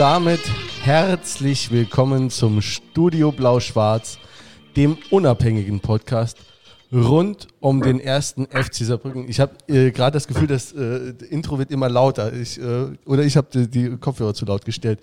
Damit 0.00 0.40
herzlich 0.82 1.70
willkommen 1.70 2.30
zum 2.30 2.62
Studio 2.62 3.32
Blau-Schwarz, 3.32 4.16
dem 4.74 4.96
unabhängigen 5.10 5.80
Podcast 5.80 6.38
rund 6.90 7.48
um 7.60 7.82
den 7.82 8.00
ersten 8.00 8.46
FC 8.46 8.76
Saarbrücken. 8.76 9.28
Ich 9.28 9.40
habe 9.40 9.52
äh, 9.68 9.90
gerade 9.90 10.14
das 10.14 10.26
Gefühl, 10.26 10.46
das 10.46 10.72
äh, 10.72 11.12
Intro 11.28 11.58
wird 11.58 11.70
immer 11.70 11.90
lauter. 11.90 12.32
Ich, 12.32 12.58
äh, 12.58 12.86
oder 13.04 13.24
ich 13.24 13.36
habe 13.36 13.48
die, 13.52 13.68
die, 13.68 13.98
Kopfhörer 13.98 14.32
zu 14.32 14.46
laut 14.46 14.64
gestellt. 14.64 15.00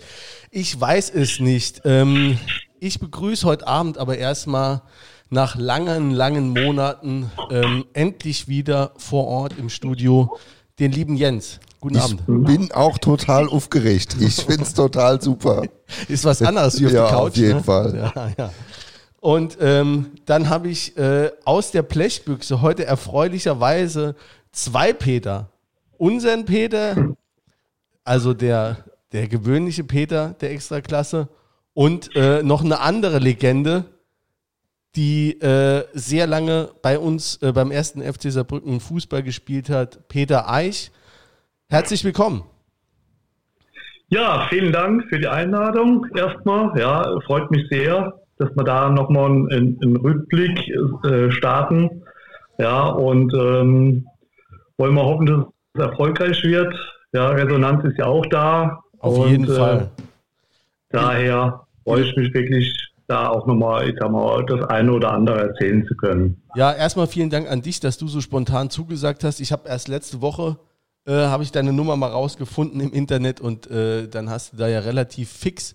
Ich 0.50 0.80
weiß 0.80 1.10
es 1.10 1.38
nicht. 1.38 1.82
Ähm, 1.84 2.36
ich 2.80 2.98
begrüße 2.98 3.46
heute 3.46 3.68
Abend 3.68 3.98
aber 3.98 4.18
erstmal 4.18 4.82
nach 5.30 5.54
langen, 5.54 6.10
langen 6.10 6.48
Monaten 6.48 7.30
ähm, 7.52 7.84
endlich 7.92 8.48
wieder 8.48 8.90
vor 8.96 9.28
Ort 9.28 9.56
im 9.58 9.68
Studio 9.68 10.36
den 10.80 10.90
lieben 10.90 11.14
Jens. 11.14 11.60
Guten 11.80 11.96
ich 11.96 12.02
Abend. 12.02 12.20
Ich 12.20 12.26
bin 12.26 12.72
auch 12.72 12.98
total 12.98 13.48
aufgeregt. 13.48 14.16
Ich 14.20 14.36
finde 14.36 14.62
es 14.62 14.74
total 14.74 15.20
super. 15.22 15.62
Ist 16.08 16.24
was 16.24 16.42
anderes 16.42 16.80
wie 16.80 16.86
auf 16.86 16.92
ja, 16.92 17.02
der 17.02 17.10
Couch. 17.10 17.30
Auf 17.30 17.36
jeden 17.36 17.56
ne? 17.58 17.64
Fall. 17.64 18.12
Ja, 18.14 18.32
ja. 18.36 18.50
Und 19.20 19.58
ähm, 19.60 20.12
dann 20.26 20.48
habe 20.48 20.68
ich 20.68 20.96
äh, 20.96 21.30
aus 21.44 21.70
der 21.70 21.82
Blechbüchse 21.82 22.62
heute 22.62 22.84
erfreulicherweise 22.84 24.14
zwei 24.52 24.92
Peter. 24.92 25.50
Unseren 25.96 26.44
Peter, 26.44 27.14
also 28.04 28.32
der, 28.34 28.84
der 29.12 29.26
gewöhnliche 29.26 29.82
Peter 29.82 30.34
der 30.40 30.52
Extraklasse 30.52 31.28
und 31.74 32.14
äh, 32.14 32.42
noch 32.42 32.64
eine 32.64 32.80
andere 32.80 33.18
Legende, 33.18 33.84
die 34.94 35.40
äh, 35.40 35.84
sehr 35.94 36.26
lange 36.26 36.70
bei 36.82 36.98
uns 36.98 37.36
äh, 37.42 37.52
beim 37.52 37.70
ersten 37.70 38.02
FC 38.02 38.32
Saarbrücken 38.32 38.80
Fußball 38.80 39.22
gespielt 39.22 39.68
hat, 39.68 40.08
Peter 40.08 40.50
Eich. 40.50 40.92
Herzlich 41.70 42.02
willkommen. 42.02 42.44
Ja, 44.08 44.46
vielen 44.48 44.72
Dank 44.72 45.04
für 45.10 45.18
die 45.18 45.28
Einladung 45.28 46.06
erstmal. 46.16 46.72
Ja, 46.80 47.20
freut 47.26 47.50
mich 47.50 47.68
sehr, 47.68 48.14
dass 48.38 48.48
wir 48.56 48.64
da 48.64 48.88
nochmal 48.88 49.26
einen, 49.26 49.78
einen 49.82 49.96
Rückblick 49.96 50.58
äh, 51.04 51.30
starten. 51.30 52.02
Ja, 52.56 52.86
und 52.86 53.34
ähm, 53.34 54.06
wollen 54.78 54.94
wir 54.94 55.04
hoffen, 55.04 55.26
dass 55.26 55.44
es 55.74 55.90
erfolgreich 55.90 56.42
wird. 56.42 56.74
Ja, 57.12 57.28
Resonanz 57.28 57.84
ist 57.84 57.98
ja 57.98 58.06
auch 58.06 58.24
da. 58.30 58.80
Auf 59.00 59.18
und, 59.18 59.28
jeden 59.28 59.46
Fall. 59.46 59.90
Äh, 59.98 60.02
daher 60.88 61.66
freue 61.84 62.02
ich 62.02 62.16
mich 62.16 62.32
wirklich, 62.32 62.74
da 63.08 63.28
auch 63.28 63.46
nochmal, 63.46 63.90
ich 63.90 63.96
sag 64.00 64.10
mal, 64.10 64.42
das 64.46 64.64
eine 64.70 64.90
oder 64.90 65.12
andere 65.12 65.48
erzählen 65.48 65.86
zu 65.86 65.94
können. 65.96 66.42
Ja, 66.54 66.72
erstmal 66.72 67.08
vielen 67.08 67.28
Dank 67.28 67.46
an 67.46 67.60
dich, 67.60 67.78
dass 67.78 67.98
du 67.98 68.08
so 68.08 68.22
spontan 68.22 68.70
zugesagt 68.70 69.22
hast. 69.22 69.40
Ich 69.40 69.52
habe 69.52 69.68
erst 69.68 69.88
letzte 69.88 70.22
Woche 70.22 70.56
äh, 71.06 71.12
habe 71.12 71.42
ich 71.42 71.52
deine 71.52 71.72
Nummer 71.72 71.96
mal 71.96 72.10
rausgefunden 72.10 72.80
im 72.80 72.92
Internet 72.92 73.40
und 73.40 73.70
äh, 73.70 74.08
dann 74.08 74.30
hast 74.30 74.52
du 74.52 74.56
da 74.56 74.68
ja 74.68 74.80
relativ 74.80 75.30
fix 75.30 75.74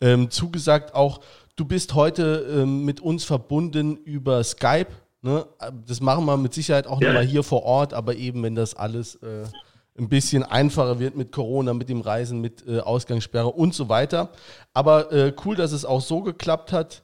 ähm, 0.00 0.30
zugesagt. 0.30 0.94
Auch 0.94 1.20
du 1.56 1.64
bist 1.64 1.94
heute 1.94 2.62
ähm, 2.62 2.84
mit 2.84 3.00
uns 3.00 3.24
verbunden 3.24 3.96
über 3.96 4.42
Skype. 4.44 4.88
Ne? 5.22 5.46
Das 5.86 6.00
machen 6.00 6.24
wir 6.26 6.36
mit 6.36 6.52
Sicherheit 6.52 6.86
auch 6.86 7.00
ja. 7.00 7.08
nochmal 7.08 7.24
hier 7.24 7.42
vor 7.42 7.62
Ort, 7.62 7.94
aber 7.94 8.14
eben, 8.16 8.42
wenn 8.42 8.54
das 8.54 8.74
alles 8.74 9.16
äh, 9.16 9.44
ein 9.96 10.08
bisschen 10.08 10.42
einfacher 10.42 10.98
wird 10.98 11.16
mit 11.16 11.32
Corona, 11.32 11.72
mit 11.72 11.88
dem 11.88 12.00
Reisen, 12.00 12.40
mit 12.40 12.66
äh, 12.66 12.80
Ausgangssperre 12.80 13.48
und 13.48 13.74
so 13.74 13.88
weiter. 13.88 14.30
Aber 14.72 15.12
äh, 15.12 15.32
cool, 15.44 15.56
dass 15.56 15.72
es 15.72 15.84
auch 15.84 16.00
so 16.00 16.22
geklappt 16.22 16.72
hat. 16.72 17.02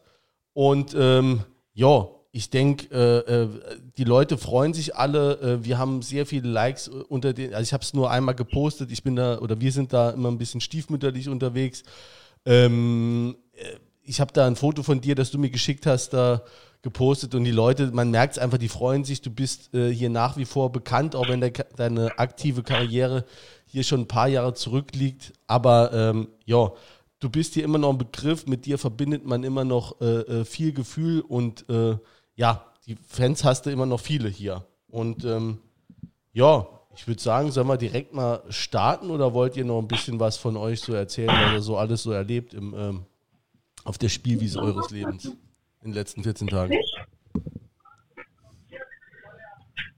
Und 0.52 0.94
ähm, 0.98 1.44
ja, 1.72 2.08
ich 2.32 2.50
denke, 2.50 2.86
äh, 2.94 3.42
äh, 3.42 3.48
die 3.96 4.04
Leute 4.04 4.38
freuen 4.38 4.72
sich 4.72 4.94
alle. 4.94 5.40
Äh, 5.40 5.64
wir 5.64 5.78
haben 5.78 6.00
sehr 6.02 6.26
viele 6.26 6.48
Likes 6.48 6.86
äh, 6.86 6.92
unter 7.08 7.32
den. 7.32 7.52
Also 7.54 7.62
ich 7.62 7.72
habe 7.72 7.82
es 7.82 7.92
nur 7.92 8.10
einmal 8.10 8.36
gepostet. 8.36 8.92
Ich 8.92 9.02
bin 9.02 9.16
da 9.16 9.38
oder 9.38 9.60
wir 9.60 9.72
sind 9.72 9.92
da 9.92 10.10
immer 10.10 10.30
ein 10.30 10.38
bisschen 10.38 10.60
stiefmütterlich 10.60 11.28
unterwegs. 11.28 11.82
Ähm, 12.46 13.36
ich 14.02 14.20
habe 14.20 14.32
da 14.32 14.46
ein 14.46 14.56
Foto 14.56 14.82
von 14.84 15.00
dir, 15.00 15.16
das 15.16 15.32
du 15.32 15.38
mir 15.38 15.50
geschickt 15.50 15.86
hast, 15.86 16.10
da 16.10 16.42
gepostet 16.82 17.34
und 17.34 17.44
die 17.44 17.50
Leute, 17.50 17.90
man 17.92 18.10
merkt 18.10 18.34
es 18.34 18.38
einfach, 18.38 18.58
die 18.58 18.68
freuen 18.68 19.04
sich. 19.04 19.20
Du 19.20 19.30
bist 19.30 19.74
äh, 19.74 19.92
hier 19.92 20.08
nach 20.08 20.36
wie 20.36 20.46
vor 20.46 20.72
bekannt, 20.72 21.14
auch 21.16 21.28
wenn 21.28 21.40
de 21.40 21.52
deine 21.76 22.18
aktive 22.18 22.62
Karriere 22.62 23.24
hier 23.66 23.82
schon 23.82 24.02
ein 24.02 24.08
paar 24.08 24.28
Jahre 24.28 24.54
zurückliegt. 24.54 25.32
Aber 25.48 25.92
ähm, 25.92 26.28
ja, 26.46 26.70
du 27.18 27.28
bist 27.28 27.54
hier 27.54 27.64
immer 27.64 27.78
noch 27.78 27.90
ein 27.90 27.98
Begriff. 27.98 28.46
Mit 28.46 28.66
dir 28.66 28.78
verbindet 28.78 29.26
man 29.26 29.42
immer 29.42 29.64
noch 29.64 30.00
äh, 30.00 30.44
viel 30.44 30.72
Gefühl 30.72 31.20
und 31.20 31.68
äh, 31.68 31.96
ja, 32.40 32.64
die 32.86 32.96
Fans 33.06 33.44
hast 33.44 33.66
du 33.66 33.70
immer 33.70 33.84
noch 33.84 34.00
viele 34.00 34.30
hier. 34.30 34.64
Und 34.88 35.26
ähm, 35.26 35.58
ja, 36.32 36.66
ich 36.96 37.06
würde 37.06 37.20
sagen, 37.20 37.50
sollen 37.50 37.66
wir 37.66 37.76
direkt 37.76 38.14
mal 38.14 38.42
starten 38.48 39.10
oder 39.10 39.34
wollt 39.34 39.58
ihr 39.58 39.64
noch 39.66 39.78
ein 39.78 39.86
bisschen 39.86 40.18
was 40.18 40.38
von 40.38 40.56
euch 40.56 40.80
so 40.80 40.94
erzählen, 40.94 41.28
was 41.28 41.52
ihr 41.52 41.60
so 41.60 41.76
alles 41.76 42.02
so 42.02 42.12
erlebt 42.12 42.54
im, 42.54 42.74
ähm, 42.74 43.04
auf 43.84 43.98
der 43.98 44.08
Spielwiese 44.08 44.58
eures 44.58 44.90
Lebens 44.90 45.26
in 45.26 45.90
den 45.90 45.92
letzten 45.92 46.22
14 46.22 46.48
Tagen? 46.48 46.74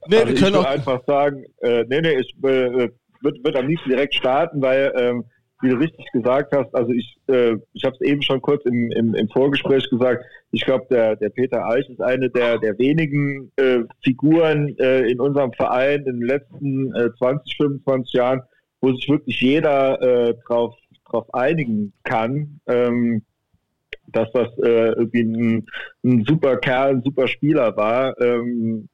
Nee, 0.09 0.17
also 0.17 0.33
wir 0.33 0.35
können 0.35 0.57
auch 0.57 0.65
einfach 0.65 1.01
sagen, 1.07 1.45
äh, 1.61 1.85
nee, 1.89 2.01
nee, 2.01 2.19
ich 2.19 2.35
äh, 2.39 2.91
würde 3.21 3.45
würd 3.45 3.55
am 3.55 3.69
liebsten 3.69 3.91
direkt 3.91 4.17
starten, 4.17 4.61
weil 4.61 4.93
ähm, 4.97 5.25
wie 5.63 5.69
du 5.69 5.77
richtig 5.77 6.05
gesagt 6.13 6.55
hast, 6.55 6.75
also 6.75 6.93
ich, 6.93 7.17
äh, 7.29 7.57
ich 7.73 7.85
habe 7.85 7.95
es 7.99 8.01
eben 8.01 8.21
schon 8.21 8.43
kurz 8.43 8.65
im, 8.67 8.91
im, 8.91 9.15
im 9.15 9.29
Vorgespräch 9.29 9.89
gesagt, 9.89 10.25
ich 10.51 10.65
glaube, 10.65 10.87
der, 10.91 11.17
der 11.17 11.31
Peter 11.31 11.65
Eich 11.67 11.89
ist 11.89 12.03
eine 12.03 12.29
der, 12.29 12.59
der 12.59 12.77
wenigen 12.79 13.53
äh, 13.57 13.79
Figuren 14.03 14.77
äh, 14.79 15.07
in 15.09 15.21
unserem 15.21 15.53
Verein 15.53 16.01
in 16.01 16.21
den 16.21 16.27
letzten 16.27 16.95
äh, 16.95 17.11
20, 17.17 17.57
25 17.57 18.13
Jahren, 18.13 18.43
wo 18.81 18.93
sich 18.93 19.09
wirklich 19.09 19.41
jeder 19.41 20.03
äh, 20.03 20.35
drauf, 20.47 20.75
drauf 21.09 21.33
einigen 21.33 21.93
kann, 22.03 22.61
ähm, 22.67 23.23
dass 24.09 24.31
das 24.33 24.49
äh, 24.59 24.93
irgendwie 24.93 25.23
ein, 25.23 25.67
ein 26.05 26.25
super 26.25 26.57
Kerl, 26.57 26.97
ein 26.97 27.03
super 27.03 27.29
Spieler 27.29 27.77
war. 27.77 28.21
Ähm, 28.21 28.89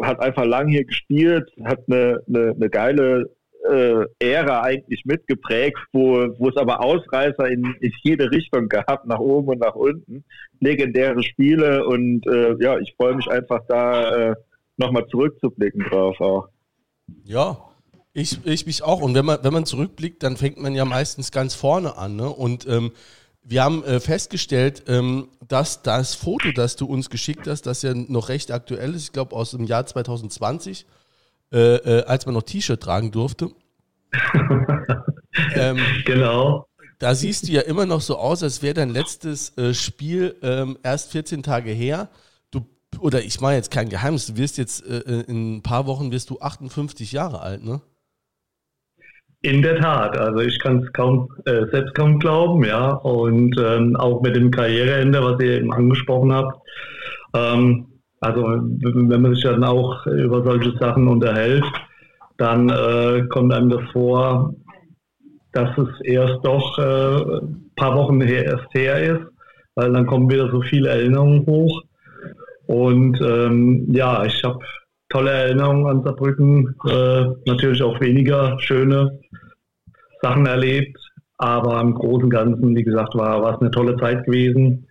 hat 0.00 0.20
einfach 0.20 0.46
lang 0.46 0.68
hier 0.68 0.86
gespielt, 0.86 1.50
hat 1.64 1.80
eine, 1.86 2.22
eine, 2.26 2.52
eine 2.52 2.70
geile 2.70 3.35
äh, 3.70 4.06
Ära 4.18 4.62
eigentlich 4.62 5.04
mitgeprägt, 5.04 5.78
wo, 5.92 6.26
wo 6.38 6.48
es 6.48 6.56
aber 6.56 6.80
Ausreißer 6.80 7.48
in, 7.48 7.74
in 7.80 7.92
jede 8.02 8.30
Richtung 8.30 8.68
gab, 8.68 9.06
nach 9.06 9.18
oben 9.18 9.48
und 9.48 9.60
nach 9.60 9.74
unten. 9.74 10.24
Legendäre 10.60 11.22
Spiele 11.22 11.84
und 11.86 12.26
äh, 12.26 12.56
ja, 12.62 12.78
ich 12.78 12.94
freue 12.96 13.14
mich 13.14 13.28
einfach 13.28 13.60
da 13.68 14.30
äh, 14.30 14.34
nochmal 14.76 15.06
zurückzublicken 15.08 15.84
drauf 15.84 16.20
auch. 16.20 16.48
Ja, 17.24 17.58
ich, 18.12 18.44
ich 18.46 18.66
mich 18.66 18.82
auch. 18.82 19.02
Und 19.02 19.14
wenn 19.14 19.26
man, 19.26 19.38
wenn 19.42 19.52
man 19.52 19.66
zurückblickt, 19.66 20.22
dann 20.22 20.36
fängt 20.36 20.58
man 20.58 20.74
ja 20.74 20.84
meistens 20.84 21.30
ganz 21.30 21.54
vorne 21.54 21.96
an. 21.98 22.16
Ne? 22.16 22.28
Und 22.28 22.66
ähm, 22.66 22.92
wir 23.42 23.62
haben 23.62 23.84
äh, 23.84 24.00
festgestellt, 24.00 24.84
ähm, 24.88 25.28
dass 25.46 25.82
das 25.82 26.14
Foto, 26.14 26.50
das 26.52 26.76
du 26.76 26.86
uns 26.86 27.10
geschickt 27.10 27.46
hast, 27.46 27.62
das 27.62 27.82
ja 27.82 27.94
noch 27.94 28.28
recht 28.28 28.50
aktuell 28.50 28.94
ist, 28.94 29.04
ich 29.04 29.12
glaube 29.12 29.36
aus 29.36 29.52
dem 29.52 29.64
Jahr 29.64 29.86
2020, 29.86 30.86
äh, 31.52 31.76
äh, 31.76 32.04
als 32.04 32.26
man 32.26 32.34
noch 32.34 32.42
T-Shirt 32.42 32.82
tragen 32.82 33.10
durfte. 33.12 33.50
ähm, 35.54 35.78
genau. 36.04 36.66
Da 36.98 37.14
siehst 37.14 37.46
du 37.46 37.52
ja 37.52 37.60
immer 37.60 37.84
noch 37.84 38.00
so 38.00 38.16
aus, 38.16 38.42
als 38.42 38.62
wäre 38.62 38.74
dein 38.74 38.90
letztes 38.90 39.56
äh, 39.58 39.74
Spiel 39.74 40.34
ähm, 40.42 40.78
erst 40.82 41.12
14 41.12 41.42
Tage 41.42 41.70
her. 41.70 42.08
Du, 42.50 42.66
oder 42.98 43.22
ich 43.22 43.40
mache 43.40 43.52
jetzt 43.52 43.70
kein 43.70 43.90
Geheimnis, 43.90 44.26
du 44.26 44.36
wirst 44.36 44.56
jetzt 44.56 44.86
äh, 44.86 44.98
äh, 45.00 45.24
in 45.28 45.56
ein 45.56 45.62
paar 45.62 45.86
Wochen 45.86 46.10
wirst 46.10 46.30
du 46.30 46.40
58 46.40 47.12
Jahre 47.12 47.40
alt, 47.40 47.62
ne? 47.62 47.80
In 49.42 49.62
der 49.62 49.78
Tat, 49.78 50.18
also 50.18 50.40
ich 50.40 50.58
kann 50.58 50.82
es 50.82 50.92
kaum 50.94 51.28
äh, 51.44 51.66
selbst 51.70 51.94
kaum 51.94 52.18
glauben, 52.18 52.64
ja. 52.64 52.92
Und 52.92 53.54
ähm, 53.60 53.94
auch 53.96 54.22
mit 54.22 54.34
dem 54.34 54.50
Karriereende, 54.50 55.22
was 55.22 55.38
ihr 55.40 55.58
eben 55.58 55.72
angesprochen 55.72 56.32
habt. 56.32 56.58
Ähm, 57.34 57.95
also 58.20 58.42
wenn 58.42 59.22
man 59.22 59.34
sich 59.34 59.44
dann 59.44 59.64
auch 59.64 60.06
über 60.06 60.42
solche 60.42 60.76
Sachen 60.78 61.08
unterhält, 61.08 61.64
dann 62.38 62.68
äh, 62.68 63.26
kommt 63.28 63.52
einem 63.52 63.70
das 63.70 63.82
vor, 63.92 64.54
dass 65.52 65.70
es 65.78 65.88
erst 66.04 66.44
doch 66.44 66.78
äh, 66.78 67.38
ein 67.40 67.72
paar 67.76 67.96
Wochen 67.96 68.20
her, 68.20 68.44
erst 68.44 68.74
her 68.74 69.00
ist, 69.00 69.26
weil 69.74 69.92
dann 69.92 70.06
kommen 70.06 70.30
wieder 70.30 70.50
so 70.50 70.60
viele 70.62 70.88
Erinnerungen 70.88 71.46
hoch. 71.46 71.82
Und 72.66 73.20
ähm, 73.20 73.86
ja, 73.92 74.24
ich 74.24 74.42
habe 74.44 74.58
tolle 75.08 75.30
Erinnerungen 75.30 75.86
an 75.86 76.02
Saarbrücken, 76.02 76.74
äh, 76.88 77.26
natürlich 77.46 77.82
auch 77.82 78.00
weniger 78.00 78.58
schöne 78.60 79.18
Sachen 80.20 80.46
erlebt, 80.46 80.98
aber 81.38 81.80
im 81.80 81.94
Großen 81.94 82.24
und 82.24 82.30
Ganzen, 82.30 82.74
wie 82.74 82.82
gesagt, 82.82 83.14
war, 83.14 83.42
war 83.42 83.54
es 83.54 83.60
eine 83.60 83.70
tolle 83.70 83.96
Zeit 83.96 84.24
gewesen. 84.24 84.86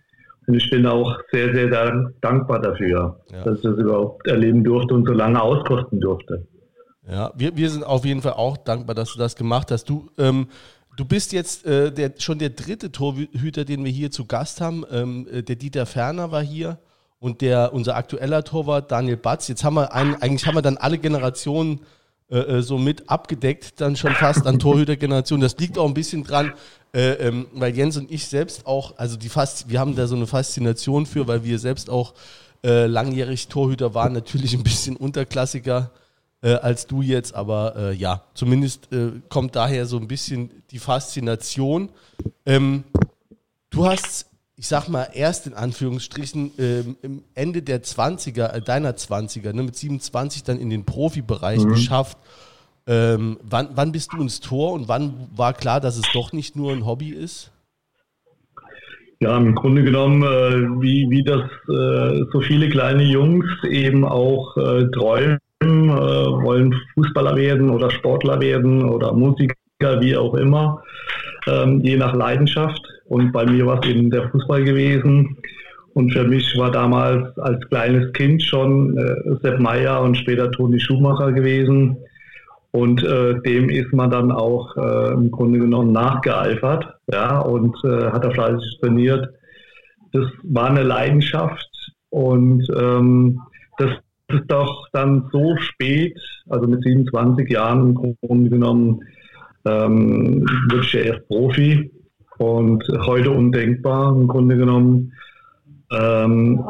Und 0.46 0.54
ich 0.54 0.70
bin 0.70 0.86
auch 0.86 1.18
sehr, 1.32 1.52
sehr 1.54 2.12
dankbar 2.20 2.60
dafür, 2.60 3.20
ja. 3.32 3.42
dass 3.42 3.56
ich 3.56 3.62
das 3.62 3.78
überhaupt 3.78 4.26
erleben 4.28 4.62
durfte 4.62 4.94
und 4.94 5.06
so 5.06 5.12
lange 5.12 5.40
auskosten 5.40 6.00
durfte. 6.00 6.46
Ja, 7.08 7.32
wir, 7.36 7.56
wir 7.56 7.70
sind 7.70 7.84
auf 7.84 8.04
jeden 8.04 8.22
Fall 8.22 8.34
auch 8.34 8.56
dankbar, 8.56 8.94
dass 8.94 9.12
du 9.12 9.18
das 9.18 9.36
gemacht 9.36 9.70
hast. 9.70 9.88
Du, 9.88 10.08
ähm, 10.18 10.48
du 10.96 11.04
bist 11.04 11.32
jetzt 11.32 11.66
äh, 11.66 11.92
der, 11.92 12.12
schon 12.18 12.38
der 12.38 12.50
dritte 12.50 12.92
Torhüter, 12.92 13.64
den 13.64 13.84
wir 13.84 13.90
hier 13.90 14.10
zu 14.10 14.26
Gast 14.26 14.60
haben. 14.60 14.84
Ähm, 14.90 15.26
äh, 15.32 15.42
der 15.42 15.56
Dieter 15.56 15.86
Ferner 15.86 16.30
war 16.30 16.42
hier 16.42 16.78
und 17.18 17.40
der, 17.40 17.72
unser 17.72 17.96
aktueller 17.96 18.44
Torwart 18.44 18.90
Daniel 18.90 19.16
Batz. 19.16 19.48
Jetzt 19.48 19.64
haben 19.64 19.74
wir 19.74 19.92
einen, 19.92 20.14
eigentlich 20.16 20.46
haben 20.46 20.54
wir 20.54 20.62
dann 20.62 20.76
alle 20.76 20.98
Generationen 20.98 21.80
äh, 22.28 22.38
äh, 22.38 22.62
so 22.62 22.76
mit 22.76 23.08
abgedeckt, 23.08 23.80
dann 23.80 23.94
schon 23.94 24.12
fast 24.12 24.48
an 24.48 24.58
Torhütergeneration. 24.58 25.40
Das 25.40 25.56
liegt 25.58 25.78
auch 25.78 25.86
ein 25.86 25.94
bisschen 25.94 26.24
dran, 26.24 26.54
äh, 26.92 27.12
ähm, 27.12 27.46
weil 27.52 27.76
Jens 27.76 27.96
und 27.96 28.10
ich 28.10 28.26
selbst 28.26 28.66
auch, 28.66 28.98
also 28.98 29.16
die 29.16 29.28
fast, 29.28 29.68
wir 29.68 29.78
haben 29.78 29.94
da 29.94 30.08
so 30.08 30.16
eine 30.16 30.26
Faszination 30.26 31.06
für, 31.06 31.28
weil 31.28 31.44
wir 31.44 31.60
selbst 31.60 31.88
auch 31.88 32.14
äh, 32.64 32.86
langjährig 32.86 33.46
Torhüter 33.46 33.94
waren, 33.94 34.12
natürlich 34.12 34.54
ein 34.54 34.64
bisschen 34.64 34.96
unterklassiger 34.96 35.92
äh, 36.42 36.54
als 36.54 36.88
du 36.88 37.00
jetzt, 37.00 37.32
aber 37.32 37.76
äh, 37.76 37.94
ja, 37.94 38.24
zumindest 38.34 38.88
kommt 39.28 39.54
daher 39.54 39.86
so 39.86 39.96
ein 39.96 40.08
bisschen 40.08 40.50
die 40.72 40.80
Faszination. 40.80 41.90
Ähm, 42.44 42.82
du 43.70 43.86
hast 43.86 44.26
ich 44.58 44.68
sag 44.68 44.88
mal, 44.88 45.08
erst 45.12 45.46
in 45.46 45.54
Anführungsstrichen 45.54 46.50
ähm, 46.58 46.96
im 47.02 47.22
Ende 47.34 47.62
der 47.62 47.82
20er, 47.82 48.54
äh, 48.54 48.62
deiner 48.62 48.92
20er, 48.92 49.52
ne, 49.52 49.62
mit 49.62 49.76
27 49.76 50.44
dann 50.44 50.58
in 50.58 50.70
den 50.70 50.84
Profibereich 50.84 51.62
mhm. 51.62 51.70
geschafft. 51.70 52.16
Ähm, 52.86 53.38
wann, 53.42 53.68
wann 53.74 53.92
bist 53.92 54.12
du 54.12 54.22
ins 54.22 54.40
Tor 54.40 54.72
und 54.72 54.88
wann 54.88 55.28
war 55.36 55.52
klar, 55.52 55.80
dass 55.80 55.96
es 55.96 56.10
doch 56.12 56.32
nicht 56.32 56.56
nur 56.56 56.72
ein 56.72 56.86
Hobby 56.86 57.10
ist? 57.10 57.52
Ja, 59.18 59.36
im 59.36 59.54
Grunde 59.54 59.82
genommen, 59.82 60.22
äh, 60.22 60.80
wie, 60.80 61.06
wie 61.10 61.22
das 61.22 61.42
äh, 61.68 62.24
so 62.32 62.40
viele 62.40 62.68
kleine 62.68 63.02
Jungs 63.02 63.46
eben 63.68 64.04
auch 64.04 64.56
äh, 64.56 64.86
träumen, 64.90 65.38
äh, 65.62 65.66
wollen 65.66 66.74
Fußballer 66.94 67.34
werden 67.36 67.70
oder 67.70 67.90
Sportler 67.90 68.40
werden 68.40 68.88
oder 68.88 69.12
Musiker, 69.12 69.54
wie 70.00 70.16
auch 70.16 70.34
immer, 70.34 70.82
ähm, 71.46 71.80
je 71.82 71.96
nach 71.96 72.14
Leidenschaft. 72.14 72.82
Und 73.08 73.32
bei 73.32 73.46
mir 73.46 73.66
war 73.66 73.80
es 73.82 73.88
eben 73.88 74.10
der 74.10 74.28
Fußball 74.30 74.64
gewesen. 74.64 75.36
Und 75.94 76.12
für 76.12 76.24
mich 76.24 76.56
war 76.58 76.70
damals 76.70 77.38
als 77.38 77.66
kleines 77.68 78.12
Kind 78.12 78.42
schon 78.42 78.98
äh, 78.98 79.36
Sepp 79.42 79.60
Meyer 79.60 80.02
und 80.02 80.16
später 80.16 80.50
Toni 80.50 80.78
Schumacher 80.78 81.32
gewesen. 81.32 81.96
Und 82.70 83.02
äh, 83.02 83.40
dem 83.40 83.70
ist 83.70 83.94
man 83.94 84.10
dann 84.10 84.30
auch 84.30 84.76
äh, 84.76 85.14
im 85.14 85.30
Grunde 85.30 85.58
genommen 85.58 85.92
nachgeeifert, 85.92 86.84
ja, 87.10 87.38
und 87.38 87.74
äh, 87.84 88.10
hat 88.10 88.24
er 88.24 88.32
fleißig 88.32 88.78
trainiert. 88.80 89.30
Das 90.12 90.26
war 90.42 90.68
eine 90.68 90.82
Leidenschaft 90.82 91.70
und 92.10 92.68
ähm, 92.76 93.40
das 93.78 93.92
ist 94.28 94.44
doch 94.48 94.88
dann 94.92 95.30
so 95.32 95.56
spät, 95.56 96.18
also 96.50 96.66
mit 96.66 96.82
27 96.82 97.48
Jahren 97.48 97.96
im 97.96 98.16
Grunde 98.20 98.50
genommen, 98.50 99.00
ähm, 99.64 100.46
wurde 100.68 100.82
ich 100.82 100.92
ja 100.92 101.00
erst 101.00 101.26
Profi 101.28 101.90
und 102.38 102.84
heute 103.06 103.30
undenkbar 103.30 104.14
im 104.14 104.28
Grunde 104.28 104.56
genommen. 104.56 105.12
Ähm, 105.92 106.64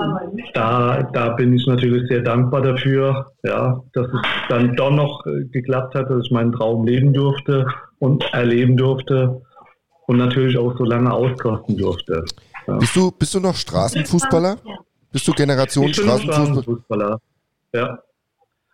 da, 0.53 1.03
da 1.03 1.31
bin 1.31 1.55
ich 1.55 1.67
natürlich 1.67 2.07
sehr 2.09 2.21
dankbar 2.21 2.61
dafür, 2.61 3.33
ja, 3.45 3.81
dass 3.95 4.07
es 4.09 4.21
dann 4.51 4.77
doch 4.77 4.91
noch 4.91 5.25
geklappt 5.53 5.95
hat, 5.95 6.11
dass 6.11 6.25
ich 6.27 6.31
meinen 6.31 6.53
Traum 6.53 6.87
leben 6.87 7.15
durfte 7.15 7.67
und 7.99 8.25
erleben 8.35 8.77
durfte 8.77 9.41
und 10.07 10.19
natürlich 10.19 10.59
auch 10.59 10.77
so 10.77 10.85
lange 10.85 11.11
auskosten 11.13 11.79
durfte. 11.79 12.25
Ja. 12.67 12.77
Bist, 12.77 12.95
du, 12.95 13.11
bist 13.11 13.35
du 13.35 13.41
noch 13.41 13.55
Straßenfußballer? 13.55 14.59
Bist 15.13 15.27
du 15.27 15.33
Generation 15.33 15.87
ich 15.87 15.97
bin 15.97 16.05
Straßenfußballer? 16.05 16.53
Straßenfußballer? 16.53 17.21
Ja. 17.73 17.99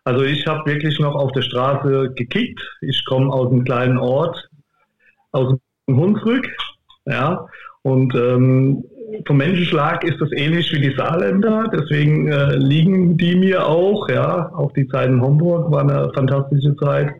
Also 0.05 0.25
ich 0.25 0.47
habe 0.47 0.69
wirklich 0.69 0.99
noch 0.99 1.15
auf 1.15 1.31
der 1.33 1.43
Straße 1.43 2.13
gekickt. 2.17 2.61
Ich 2.81 3.05
komme 3.05 3.33
aus 3.33 3.53
einem 3.53 3.65
kleinen 3.65 3.99
Ort, 3.99 4.49
aus 5.31 5.55
dem 5.87 5.97
Hunsrück, 5.97 6.49
ja, 7.07 7.47
und 7.83 8.15
ähm, 8.15 8.85
vom 9.27 9.37
Menschenschlag 9.37 10.05
ist 10.05 10.21
das 10.21 10.31
ähnlich 10.33 10.73
wie 10.73 10.81
die 10.81 10.97
Saarländer, 10.97 11.71
deswegen 11.73 12.29
äh, 12.29 12.57
liegen 12.57 13.17
die 13.17 13.35
mir 13.35 13.67
auch, 13.67 14.09
ja. 14.09 14.51
Auch 14.55 14.73
die 14.73 14.87
Zeit 14.89 15.09
in 15.09 15.21
Homburg 15.21 15.71
war 15.71 15.83
eine 15.83 16.11
fantastische 16.15 16.75
Zeit. 16.77 17.13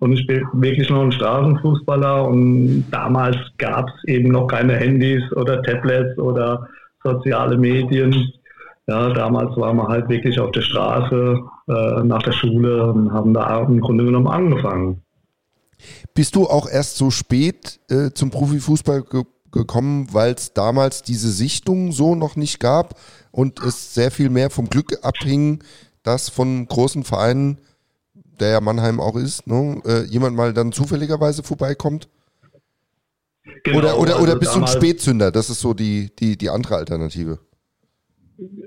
Und 0.00 0.14
ich 0.14 0.26
bin 0.26 0.44
wirklich 0.54 0.88
noch 0.88 1.02
ein 1.02 1.12
Straßenfußballer 1.12 2.26
und 2.26 2.86
damals 2.90 3.36
gab 3.58 3.86
es 3.88 4.04
eben 4.04 4.32
noch 4.32 4.46
keine 4.46 4.76
Handys 4.76 5.22
oder 5.36 5.62
Tablets 5.62 6.18
oder 6.18 6.66
soziale 7.04 7.58
Medien. 7.58 8.32
Ja, 8.86 9.10
damals 9.10 9.54
waren 9.58 9.76
wir 9.76 9.88
halt 9.88 10.08
wirklich 10.08 10.40
auf 10.40 10.52
der 10.52 10.62
Straße 10.62 11.38
äh, 11.68 12.02
nach 12.02 12.22
der 12.22 12.32
Schule 12.32 12.86
und 12.86 13.12
haben 13.12 13.34
da 13.34 13.60
im 13.60 13.80
Grunde 13.80 14.04
genommen 14.04 14.26
angefangen. 14.26 15.02
Bist 16.14 16.36
du 16.36 16.46
auch 16.46 16.68
erst 16.68 16.96
so 16.96 17.10
spät 17.10 17.80
äh, 17.88 18.10
zum 18.10 18.30
Profifußball 18.30 19.02
ge 19.02 19.24
gekommen, 19.52 20.06
weil 20.12 20.34
es 20.34 20.52
damals 20.52 21.02
diese 21.02 21.28
Sichtung 21.28 21.90
so 21.90 22.14
noch 22.14 22.36
nicht 22.36 22.60
gab 22.60 22.94
und 23.32 23.58
es 23.64 23.94
sehr 23.94 24.12
viel 24.12 24.30
mehr 24.30 24.48
vom 24.48 24.70
Glück 24.70 24.98
abhing, 25.02 25.64
dass 26.04 26.28
von 26.28 26.66
großen 26.66 27.02
Vereinen, 27.02 27.58
der 28.38 28.50
ja 28.50 28.60
Mannheim 28.60 29.00
auch 29.00 29.16
ist, 29.16 29.48
ne, 29.48 29.82
äh, 29.84 30.04
jemand 30.04 30.36
mal 30.36 30.52
dann 30.52 30.70
zufälligerweise 30.70 31.42
vorbeikommt? 31.42 32.08
Genau, 33.64 33.78
oder 33.78 33.98
oder, 33.98 34.12
also 34.12 34.22
oder 34.22 34.36
bist 34.36 34.54
du 34.54 34.60
ein 34.60 34.66
Spätzünder? 34.66 35.30
Das 35.30 35.50
ist 35.50 35.60
so 35.60 35.74
die, 35.74 36.14
die, 36.16 36.36
die 36.36 36.48
andere 36.48 36.76
Alternative. 36.76 37.38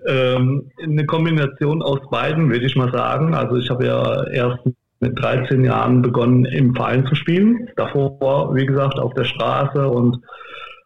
Ähm, 0.06 0.70
eine 0.82 1.06
Kombination 1.06 1.82
aus 1.82 2.00
beiden, 2.12 2.50
würde 2.50 2.66
ich 2.66 2.76
mal 2.76 2.92
sagen. 2.92 3.34
Also 3.34 3.58
ich 3.58 3.70
habe 3.70 3.86
ja 3.86 4.28
erst 4.28 4.60
mit 5.04 5.20
13 5.22 5.64
Jahren 5.64 6.02
begonnen, 6.02 6.46
im 6.46 6.74
Verein 6.74 7.06
zu 7.06 7.16
spielen. 7.16 7.70
Davor, 7.76 8.56
wie 8.56 8.66
gesagt, 8.66 8.98
auf 8.98 9.14
der 9.14 9.26
Straße 9.26 9.88
und, 9.88 10.20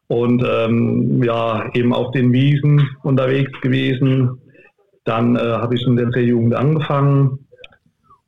und 0.08 0.44
ähm, 0.44 1.24
ja, 1.24 1.70
eben 1.74 1.94
auf 1.94 2.12
den 2.12 2.34
Wiesen 2.34 2.90
unterwegs 3.04 3.52
gewesen. 3.62 4.42
Dann 5.06 5.36
äh, 5.36 5.40
habe 5.40 5.76
ich 5.76 5.86
in 5.86 5.96
der 5.96 6.10
C-Jugend 6.12 6.56
angefangen 6.56 7.48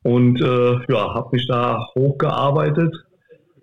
und 0.04 0.40
äh, 0.42 0.74
ja, 0.88 1.14
habe 1.14 1.30
mich 1.32 1.48
da 1.48 1.86
hochgearbeitet. 1.96 2.96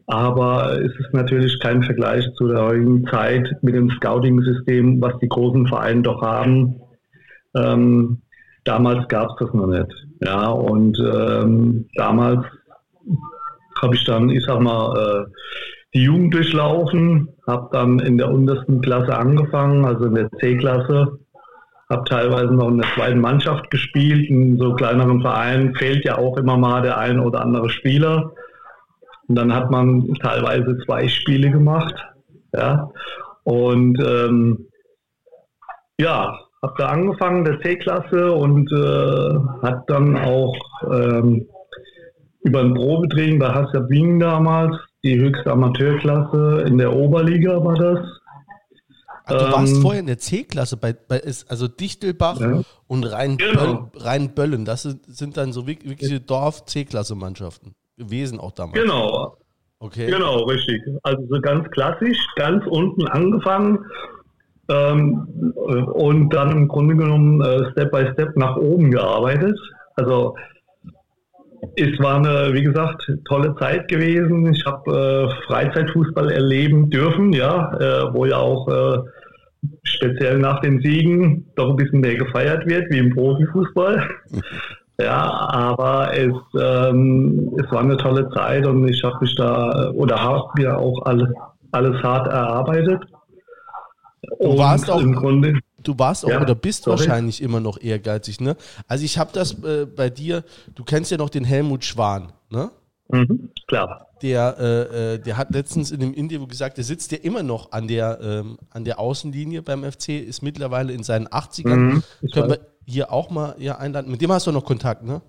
Aber 0.09 0.79
es 0.79 0.93
ist 1.01 1.13
natürlich 1.13 1.59
kein 1.61 1.83
Vergleich 1.83 2.25
zu 2.35 2.49
der 2.49 2.63
heutigen 2.63 3.07
Zeit 3.07 3.49
mit 3.63 3.75
dem 3.75 3.91
Scouting-System, 3.91 5.01
was 5.01 5.19
die 5.21 5.29
großen 5.29 5.67
Vereine 5.67 6.03
doch 6.03 6.23
haben. 6.23 6.77
Ähm, 7.57 8.23
damals 8.67 9.07
gab 9.09 9.31
es 9.31 9.37
das 9.41 9.55
noch 9.55 9.67
nicht. 9.67 10.07
Ja, 10.21 10.49
und 10.49 10.99
ähm, 10.99 11.89
damals 11.95 12.45
habe 13.81 13.95
ich 13.95 14.05
dann, 14.05 14.31
ich 14.31 14.45
sag 14.45 14.61
mal, 14.61 14.97
äh, 14.97 15.31
die 15.95 16.03
Jugend 16.03 16.35
durchlaufen, 16.35 17.29
habe 17.47 17.69
dann 17.73 17.99
in 18.01 18.19
der 18.19 18.31
untersten 18.31 18.81
Klasse 18.81 19.17
angefangen, 19.17 19.85
also 19.85 20.07
in 20.07 20.15
der 20.15 20.31
C-Klasse, 20.41 21.19
habe 21.89 22.05
teilweise 22.05 22.53
noch 22.53 22.69
in 22.69 22.79
der 22.79 22.89
zweiten 22.95 23.21
Mannschaft 23.21 23.71
gespielt. 23.71 24.29
In 24.29 24.59
so 24.59 24.75
kleineren 24.75 25.21
Vereinen 25.21 25.75
fehlt 25.75 26.05
ja 26.05 26.19
auch 26.19 26.37
immer 26.37 26.57
mal 26.57 26.83
der 26.83 26.99
ein 26.99 27.21
oder 27.21 27.41
andere 27.43 27.71
Spieler. 27.71 28.33
Und 29.29 29.37
dann 29.37 29.55
hat 29.55 29.71
man 29.71 30.15
teilweise 30.15 30.79
zwei 30.85 31.09
Spiele 31.09 31.51
gemacht. 31.51 31.95
Ja. 32.53 32.91
Und 33.45 33.99
ähm, 34.01 34.67
ja, 35.99 36.37
habe 36.67 36.75
da 36.79 36.89
angefangen, 36.89 37.45
der 37.45 37.61
C-Klasse 37.61 38.33
und 38.33 38.71
äh, 38.73 39.67
hat 39.67 39.85
dann 39.89 40.17
auch 40.17 40.57
ähm, 40.91 41.47
über 42.41 42.61
ein 42.61 42.75
Probetraining 42.75 43.39
bei 43.39 43.49
Hassab 43.49 43.89
Wien 43.89 44.19
damals, 44.19 44.77
die 45.05 45.19
höchste 45.19 45.51
Amateurklasse 45.51 46.65
in 46.67 46.79
der 46.79 46.95
Oberliga 46.95 47.63
war 47.65 47.75
das. 47.75 47.99
Ach, 49.29 49.33
du 49.33 49.53
warst 49.53 49.75
ähm, 49.75 49.83
vorher 49.83 50.01
in 50.01 50.07
der 50.07 50.19
C-Klasse, 50.19 50.77
bei, 50.77 50.93
bei, 50.93 51.21
also 51.49 51.67
Dichtelbach 51.67 52.41
ja. 52.41 52.63
und 52.87 53.05
Rheinböllen, 53.05 54.65
genau. 54.65 54.65
Das 54.65 54.83
sind 54.83 55.37
dann 55.37 55.53
so 55.53 55.67
wirkliche 55.67 56.21
Dorf-C-Klasse-Mannschaften 56.21 57.75
gewesen 57.97 58.39
auch 58.39 58.53
damals. 58.53 58.81
Genau. 58.81 59.37
Okay. 59.79 60.07
Genau, 60.07 60.45
richtig. 60.45 60.81
Also 61.03 61.27
so 61.29 61.41
ganz 61.41 61.69
klassisch, 61.71 62.19
ganz 62.37 62.65
unten 62.67 63.07
angefangen 63.09 63.85
ähm, 64.69 65.29
und 65.95 66.31
dann 66.31 66.51
im 66.51 66.69
Grunde 66.69 66.97
genommen 66.97 67.41
äh, 67.41 67.71
Step 67.73 67.93
by 67.93 68.07
Step 68.13 68.37
nach 68.37 68.57
oben 68.57 68.91
gearbeitet. 68.91 69.59
Also 69.97 70.35
es 71.77 71.99
war 71.99 72.17
eine, 72.17 72.53
wie 72.53 72.63
gesagt, 72.63 73.11
tolle 73.29 73.55
Zeit 73.57 73.89
gewesen. 73.89 74.53
Ich 74.53 74.65
habe 74.67 75.31
äh, 75.31 75.47
Freizeitfußball 75.47 76.31
erleben 76.31 76.91
dürfen, 76.91 77.33
ja, 77.33 77.73
äh, 77.79 78.15
wo 78.15 78.25
ja 78.25 78.37
auch 78.37 78.69
äh, 78.69 78.99
speziell 79.83 80.39
nach 80.39 80.61
den 80.61 80.81
Siegen 80.81 81.47
doch 81.57 81.71
ein 81.71 81.77
bisschen 81.77 82.01
mehr 82.01 82.17
gefeiert 82.17 82.67
wird 82.67 82.91
wie 82.91 82.99
im 82.99 83.15
Profifußball. 83.15 84.09
Ja, 84.99 85.31
aber 85.53 86.11
es, 86.15 86.33
ähm, 86.59 87.55
es 87.59 87.71
war 87.71 87.81
eine 87.81 87.99
tolle 87.99 88.31
Zeit 88.31 88.67
und 88.67 88.89
ich 88.89 89.05
habe 89.05 89.19
mich 89.21 89.35
da 89.35 89.91
oder 89.91 90.23
habe 90.23 90.49
mir 90.57 90.79
auch 90.79 91.05
alles, 91.05 91.29
alles 91.73 92.03
hart 92.03 92.29
erarbeitet. 92.29 93.03
Du 94.41 94.59
warst 94.59 94.91
auch, 94.91 95.01
im 95.01 95.15
Grunde, 95.15 95.61
du 95.83 95.99
warst 95.99 96.25
auch 96.25 96.31
ja, 96.31 96.41
oder 96.41 96.55
bist 96.55 96.85
sorry. 96.85 96.99
wahrscheinlich 96.99 97.43
immer 97.43 97.61
noch 97.61 97.81
ehrgeizig, 97.81 98.41
ne? 98.41 98.57
Also 98.89 99.05
ich 99.05 99.19
habe 99.19 99.31
das 99.33 99.63
äh, 99.63 99.87
bei 99.87 100.11
dir, 100.11 100.45
du 100.75 100.85
kennst 100.85 101.11
ja 101.11 101.17
noch 101.17 101.31
den 101.31 101.45
Helmut 101.45 101.85
Schwan, 101.85 102.33
ne? 102.51 102.71
Mhm, 103.09 103.51
klar. 103.69 104.09
Der, 104.23 104.57
äh, 104.59 105.15
äh 105.15 105.19
der 105.19 105.37
hat 105.37 105.53
letztens 105.53 105.91
in 105.91 106.01
dem 106.01 106.15
Interview 106.15 106.47
gesagt, 106.47 106.77
der 106.77 106.85
sitzt 106.85 107.13
ja 107.13 107.19
immer 107.19 107.43
noch 107.43 107.73
an 107.73 107.87
der, 107.87 108.19
ähm, 108.21 108.59
an 108.71 108.85
der 108.85 108.99
Außenlinie 108.99 109.63
beim 109.63 109.85
FC, 109.85 110.09
ist 110.09 110.43
mittlerweile 110.43 110.93
in 110.93 111.03
seinen 111.03 111.29
80ern. 111.29 111.77
Mhm, 111.77 112.03
Können 112.33 112.51
wir 112.51 112.61
hier 112.85 113.13
auch 113.13 113.31
mal 113.31 113.55
ja, 113.59 113.79
einladen. 113.79 114.11
Mit 114.11 114.23
dem 114.23 114.33
hast 114.33 114.47
du 114.47 114.53
noch 114.53 114.65
Kontakt, 114.65 115.05
ne? 115.05 115.21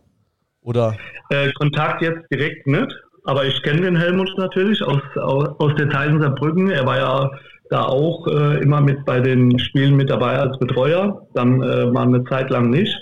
Oder? 0.61 0.95
Äh, 1.29 1.51
Kontakt 1.53 2.01
jetzt 2.01 2.25
direkt 2.31 2.67
nicht, 2.67 2.93
aber 3.25 3.45
ich 3.45 3.61
kenne 3.61 3.81
den 3.81 3.95
Helmut 3.95 4.29
natürlich 4.37 4.81
aus, 4.83 5.01
aus, 5.15 5.47
aus 5.59 5.75
der 5.77 5.89
Teilen 5.89 6.21
Saarbrücken. 6.21 6.69
Er 6.71 6.85
war 6.85 6.97
ja 6.97 7.31
da 7.69 7.85
auch 7.85 8.27
äh, 8.27 8.61
immer 8.61 8.81
mit 8.81 9.05
bei 9.05 9.19
den 9.19 9.59
Spielen 9.59 9.95
mit 9.95 10.09
dabei 10.09 10.37
als 10.39 10.57
Betreuer. 10.59 11.27
Dann 11.33 11.61
äh, 11.61 11.93
war 11.93 12.03
eine 12.03 12.23
Zeit 12.25 12.49
lang 12.49 12.69
nicht. 12.69 12.95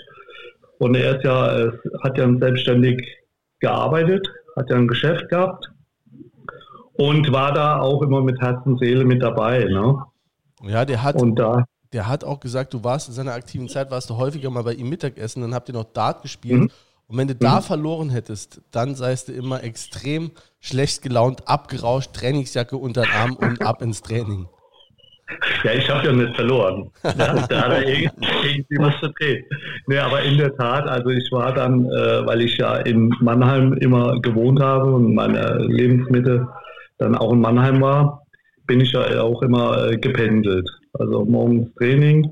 Und 0.78 0.94
er 0.94 1.16
ist 1.16 1.24
ja, 1.24 1.58
äh, 1.58 1.72
hat 2.02 2.18
ja 2.18 2.28
selbstständig 2.38 3.02
gearbeitet, 3.60 4.26
hat 4.56 4.68
ja 4.70 4.76
ein 4.76 4.88
Geschäft 4.88 5.28
gehabt 5.28 5.70
und 6.94 7.32
war 7.32 7.52
da 7.52 7.80
auch 7.80 8.02
immer 8.02 8.22
mit 8.22 8.40
Herz 8.40 8.58
und 8.64 8.78
Seele 8.78 9.04
mit 9.04 9.22
dabei. 9.22 9.64
Ne? 9.64 10.02
Ja, 10.62 10.84
der 10.84 11.02
hat, 11.02 11.16
und 11.16 11.36
da, 11.36 11.64
der 11.92 12.08
hat 12.08 12.24
auch 12.24 12.40
gesagt, 12.40 12.74
du 12.74 12.84
warst 12.84 13.08
in 13.08 13.14
seiner 13.14 13.32
aktiven 13.32 13.68
Zeit, 13.68 13.90
warst 13.90 14.10
du 14.10 14.16
häufiger 14.16 14.50
mal 14.50 14.64
bei 14.64 14.74
ihm 14.74 14.88
Mittagessen, 14.88 15.42
dann 15.42 15.54
habt 15.54 15.68
ihr 15.68 15.74
noch 15.74 15.84
Dart 15.84 16.22
gespielt. 16.22 16.62
Mhm. 16.62 16.70
Und 17.08 17.18
wenn 17.18 17.28
du 17.28 17.34
mhm. 17.34 17.38
da 17.38 17.60
verloren 17.60 18.10
hättest, 18.10 18.60
dann 18.72 18.94
seist 18.94 19.28
du 19.28 19.32
immer 19.32 19.62
extrem 19.62 20.32
schlecht 20.60 21.02
gelaunt, 21.02 21.46
abgerauscht, 21.46 22.12
Trainingsjacke 22.14 22.76
unter 22.76 23.02
den 23.02 23.12
Arm 23.12 23.36
und 23.36 23.62
ab 23.62 23.80
ins 23.80 24.02
Training. 24.02 24.48
Ja, 25.64 25.72
ich 25.72 25.88
habe 25.90 26.06
ja 26.06 26.12
nicht 26.12 26.36
verloren. 26.36 26.90
Ja, 27.04 27.12
da 27.48 27.62
hat 27.62 27.72
er 27.72 27.88
irgendwie 27.88 28.78
was 28.78 28.94
verdreht. 28.96 29.44
Nee, 29.86 29.98
aber 29.98 30.22
in 30.22 30.38
der 30.38 30.54
Tat, 30.56 30.86
also 30.86 31.08
ich 31.10 31.30
war 31.32 31.52
dann, 31.52 31.86
äh, 31.86 32.26
weil 32.26 32.42
ich 32.42 32.56
ja 32.58 32.76
in 32.78 33.08
Mannheim 33.20 33.72
immer 33.74 34.20
gewohnt 34.20 34.60
habe 34.60 34.92
und 34.92 35.14
meine 35.14 35.58
Lebensmittel 35.66 36.46
dann 36.98 37.16
auch 37.16 37.32
in 37.32 37.40
Mannheim 37.40 37.80
war, 37.80 38.22
bin 38.66 38.80
ich 38.80 38.92
ja 38.92 39.20
auch 39.20 39.42
immer 39.42 39.90
äh, 39.90 39.96
gependelt. 39.96 40.68
Also 40.94 41.24
morgens 41.24 41.74
Training 41.74 42.30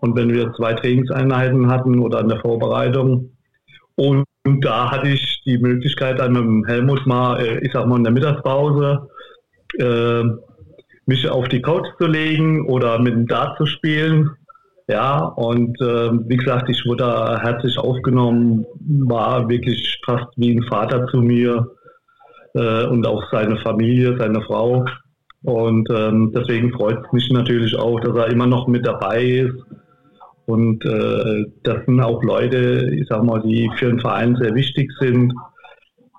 und 0.00 0.16
wenn 0.16 0.32
wir 0.32 0.52
zwei 0.54 0.74
Trainingseinheiten 0.74 1.68
hatten 1.68 2.00
oder 2.00 2.20
eine 2.20 2.38
Vorbereitung 2.40 3.30
und, 3.96 4.24
und 4.44 4.64
da 4.64 4.90
hatte 4.90 5.08
ich 5.08 5.42
die 5.44 5.58
Möglichkeit 5.58 6.18
dann 6.18 6.32
mit 6.32 6.42
dem 6.42 6.64
Helmut 6.66 7.06
mal, 7.06 7.40
äh, 7.40 7.64
ich 7.64 7.72
sag 7.72 7.86
mal 7.86 7.96
in 7.96 8.04
der 8.04 8.12
Mittagspause, 8.12 9.08
äh, 9.78 10.24
mich 11.06 11.28
auf 11.28 11.48
die 11.48 11.62
Couch 11.62 11.86
zu 11.98 12.06
legen 12.06 12.66
oder 12.68 12.98
mit 12.98 13.14
dem 13.14 13.26
Dart 13.26 13.56
zu 13.58 13.66
spielen. 13.66 14.30
Ja, 14.88 15.24
und 15.24 15.80
äh, 15.80 16.10
wie 16.28 16.36
gesagt, 16.36 16.68
ich 16.68 16.84
wurde 16.86 17.04
da 17.04 17.40
herzlich 17.40 17.78
aufgenommen, 17.78 18.66
war 19.06 19.48
wirklich 19.48 20.00
fast 20.04 20.26
wie 20.36 20.56
ein 20.56 20.64
Vater 20.64 21.06
zu 21.06 21.18
mir 21.18 21.70
äh, 22.54 22.84
und 22.86 23.06
auch 23.06 23.22
seine 23.30 23.56
Familie, 23.58 24.16
seine 24.18 24.42
Frau. 24.42 24.84
Und 25.44 25.88
ähm, 25.90 26.32
deswegen 26.34 26.72
freut 26.72 27.04
es 27.04 27.12
mich 27.12 27.30
natürlich 27.30 27.76
auch, 27.76 28.00
dass 28.00 28.16
er 28.16 28.30
immer 28.30 28.46
noch 28.46 28.66
mit 28.68 28.86
dabei 28.86 29.22
ist. 29.22 29.56
Und 30.46 30.84
äh, 30.84 31.46
das 31.62 31.84
sind 31.86 32.00
auch 32.00 32.22
Leute, 32.22 32.90
ich 32.92 33.06
sag 33.08 33.22
mal, 33.22 33.40
die 33.40 33.70
für 33.76 33.86
den 33.86 34.00
Verein 34.00 34.36
sehr 34.36 34.54
wichtig 34.54 34.90
sind 35.00 35.32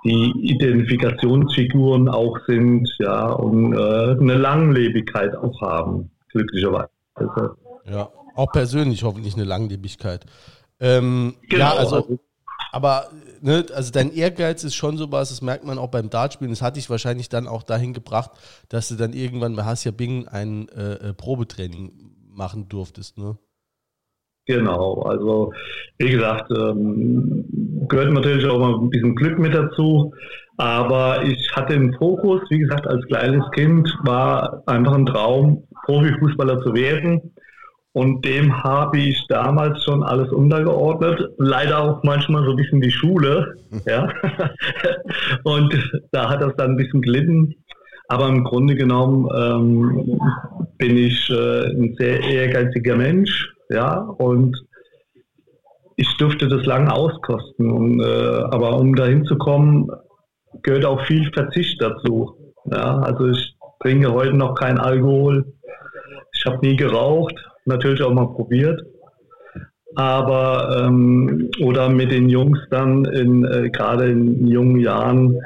die 0.03 0.31
Identifikationsfiguren 0.41 2.10
auch 2.10 2.38
sind, 2.48 2.89
ja, 3.00 3.31
und 3.31 3.74
äh, 3.74 3.77
eine 4.19 4.36
Langlebigkeit 4.36 5.36
auch 5.36 5.62
haben, 5.62 6.12
glücklicherweise. 6.29 6.89
Ja, 7.89 8.10
auch 8.36 8.51
persönlich 8.51 9.03
hoffentlich 9.03 9.36
eine 9.36 9.45
Langlebigkeit. 9.45 10.25
Ähm, 10.79 11.36
genau, 11.50 11.65
ja, 11.65 11.74
also, 11.74 11.95
also 11.95 12.19
aber 12.74 13.10
ne, 13.41 13.65
also 13.75 13.91
dein 13.91 14.12
Ehrgeiz 14.12 14.63
ist 14.63 14.74
schon 14.74 14.98
sowas, 14.98 15.29
das 15.29 15.43
merkt 15.43 15.63
man 15.63 15.77
auch 15.77 15.89
beim 15.89 16.10
Dartspielen. 16.10 16.51
Das 16.51 16.63
hat 16.63 16.75
dich 16.75 16.89
wahrscheinlich 16.89 17.29
dann 17.29 17.48
auch 17.48 17.62
dahin 17.62 17.93
gebracht, 17.93 18.31
dass 18.67 18.89
du 18.89 18.95
dann 18.95 19.13
irgendwann 19.13 19.55
bei 19.55 19.63
Hassia 19.63 19.91
Bing 19.91 20.27
ein 20.27 20.67
äh, 20.69 21.10
äh 21.10 21.13
Probetraining 21.13 21.91
machen 22.31 22.67
durftest, 22.69 23.17
ne? 23.19 23.38
Genau, 24.45 25.03
also 25.03 25.53
wie 26.00 26.10
gesagt, 26.10 26.51
ähm, 26.51 27.45
gehört 27.94 28.12
natürlich 28.12 28.46
auch 28.46 28.60
mal 28.60 28.74
ein 28.74 28.90
bisschen 28.90 29.16
Glück 29.16 29.40
mit 29.40 29.54
dazu. 29.54 30.14
Aber 30.58 31.24
ich 31.24 31.52
hatte 31.56 31.74
im 31.74 31.94
Fokus, 31.94 32.42
wie 32.50 32.60
gesagt, 32.60 32.88
als 32.88 33.06
kleines 33.08 33.44
Kind 33.52 33.92
war 34.04 34.62
einfach 34.68 34.94
ein 34.94 35.06
Traum, 35.06 35.64
Profifußballer 35.86 36.62
zu 36.62 36.74
werden. 36.74 37.34
Und 37.94 38.26
dem 38.26 38.64
habe 38.64 38.98
ich 38.98 39.24
damals 39.30 39.84
schon 39.84 40.04
alles 40.04 40.32
untergeordnet. 40.32 41.30
Leider 41.38 41.80
auch 41.80 42.04
manchmal 42.04 42.44
so 42.44 42.52
ein 42.52 42.58
bisschen 42.58 42.82
die 42.82 42.92
Schule. 42.92 43.56
Ja. 43.88 44.08
Und 45.44 45.74
da 46.12 46.30
hat 46.30 46.42
das 46.44 46.56
dann 46.58 46.72
ein 46.72 46.78
bisschen 46.78 47.02
gelitten. 47.02 47.56
Aber 48.08 48.28
im 48.28 48.44
Grunde 48.44 48.76
genommen 48.76 49.28
ähm, 49.36 50.20
bin 50.78 50.98
ich 50.98 51.28
äh, 51.32 51.66
ein 51.70 51.96
sehr 51.98 52.22
ehrgeiziger 52.22 52.96
Mensch 52.96 53.52
ja, 53.70 53.98
und 53.98 54.56
ich 55.96 56.18
durfte 56.18 56.48
das 56.48 56.66
lange 56.66 56.92
auskosten. 56.94 57.72
Und, 57.72 58.02
äh, 58.02 58.44
aber 58.52 58.78
um 58.78 58.96
dahin 58.96 59.26
zu 59.26 59.38
kommen, 59.38 59.90
gehört 60.62 60.86
auch 60.86 61.06
viel 61.06 61.32
Verzicht 61.34 61.82
dazu. 61.82 62.54
Ja, 62.66 63.00
also 63.00 63.28
ich 63.28 63.56
trinke 63.82 64.12
heute 64.14 64.34
noch 64.34 64.56
kein 64.56 64.78
Alkohol. 64.78 65.46
Ich 66.34 66.46
habe 66.46 66.66
nie 66.66 66.76
geraucht, 66.76 67.36
natürlich 67.66 68.02
auch 68.02 68.14
mal 68.14 68.28
probiert. 68.28 68.82
Aber 69.96 70.84
ähm, 70.86 71.52
oder 71.62 71.90
mit 71.90 72.12
den 72.12 72.28
Jungs 72.28 72.60
dann 72.72 73.06
in 73.06 73.46
äh, 73.46 73.70
gerade 73.70 74.10
in 74.10 74.48
jungen 74.48 74.80
Jahren, 74.80 75.40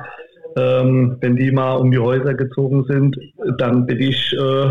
ähm, 0.56 1.18
wenn 1.20 1.36
die 1.36 1.52
mal 1.52 1.76
um 1.76 1.92
die 1.92 2.00
Häuser 2.00 2.34
gezogen 2.34 2.86
sind, 2.86 3.18
dann 3.58 3.86
bin 3.86 4.00
ich 4.00 4.34
äh, 4.34 4.70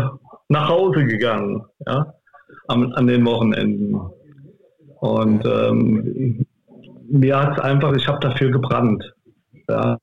nach 0.49 0.69
Hause 0.69 1.05
gegangen. 1.05 1.63
Ja? 1.85 2.13
am, 2.67 2.93
an 2.93 3.07
den 3.07 3.25
Wochenenden. 3.25 3.99
Und 4.99 5.45
ähm, 5.45 6.45
mir 7.09 7.39
hat 7.39 7.57
es 7.57 7.63
einfach, 7.63 7.95
ich 7.95 8.07
habe 8.07 8.19
dafür 8.19 8.51
gebrannt. 8.51 9.03
Ja, 9.69 9.97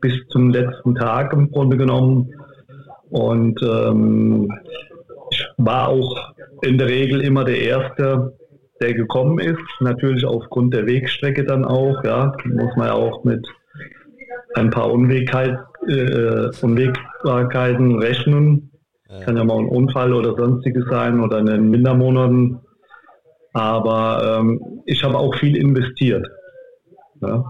bis 0.00 0.14
zum 0.28 0.50
letzten 0.50 0.94
Tag 0.94 1.32
im 1.32 1.50
Grunde 1.50 1.76
genommen. 1.76 2.32
Und 3.10 3.60
ähm, 3.62 4.50
ich 5.30 5.44
war 5.56 5.88
auch 5.88 6.32
in 6.62 6.78
der 6.78 6.88
Regel 6.88 7.20
immer 7.22 7.44
der 7.44 7.60
Erste, 7.60 8.36
der 8.80 8.94
gekommen 8.94 9.38
ist. 9.38 9.60
Natürlich 9.80 10.24
aufgrund 10.24 10.74
der 10.74 10.86
Wegstrecke 10.86 11.44
dann 11.44 11.64
auch. 11.64 12.02
Ja, 12.04 12.32
muss 12.44 12.76
man 12.76 12.86
ja 12.86 12.94
auch 12.94 13.24
mit 13.24 13.46
ein 14.54 14.70
paar 14.70 14.90
Unwegheit, 14.92 15.58
äh, 15.88 16.48
Unwägbarkeiten 16.62 17.98
rechnen. 17.98 18.70
Ja. 19.08 19.20
Kann 19.20 19.36
ja 19.36 19.44
mal 19.44 19.58
ein 19.58 19.68
Unfall 19.68 20.12
oder 20.14 20.34
sonstiges 20.36 20.84
sein 20.88 21.20
oder 21.20 21.38
in 21.38 21.46
den 21.46 21.70
Mindermonaten. 21.70 22.60
Aber 23.52 24.38
ähm, 24.38 24.82
ich 24.86 25.02
habe 25.02 25.18
auch 25.18 25.34
viel 25.36 25.56
investiert. 25.56 26.26
Ja. 27.20 27.44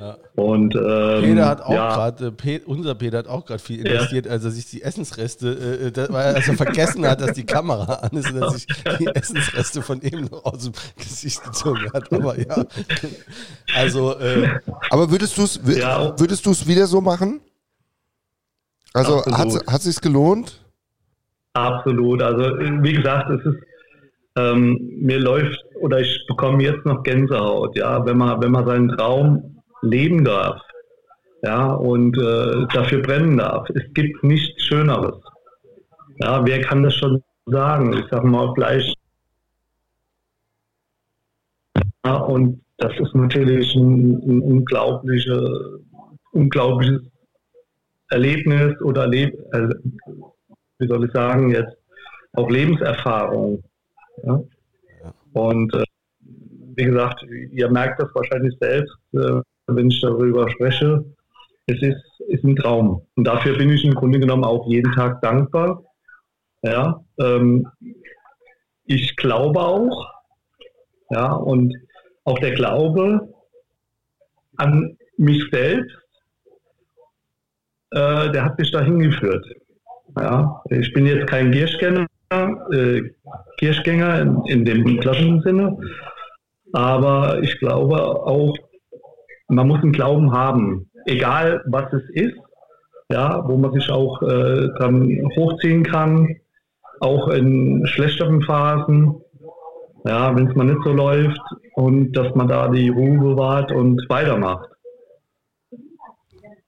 Ja. 0.00 0.16
Und 0.34 0.74
ähm, 0.76 1.22
Peter 1.22 1.46
hat 1.46 1.60
auch 1.60 1.74
ja. 1.74 1.94
gerade, 1.94 2.32
äh, 2.42 2.60
unser 2.64 2.94
Peter 2.94 3.18
hat 3.18 3.28
auch 3.28 3.44
gerade 3.44 3.58
viel 3.58 3.80
investiert, 3.80 4.24
ja. 4.24 4.32
als 4.32 4.44
er 4.44 4.50
sich 4.50 4.64
die 4.70 4.80
Essensreste, 4.80 5.48
äh, 5.50 5.86
äh 5.88 5.92
das, 5.92 6.10
weil 6.10 6.34
er 6.36 6.40
vergessen 6.40 7.06
hat, 7.06 7.20
dass 7.20 7.34
die 7.34 7.44
Kamera 7.44 7.94
an 8.02 8.16
ist 8.16 8.30
und 8.30 8.40
er 8.40 8.50
sich 8.50 8.66
die 8.98 9.06
Essensreste 9.08 9.82
von 9.82 10.00
ihm 10.00 10.24
noch 10.30 10.42
aus 10.46 10.64
dem 10.64 10.72
Gesicht 10.96 11.44
gezogen 11.44 11.92
hat. 11.92 12.10
Aber 12.14 12.38
ja. 12.38 12.64
Also. 13.76 14.18
Äh, 14.18 14.48
Aber 14.88 15.10
würdest 15.10 15.36
du 15.36 15.42
es 15.42 15.62
würdest 15.66 16.46
du 16.46 16.50
es 16.50 16.66
wieder 16.66 16.86
so 16.86 17.02
machen? 17.02 17.42
Also 18.94 19.22
hat, 19.26 19.48
hat 19.66 19.80
es 19.80 19.84
sich 19.84 20.00
gelohnt? 20.00 20.64
Absolut. 21.52 22.22
Also 22.22 22.42
wie 22.58 22.92
gesagt, 22.94 23.28
es 23.28 23.44
ist 23.44 23.69
ähm, 24.36 24.78
mir 25.00 25.18
läuft 25.18 25.64
oder 25.80 26.00
ich 26.00 26.24
bekomme 26.28 26.62
jetzt 26.62 26.84
noch 26.84 27.02
Gänsehaut, 27.02 27.76
ja, 27.76 28.04
wenn 28.06 28.18
man 28.18 28.42
wenn 28.42 28.52
man 28.52 28.66
seinen 28.66 28.88
Traum 28.90 29.62
leben 29.82 30.24
darf, 30.24 30.60
ja 31.42 31.72
und 31.72 32.16
äh, 32.18 32.66
dafür 32.72 33.02
brennen 33.02 33.38
darf. 33.38 33.68
Es 33.70 33.84
gibt 33.94 34.22
nichts 34.22 34.62
Schöneres. 34.64 35.16
Ja, 36.18 36.44
wer 36.44 36.60
kann 36.60 36.82
das 36.82 36.94
schon 36.94 37.22
sagen? 37.46 37.92
Ich 37.94 38.04
sage 38.10 38.26
mal 38.26 38.52
gleich. 38.54 38.94
Ja, 42.04 42.16
und 42.16 42.62
das 42.78 42.92
ist 42.98 43.14
natürlich 43.14 43.74
ein, 43.74 44.22
ein 44.26 44.40
unglaubliche, 44.40 45.80
unglaubliches 46.32 47.02
Erlebnis 48.10 48.80
oder 48.82 49.10
äh, 49.12 49.30
wie 50.78 50.88
soll 50.88 51.04
ich 51.04 51.12
sagen, 51.12 51.50
jetzt 51.50 51.76
auch 52.32 52.48
Lebenserfahrung. 52.50 53.62
Ja? 54.24 54.42
Und 55.32 55.74
äh, 55.74 55.84
wie 56.76 56.84
gesagt, 56.84 57.22
ihr 57.22 57.70
merkt 57.70 58.00
das 58.00 58.08
wahrscheinlich 58.14 58.56
selbst, 58.60 58.96
äh, 59.12 59.40
wenn 59.66 59.90
ich 59.90 60.00
darüber 60.00 60.50
spreche. 60.50 61.04
Es 61.66 61.80
ist, 61.82 62.20
ist 62.28 62.44
ein 62.44 62.56
Traum. 62.56 63.06
Und 63.16 63.24
dafür 63.24 63.56
bin 63.56 63.70
ich 63.70 63.84
im 63.84 63.94
Grunde 63.94 64.18
genommen 64.18 64.44
auch 64.44 64.66
jeden 64.66 64.92
Tag 64.92 65.20
dankbar. 65.22 65.84
Ja, 66.62 67.02
ähm, 67.18 67.66
ich 68.84 69.16
glaube 69.16 69.60
auch, 69.60 70.06
ja, 71.10 71.32
und 71.32 71.74
auch 72.24 72.38
der 72.38 72.54
Glaube 72.54 73.32
an 74.56 74.96
mich 75.16 75.42
selbst, 75.50 75.96
äh, 77.92 78.30
der 78.30 78.44
hat 78.44 78.58
mich 78.58 78.70
dahin 78.72 78.98
geführt. 78.98 79.46
Ja, 80.16 80.62
ich 80.70 80.92
bin 80.92 81.06
jetzt 81.06 81.28
kein 81.28 81.52
Kirchgänger, 81.52 82.06
äh, 82.30 83.02
Kirchgänger 83.58 84.20
in, 84.20 84.42
in 84.46 84.64
dem 84.64 85.00
klassischen 85.00 85.42
Sinne, 85.42 85.78
aber 86.72 87.40
ich 87.42 87.58
glaube 87.58 87.96
auch 88.00 88.56
man 89.50 89.66
muss 89.66 89.82
einen 89.82 89.92
Glauben 89.92 90.32
haben, 90.32 90.90
egal 91.06 91.62
was 91.66 91.92
es 91.92 92.08
ist, 92.10 92.36
ja, 93.10 93.46
wo 93.46 93.56
man 93.56 93.72
sich 93.72 93.90
auch 93.90 94.22
äh, 94.22 94.68
dann 94.78 95.28
hochziehen 95.36 95.82
kann, 95.82 96.36
auch 97.00 97.28
in 97.28 97.84
schlechteren 97.86 98.42
Phasen, 98.42 99.20
ja, 100.04 100.34
wenn 100.34 100.48
es 100.48 100.54
mal 100.54 100.64
nicht 100.64 100.82
so 100.84 100.92
läuft 100.92 101.40
und 101.74 102.12
dass 102.12 102.34
man 102.34 102.46
da 102.46 102.68
die 102.68 102.88
Ruhe 102.88 103.18
bewahrt 103.18 103.72
und 103.72 104.06
weitermacht. 104.08 104.68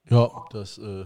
Ja, 0.09 0.29
das, 0.51 0.77
äh, 0.77 1.05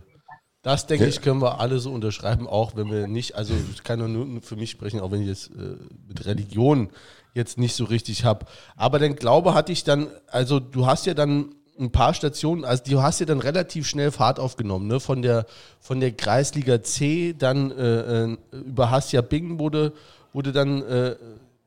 das 0.61 0.87
denke 0.87 1.05
ich, 1.05 1.21
können 1.21 1.41
wir 1.41 1.59
alle 1.59 1.79
so 1.79 1.91
unterschreiben, 1.91 2.47
auch 2.47 2.75
wenn 2.75 2.89
wir 2.91 3.07
nicht, 3.07 3.35
also 3.35 3.53
ich 3.73 3.83
kann 3.83 4.11
nur 4.11 4.41
für 4.41 4.55
mich 4.55 4.71
sprechen, 4.71 4.99
auch 4.99 5.11
wenn 5.11 5.21
ich 5.21 5.27
jetzt 5.27 5.51
äh, 5.51 5.77
mit 6.07 6.25
Religion 6.25 6.89
jetzt 7.33 7.57
nicht 7.57 7.75
so 7.75 7.85
richtig 7.85 8.25
habe. 8.25 8.45
Aber 8.75 8.99
den 8.99 9.15
Glaube 9.15 9.53
hatte 9.53 9.71
ich 9.71 9.83
dann, 9.83 10.07
also 10.27 10.59
du 10.59 10.85
hast 10.85 11.05
ja 11.05 11.13
dann 11.13 11.55
ein 11.79 11.91
paar 11.91 12.13
Stationen, 12.13 12.65
also 12.65 12.83
du 12.85 13.01
hast 13.01 13.19
ja 13.19 13.25
dann 13.25 13.39
relativ 13.39 13.87
schnell 13.87 14.11
Fahrt 14.11 14.39
aufgenommen, 14.39 14.87
ne? 14.87 14.99
Von 14.99 15.21
der, 15.21 15.45
von 15.79 15.99
der 15.99 16.11
Kreisliga 16.11 16.81
C, 16.81 17.35
dann 17.37 17.71
äh, 17.71 18.23
äh, 18.23 18.37
über 18.51 18.89
Hassia 18.89 19.21
Bingen 19.21 19.59
wurde, 19.59 19.93
wurde 20.33 20.51
dann 20.51 20.81
äh, 20.81 21.15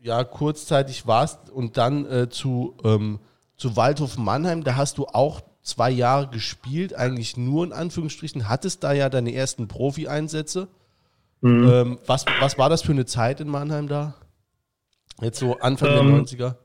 ja 0.02 0.24
kurzzeitig 0.24 1.06
warst 1.06 1.50
und 1.50 1.76
dann 1.76 2.06
äh, 2.06 2.28
zu, 2.28 2.74
ähm, 2.84 3.20
zu 3.56 3.76
Waldhof 3.76 4.18
Mannheim, 4.18 4.64
da 4.64 4.76
hast 4.76 4.98
du 4.98 5.06
auch 5.06 5.40
zwei 5.62 5.90
Jahre 5.90 6.28
gespielt, 6.28 6.96
eigentlich 6.96 7.36
nur 7.36 7.64
in 7.64 7.72
Anführungsstrichen, 7.72 8.48
hattest 8.48 8.82
da 8.84 8.92
ja 8.92 9.08
deine 9.08 9.34
ersten 9.34 9.68
Profi-Einsätze. 9.68 10.68
Mhm. 11.40 11.70
Ähm, 11.70 11.98
was, 12.06 12.24
was 12.40 12.58
war 12.58 12.68
das 12.68 12.82
für 12.82 12.92
eine 12.92 13.06
Zeit 13.06 13.40
in 13.40 13.48
Mannheim 13.48 13.88
da? 13.88 14.14
Jetzt 15.20 15.38
so 15.38 15.58
Anfang 15.58 15.88
ähm, 15.90 16.26
der 16.26 16.50
90er? 16.50 16.56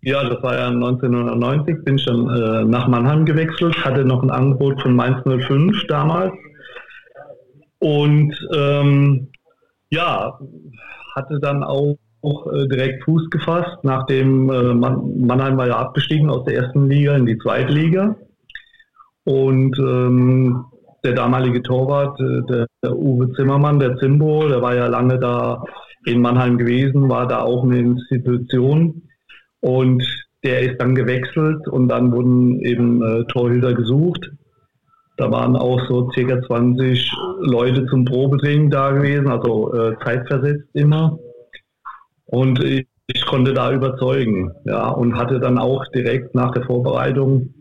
Ja, 0.00 0.28
das 0.28 0.42
war 0.42 0.54
ja 0.54 0.68
1990, 0.68 1.84
bin 1.84 1.98
ich 1.98 2.04
dann 2.04 2.28
äh, 2.28 2.64
nach 2.64 2.86
Mannheim 2.86 3.24
gewechselt, 3.24 3.84
hatte 3.84 4.04
noch 4.04 4.22
ein 4.22 4.30
Angebot 4.30 4.80
von 4.80 4.94
Mainz 4.94 5.22
05 5.24 5.86
damals. 5.88 6.32
Und 7.80 8.34
ähm, 8.54 9.28
ja, 9.90 10.38
hatte 11.14 11.38
dann 11.40 11.64
auch, 11.64 11.96
auch 12.22 12.52
äh, 12.52 12.66
direkt 12.68 13.04
Fuß 13.04 13.30
gefasst, 13.30 13.78
nachdem 13.82 14.50
äh, 14.50 14.74
Mannheim 14.74 15.56
war 15.56 15.68
ja 15.68 15.78
abgestiegen 15.78 16.30
aus 16.30 16.44
der 16.44 16.56
ersten 16.56 16.88
Liga 16.88 17.16
in 17.16 17.26
die 17.26 17.38
zweite 17.38 17.72
Liga. 17.72 18.16
Und 19.24 19.78
ähm, 19.78 20.64
der 21.04 21.12
damalige 21.12 21.62
Torwart, 21.62 22.18
äh, 22.20 22.42
der, 22.48 22.66
der, 22.82 22.96
Uwe 22.96 23.32
Zimmermann, 23.34 23.78
der 23.78 23.96
Zimbo, 23.98 24.48
der 24.48 24.62
war 24.62 24.74
ja 24.74 24.86
lange 24.86 25.18
da 25.18 25.62
in 26.06 26.20
Mannheim 26.20 26.58
gewesen, 26.58 27.08
war 27.08 27.28
da 27.28 27.42
auch 27.42 27.62
eine 27.62 27.78
Institution. 27.78 29.02
Und 29.60 30.02
der 30.44 30.60
ist 30.60 30.80
dann 30.80 30.94
gewechselt 30.94 31.66
und 31.68 31.88
dann 31.88 32.12
wurden 32.12 32.60
eben 32.60 33.02
äh, 33.02 33.24
Torhüter 33.24 33.74
gesucht. 33.74 34.30
Da 35.16 35.30
waren 35.32 35.56
auch 35.56 35.80
so 35.88 36.10
circa 36.12 36.40
20 36.46 37.10
Leute 37.40 37.86
zum 37.86 38.04
Probetraining 38.04 38.70
da 38.70 38.92
gewesen, 38.92 39.28
also 39.28 39.74
äh, 39.74 39.96
zeitversetzt 40.04 40.68
immer. 40.74 41.18
Und 42.28 42.62
ich, 42.62 42.86
ich, 43.06 43.24
konnte 43.26 43.54
da 43.54 43.72
überzeugen, 43.72 44.52
ja, 44.64 44.88
und 44.88 45.16
hatte 45.16 45.40
dann 45.40 45.58
auch 45.58 45.84
direkt 45.94 46.34
nach 46.34 46.52
der 46.52 46.64
Vorbereitung 46.64 47.54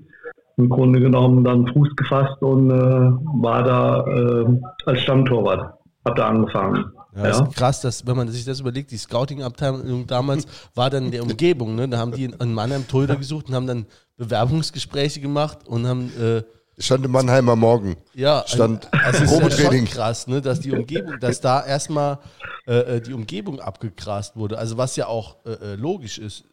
im 0.58 0.70
Grunde 0.70 1.00
genommen 1.00 1.44
dann 1.44 1.68
Fuß 1.68 1.96
gefasst 1.96 2.42
und 2.42 2.70
äh, 2.70 2.74
war 2.74 3.64
da 3.64 4.06
äh, 4.08 4.46
als 4.86 5.02
Stammtorwart, 5.02 5.74
hab 6.04 6.16
da 6.16 6.28
angefangen. 6.28 6.86
Ja, 7.16 7.24
ja. 7.24 7.30
ist 7.30 7.56
krass, 7.56 7.82
dass, 7.82 8.06
wenn 8.06 8.18
man 8.18 8.28
sich 8.28 8.44
das 8.44 8.60
überlegt, 8.60 8.92
die 8.92 8.98
Scouting-Abteilung 8.98 10.06
damals 10.06 10.46
war 10.76 10.90
dann 10.90 11.06
in 11.06 11.12
der 11.12 11.24
Umgebung, 11.24 11.76
ne? 11.76 11.88
Da 11.88 11.98
haben 11.98 12.12
die 12.12 12.30
einen 12.40 12.54
Mannheim 12.54 12.88
Torhüter 12.88 13.16
gesucht 13.16 13.48
und 13.50 13.56
haben 13.56 13.68
dann 13.68 13.86
Bewerbungsgespräche 14.18 15.22
gemacht 15.22 15.60
und 15.66 15.88
haben 15.88 16.12
äh, 16.20 16.44
Stand 16.80 17.06
im 17.06 17.12
Mannheimer 17.12 17.56
Morgen. 17.56 17.96
Ja, 18.14 18.44
stand 18.46 18.88
also, 18.92 19.24
also 19.24 19.40
Probetraining. 19.40 19.86
Ist 19.86 19.96
ja 19.96 20.02
krass, 20.02 20.28
ne, 20.28 20.42
dass 20.42 20.60
die 20.60 20.72
Umgebung, 20.72 21.20
dass 21.20 21.42
da 21.42 21.66
erstmal 21.66 22.20
äh, 22.68 22.98
äh, 22.98 23.02
die 23.02 23.14
Umgebung 23.14 23.60
abgegrast 23.60 24.36
wurde. 24.36 24.60
Also 24.60 24.78
was 24.78 24.96
ja 24.96 25.08
auch 25.08 25.38
äh, 25.46 25.74
äh 25.74 25.76
logisch 25.76 26.20
ist. 26.20 26.46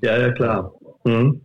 Ja, 0.00 0.16
ja, 0.16 0.30
klar. 0.30 0.72
Mhm. 1.02 1.40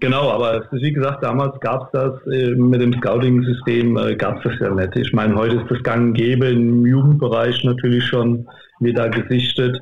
Genau, 0.00 0.30
aber 0.30 0.66
wie 0.72 0.92
gesagt, 0.92 1.22
damals 1.22 1.58
gab 1.60 1.82
es 1.84 1.88
das 1.92 2.26
äh, 2.32 2.50
mit 2.56 2.80
dem 2.80 2.92
Scouting-System, 2.94 3.96
äh, 3.98 4.16
gab 4.16 4.38
es 4.38 4.50
das 4.50 4.60
ja 4.60 4.74
nicht. 4.74 4.96
Ich 4.96 5.12
meine, 5.12 5.36
heute 5.36 5.56
ist 5.56 5.70
das 5.70 5.82
gang 5.84 6.08
und 6.08 6.14
gäbe 6.14 6.46
im 6.46 6.84
Jugendbereich 6.84 7.62
natürlich 7.62 8.04
schon 8.04 8.48
wieder 8.80 9.08
gesichtet. 9.08 9.80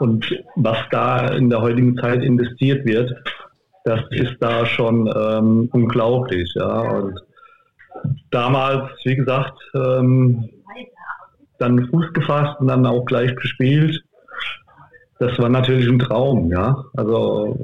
Und 0.00 0.26
was 0.56 0.76
da 0.90 1.28
in 1.28 1.48
der 1.48 1.62
heutigen 1.62 1.96
Zeit 1.96 2.22
investiert 2.22 2.84
wird, 2.84 3.14
das 3.84 4.00
ist 4.10 4.36
da 4.40 4.66
schon 4.66 5.06
ähm, 5.14 5.68
unglaublich. 5.72 6.52
Ja. 6.56 6.80
Und 6.80 7.20
damals, 8.30 8.90
wie 9.04 9.16
gesagt, 9.16 9.58
ähm, 9.74 10.48
dann 11.58 11.86
Fuß 11.88 12.12
gefasst 12.12 12.60
und 12.60 12.66
dann 12.66 12.84
auch 12.86 13.04
gleich 13.04 13.34
gespielt 13.36 14.02
das 15.18 15.38
war 15.38 15.48
natürlich 15.48 15.88
ein 15.88 15.98
Traum, 15.98 16.50
ja. 16.50 16.84
Also 16.94 17.56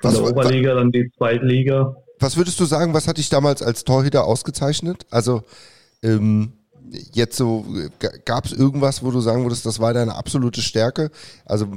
von 0.00 0.12
der 0.12 0.24
Oberliga, 0.24 0.74
dann 0.74 0.92
die 0.92 1.10
Zweitliga. 1.16 1.96
Was 2.20 2.36
würdest 2.36 2.58
du 2.60 2.64
sagen, 2.64 2.94
was 2.94 3.08
hat 3.08 3.18
dich 3.18 3.28
damals 3.28 3.62
als 3.62 3.84
Torhüter 3.84 4.24
ausgezeichnet? 4.24 5.06
Also 5.10 5.42
ähm, 6.02 6.52
jetzt 7.12 7.36
so, 7.36 7.64
gab 8.24 8.46
es 8.46 8.52
irgendwas, 8.52 9.02
wo 9.02 9.10
du 9.10 9.20
sagen 9.20 9.44
würdest, 9.44 9.66
das 9.66 9.80
war 9.80 9.94
deine 9.94 10.14
absolute 10.14 10.60
Stärke? 10.60 11.10
Also 11.46 11.68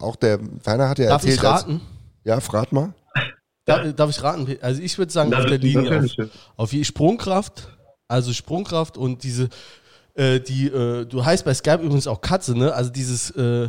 auch 0.00 0.16
der 0.16 0.38
Werner 0.64 0.88
hat 0.88 0.98
ja 0.98 1.08
Darf 1.08 1.22
erzählt. 1.22 1.36
Ich 1.36 1.44
raten? 1.44 1.72
Als, 1.72 1.97
ja, 2.28 2.40
frag 2.40 2.72
mal. 2.72 2.92
Darf, 3.64 3.94
darf, 3.94 4.10
ich 4.10 4.22
raten? 4.22 4.56
Also 4.60 4.82
ich 4.82 4.96
würde 4.98 5.10
sagen, 5.10 5.30
das 5.30 5.40
auf 5.40 5.46
der 5.46 5.58
Linie, 5.58 5.98
auf, 5.98 6.30
auf 6.56 6.70
die 6.70 6.84
Sprungkraft, 6.84 7.68
also 8.06 8.32
Sprungkraft 8.32 8.96
und 8.98 9.22
diese, 9.22 9.48
äh, 10.14 10.38
die, 10.38 10.66
äh, 10.66 11.06
du 11.06 11.24
heißt 11.24 11.44
bei 11.44 11.54
Skype 11.54 11.82
übrigens 11.82 12.06
auch 12.06 12.20
Katze, 12.20 12.56
ne? 12.56 12.72
Also 12.72 12.90
dieses, 12.90 13.30
äh, 13.30 13.68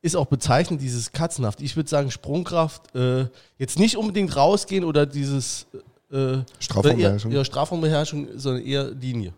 ist 0.00 0.16
auch 0.16 0.26
bezeichnend, 0.26 0.80
dieses 0.80 1.12
Katzenhaft. 1.12 1.60
Ich 1.60 1.76
würde 1.76 1.88
sagen, 1.88 2.10
Sprungkraft, 2.10 2.92
äh, 2.96 3.26
jetzt 3.56 3.78
nicht 3.78 3.96
unbedingt 3.96 4.34
rausgehen 4.36 4.82
oder 4.82 5.06
dieses 5.06 5.66
äh, 6.10 6.38
Strafraumbeherrschung. 6.58 7.30
Eher, 7.30 7.38
ja, 7.38 7.44
Strafraumbeherrschung, 7.44 8.28
sondern 8.34 8.64
eher 8.64 8.90
Linie. 8.90 9.32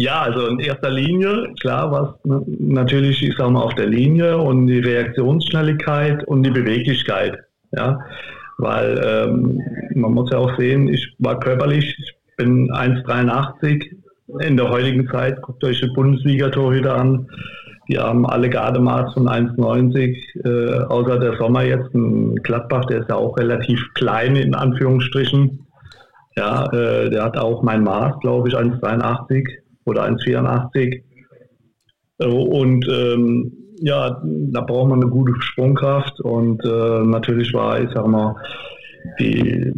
Ja, 0.00 0.22
also 0.22 0.46
in 0.46 0.60
erster 0.60 0.90
Linie, 0.90 1.52
klar, 1.60 1.92
was 1.92 2.08
natürlich, 2.58 3.22
ich 3.22 3.36
sage 3.36 3.50
mal, 3.50 3.60
auf 3.60 3.74
der 3.74 3.84
Linie 3.84 4.38
und 4.38 4.66
die 4.66 4.78
Reaktionsschnelligkeit 4.78 6.24
und 6.24 6.42
die 6.42 6.50
Beweglichkeit. 6.50 7.36
Ja, 7.72 8.00
weil 8.56 8.98
ähm, 9.04 9.60
man 9.94 10.14
muss 10.14 10.30
ja 10.30 10.38
auch 10.38 10.56
sehen, 10.58 10.88
ich 10.88 11.06
war 11.18 11.38
körperlich, 11.38 11.94
ich 11.98 12.14
bin 12.38 12.70
1,83 12.72 13.94
in 14.40 14.56
der 14.56 14.70
heutigen 14.70 15.06
Zeit, 15.10 15.42
guckt 15.42 15.62
euch 15.64 15.82
die 15.82 15.92
Bundesliga-Torhüter 15.94 16.96
an, 16.96 17.28
die 17.90 17.98
haben 17.98 18.24
alle 18.24 18.48
Gardemaß 18.48 19.12
von 19.12 19.28
1,90, 19.28 20.16
äh, 20.46 20.82
außer 20.84 21.18
der 21.18 21.36
Sommer 21.36 21.64
jetzt, 21.64 21.92
ein 21.94 22.36
Gladbach, 22.36 22.86
der 22.86 23.00
ist 23.00 23.10
ja 23.10 23.16
auch 23.16 23.36
relativ 23.36 23.78
klein 23.92 24.36
in 24.36 24.54
Anführungsstrichen. 24.54 25.66
Ja, 26.38 26.64
äh, 26.72 27.10
der 27.10 27.22
hat 27.22 27.36
auch 27.36 27.62
mein 27.62 27.84
Maß, 27.84 28.18
glaube 28.20 28.48
ich, 28.48 28.54
1,83 28.56 29.44
oder 29.90 30.04
1,84. 30.04 31.02
Äh, 32.18 32.26
und 32.26 32.86
ähm, 32.88 33.52
ja, 33.82 34.20
da 34.24 34.60
braucht 34.60 34.90
man 34.90 35.02
eine 35.02 35.10
gute 35.10 35.34
Sprungkraft 35.40 36.20
und 36.20 36.62
äh, 36.64 37.02
natürlich 37.04 37.52
war, 37.54 37.80
ich 37.80 37.88
sag 37.94 38.06
mal, 38.06 38.34
die 39.18 39.72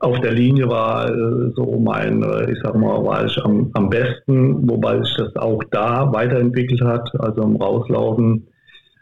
auf 0.00 0.20
der 0.20 0.32
Linie 0.32 0.68
war 0.68 1.10
äh, 1.10 1.50
so 1.54 1.78
mein, 1.78 2.22
äh, 2.22 2.50
ich 2.52 2.58
sag 2.62 2.74
mal, 2.74 3.04
war 3.04 3.26
ich 3.26 3.36
am, 3.44 3.70
am 3.74 3.90
besten, 3.90 4.68
wobei 4.68 5.02
sich 5.02 5.14
das 5.16 5.36
auch 5.36 5.62
da 5.70 6.10
weiterentwickelt 6.12 6.80
hat, 6.80 7.10
also 7.20 7.42
im 7.42 7.56
Rauslaufen. 7.56 8.46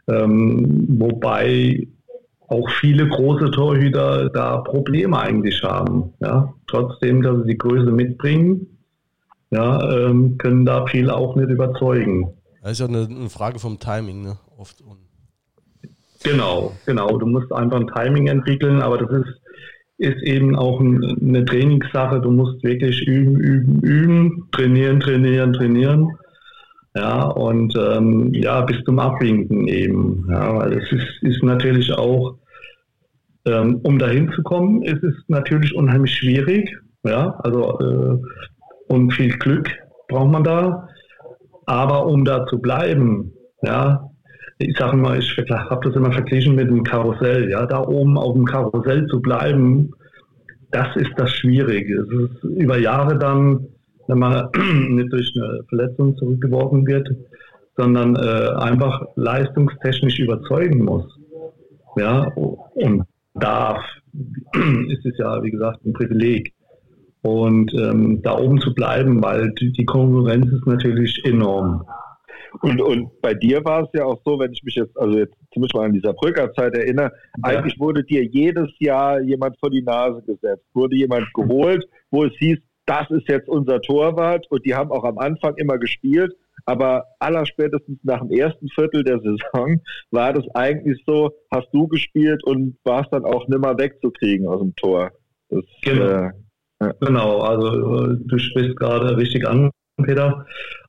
Ähm, 0.08 0.86
wobei 0.98 1.86
auch 2.48 2.68
viele 2.80 3.08
große 3.08 3.50
Torhüter 3.50 4.28
da 4.30 4.58
Probleme 4.58 5.18
eigentlich 5.18 5.62
haben. 5.62 6.12
Ja? 6.20 6.52
Trotzdem, 6.68 7.22
dass 7.22 7.42
sie 7.42 7.50
die 7.52 7.58
Größe 7.58 7.90
mitbringen, 7.90 8.75
ja, 9.50 10.08
ähm, 10.08 10.38
können 10.38 10.64
da 10.66 10.86
viele 10.86 11.14
auch 11.14 11.36
nicht 11.36 11.50
überzeugen. 11.50 12.32
Das 12.62 12.72
ist 12.72 12.80
ja 12.80 12.86
eine, 12.86 13.06
eine 13.08 13.30
Frage 13.30 13.58
vom 13.58 13.78
Timing, 13.78 14.22
ne? 14.22 14.38
Oft. 14.58 14.82
Genau, 16.24 16.72
genau. 16.84 17.16
Du 17.18 17.26
musst 17.26 17.52
einfach 17.52 17.80
ein 17.80 17.86
Timing 17.86 18.26
entwickeln, 18.26 18.82
aber 18.82 18.98
das 18.98 19.10
ist, 19.20 19.40
ist 19.98 20.22
eben 20.22 20.56
auch 20.56 20.80
eine 20.80 21.44
Trainingssache. 21.44 22.20
Du 22.20 22.30
musst 22.32 22.62
wirklich 22.64 23.06
üben, 23.06 23.36
üben, 23.36 23.80
üben, 23.82 24.48
trainieren, 24.50 24.98
trainieren, 24.98 25.52
trainieren. 25.52 26.10
Ja, 26.96 27.24
und 27.24 27.76
ähm, 27.76 28.32
ja, 28.32 28.62
bis 28.62 28.82
zum 28.84 28.98
Abwinken 28.98 29.68
eben. 29.68 30.26
Ja, 30.30 30.56
weil 30.56 30.72
es 30.72 30.90
ist, 30.90 31.22
ist 31.22 31.42
natürlich 31.42 31.92
auch, 31.92 32.38
ähm, 33.44 33.80
um 33.84 33.98
dahin 33.98 34.32
zu 34.32 34.42
kommen, 34.42 34.82
ist 34.82 35.04
es 35.04 35.14
natürlich 35.28 35.74
unheimlich 35.74 36.14
schwierig. 36.14 36.74
Ja, 37.04 37.38
also 37.44 37.78
äh, 37.78 38.18
und 38.88 39.12
viel 39.12 39.36
Glück 39.38 39.68
braucht 40.08 40.30
man 40.30 40.44
da. 40.44 40.88
Aber 41.66 42.06
um 42.06 42.24
da 42.24 42.46
zu 42.46 42.58
bleiben, 42.58 43.32
ja, 43.62 44.10
ich 44.58 44.76
sage 44.78 44.96
mal, 44.96 45.18
ich 45.18 45.36
habe 45.50 45.86
das 45.86 45.96
immer 45.96 46.12
verglichen 46.12 46.54
mit 46.54 46.68
dem 46.68 46.82
Karussell. 46.84 47.50
Ja, 47.50 47.66
da 47.66 47.82
oben 47.82 48.16
auf 48.16 48.34
dem 48.34 48.44
Karussell 48.44 49.06
zu 49.08 49.20
bleiben, 49.20 49.90
das 50.70 50.94
ist 50.96 51.12
das 51.16 51.30
Schwierige. 51.30 52.00
Es 52.00 52.30
ist 52.30 52.44
über 52.44 52.78
Jahre 52.78 53.18
dann, 53.18 53.66
wenn 54.06 54.18
man 54.18 54.48
nicht 54.88 55.12
durch 55.12 55.32
eine 55.36 55.64
Verletzung 55.68 56.16
zurückgeworfen 56.16 56.86
wird, 56.86 57.08
sondern 57.76 58.16
äh, 58.16 58.48
einfach 58.56 59.02
leistungstechnisch 59.16 60.18
überzeugen 60.18 60.84
muss. 60.84 61.04
Ja, 61.96 62.26
und 62.74 63.04
darf, 63.34 63.82
ist 64.88 65.04
es 65.04 65.18
ja, 65.18 65.42
wie 65.42 65.50
gesagt, 65.50 65.84
ein 65.84 65.92
Privileg. 65.92 66.52
Und 67.26 67.74
ähm, 67.74 68.22
da 68.22 68.38
oben 68.38 68.60
zu 68.60 68.72
bleiben, 68.72 69.20
weil 69.20 69.50
die, 69.54 69.72
die 69.72 69.84
Konkurrenz 69.84 70.46
ist 70.46 70.64
natürlich 70.64 71.20
enorm. 71.24 71.84
Und, 72.62 72.80
und 72.80 73.20
bei 73.20 73.34
dir 73.34 73.64
war 73.64 73.82
es 73.82 73.88
ja 73.94 74.04
auch 74.04 74.20
so, 74.24 74.38
wenn 74.38 74.52
ich 74.52 74.62
mich 74.62 74.76
jetzt, 74.76 74.96
also 74.96 75.18
jetzt 75.18 75.34
zumindest 75.52 75.74
mal 75.74 75.86
an 75.86 75.92
dieser 75.92 76.12
Brückerzeit 76.12 76.72
erinnere, 76.74 77.10
ja. 77.12 77.42
eigentlich 77.42 77.80
wurde 77.80 78.04
dir 78.04 78.24
jedes 78.24 78.68
Jahr 78.78 79.20
jemand 79.20 79.58
vor 79.58 79.70
die 79.70 79.82
Nase 79.82 80.22
gesetzt, 80.22 80.64
wurde 80.72 80.94
jemand 80.94 81.26
geholt, 81.34 81.84
wo 82.12 82.24
es 82.24 82.32
hieß, 82.38 82.58
das 82.86 83.10
ist 83.10 83.28
jetzt 83.28 83.48
unser 83.48 83.80
Torwart 83.80 84.46
und 84.48 84.64
die 84.64 84.76
haben 84.76 84.92
auch 84.92 85.02
am 85.02 85.18
Anfang 85.18 85.56
immer 85.56 85.78
gespielt, 85.78 86.32
aber 86.64 87.06
allerspätestens 87.18 87.98
nach 88.04 88.20
dem 88.20 88.30
ersten 88.30 88.68
Viertel 88.68 89.02
der 89.02 89.18
Saison 89.18 89.80
war 90.12 90.32
das 90.32 90.44
eigentlich 90.54 91.02
so, 91.04 91.32
hast 91.50 91.68
du 91.72 91.88
gespielt 91.88 92.44
und 92.44 92.76
warst 92.84 93.12
dann 93.12 93.24
auch 93.24 93.48
nimmer 93.48 93.76
wegzukriegen 93.76 94.46
aus 94.46 94.60
dem 94.60 94.76
Tor. 94.76 95.10
Das, 95.48 95.64
genau. 95.82 96.04
Äh, 96.04 96.30
genau, 97.00 97.40
also 97.40 98.04
äh, 98.04 98.16
du 98.24 98.38
sprichst 98.38 98.76
gerade 98.76 99.16
richtig 99.16 99.48
an, 99.48 99.70
Peter. 100.02 100.46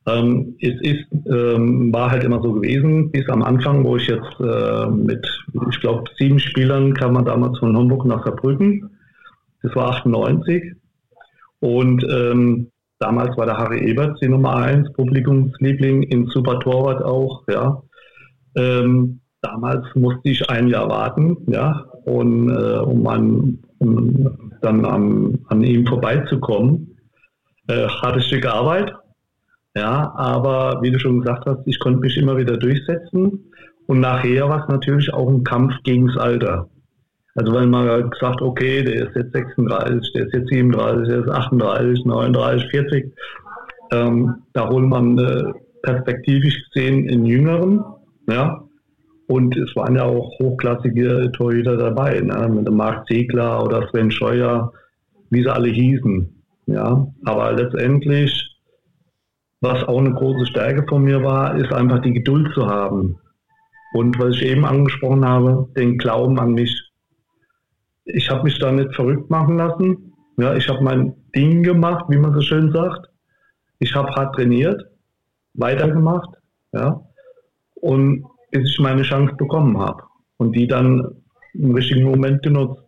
Ähm, 0.08 0.56
es 0.62 0.80
ist, 0.82 1.06
ähm, 1.30 1.92
war 1.94 2.12
halt 2.12 2.24
immer 2.24 2.42
so 2.42 2.54
gewesen, 2.54 3.12
bis 3.12 3.28
am 3.30 3.44
Anfang, 3.44 3.84
wo 3.84 3.98
ich 3.98 4.08
jetzt 4.08 4.40
äh, 4.40 4.88
mit, 4.88 5.26
ich 5.70 5.80
glaube, 5.82 6.04
sieben 6.18 6.40
Spielern 6.40 6.94
kam 6.94 7.14
man 7.14 7.26
damals 7.26 7.60
von 7.60 7.76
Homburg 7.76 8.06
nach 8.06 8.24
Saarbrücken. 8.24 8.90
Das 9.64 9.76
war 9.76 9.90
98. 9.90 10.74
Und 11.60 12.06
ähm, 12.10 12.72
damals 13.00 13.36
war 13.38 13.46
der 13.46 13.58
Harry 13.58 13.80
Ebert 13.90 14.22
die 14.22 14.30
Nummer 14.30 14.56
eins, 14.56 14.92
Publikumsliebling, 14.94 16.04
in 16.04 16.28
Super 16.28 16.60
Torwart 16.60 17.04
auch, 17.04 17.44
ja. 17.50 17.82
Ähm, 18.56 19.20
damals 19.42 19.86
musste 19.96 20.30
ich 20.30 20.50
ein 20.50 20.68
Jahr 20.68 20.90
warten, 20.90 21.38
ja, 21.48 21.86
und, 22.06 22.50
äh, 22.50 22.78
um, 22.80 23.06
an, 23.08 23.60
um 23.80 24.47
dann 24.62 24.86
an, 24.86 25.40
an 25.48 25.62
ihm 25.64 25.86
vorbeizukommen. 25.86 26.98
Äh, 27.68 27.88
harte 27.88 28.22
Stück 28.22 28.46
Arbeit, 28.46 28.94
ja, 29.76 30.12
aber 30.16 30.80
wie 30.82 30.92
du 30.92 31.00
schon 31.00 31.20
gesagt 31.20 31.46
hast, 31.46 31.60
ich 31.66 31.80
konnte 31.80 32.00
mich 32.00 32.18
immer 32.18 32.38
wieder 32.38 32.58
durchsetzen. 32.58 33.52
Und 33.86 34.00
nachher 34.00 34.50
war 34.50 34.64
es 34.64 34.68
natürlich 34.70 35.14
auch 35.14 35.30
ein 35.30 35.44
Kampf 35.44 35.74
gegen 35.84 36.08
das 36.08 36.18
Alter. 36.18 36.70
Also 37.36 37.54
wenn 37.54 37.70
man 37.70 38.12
sagt, 38.20 38.42
okay, 38.42 38.84
der 38.84 39.08
ist 39.08 39.16
jetzt 39.16 39.34
36, 39.34 40.14
der 40.14 40.26
ist 40.26 40.34
jetzt 40.34 40.50
37, 40.50 41.08
der 41.08 41.20
ist 41.20 41.30
38, 41.30 42.06
39, 42.06 42.70
40, 42.72 43.14
ähm, 43.92 44.36
da 44.54 44.68
holt 44.68 44.86
man 44.86 45.18
äh, 45.20 45.54
perspektivisch 45.84 46.58
gesehen 46.74 47.08
in 47.08 47.26
Jüngeren, 47.26 47.84
ja. 48.28 48.67
Und 49.28 49.56
es 49.58 49.76
waren 49.76 49.96
ja 49.96 50.04
auch 50.04 50.32
hochklassige 50.40 51.32
Torhüter 51.34 51.76
dabei, 51.76 52.20
ne? 52.22 52.48
mit 52.48 52.70
Marc 52.72 53.08
Ziegler 53.08 53.64
oder 53.64 53.88
Sven 53.90 54.10
Scheuer, 54.10 54.72
wie 55.30 55.44
sie 55.44 55.54
alle 55.54 55.70
hießen. 55.70 56.34
Ja, 56.68 57.08
aber 57.26 57.54
letztendlich 57.54 58.58
was 59.62 59.84
auch 59.86 60.00
eine 60.00 60.14
große 60.14 60.46
Stärke 60.48 60.86
von 60.88 61.04
mir 61.04 61.24
war, 61.24 61.56
ist 61.58 61.74
einfach 61.74 62.02
die 62.02 62.14
Geduld 62.14 62.54
zu 62.54 62.68
haben. 62.68 63.18
Und 63.94 64.20
was 64.20 64.36
ich 64.36 64.44
eben 64.44 64.66
angesprochen 64.66 65.26
habe, 65.26 65.68
den 65.76 65.98
Glauben 65.98 66.40
an 66.40 66.54
mich. 66.54 66.92
Ich 68.06 68.30
habe 68.30 68.44
mich 68.44 68.60
da 68.60 68.72
nicht 68.72 68.94
verrückt 68.94 69.30
machen 69.30 69.58
lassen. 69.58 70.14
Ja, 70.38 70.54
ich 70.54 70.70
habe 70.70 70.84
mein 70.84 71.16
Ding 71.36 71.64
gemacht, 71.64 72.06
wie 72.10 72.18
man 72.18 72.34
so 72.34 72.42
schön 72.42 72.72
sagt. 72.72 73.10
Ich 73.80 73.96
habe 73.96 74.10
hart 74.12 74.36
trainiert, 74.36 74.86
weitergemacht, 75.54 76.30
ja, 76.74 77.02
und 77.76 78.26
bis 78.52 78.70
ich 78.70 78.80
meine 78.80 79.04
Chance 79.04 79.36
bekommen 79.36 79.78
habe 79.78 80.04
und 80.38 80.56
die 80.56 80.68
dann 80.68 81.24
im 81.54 81.74
richtigen 81.74 82.04
Moment 82.04 82.44
genutzt. 82.44 82.84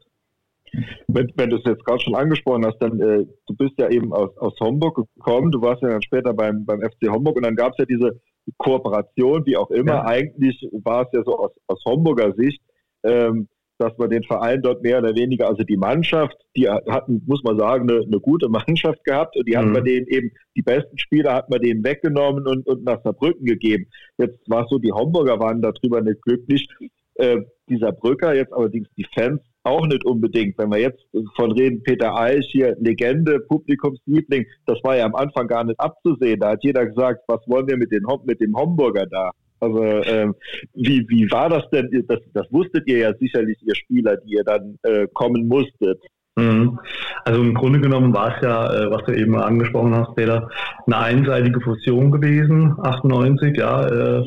Wenn, 1.07 1.31
wenn 1.35 1.49
du 1.49 1.57
es 1.57 1.63
jetzt 1.65 1.83
gerade 1.83 1.99
schon 1.99 2.15
angesprochen 2.15 2.65
hast, 2.65 2.77
dann 2.77 2.99
äh, 2.99 3.25
du 3.47 3.55
bist 3.55 3.73
ja 3.79 3.89
eben 3.89 4.13
aus, 4.13 4.29
aus 4.37 4.53
Homburg 4.59 5.03
gekommen, 5.15 5.51
du 5.51 5.61
warst 5.61 5.81
ja 5.81 5.89
dann 5.89 6.01
später 6.03 6.33
beim, 6.33 6.63
beim 6.63 6.81
FC 6.81 7.09
Homburg 7.09 7.37
und 7.37 7.45
dann 7.45 7.55
gab 7.55 7.71
es 7.71 7.79
ja 7.79 7.85
diese 7.85 8.21
Kooperation, 8.57 9.45
wie 9.45 9.57
auch 9.57 9.71
immer. 9.71 9.93
Ja. 9.93 10.05
Eigentlich 10.05 10.67
war 10.83 11.03
es 11.03 11.07
ja 11.13 11.23
so 11.23 11.39
aus, 11.39 11.51
aus 11.67 11.83
Homburger 11.85 12.33
Sicht, 12.33 12.61
ähm, 13.03 13.47
dass 13.79 13.97
man 13.97 14.09
den 14.09 14.23
Verein 14.23 14.61
dort 14.61 14.83
mehr 14.83 14.99
oder 14.99 15.15
weniger, 15.15 15.47
also 15.47 15.63
die 15.63 15.77
Mannschaft, 15.77 16.35
die 16.55 16.69
hatten, 16.69 17.23
muss 17.25 17.41
man 17.43 17.57
sagen, 17.57 17.89
eine, 17.89 18.01
eine 18.01 18.19
gute 18.19 18.49
Mannschaft 18.49 19.03
gehabt 19.05 19.37
und 19.37 19.47
die 19.47 19.53
mhm. 19.53 19.57
hat 19.57 19.65
man 19.67 19.83
denen 19.85 20.05
eben, 20.07 20.31
die 20.55 20.61
besten 20.61 20.97
Spieler 20.97 21.33
hat 21.33 21.49
man 21.49 21.61
denen 21.61 21.83
weggenommen 21.83 22.45
und, 22.45 22.67
und 22.67 22.83
nach 22.83 23.01
Saarbrücken 23.03 23.45
gegeben. 23.45 23.87
Jetzt 24.17 24.47
war 24.49 24.63
es 24.63 24.69
so, 24.69 24.79
die 24.79 24.91
Homburger 24.91 25.39
waren 25.39 25.61
darüber 25.61 26.01
nicht 26.01 26.21
glücklich. 26.21 26.67
Äh, 27.15 27.41
dieser 27.69 27.91
Brücker, 27.91 28.35
jetzt 28.35 28.53
allerdings 28.53 28.87
die 28.97 29.05
Fans 29.13 29.41
auch 29.63 29.85
nicht 29.87 30.05
unbedingt. 30.05 30.57
Wenn 30.57 30.71
wir 30.71 30.79
jetzt 30.79 31.05
von 31.35 31.51
reden, 31.51 31.83
Peter 31.83 32.17
Eich 32.17 32.47
hier, 32.51 32.75
Legende, 32.79 33.39
Publikumsliebling, 33.41 34.45
das 34.65 34.79
war 34.83 34.97
ja 34.97 35.05
am 35.05 35.15
Anfang 35.15 35.47
gar 35.47 35.63
nicht 35.63 35.79
abzusehen. 35.79 36.39
Da 36.39 36.51
hat 36.51 36.63
jeder 36.63 36.85
gesagt, 36.85 37.21
was 37.27 37.39
wollen 37.47 37.67
wir 37.67 37.77
mit, 37.77 37.91
den, 37.91 38.03
mit 38.25 38.41
dem 38.41 38.55
Homburger 38.55 39.05
da? 39.05 39.31
Also 39.59 39.83
ähm, 39.83 40.35
wie, 40.73 41.05
wie 41.09 41.29
war 41.31 41.49
das 41.49 41.69
denn? 41.71 41.89
Das, 42.07 42.19
das 42.33 42.47
wusstet 42.51 42.87
ihr 42.87 42.99
ja 42.99 43.13
sicherlich, 43.19 43.57
ihr 43.61 43.75
Spieler, 43.75 44.17
die 44.17 44.33
ihr 44.33 44.43
dann 44.43 44.77
äh, 44.83 45.07
kommen 45.13 45.47
musstet. 45.47 45.99
Mhm. 46.35 46.79
Also 47.25 47.41
im 47.41 47.53
Grunde 47.53 47.79
genommen 47.79 48.13
war 48.13 48.35
es 48.35 48.41
ja, 48.41 48.73
äh, 48.73 48.91
was 48.91 49.03
du 49.05 49.13
eben 49.13 49.35
angesprochen 49.35 49.95
hast, 49.95 50.15
Peter, 50.15 50.49
eine 50.85 50.97
einseitige 50.97 51.59
Fusion 51.61 52.11
gewesen, 52.11 52.75
98, 52.81 53.57
ja. 53.57 53.85
Äh, 53.87 54.23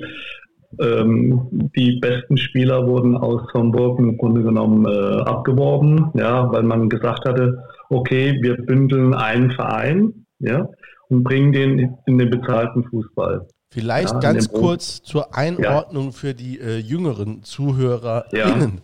ähm, 0.81 1.49
die 1.77 1.99
besten 2.01 2.39
Spieler 2.39 2.87
wurden 2.87 3.15
aus 3.17 3.43
Hamburg 3.53 3.99
im 3.99 4.17
Grunde 4.17 4.43
genommen 4.43 4.87
äh, 4.87 5.21
abgeworben, 5.23 6.11
ja, 6.15 6.51
weil 6.51 6.63
man 6.63 6.89
gesagt 6.89 7.29
hatte, 7.29 7.59
okay, 7.91 8.39
wir 8.41 8.57
bündeln 8.57 9.13
einen 9.13 9.51
Verein, 9.51 10.27
ja, 10.39 10.67
und 11.09 11.25
bringen 11.25 11.53
den 11.53 11.99
in 12.07 12.19
den 12.19 12.31
bezahlten 12.31 12.85
Fußball. 12.85 13.47
Vielleicht 13.73 14.13
ja, 14.13 14.19
ganz 14.19 14.51
kurz 14.51 15.03
zur 15.03 15.35
Einordnung 15.35 16.07
ja. 16.07 16.13
für 16.13 16.35
die 16.35 16.61
äh, 16.61 16.77
jüngeren 16.77 17.43
ZuhörerInnen, 17.43 18.83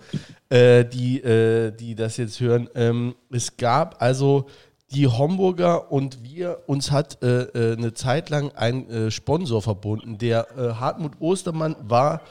ja. 0.51 0.57
äh, 0.57 0.89
die, 0.89 1.21
äh, 1.21 1.73
die 1.73 1.95
das 1.95 2.17
jetzt 2.17 2.41
hören. 2.41 2.71
Ähm, 2.75 3.15
es 3.31 3.59
gab 3.59 4.01
also 4.01 4.47
die 4.91 5.07
Homburger 5.07 5.93
und 5.93 6.25
wir, 6.25 6.61
uns 6.67 6.91
hat 6.91 7.23
äh, 7.23 7.43
äh, 7.43 7.77
eine 7.77 7.93
Zeit 7.93 8.31
lang 8.31 8.53
ein 8.53 8.89
äh, 8.89 9.11
Sponsor 9.11 9.61
verbunden. 9.61 10.17
Der 10.17 10.47
Hartmut 10.57 11.21
Ostermann 11.21 11.77
war 11.83 12.23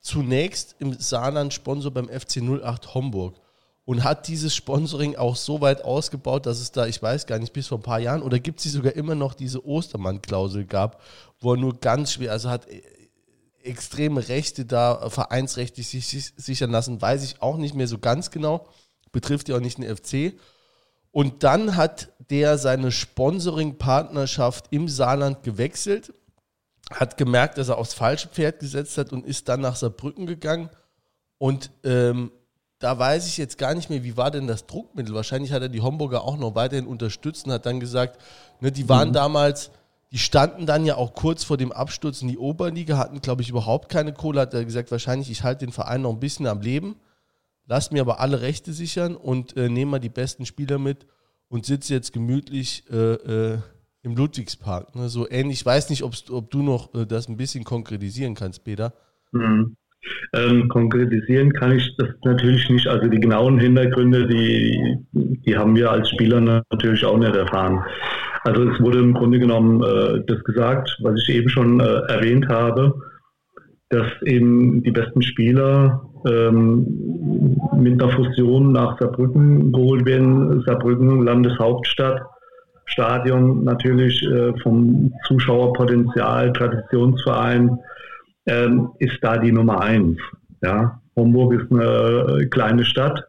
zunächst 0.00 0.76
im 0.78 0.94
Saarland 0.94 1.52
Sponsor 1.52 1.92
beim 1.92 2.08
FC 2.08 2.38
08 2.38 2.94
Homburg 2.94 3.34
und 3.86 4.02
hat 4.02 4.26
dieses 4.26 4.54
Sponsoring 4.54 5.14
auch 5.14 5.36
so 5.36 5.60
weit 5.60 5.84
ausgebaut, 5.84 6.44
dass 6.44 6.60
es 6.60 6.72
da, 6.72 6.86
ich 6.86 7.00
weiß 7.00 7.26
gar 7.26 7.38
nicht, 7.38 7.52
bis 7.52 7.68
vor 7.68 7.78
ein 7.78 7.82
paar 7.82 8.00
Jahren 8.00 8.20
oder 8.20 8.40
gibt 8.40 8.62
es 8.62 8.72
sogar 8.72 8.94
immer 8.94 9.14
noch 9.14 9.32
diese 9.32 9.64
Ostermann-Klausel 9.64 10.66
gab, 10.66 11.00
wo 11.40 11.54
er 11.54 11.56
nur 11.56 11.78
ganz 11.78 12.12
schwer, 12.12 12.32
also 12.32 12.50
hat 12.50 12.68
äh, 12.68 12.82
extreme 13.62 14.28
Rechte 14.28 14.64
da 14.64 15.08
vereinsrechtlich 15.08 15.88
sich 15.88 16.32
sichern 16.36 16.70
lassen, 16.70 17.00
weiß 17.00 17.22
ich 17.22 17.40
auch 17.40 17.56
nicht 17.56 17.74
mehr 17.74 17.86
so 17.86 17.98
ganz 17.98 18.32
genau, 18.32 18.66
betrifft 19.12 19.48
ja 19.48 19.56
auch 19.56 19.60
nicht 19.60 19.78
den 19.78 19.96
FC. 19.96 20.38
Und 21.12 21.44
dann 21.44 21.76
hat 21.76 22.12
der 22.28 22.58
seine 22.58 22.90
Sponsoring-Partnerschaft 22.90 24.66
im 24.70 24.88
Saarland 24.88 25.44
gewechselt, 25.44 26.12
hat 26.90 27.16
gemerkt, 27.16 27.56
dass 27.58 27.68
er 27.68 27.78
aufs 27.78 27.94
falsche 27.94 28.28
Pferd 28.28 28.58
gesetzt 28.58 28.98
hat 28.98 29.12
und 29.12 29.24
ist 29.24 29.48
dann 29.48 29.60
nach 29.60 29.76
Saarbrücken 29.76 30.26
gegangen. 30.26 30.70
Und 31.38 31.70
ähm, 31.84 32.32
da 32.78 32.98
weiß 32.98 33.26
ich 33.26 33.36
jetzt 33.38 33.58
gar 33.58 33.74
nicht 33.74 33.90
mehr, 33.90 34.04
wie 34.04 34.16
war 34.16 34.30
denn 34.30 34.46
das 34.46 34.66
Druckmittel? 34.66 35.14
Wahrscheinlich 35.14 35.52
hat 35.52 35.62
er 35.62 35.68
die 35.68 35.80
Homburger 35.80 36.22
auch 36.22 36.36
noch 36.36 36.54
weiterhin 36.54 36.86
unterstützt 36.86 37.46
und 37.46 37.52
hat 37.52 37.66
dann 37.66 37.80
gesagt, 37.80 38.20
ne, 38.60 38.70
die 38.70 38.88
waren 38.88 39.08
mhm. 39.08 39.14
damals, 39.14 39.70
die 40.12 40.18
standen 40.18 40.66
dann 40.66 40.84
ja 40.84 40.96
auch 40.96 41.14
kurz 41.14 41.42
vor 41.44 41.56
dem 41.56 41.72
Absturz 41.72 42.22
in 42.22 42.28
die 42.28 42.38
Oberliga, 42.38 42.98
hatten, 42.98 43.20
glaube 43.20 43.42
ich, 43.42 43.48
überhaupt 43.48 43.88
keine 43.88 44.12
Kohle, 44.12 44.42
hat 44.42 44.54
er 44.54 44.64
gesagt, 44.64 44.90
wahrscheinlich, 44.90 45.30
ich 45.30 45.42
halte 45.42 45.64
den 45.64 45.72
Verein 45.72 46.02
noch 46.02 46.12
ein 46.12 46.20
bisschen 46.20 46.46
am 46.46 46.60
Leben 46.60 46.96
lass 47.66 47.90
mir 47.90 48.00
aber 48.00 48.20
alle 48.20 48.40
Rechte 48.40 48.72
sichern 48.72 49.16
und 49.16 49.56
äh, 49.56 49.68
nehme 49.68 49.92
mal 49.92 49.98
die 49.98 50.08
besten 50.08 50.46
Spieler 50.46 50.78
mit 50.78 51.06
und 51.48 51.66
sitze 51.66 51.94
jetzt 51.94 52.12
gemütlich 52.12 52.84
äh, 52.90 53.14
äh, 53.14 53.58
im 54.02 54.16
Ludwigspark. 54.16 54.94
Ne? 54.94 55.08
So 55.08 55.28
ähnlich. 55.28 55.60
Ich 55.60 55.66
weiß 55.66 55.90
nicht, 55.90 56.02
ob 56.02 56.50
du 56.50 56.62
noch 56.62 56.94
äh, 56.94 57.06
das 57.06 57.28
ein 57.28 57.36
bisschen 57.36 57.64
konkretisieren 57.64 58.34
kannst, 58.34 58.64
Peter. 58.64 58.94
Mhm. 59.32 59.76
Ähm, 60.34 60.68
konkretisieren 60.68 61.52
kann 61.52 61.72
ich 61.72 61.96
das 61.96 62.08
natürlich 62.24 62.68
nicht. 62.70 62.86
Also 62.86 63.08
die 63.08 63.20
genauen 63.20 63.58
Hintergründe, 63.58 64.26
die, 64.26 64.98
die 65.12 65.56
haben 65.56 65.76
wir 65.76 65.90
als 65.90 66.10
Spieler 66.10 66.40
natürlich 66.40 67.04
auch 67.04 67.18
nicht 67.18 67.34
erfahren. 67.34 67.82
Also 68.44 68.70
es 68.70 68.80
wurde 68.80 68.98
im 68.98 69.14
Grunde 69.14 69.38
genommen 69.38 69.82
äh, 69.82 70.22
das 70.26 70.42
gesagt, 70.44 70.96
was 71.02 71.20
ich 71.22 71.34
eben 71.34 71.48
schon 71.48 71.80
äh, 71.80 71.84
erwähnt 72.08 72.48
habe. 72.48 72.94
dass 73.88 74.06
eben 74.22 74.82
die 74.82 74.90
besten 74.90 75.22
Spieler 75.22 76.02
ähm, 76.26 77.56
mit 77.76 78.02
einer 78.02 78.12
Fusion 78.12 78.72
nach 78.72 78.98
Saarbrücken 78.98 79.72
geholt 79.72 80.04
werden. 80.06 80.62
Saarbrücken, 80.66 81.24
Landeshauptstadt, 81.24 82.22
Stadion 82.86 83.64
natürlich 83.64 84.22
äh, 84.22 84.52
vom 84.62 85.12
Zuschauerpotenzial, 85.26 86.52
Traditionsverein, 86.52 87.78
ähm, 88.46 88.90
ist 88.98 89.18
da 89.22 89.36
die 89.38 89.52
Nummer 89.52 89.80
eins. 89.80 90.18
Ja. 90.62 91.00
Homburg 91.16 91.54
ist 91.54 91.72
eine 91.72 92.48
kleine 92.50 92.84
Stadt, 92.84 93.24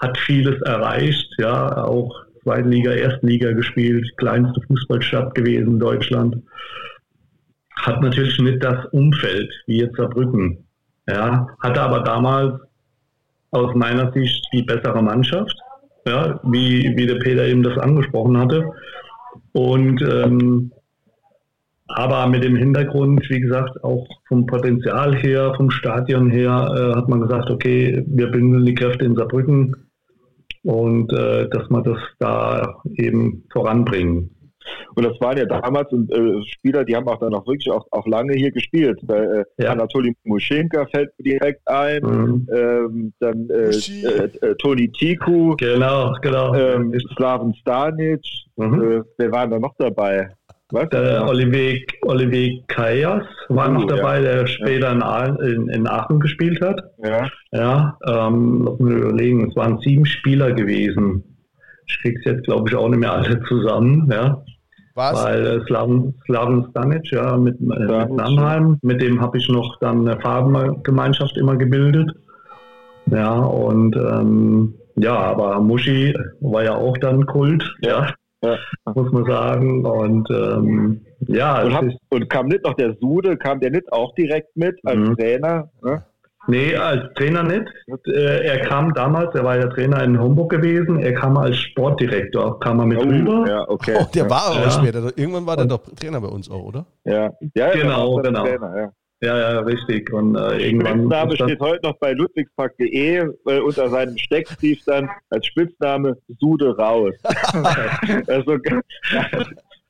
hat 0.00 0.16
vieles 0.18 0.60
erreicht, 0.62 1.28
ja, 1.38 1.84
auch 1.84 2.12
Zweitliga, 2.42 2.92
Erstliga 2.92 3.52
gespielt, 3.52 4.08
kleinste 4.16 4.60
Fußballstadt 4.62 5.34
gewesen 5.34 5.72
in 5.72 5.78
Deutschland. 5.78 6.36
Hat 7.76 8.00
natürlich 8.00 8.38
nicht 8.38 8.62
das 8.62 8.84
Umfeld 8.92 9.50
wie 9.66 9.80
jetzt 9.80 9.96
Saarbrücken. 9.96 10.64
Ja, 11.08 11.46
hatte 11.62 11.80
aber 11.80 12.00
damals 12.00 12.60
aus 13.50 13.74
meiner 13.74 14.12
Sicht 14.12 14.44
die 14.52 14.62
bessere 14.62 15.02
Mannschaft, 15.02 15.56
ja, 16.06 16.40
wie, 16.44 16.96
wie 16.96 17.06
der 17.06 17.16
Peter 17.16 17.44
eben 17.46 17.62
das 17.62 17.78
angesprochen 17.78 18.38
hatte. 18.38 18.70
Und 19.52 20.00
ähm, 20.02 20.72
aber 21.88 22.26
mit 22.26 22.44
dem 22.44 22.56
Hintergrund, 22.56 23.28
wie 23.28 23.40
gesagt, 23.40 23.82
auch 23.84 24.06
vom 24.28 24.46
Potenzial 24.46 25.14
her, 25.16 25.52
vom 25.56 25.70
Stadion 25.70 26.30
her, 26.30 26.74
äh, 26.76 26.96
hat 26.96 27.08
man 27.08 27.20
gesagt, 27.20 27.50
okay, 27.50 28.02
wir 28.06 28.30
bündeln 28.30 28.64
die 28.64 28.74
Kräfte 28.74 29.04
in 29.04 29.16
Saarbrücken 29.16 29.76
und 30.62 31.12
äh, 31.12 31.48
dass 31.48 31.68
wir 31.68 31.82
das 31.82 31.98
da 32.18 32.80
eben 32.96 33.44
voranbringen. 33.52 34.30
Und 34.94 35.04
das 35.04 35.20
waren 35.20 35.36
ja 35.36 35.44
damals 35.44 35.92
äh, 35.92 36.42
Spieler, 36.54 36.84
die 36.84 36.94
haben 36.94 37.08
auch 37.08 37.18
dann 37.18 37.34
auch 37.34 37.46
wirklich 37.46 37.70
auch, 37.70 37.86
auch 37.90 38.06
lange 38.06 38.34
hier 38.34 38.52
gespielt. 38.52 39.00
Bei, 39.04 39.18
äh, 39.18 39.44
ja. 39.58 39.72
Anatoli 39.72 40.14
Muschenka 40.24 40.86
fällt 40.86 41.10
direkt 41.18 41.66
ein, 41.66 42.02
mhm. 42.02 42.48
ähm, 42.52 43.12
dann 43.18 43.48
äh, 43.50 43.70
äh, 43.70 44.30
äh, 44.40 44.54
Toni 44.56 44.90
Tiku, 44.92 45.56
genau, 45.56 46.14
genau. 46.22 46.54
Ähm, 46.54 46.94
Slaven 47.16 47.54
Stanic, 47.54 48.20
mhm. 48.56 48.82
Äh, 48.82 49.02
wer 49.18 49.32
war 49.32 49.48
da 49.48 49.58
noch 49.58 49.74
dabei? 49.78 50.30
Was? 50.72 50.88
Der 50.88 51.28
Olivier, 51.28 51.82
Olivier 52.00 52.62
Kajas 52.66 53.24
war 53.50 53.68
uh, 53.68 53.72
noch 53.72 53.86
dabei, 53.86 54.22
ja. 54.22 54.22
der 54.22 54.46
später 54.46 54.96
ja. 54.96 55.26
in, 55.44 55.68
in, 55.68 55.86
Aachen 55.86 56.18
gespielt 56.18 56.62
hat. 56.62 56.82
Ja. 57.04 57.28
Ja, 57.52 57.98
ähm, 58.06 58.62
lass 58.64 58.78
mich 58.78 58.94
überlegen, 58.94 59.50
es 59.50 59.56
waren 59.56 59.78
sieben 59.80 60.06
Spieler 60.06 60.52
gewesen. 60.52 61.22
Ich 61.86 62.00
krieg's 62.00 62.24
jetzt, 62.24 62.44
glaube 62.44 62.70
ich, 62.70 62.74
auch 62.74 62.88
nicht 62.88 63.00
mehr 63.00 63.12
alle 63.12 63.42
zusammen, 63.42 64.08
ja. 64.10 64.42
Was? 64.94 65.22
Weil 65.22 65.46
äh, 65.46 65.64
Slaven, 65.66 66.14
Slaven 66.24 66.66
Stanic, 66.70 67.12
ja, 67.12 67.36
mit, 67.36 67.60
äh, 67.60 67.64
mit 67.64 68.10
Mannheim, 68.10 68.78
mit 68.80 69.02
dem 69.02 69.20
habe 69.20 69.36
ich 69.36 69.48
noch 69.50 69.78
dann 69.80 70.08
eine 70.08 70.20
Farbengemeinschaft 70.20 71.36
immer 71.36 71.56
gebildet. 71.56 72.10
Ja, 73.10 73.34
und 73.34 73.94
ähm, 73.96 74.74
ja, 74.96 75.16
aber 75.16 75.60
Muschi 75.60 76.14
war 76.40 76.64
ja 76.64 76.76
auch 76.76 76.96
dann 76.98 77.26
Kult, 77.26 77.74
ja. 77.80 78.14
Ja. 78.42 78.58
Muss 78.94 79.12
man 79.12 79.24
sagen. 79.24 79.84
Und 79.86 80.28
ähm, 80.30 81.00
ja. 81.20 81.62
Und, 81.62 81.74
hab, 81.74 81.84
und, 82.10 82.28
kam 82.28 82.46
nicht 82.46 82.64
noch 82.64 82.74
der 82.74 82.96
Sude, 83.00 83.36
kam 83.36 83.60
der 83.60 83.70
nicht 83.70 83.92
auch 83.92 84.14
direkt 84.14 84.56
mit 84.56 84.78
als 84.84 84.98
mhm. 84.98 85.16
Trainer? 85.16 85.70
Ne? 85.82 86.04
Nee, 86.48 86.74
als 86.74 87.14
Trainer 87.14 87.44
nicht. 87.44 87.64
Äh, 88.06 88.44
er 88.44 88.60
kam 88.66 88.92
damals, 88.94 89.32
er 89.34 89.44
war 89.44 89.56
ja 89.56 89.68
Trainer 89.68 90.02
in 90.02 90.20
Homburg 90.20 90.50
gewesen, 90.50 90.98
er 90.98 91.14
kam 91.14 91.36
als 91.36 91.56
Sportdirektor, 91.56 92.58
kam 92.58 92.80
er 92.80 92.86
mit 92.86 92.98
oh, 92.98 93.02
rüber. 93.02 93.44
Ja, 93.48 93.68
okay. 93.68 93.94
Oh, 94.00 94.06
der 94.12 94.28
war 94.28 94.46
aber 94.50 94.64
ja. 94.64 94.70
später. 94.70 95.16
Irgendwann 95.16 95.46
war 95.46 95.56
der 95.56 95.66
doch 95.66 95.82
Trainer 95.94 96.20
bei 96.20 96.28
uns 96.28 96.50
auch, 96.50 96.64
oder? 96.64 96.84
Ja, 97.04 97.30
ja 97.54 97.70
genau, 97.72 98.16
genau. 98.16 98.42
Trainer, 98.44 98.76
ja. 98.76 98.92
Ja, 99.22 99.38
ja, 99.38 99.60
richtig. 99.60 100.12
Und 100.12 100.34
äh, 100.34 100.66
irgendwann. 100.66 100.98
Spitzname 100.98 101.36
steht 101.36 101.60
heute 101.60 101.86
noch 101.86 101.96
bei 101.98 102.12
ludwigspark.de 102.12 103.18
äh, 103.18 103.60
unter 103.60 103.88
seinem 103.88 104.18
Steckbrief 104.18 104.82
dann 104.84 105.08
als 105.30 105.46
Spitzname 105.46 106.16
Sude 106.40 106.76
raus. 106.76 107.14
also 108.26 108.58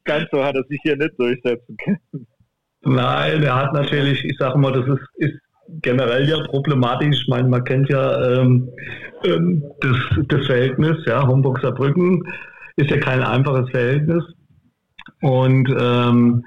ganz 0.04 0.30
so 0.30 0.44
hat 0.44 0.54
er 0.54 0.64
sich 0.64 0.78
hier 0.82 0.96
nicht 0.96 1.18
durchsetzen 1.18 1.76
können. 1.82 2.26
Nein, 2.82 3.42
er 3.42 3.56
hat 3.56 3.72
natürlich, 3.72 4.22
ich 4.22 4.36
sage 4.36 4.58
mal, 4.58 4.72
das 4.72 4.86
ist, 4.86 5.08
ist 5.16 5.38
generell 5.80 6.28
ja 6.28 6.42
problematisch. 6.48 7.22
Ich 7.22 7.28
meine, 7.28 7.48
man 7.48 7.64
kennt 7.64 7.88
ja 7.88 8.40
ähm, 8.40 8.68
ähm, 9.24 9.64
das, 9.80 9.96
das 10.28 10.46
Verhältnis, 10.46 10.98
ja, 11.06 11.26
Homburg-Saarbrücken 11.26 12.22
ist 12.76 12.90
ja 12.90 12.98
kein 12.98 13.22
einfaches 13.22 13.70
Verhältnis. 13.70 14.24
Und 15.22 15.74
ähm, 15.78 16.44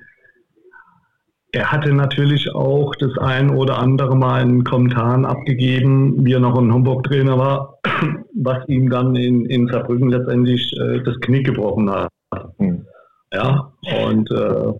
er 1.56 1.72
hatte 1.72 1.94
natürlich 1.94 2.54
auch 2.54 2.94
das 2.96 3.18
ein 3.18 3.50
oder 3.50 3.80
andere 3.80 4.16
Mal 4.16 4.42
in 4.42 4.64
Kommentaren 4.64 5.26
abgegeben, 5.26 6.26
wie 6.26 6.34
er 6.34 6.40
noch 6.40 6.58
ein 6.58 6.74
Homburg-Trainer 6.74 7.38
war, 7.38 7.80
was 8.36 8.68
ihm 8.68 8.90
dann 8.90 9.16
in, 9.16 9.46
in 9.46 9.68
Saarbrücken 9.68 10.10
letztendlich 10.10 10.74
äh, 10.80 11.02
das 11.04 11.20
Knick 11.22 11.46
gebrochen 11.46 11.90
hat. 11.90 12.10
Mhm. 12.58 12.86
Ja, 13.32 13.72
und 14.06 14.30
äh, 14.32 14.74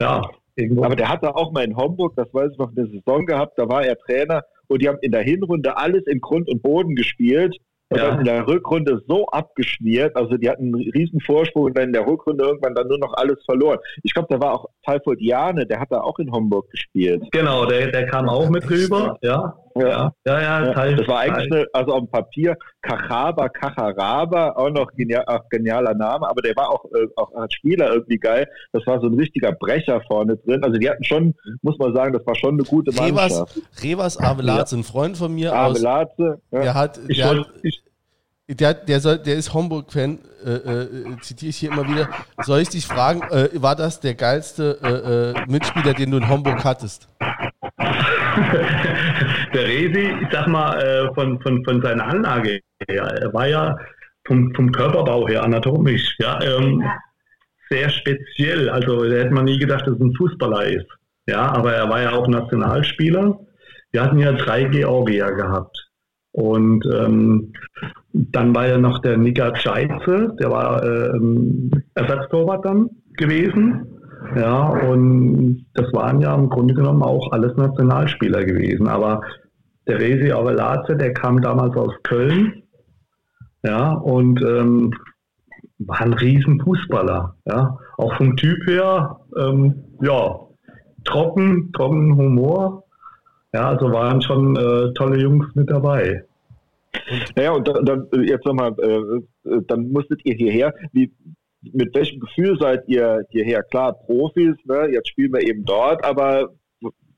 ja, 0.00 0.22
Irgendwo. 0.56 0.84
Aber 0.84 0.96
der 0.96 1.10
hatte 1.10 1.36
auch 1.36 1.52
mal 1.52 1.64
in 1.64 1.76
Homburg, 1.76 2.14
das 2.16 2.32
weiß 2.32 2.52
ich 2.52 2.58
noch, 2.58 2.74
eine 2.74 2.86
Saison 2.86 3.26
gehabt, 3.26 3.58
da 3.58 3.68
war 3.68 3.84
er 3.84 3.98
Trainer 3.98 4.42
und 4.68 4.80
die 4.80 4.88
haben 4.88 4.98
in 5.02 5.12
der 5.12 5.22
Hinrunde 5.22 5.76
alles 5.76 6.02
in 6.06 6.20
Grund 6.20 6.48
und 6.48 6.62
Boden 6.62 6.94
gespielt. 6.94 7.54
Und 7.88 7.98
ja. 7.98 8.08
dann 8.08 8.18
in 8.18 8.24
der 8.24 8.46
Rückrunde 8.48 9.00
so 9.06 9.26
abgeschmiert, 9.26 10.16
also 10.16 10.36
die 10.36 10.50
hatten 10.50 10.74
einen 10.74 10.90
riesen 10.90 11.20
Vorsprung 11.20 11.64
und 11.64 11.78
dann 11.78 11.84
in 11.84 11.92
der 11.92 12.06
Rückrunde 12.06 12.44
irgendwann 12.44 12.74
dann 12.74 12.88
nur 12.88 12.98
noch 12.98 13.14
alles 13.14 13.36
verloren. 13.44 13.78
Ich 14.02 14.12
glaube, 14.12 14.26
da 14.28 14.40
war 14.40 14.54
auch 14.54 14.66
Talfurt 14.84 15.20
Jane, 15.20 15.66
der 15.66 15.78
hat 15.78 15.92
da 15.92 16.00
auch 16.00 16.18
in 16.18 16.32
Homburg 16.32 16.68
gespielt. 16.70 17.22
Genau, 17.30 17.64
der, 17.64 17.92
der 17.92 18.06
kam 18.06 18.28
auch 18.28 18.50
mit 18.50 18.68
rüber, 18.68 19.16
ja. 19.22 19.56
Ja, 19.78 20.12
ja, 20.24 20.40
ja. 20.40 20.64
ja. 20.64 20.96
das 20.96 21.08
war 21.08 21.20
eigentlich, 21.20 21.52
eine, 21.52 21.66
also 21.72 21.92
auf 21.92 22.00
dem 22.00 22.10
Papier, 22.10 22.56
Kachaba, 22.82 23.48
Kacharaba, 23.48 24.52
auch 24.52 24.70
noch 24.70 24.90
genial, 24.92 25.24
auch 25.26 25.48
genialer 25.50 25.94
Name, 25.94 26.28
aber 26.28 26.40
der 26.42 26.54
war 26.56 26.70
auch, 26.70 26.84
äh, 26.86 27.06
auch 27.16 27.34
als 27.34 27.52
Spieler 27.54 27.92
irgendwie 27.92 28.18
geil. 28.18 28.48
Das 28.72 28.86
war 28.86 29.00
so 29.00 29.08
ein 29.08 29.14
richtiger 29.14 29.52
Brecher 29.52 30.00
vorne 30.06 30.36
drin. 30.36 30.62
Also 30.64 30.78
die 30.78 30.88
hatten 30.88 31.04
schon, 31.04 31.34
muss 31.62 31.78
man 31.78 31.94
sagen, 31.94 32.12
das 32.12 32.26
war 32.26 32.34
schon 32.34 32.54
eine 32.54 32.64
gute 32.64 32.92
Mannschaft. 32.92 33.56
Revas, 33.56 33.82
Revas 33.82 34.18
Avelatze, 34.18 34.76
ein 34.76 34.84
Freund 34.84 35.16
von 35.16 35.34
mir 35.34 35.52
Avelatze, 35.54 36.34
aus, 36.34 36.38
ja. 36.52 36.60
der 36.62 36.74
hat, 36.74 37.00
der, 37.08 37.28
hat, 37.28 37.46
der, 38.48 38.74
der, 38.74 39.00
soll, 39.00 39.18
der 39.18 39.34
ist 39.34 39.52
Homburg-Fan, 39.52 40.18
äh, 40.44 40.50
äh, 40.50 41.20
zitiere 41.20 41.50
ich 41.50 41.56
hier 41.56 41.72
immer 41.72 41.88
wieder. 41.88 42.08
Soll 42.42 42.60
ich 42.60 42.68
dich 42.68 42.86
fragen, 42.86 43.22
äh, 43.30 43.50
war 43.54 43.74
das 43.74 44.00
der 44.00 44.14
geilste 44.14 44.78
äh, 44.82 45.40
äh, 45.40 45.50
Mitspieler, 45.50 45.94
den 45.94 46.12
du 46.12 46.18
in 46.18 46.28
Homburg 46.28 46.64
hattest? 46.64 47.08
der 49.54 49.64
Resi, 49.64 50.12
ich 50.22 50.28
sag 50.30 50.46
mal, 50.46 50.78
äh, 50.78 51.14
von, 51.14 51.40
von, 51.40 51.64
von 51.64 51.82
seiner 51.82 52.06
Anlage 52.06 52.60
her, 52.88 53.04
er 53.04 53.32
war 53.32 53.46
ja 53.48 53.76
vom, 54.26 54.54
vom 54.54 54.70
Körperbau 54.72 55.28
her 55.28 55.42
anatomisch, 55.44 56.16
ja, 56.18 56.40
ähm, 56.42 56.82
sehr 57.70 57.90
speziell. 57.90 58.68
Also 58.68 59.04
da 59.04 59.16
hätte 59.16 59.34
man 59.34 59.44
nie 59.44 59.58
gedacht, 59.58 59.86
dass 59.86 59.94
es 59.94 60.00
ein 60.00 60.14
Fußballer 60.14 60.66
ist. 60.66 60.86
Ja, 61.28 61.52
aber 61.52 61.74
er 61.74 61.88
war 61.88 62.02
ja 62.02 62.12
auch 62.12 62.28
Nationalspieler. 62.28 63.38
Wir 63.90 64.02
hatten 64.02 64.18
ja 64.18 64.32
drei 64.32 64.64
Georgier 64.64 65.32
gehabt. 65.32 65.76
Und 66.32 66.84
ähm, 66.92 67.52
dann 68.12 68.54
war 68.54 68.68
ja 68.68 68.78
noch 68.78 69.00
der 69.00 69.16
Nika 69.16 69.56
Scheitze, 69.56 70.36
der 70.38 70.50
war 70.50 70.84
ähm, 70.84 71.70
Ersatztorwart 71.94 72.64
dann 72.64 72.90
gewesen. 73.16 73.86
Ja, 74.34 74.68
und 74.68 75.66
das 75.74 75.92
waren 75.92 76.20
ja 76.20 76.34
im 76.34 76.48
Grunde 76.48 76.74
genommen 76.74 77.02
auch 77.02 77.32
alles 77.32 77.56
Nationalspieler 77.56 78.44
gewesen. 78.44 78.88
Aber 78.88 79.20
der 79.86 80.00
Resi 80.00 80.32
Avelaze, 80.32 80.96
der 80.96 81.12
kam 81.12 81.40
damals 81.40 81.76
aus 81.76 81.92
Köln, 82.02 82.62
ja, 83.62 83.92
und 83.92 84.40
ähm, 84.42 84.92
war 85.78 86.00
ein 86.00 86.14
riesen 86.14 86.60
Fußballer, 86.60 87.36
ja, 87.46 87.78
auch 87.98 88.14
vom 88.16 88.36
Typ 88.36 88.58
her, 88.66 89.20
ähm, 89.36 89.74
ja, 90.00 90.40
trocken, 91.04 91.72
trocken 91.72 92.16
Humor, 92.16 92.84
ja, 93.52 93.68
also 93.68 93.92
waren 93.92 94.20
schon 94.22 94.56
äh, 94.56 94.92
tolle 94.94 95.18
Jungs 95.18 95.46
mit 95.54 95.70
dabei. 95.70 96.24
Naja, 97.36 97.52
und 97.52 97.68
dann, 97.68 97.84
dann 97.84 98.08
jetzt 98.24 98.46
nochmal, 98.46 98.74
äh, 98.80 99.60
dann 99.66 99.88
musstet 99.90 100.20
ihr 100.24 100.34
hierher. 100.34 100.74
Wie, 100.92 101.12
mit 101.72 101.94
welchem 101.94 102.20
Gefühl 102.20 102.58
seid 102.58 102.88
ihr 102.88 103.24
hierher? 103.30 103.62
Klar, 103.62 103.94
Profis, 104.06 104.56
ne? 104.64 104.88
jetzt 104.92 105.08
spielen 105.08 105.32
wir 105.32 105.42
eben 105.42 105.64
dort, 105.64 106.04
aber 106.04 106.50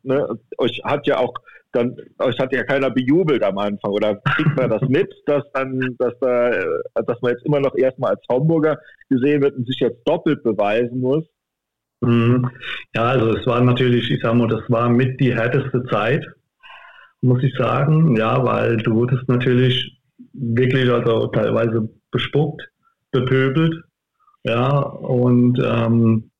ne, 0.02 0.38
euch 0.58 0.80
hat 0.84 1.06
ja 1.06 1.18
auch 1.18 1.34
dann 1.72 1.96
euch 2.18 2.38
hat 2.38 2.52
ja 2.52 2.64
keiner 2.64 2.90
bejubelt 2.90 3.42
am 3.42 3.58
Anfang 3.58 3.92
oder 3.92 4.16
kriegt 4.16 4.56
man 4.56 4.70
das 4.70 4.82
mit, 4.88 5.12
dass 5.26 5.44
dann, 5.52 5.96
dass 5.98 6.14
da, 6.20 6.50
dass 6.94 7.20
man 7.20 7.32
jetzt 7.32 7.44
immer 7.44 7.60
noch 7.60 7.74
erstmal 7.76 8.12
als 8.12 8.22
Homburger 8.30 8.78
gesehen 9.10 9.42
wird 9.42 9.56
und 9.56 9.66
sich 9.66 9.80
jetzt 9.80 10.02
doppelt 10.06 10.42
beweisen 10.42 11.00
muss? 11.00 11.24
Mhm. 12.00 12.48
Ja, 12.94 13.04
also 13.04 13.36
es 13.36 13.46
war 13.46 13.60
natürlich, 13.60 14.10
ich 14.10 14.22
sag 14.22 14.34
mal, 14.34 14.48
das 14.48 14.62
war 14.68 14.88
mit 14.88 15.20
die 15.20 15.34
härteste 15.34 15.84
Zeit, 15.90 16.24
muss 17.20 17.42
ich 17.42 17.54
sagen, 17.56 18.16
ja, 18.16 18.42
weil 18.44 18.76
du 18.78 18.94
wurdest 18.94 19.28
natürlich 19.28 19.98
wirklich 20.32 20.90
also 20.90 21.26
teilweise 21.28 21.88
bespuckt, 22.10 22.62
bepöbelt, 23.10 23.74
ja, 24.48 24.78
und 24.78 25.58
ähm, 25.62 26.30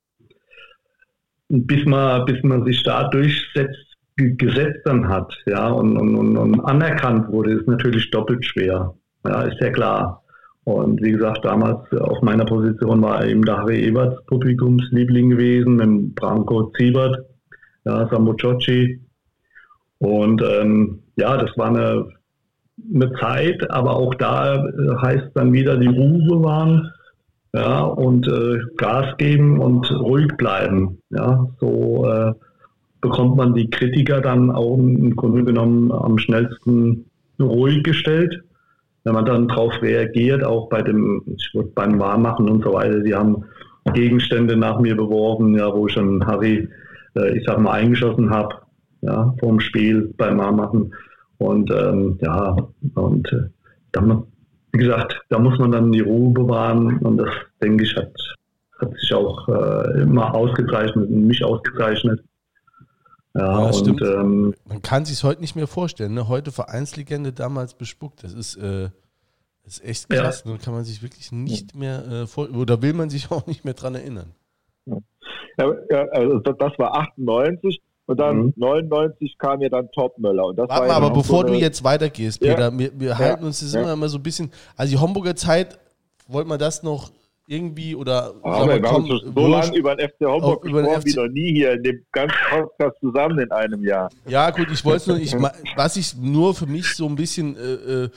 bis 1.49 1.85
man, 1.87 2.25
bis 2.25 2.43
man 2.43 2.65
sich 2.65 2.83
da 2.83 3.09
durchsetzt, 3.09 3.97
gesetzt 4.17 4.81
dann 4.85 5.09
hat, 5.09 5.33
ja, 5.47 5.69
und, 5.69 5.97
und, 5.97 6.37
und, 6.37 6.61
anerkannt 6.65 7.29
wurde, 7.29 7.53
ist 7.53 7.69
natürlich 7.69 8.11
doppelt 8.11 8.45
schwer. 8.45 8.95
Ja, 9.25 9.43
ist 9.43 9.61
ja 9.61 9.71
klar. 9.71 10.23
Und 10.65 11.01
wie 11.03 11.13
gesagt, 11.13 11.45
damals 11.45 11.91
auf 11.93 12.21
meiner 12.23 12.45
Position 12.45 13.01
war 13.01 13.25
eben 13.25 13.45
der 13.45 13.59
Harry 13.59 13.87
Eberts 13.87 14.25
Publikumsliebling 14.27 15.31
gewesen, 15.31 15.77
mit 15.77 16.15
Branko 16.15 16.73
Ziebert, 16.77 17.17
ja, 17.85 18.09
Sambo 18.09 18.35
Ciocci. 18.35 19.01
Und 19.99 20.43
ähm, 20.43 21.03
ja, 21.17 21.37
das 21.37 21.57
war 21.57 21.69
eine, 21.69 22.09
eine 22.95 23.13
Zeit, 23.15 23.71
aber 23.71 23.97
auch 23.97 24.15
da 24.17 24.65
heißt 25.03 25.31
dann 25.35 25.53
wieder 25.53 25.77
die 25.77 25.87
Ruhe 25.87 26.43
waren, 26.43 26.91
ja, 27.55 27.81
und 27.83 28.27
äh, 28.29 28.59
Gas 28.77 29.17
geben 29.17 29.59
und 29.59 29.91
ruhig 29.91 30.29
bleiben. 30.37 30.99
Ja, 31.11 31.49
so 31.61 32.07
äh, 32.07 32.33
bekommt 33.01 33.37
man 33.37 33.55
die 33.55 33.71
Kritiker 33.71 34.21
dann 34.21 34.51
auch 34.51 34.77
im 34.77 35.15
Grunde 35.17 35.45
genommen 35.45 35.93
am 35.93 36.19
schnellsten 36.19 37.05
ruhig 37.41 37.83
gestellt. 37.83 38.43
Wenn 39.05 39.15
man 39.15 39.25
dann 39.25 39.49
darauf 39.49 39.73
reagiert, 39.81 40.45
auch 40.45 40.69
bei 40.69 40.83
dem, 40.83 41.23
ich 41.37 41.51
würde 41.55 41.71
beim 41.75 41.99
Wahrmachen 41.99 42.49
und 42.49 42.65
so 42.65 42.75
weiter, 42.75 43.01
die 43.01 43.15
haben 43.15 43.45
Gegenstände 43.95 44.57
nach 44.57 44.81
mir 44.81 44.97
beworben, 44.97 45.57
ja, 45.57 45.73
wo 45.73 45.87
ich 45.87 45.95
schon 45.95 46.27
Harry, 46.27 46.69
äh, 47.17 47.39
ich 47.39 47.45
sag 47.47 47.59
mal, 47.59 47.73
eingeschossen 47.73 48.31
habe, 48.31 48.55
ja, 49.01 49.35
vorm 49.41 49.61
Spiel 49.61 50.13
beim 50.17 50.39
Wahrmachen. 50.39 50.93
Und 51.39 51.71
ähm, 51.71 52.19
ja, 52.21 52.57
und 52.95 53.33
äh, 53.33 53.45
dann, 53.93 54.25
wie 54.73 54.79
gesagt, 54.79 55.21
da 55.29 55.39
muss 55.39 55.59
man 55.59 55.73
dann 55.73 55.93
die 55.93 56.01
Ruhe 56.01 56.33
bewahren 56.33 56.99
und 56.99 57.17
das, 57.17 57.31
denke 57.61 57.85
ich, 57.85 57.97
hat, 57.97 58.13
hat 58.79 58.93
sich 58.95 59.13
auch 59.15 59.49
äh, 59.49 60.03
immer 60.03 60.35
ausgezeichnet 60.35 61.09
und 61.09 61.27
mich 61.27 61.43
ausgezeichnet. 61.45 62.23
Ja, 63.35 63.71
ja 63.71 63.79
und, 63.79 64.03
ähm, 64.03 64.55
Man 64.67 64.83
kann 64.83 65.05
sich 65.05 65.23
heute 65.25 65.41
nicht 65.41 65.57
mehr 65.57 65.67
vorstellen. 65.67 66.15
Ne? 66.15 66.29
Heute 66.29 66.53
Vereinslegende 66.53 67.33
damals 67.33 67.75
bespuckt. 67.75 68.25
Das 68.25 68.33
ist, 68.33 68.57
äh, 68.57 68.91
das 69.65 69.79
ist 69.79 69.85
echt 69.85 70.09
krass. 70.11 70.43
Ja. 70.45 70.51
Dann 70.51 70.61
kann 70.61 70.75
man 70.75 70.85
sich 70.85 71.03
wirklich 71.03 71.31
nicht 71.33 71.75
mehr 71.75 72.07
äh, 72.07 72.27
vor 72.27 72.51
oder 72.51 72.83
will 72.83 72.95
man 72.95 73.11
sich 73.11 73.31
auch 73.31 73.47
nicht 73.47 73.65
mehr 73.65 73.75
dran 73.75 73.95
erinnern. 73.95 74.35
Ja 74.87 74.97
also 76.13 76.39
das 76.39 76.79
war 76.79 76.97
98 76.97 77.81
und 78.09 78.19
dann 78.19 78.37
mhm. 78.39 78.53
99 78.57 79.37
kam 79.39 79.61
ja 79.61 79.69
dann 79.69 79.91
Topmöller. 79.93 80.47
Und 80.47 80.59
das 80.59 80.69
Warte 80.69 80.89
war 80.89 80.97
aber 80.97 81.11
bevor 81.11 81.43
so 81.43 81.49
du 81.49 81.55
jetzt 81.55 81.85
weitergehst, 81.85 82.41
Peter, 82.41 82.77
wir, 82.77 82.91
wir 82.99 83.19
halten 83.19 83.45
uns 83.45 83.61
das 83.61 83.75
immer, 83.75 83.93
immer 83.93 84.09
so 84.09 84.17
ein 84.17 84.23
bisschen. 84.23 84.51
Also 84.77 84.97
die 84.97 84.99
Homburger 84.99 85.37
Zeit, 85.37 85.79
wollte 86.27 86.49
man 86.49 86.59
das 86.59 86.83
noch 86.83 87.11
irgendwie 87.47 87.95
oder 87.95 88.35
oh, 88.43 88.67
wir 88.67 88.81
komm, 88.81 89.11
haben 89.11 89.33
so 89.35 89.47
lange 89.47 89.77
über 89.77 89.95
den 89.95 90.09
FC 90.09 90.27
Homburg 90.27 90.65
über 90.65 90.83
gesprochen, 90.83 91.05
wie 91.05 91.15
noch 91.15 91.29
nie 91.29 91.53
hier 91.53 91.73
in 91.73 91.83
dem 91.83 92.05
ganzen 92.13 92.37
Podcast 92.51 92.97
zusammen 93.01 93.39
in 93.41 93.53
einem 93.53 93.85
Jahr. 93.85 94.11
Ja, 94.27 94.51
gut, 94.51 94.69
ich 94.73 94.83
wollte 94.87 95.11
nur, 95.11 95.19
ich, 95.19 95.35
was 95.77 95.97
ich 95.97 96.17
nur 96.17 96.55
für 96.55 96.67
mich 96.67 96.95
so 96.95 97.07
ein 97.07 97.15
bisschen 97.15 97.57
äh, 97.57 98.05
äh 98.05 98.09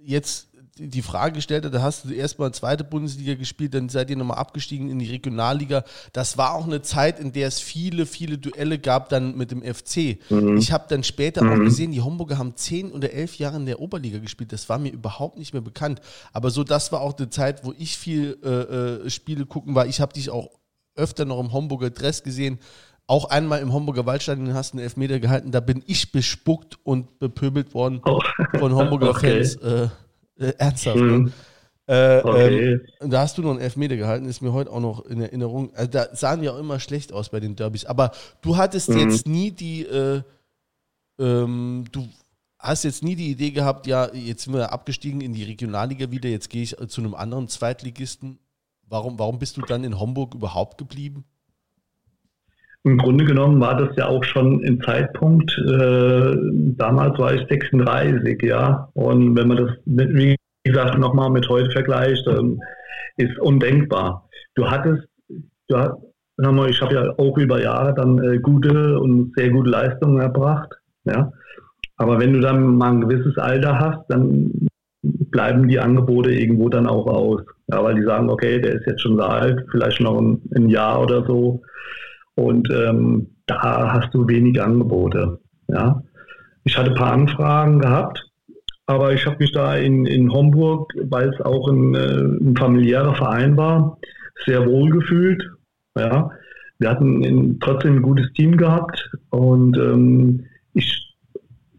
jetzt 0.00 0.47
die 0.78 1.02
Frage 1.02 1.34
gestellt 1.34 1.64
hat, 1.64 1.74
da 1.74 1.82
hast 1.82 2.04
du 2.04 2.12
erstmal 2.12 2.52
zweite 2.52 2.84
Bundesliga 2.84 3.34
gespielt, 3.34 3.74
dann 3.74 3.88
seid 3.88 4.10
ihr 4.10 4.16
nochmal 4.16 4.38
abgestiegen 4.38 4.90
in 4.90 4.98
die 4.98 5.10
Regionalliga. 5.10 5.84
Das 6.12 6.38
war 6.38 6.54
auch 6.54 6.64
eine 6.64 6.82
Zeit, 6.82 7.20
in 7.20 7.32
der 7.32 7.48
es 7.48 7.60
viele, 7.60 8.06
viele 8.06 8.38
Duelle 8.38 8.78
gab 8.78 9.08
dann 9.08 9.36
mit 9.36 9.50
dem 9.50 9.62
FC. 9.62 10.18
Mhm. 10.30 10.56
Ich 10.56 10.72
habe 10.72 10.86
dann 10.88 11.02
später 11.04 11.44
mhm. 11.44 11.50
auch 11.52 11.64
gesehen, 11.64 11.92
die 11.92 12.00
Homburger 12.00 12.38
haben 12.38 12.56
zehn 12.56 12.92
oder 12.92 13.12
elf 13.12 13.38
Jahre 13.38 13.56
in 13.56 13.66
der 13.66 13.80
Oberliga 13.80 14.18
gespielt. 14.18 14.52
Das 14.52 14.68
war 14.68 14.78
mir 14.78 14.92
überhaupt 14.92 15.38
nicht 15.38 15.52
mehr 15.52 15.62
bekannt. 15.62 16.00
Aber 16.32 16.50
so, 16.50 16.64
das 16.64 16.92
war 16.92 17.00
auch 17.00 17.12
die 17.12 17.30
Zeit, 17.30 17.64
wo 17.64 17.74
ich 17.78 17.98
viel 17.98 18.38
äh, 18.42 18.48
äh 19.06 19.10
Spiele 19.10 19.46
gucken 19.46 19.74
war. 19.74 19.86
Ich 19.86 20.00
habe 20.00 20.12
dich 20.12 20.30
auch 20.30 20.50
öfter 20.94 21.24
noch 21.24 21.40
im 21.40 21.52
Homburger 21.52 21.90
Dress 21.90 22.22
gesehen. 22.22 22.58
Auch 23.06 23.30
einmal 23.30 23.62
im 23.62 23.72
Homburger 23.72 24.04
Waldstadion 24.04 24.52
hast 24.52 24.74
du 24.74 24.76
einen 24.76 24.84
Elfmeter 24.84 25.18
gehalten. 25.18 25.50
Da 25.50 25.60
bin 25.60 25.82
ich 25.86 26.12
bespuckt 26.12 26.78
und 26.82 27.18
bepöbelt 27.18 27.72
worden 27.72 28.02
oh. 28.04 28.20
von 28.58 28.74
Homburger 28.74 29.10
okay. 29.16 29.42
Fans. 29.42 29.56
Äh, 29.56 29.88
äh, 30.38 30.52
ernsthaft. 30.58 30.96
Mhm. 30.96 31.32
Äh, 31.86 32.20
okay. 32.22 32.80
ähm, 33.00 33.10
da 33.10 33.22
hast 33.22 33.38
du 33.38 33.42
noch 33.42 33.52
einen 33.52 33.60
Elfmeter 33.60 33.96
gehalten, 33.96 34.26
ist 34.26 34.42
mir 34.42 34.52
heute 34.52 34.70
auch 34.70 34.80
noch 34.80 35.06
in 35.06 35.22
Erinnerung. 35.22 35.74
Also 35.74 35.90
da 35.90 36.14
sahen 36.14 36.42
ja 36.42 36.52
auch 36.52 36.58
immer 36.58 36.80
schlecht 36.80 37.12
aus 37.14 37.30
bei 37.30 37.40
den 37.40 37.56
Derbys. 37.56 37.86
Aber 37.86 38.12
du 38.42 38.58
hattest 38.58 38.90
mhm. 38.90 38.98
jetzt 38.98 39.26
nie 39.26 39.50
die, 39.50 39.86
äh, 39.86 40.22
ähm, 41.18 41.86
du 41.90 42.06
hast 42.58 42.84
jetzt 42.84 43.02
nie 43.02 43.16
die 43.16 43.30
Idee 43.30 43.52
gehabt, 43.52 43.86
ja, 43.86 44.12
jetzt 44.12 44.44
sind 44.44 44.52
wir 44.52 44.70
abgestiegen 44.70 45.22
in 45.22 45.32
die 45.32 45.44
Regionalliga 45.44 46.10
wieder, 46.10 46.28
jetzt 46.28 46.50
gehe 46.50 46.62
ich 46.62 46.76
zu 46.88 47.00
einem 47.00 47.14
anderen 47.14 47.48
Zweitligisten. 47.48 48.38
Warum, 48.82 49.18
warum 49.18 49.38
bist 49.38 49.56
du 49.56 49.62
dann 49.62 49.84
in 49.84 49.98
Homburg 49.98 50.34
überhaupt 50.34 50.76
geblieben? 50.76 51.24
Im 52.88 52.96
Grunde 52.96 53.26
genommen 53.26 53.60
war 53.60 53.76
das 53.76 53.94
ja 53.96 54.06
auch 54.06 54.24
schon 54.24 54.64
ein 54.64 54.80
Zeitpunkt, 54.80 55.50
äh, 55.58 56.34
damals 56.78 57.18
war 57.18 57.34
ich 57.34 57.46
36, 57.46 58.42
ja. 58.42 58.88
Und 58.94 59.36
wenn 59.36 59.46
man 59.46 59.58
das, 59.58 59.70
mit, 59.84 60.14
wie 60.14 60.36
gesagt, 60.64 60.98
nochmal 60.98 61.28
mit 61.28 61.46
heute 61.50 61.70
vergleicht, 61.70 62.26
ist 63.18 63.38
undenkbar. 63.40 64.26
Du 64.54 64.70
hattest, 64.70 65.06
du 65.68 65.76
hast, 65.76 65.96
ich 66.70 66.80
habe 66.80 66.94
ja 66.94 67.12
auch 67.18 67.36
über 67.36 67.60
Jahre 67.60 67.92
dann 67.92 68.24
äh, 68.24 68.38
gute 68.38 68.98
und 68.98 69.34
sehr 69.36 69.50
gute 69.50 69.68
Leistungen 69.68 70.22
erbracht, 70.22 70.72
ja. 71.04 71.30
Aber 71.98 72.18
wenn 72.18 72.32
du 72.32 72.40
dann 72.40 72.76
mal 72.76 72.92
ein 72.92 73.02
gewisses 73.02 73.36
Alter 73.36 73.78
hast, 73.78 74.04
dann 74.08 74.50
bleiben 75.02 75.68
die 75.68 75.78
Angebote 75.78 76.32
irgendwo 76.32 76.70
dann 76.70 76.86
auch 76.86 77.06
aus. 77.06 77.42
Ja, 77.70 77.84
weil 77.84 77.96
die 77.96 78.04
sagen, 78.04 78.30
okay, 78.30 78.58
der 78.62 78.76
ist 78.76 78.86
jetzt 78.86 79.02
schon 79.02 79.18
so 79.18 79.24
alt, 79.24 79.66
vielleicht 79.70 80.00
noch 80.00 80.18
ein, 80.18 80.40
ein 80.56 80.70
Jahr 80.70 81.02
oder 81.02 81.26
so 81.26 81.60
und 82.38 82.70
ähm, 82.70 83.26
da 83.46 83.92
hast 83.94 84.14
du 84.14 84.28
wenig 84.28 84.62
Angebote. 84.62 85.40
Ja. 85.66 86.00
Ich 86.62 86.78
hatte 86.78 86.92
ein 86.92 86.96
paar 86.96 87.12
Anfragen 87.12 87.80
gehabt, 87.80 88.24
aber 88.86 89.12
ich 89.12 89.26
habe 89.26 89.38
mich 89.40 89.50
da 89.50 89.74
in, 89.74 90.06
in 90.06 90.32
Homburg, 90.32 90.92
weil 91.10 91.30
es 91.30 91.40
auch 91.40 91.68
ein, 91.68 91.94
äh, 91.96 92.20
ein 92.20 92.54
familiärer 92.56 93.16
Verein 93.16 93.56
war, 93.56 93.98
sehr 94.46 94.64
wohl 94.66 94.88
gefühlt. 94.90 95.42
Ja. 95.98 96.30
Wir 96.78 96.90
hatten 96.90 97.24
in, 97.24 97.58
trotzdem 97.58 97.96
ein 97.96 98.02
gutes 98.02 98.32
Team 98.34 98.56
gehabt 98.56 99.10
und 99.30 99.76
ähm, 99.76 100.44
ich, 100.74 101.16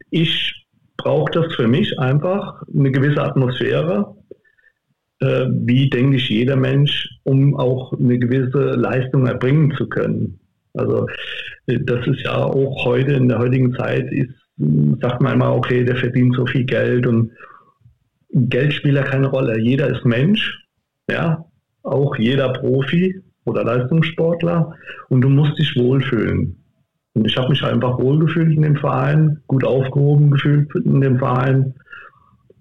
ich 0.10 0.67
brauche 0.98 1.32
das 1.32 1.56
für 1.56 1.69
mich 1.69 1.98
einfach, 2.00 2.63
eine 2.76 2.91
gewisse 2.91 3.24
Atmosphäre, 3.24 4.13
äh, 5.22 5.45
wie 5.52 5.89
denke 5.89 6.17
ich 6.17 6.28
jeder 6.28 6.58
Mensch, 6.58 7.08
um 7.24 7.56
auch 7.56 7.93
eine 7.93 8.19
gewisse 8.19 8.72
Leistung 8.72 9.26
erbringen 9.26 9.74
zu 9.78 9.88
können. 9.88 10.39
Also 10.74 11.08
äh, 11.68 11.80
das 11.82 12.06
ist 12.08 12.22
ja 12.24 12.36
auch 12.36 12.86
heute 12.86 13.14
in 13.14 13.30
der 13.30 13.40
heutigen 13.40 13.74
Zeit 13.74 14.12
ist, 14.12 14.34
sagt 15.02 15.22
man 15.22 15.34
immer, 15.34 15.56
okay, 15.56 15.84
der 15.84 15.96
verdient 15.96 16.36
so 16.36 16.46
viel 16.46 16.66
Geld 16.66 17.08
und 17.08 17.32
Geld 18.32 18.74
spielt 18.74 18.96
ja 18.96 19.04
keine 19.04 19.28
Rolle. 19.28 19.60
Jeder 19.60 19.88
ist 19.90 20.06
Mensch, 20.06 20.60
ja, 21.10 21.46
auch 21.84 22.16
jeder 22.18 22.54
Profi 22.54 23.24
oder 23.46 23.64
Leistungssportler 23.64 24.76
und 25.10 25.22
du 25.22 25.30
musst 25.30 25.58
dich 25.58 25.76
wohlfühlen. 25.76 26.56
Und 27.14 27.26
ich 27.26 27.36
habe 27.38 27.50
mich 27.50 27.64
einfach 27.64 27.98
wohlgefühlt 28.00 28.56
in 28.56 28.62
dem 28.62 28.76
Verein, 28.76 29.42
gut 29.48 29.64
aufgehoben 29.64 30.32
gefühlt 30.32 30.70
in 30.76 31.02
dem 31.02 31.18
Verein 31.18 31.74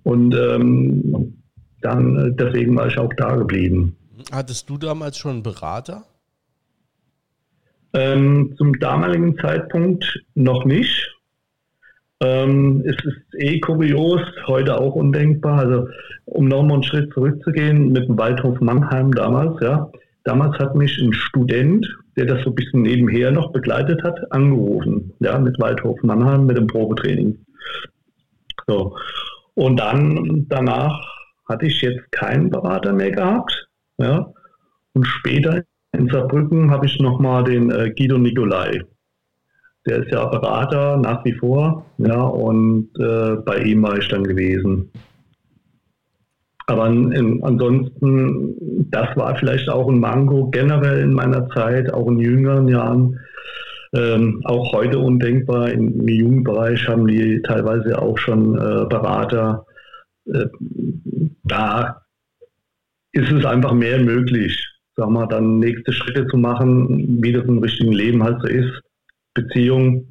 und 0.05 0.35
ähm, 0.35 1.35
dann 1.83 2.17
äh, 2.17 2.33
deswegen 2.33 2.75
war 2.77 2.87
ich 2.87 2.99
auch 2.99 3.13
da 3.15 3.37
geblieben. 3.37 3.97
Hattest 4.33 4.69
du 4.71 4.79
damals 4.79 5.19
schon 5.19 5.33
einen 5.33 5.43
Berater? 5.43 6.05
Ähm, 7.95 8.55
zum 8.59 8.79
damaligen 8.79 9.39
Zeitpunkt 9.39 10.23
noch 10.35 10.65
nicht. 10.65 11.15
Ähm, 12.21 12.83
es 12.85 12.97
ist 13.05 13.35
eh 13.39 13.61
kurios, 13.61 14.21
heute 14.47 14.79
auch 14.79 14.95
undenkbar. 14.95 15.61
Also, 15.61 15.89
um 16.25 16.49
nochmal 16.49 16.75
einen 16.75 16.83
Schritt 16.83 17.13
zurückzugehen, 17.13 17.93
mit 17.93 18.09
dem 18.09 18.19
Waldhof 18.19 18.61
Mannheim 18.61 19.13
damals, 19.13 19.61
ja. 19.63 19.91
Damals 20.25 20.59
hat 20.59 20.75
mich 20.75 20.99
ein 20.99 21.13
Student, 21.13 21.87
der 22.17 22.27
das 22.27 22.43
so 22.43 22.51
ein 22.51 22.55
bisschen 22.55 22.83
nebenher 22.83 23.31
noch 23.31 23.53
begleitet 23.53 24.03
hat, 24.03 24.31
angerufen, 24.33 25.15
ja, 25.21 25.39
mit 25.39 25.59
Waldhof 25.59 26.03
Mannheim, 26.03 26.45
mit 26.45 26.59
dem 26.59 26.67
Probetraining. 26.67 27.39
So. 28.67 28.97
Und 29.55 29.79
dann, 29.79 30.47
danach 30.49 31.01
hatte 31.49 31.67
ich 31.67 31.81
jetzt 31.81 32.13
keinen 32.13 32.51
Berater 32.51 32.93
mehr 32.93 33.11
gehabt, 33.11 33.69
ja. 33.99 34.33
Und 34.93 35.07
später 35.07 35.63
in 35.99 36.09
Saarbrücken 36.09 36.71
habe 36.71 36.87
ich 36.87 36.99
nochmal 37.01 37.45
den 37.45 37.71
äh, 37.71 37.91
Guido 37.91 38.19
Nicolai. 38.19 38.83
Der 39.87 39.99
ist 39.99 40.13
ja 40.13 40.27
Berater 40.27 40.97
nach 40.97 41.25
wie 41.25 41.33
vor, 41.33 41.87
ja, 41.99 42.21
und 42.21 42.89
äh, 42.99 43.37
bei 43.45 43.59
ihm 43.59 43.83
war 43.83 43.97
ich 43.99 44.09
dann 44.09 44.25
gewesen. 44.25 44.91
Aber 46.67 46.87
in, 46.87 47.43
ansonsten, 47.43 48.55
das 48.91 49.17
war 49.17 49.35
vielleicht 49.37 49.69
auch 49.71 49.89
ein 49.89 50.01
Mango 50.01 50.51
generell 50.51 51.01
in 51.01 51.15
meiner 51.15 51.49
Zeit, 51.49 51.93
auch 51.93 52.07
in 52.09 52.19
jüngeren 52.19 52.69
Jahren. 52.69 53.19
Ähm, 53.95 54.43
auch 54.45 54.75
heute 54.75 54.99
undenkbar. 54.99 55.71
Im 55.71 56.07
Jugendbereich 56.07 56.87
haben 56.87 57.07
die 57.07 57.41
teilweise 57.41 58.01
auch 58.03 58.19
schon 58.19 58.55
äh, 58.57 58.85
Berater. 58.85 59.65
Äh, 60.27 60.45
da 61.45 62.03
ist 63.13 63.33
es 63.33 63.47
einfach 63.47 63.73
mehr 63.73 63.99
möglich 63.99 64.78
sag 64.99 65.09
mal, 65.11 65.27
dann 65.27 65.61
nächste 65.61 65.93
Schritte 65.93 66.27
zu 66.27 66.37
machen, 66.37 67.23
wie 67.23 67.33
das 67.33 67.45
im 67.45 67.59
richtigen 67.59 67.93
Leben 67.93 68.23
halt 68.23 68.43
so 68.43 68.49
ist. 68.49 68.83
Beziehung, 69.33 70.11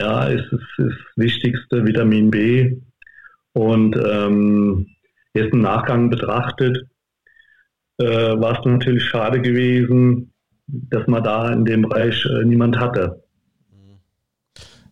ja, 0.00 0.24
ist 0.24 0.50
das 0.50 0.92
wichtigste 1.14 1.86
Vitamin 1.86 2.30
B. 2.30 2.76
Und 3.52 3.96
ähm, 3.96 4.86
jetzt 5.32 5.54
im 5.54 5.60
Nachgang 5.60 6.10
betrachtet, 6.10 6.86
äh, 7.98 8.04
war 8.04 8.58
es 8.58 8.64
natürlich 8.64 9.04
schade 9.04 9.40
gewesen, 9.40 10.32
dass 10.66 11.06
man 11.06 11.22
da 11.22 11.52
in 11.52 11.64
dem 11.64 11.82
Bereich 11.82 12.26
äh, 12.26 12.44
niemand 12.44 12.78
hatte. 12.78 13.22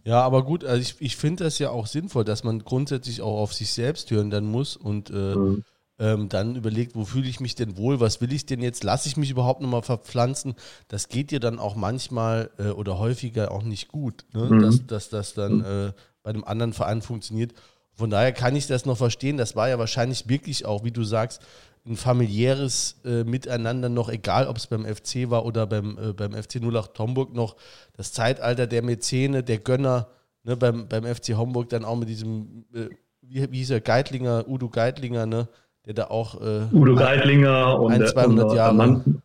Ja, 0.05 0.21
aber 0.21 0.45
gut, 0.45 0.65
also 0.65 0.81
ich, 0.81 0.97
ich 1.01 1.17
finde 1.17 1.45
das 1.45 1.59
ja 1.59 1.71
auch 1.71 1.87
sinnvoll, 1.87 2.25
dass 2.25 2.45
man 2.45 2.61
grundsätzlich 2.61 3.23
auch 3.23 3.41
auf 3.41 3.55
sich 3.55 3.73
selbst 3.73 4.11
hören 4.11 4.31
dann 4.31 4.45
muss 4.45 4.77
und 4.77 5.11
äh, 5.11 5.35
mhm. 5.35 5.65
Ähm, 5.99 6.29
dann 6.29 6.57
überlegt, 6.57 6.97
wo 6.97 7.05
fühle 7.05 7.29
ich 7.29 7.41
mich 7.41 7.55
denn 7.55 7.77
wohl, 7.77 8.01
was 8.01 8.21
will 8.21 8.33
ich 8.33 8.47
denn 8.47 8.63
jetzt, 8.63 8.83
lasse 8.83 9.09
ich 9.09 9.17
mich 9.17 9.31
überhaupt 9.31 9.61
nochmal 9.61 9.83
verpflanzen. 9.83 10.55
Das 10.89 11.09
geht 11.09 11.31
dir 11.31 11.41
dann 11.41 11.59
auch 11.59 11.77
manchmal 11.77 12.51
äh, 12.59 12.69
oder 12.69 12.99
häufiger 12.99 13.53
auch 13.53 13.63
nicht 13.63 13.89
gut, 13.89 14.25
ne? 14.33 14.47
mhm. 14.47 14.63
dass, 14.63 14.87
dass 14.87 15.09
das 15.09 15.35
dann 15.35 15.61
äh, 15.61 15.93
bei 16.23 16.31
einem 16.31 16.45
anderen 16.45 16.73
Verein 16.73 17.03
funktioniert. 17.03 17.53
Von 17.93 18.11
daher 18.11 18.33
kann 18.33 18.57
ich 18.57 18.67
das 18.67 18.87
noch 18.87 18.97
verstehen. 18.97 19.37
Das 19.37 19.55
war 19.55 19.69
ja 19.69 19.79
wahrscheinlich 19.79 20.29
wirklich 20.29 20.67
auch, 20.67 20.83
wie 20.83 20.91
du 20.91 21.05
sagst, 21.05 21.43
ein 21.87 21.97
familiäres 21.97 23.01
äh, 23.05 23.25
Miteinander 23.25 23.89
noch, 23.89 24.09
egal 24.09 24.49
ob 24.49 24.57
es 24.57 24.67
beim 24.67 24.87
FC 24.87 25.31
war 25.31 25.45
oder 25.45 25.67
beim, 25.67 25.99
äh, 25.99 26.13
beim 26.13 26.33
FC 26.33 26.57
08 26.63 26.99
Homburg 26.99 27.35
noch, 27.35 27.57
das 27.93 28.13
Zeitalter 28.13 28.67
der 28.67 28.83
Mäzene, 28.83 29.43
der 29.43 29.59
Gönner, 29.59 30.09
ne, 30.45 30.57
beim, 30.57 30.89
beim 30.89 31.05
FC 31.05 31.37
Homburg 31.37 31.69
dann 31.69 31.85
auch 31.85 31.97
mit 31.97 32.09
diesem, 32.09 32.65
äh, 32.75 32.89
wie, 33.21 33.53
wie 33.53 33.59
hieß 33.59 33.71
er, 33.71 33.81
Geitlinger, 33.81 34.49
Udo 34.49 34.71
Geitlinger, 34.71 35.27
ne, 35.27 35.49
der 35.87 35.95
da 35.95 36.05
auch 36.05 36.41
äh, 36.41 36.75
Udo 36.75 36.95
Geitlinger 36.95 37.79
und 37.79 37.93
ein, 37.93 38.07
200 38.07 38.51
und, 38.51 38.57
Jahre 38.57 38.75
Mann, 38.75 39.23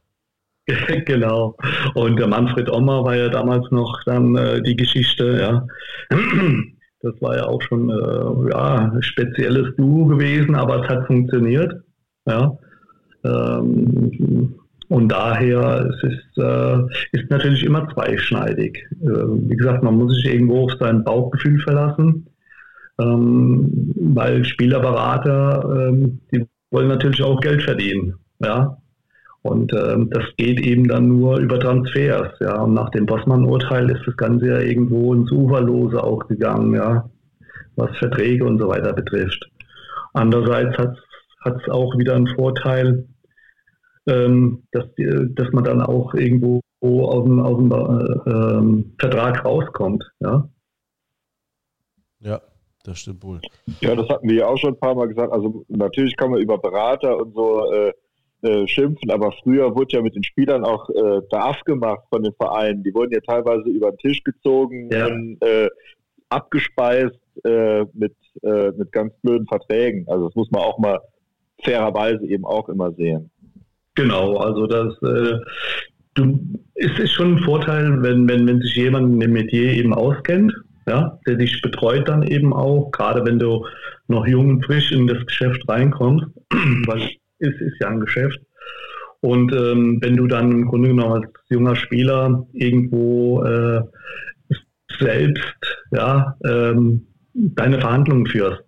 genau. 1.05 1.55
Und 1.95 2.19
der 2.19 2.27
Manfred 2.27 2.69
Ommer 2.69 3.03
war 3.03 3.15
ja 3.15 3.29
damals 3.29 3.69
noch 3.71 4.03
dann 4.05 4.35
äh, 4.35 4.61
die 4.61 4.75
Geschichte, 4.75 5.39
ja. 5.39 5.67
Das 7.01 7.13
war 7.21 7.37
ja 7.37 7.45
auch 7.45 7.61
schon 7.61 7.89
äh, 7.89 8.49
ja, 8.51 8.91
ein 8.91 9.01
spezielles 9.01 9.73
Duo 9.77 10.05
gewesen, 10.07 10.53
aber 10.53 10.83
es 10.83 10.89
hat 10.89 11.07
funktioniert. 11.07 11.81
Ja. 12.25 12.57
Ähm, 13.23 14.55
und 14.89 15.09
daher 15.09 15.89
es 15.89 16.03
ist 16.03 16.37
äh, 16.43 16.79
ist 17.13 17.29
natürlich 17.29 17.63
immer 17.63 17.87
zweischneidig. 17.93 18.85
Äh, 19.01 19.05
wie 19.05 19.55
gesagt, 19.55 19.81
man 19.81 19.95
muss 19.95 20.13
sich 20.13 20.25
irgendwo 20.25 20.65
auf 20.65 20.73
sein 20.77 21.05
Bauchgefühl 21.05 21.61
verlassen, 21.61 22.27
ähm, 22.99 23.93
weil 23.95 24.43
Spielerberater, 24.45 25.89
ähm, 25.89 26.19
die 26.31 26.45
wollen 26.71 26.89
natürlich 26.89 27.23
auch 27.23 27.39
Geld 27.39 27.63
verdienen. 27.63 28.15
Ja. 28.39 28.77
Und 29.41 29.71
ähm, 29.73 30.09
das 30.09 30.25
geht 30.37 30.59
eben 30.59 30.87
dann 30.87 31.07
nur 31.07 31.37
über 31.39 31.59
Transfers. 31.59 32.33
Ja. 32.39 32.61
Und 32.61 32.73
nach 32.73 32.89
dem 32.89 33.05
Bossmann-Urteil 33.05 33.89
ist 33.89 34.05
das 34.05 34.17
Ganze 34.17 34.47
ja 34.47 34.59
irgendwo 34.59 35.13
ins 35.13 35.31
Uferlose 35.31 36.03
auch 36.03 36.27
gegangen, 36.27 36.75
ja, 36.75 37.09
was 37.75 37.95
Verträge 37.97 38.45
und 38.45 38.59
so 38.59 38.67
weiter 38.67 38.93
betrifft. 38.93 39.49
Andererseits 40.13 40.77
hat 40.77 41.61
es 41.61 41.69
auch 41.69 41.97
wieder 41.97 42.15
einen 42.15 42.27
Vorteil, 42.27 43.07
ähm, 44.07 44.63
dass, 44.71 44.85
dass 44.97 45.51
man 45.53 45.63
dann 45.63 45.81
auch 45.81 46.13
irgendwo 46.13 46.61
aus 46.81 47.23
dem, 47.23 47.39
aus 47.39 47.57
dem 47.57 47.71
äh, 47.71 48.29
ähm, 48.29 48.95
Vertrag 48.99 49.45
rauskommt. 49.45 50.03
Ja? 50.19 50.49
ja, 52.19 52.41
das 52.89 52.99
stimmt 52.99 53.23
wohl. 53.23 53.39
Ja, 53.81 53.95
das 53.95 54.09
hatten 54.09 54.27
wir 54.27 54.35
ja 54.35 54.47
auch 54.47 54.57
schon 54.57 54.73
ein 54.73 54.79
paar 54.79 54.95
Mal 54.95 55.07
gesagt. 55.07 55.31
Also 55.31 55.63
natürlich 55.67 56.17
kann 56.17 56.31
man 56.31 56.41
über 56.41 56.57
Berater 56.57 57.17
und 57.17 57.33
so 57.33 57.71
äh, 57.71 57.93
äh, 58.41 58.67
schimpfen, 58.67 59.11
aber 59.11 59.31
früher 59.43 59.75
wurde 59.75 59.97
ja 59.97 60.01
mit 60.01 60.15
den 60.15 60.23
Spielern 60.23 60.63
auch 60.63 60.89
äh, 60.89 61.21
Darf 61.29 61.61
gemacht 61.61 62.01
von 62.09 62.23
den 62.23 62.33
Vereinen. 62.33 62.83
Die 62.83 62.93
wurden 62.93 63.13
ja 63.13 63.19
teilweise 63.21 63.69
über 63.69 63.91
den 63.91 63.97
Tisch 63.97 64.23
gezogen 64.23 64.89
ja. 64.91 65.07
und 65.07 65.37
äh, 65.41 65.69
abgespeist 66.29 67.19
äh, 67.43 67.85
mit, 67.93 68.15
äh, 68.43 68.71
mit 68.71 68.91
ganz 68.91 69.13
blöden 69.21 69.47
Verträgen. 69.47 70.07
Also 70.07 70.27
das 70.27 70.35
muss 70.35 70.51
man 70.51 70.61
auch 70.61 70.77
mal 70.79 70.99
fairerweise 71.63 72.25
eben 72.25 72.45
auch 72.45 72.69
immer 72.69 72.91
sehen. 72.93 73.29
Genau, 73.95 74.37
also 74.37 74.65
das 74.67 74.93
äh, 75.01 75.37
du, 76.13 76.39
es 76.75 76.97
ist 76.99 77.11
schon 77.11 77.35
ein 77.35 77.43
Vorteil, 77.43 78.01
wenn, 78.01 78.27
wenn, 78.27 78.47
wenn 78.47 78.61
sich 78.61 78.75
jemand 78.75 79.13
in 79.13 79.19
dem 79.19 79.33
Metier 79.33 79.73
eben 79.73 79.93
auskennt, 79.93 80.53
ja, 80.89 81.19
der 81.27 81.35
dich 81.35 81.61
betreut 81.61 82.07
dann 82.07 82.23
eben 82.23 82.53
auch, 82.53 82.91
gerade 82.91 83.25
wenn 83.25 83.39
du 83.39 83.65
noch 84.07 84.27
jung 84.27 84.49
und 84.49 84.65
frisch 84.65 84.91
in 84.91 85.07
das 85.07 85.25
Geschäft 85.25 85.67
reinkommst, 85.67 86.27
weil 86.87 87.09
es 87.39 87.61
ist 87.61 87.79
ja 87.79 87.89
ein 87.89 87.99
Geschäft. 87.99 88.39
Und 89.21 89.53
ähm, 89.53 89.99
wenn 90.01 90.15
du 90.15 90.27
dann 90.27 90.51
im 90.51 90.65
Grunde 90.65 90.89
genommen 90.89 91.23
als 91.23 91.31
junger 91.49 91.75
Spieler 91.75 92.45
irgendwo 92.53 93.43
äh, 93.43 93.81
selbst 94.99 95.55
ja, 95.91 96.37
ähm, 96.45 97.05
deine 97.33 97.79
Verhandlungen 97.79 98.27
führst, 98.27 98.63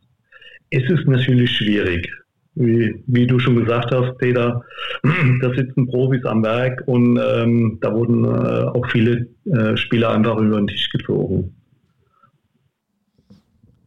ist 0.70 0.90
es 0.90 1.06
natürlich 1.06 1.52
schwierig 1.52 2.10
wie, 2.56 3.04
wie 3.08 3.28
du 3.28 3.40
schon 3.40 3.56
gesagt 3.56 3.94
hast, 3.94 4.18
Peter, 4.18 4.64
da 5.42 5.54
sitzen 5.54 5.88
Profis 5.88 6.24
am 6.26 6.44
Werk 6.44 6.84
und 6.86 7.18
ähm, 7.18 7.78
da 7.82 7.94
wurden 7.94 8.26
äh, 8.26 8.66
auch 8.66 8.86
viele 8.90 9.28
äh, 9.46 9.76
Spieler 9.78 10.12
einfach 10.12 10.38
über 10.38 10.58
den 10.58 10.68
Tisch 10.68 10.90
gezogen. 10.90 11.56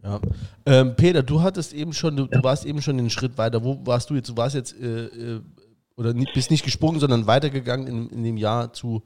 Ja. 0.04 0.20
Ähm, 0.66 0.94
Peter, 0.96 1.22
du 1.22 1.42
hattest 1.42 1.72
eben 1.72 1.92
schon, 1.92 2.16
du, 2.16 2.26
du, 2.26 2.42
warst 2.44 2.66
eben 2.66 2.82
schon 2.82 2.98
einen 2.98 3.10
Schritt 3.10 3.38
weiter. 3.38 3.64
Wo 3.64 3.78
warst 3.86 4.10
du 4.10 4.14
jetzt? 4.14 4.28
Du 4.28 4.36
warst 4.36 4.54
jetzt 4.54 4.78
äh, 4.80 5.06
äh 5.06 5.40
oder 5.96 6.12
nicht, 6.12 6.34
bist 6.34 6.50
nicht 6.50 6.64
gesprungen, 6.64 6.98
sondern 6.98 7.26
weitergegangen 7.26 7.86
in, 7.86 8.08
in 8.08 8.24
dem 8.24 8.36
Jahr 8.36 8.72
zu 8.72 9.02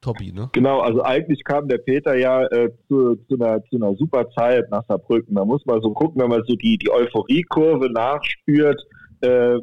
Toppi, 0.00 0.32
ne? 0.32 0.48
Genau, 0.52 0.80
also 0.80 1.02
eigentlich 1.02 1.42
kam 1.44 1.66
der 1.68 1.78
Peter 1.78 2.16
ja 2.16 2.44
äh, 2.46 2.70
zu, 2.86 3.16
zu, 3.28 3.34
einer, 3.34 3.62
zu 3.64 3.76
einer 3.76 3.94
super 3.96 4.28
Zeit 4.30 4.70
nach 4.70 4.84
Saarbrücken. 4.86 5.34
Da 5.34 5.44
muss 5.44 5.64
man 5.66 5.80
so 5.80 5.92
gucken, 5.92 6.20
wenn 6.22 6.28
man 6.28 6.42
so 6.46 6.54
die, 6.54 6.78
die 6.78 6.90
Euphoriekurve 6.90 7.90
nachspürt. 7.90 8.80
Äh, 9.20 9.58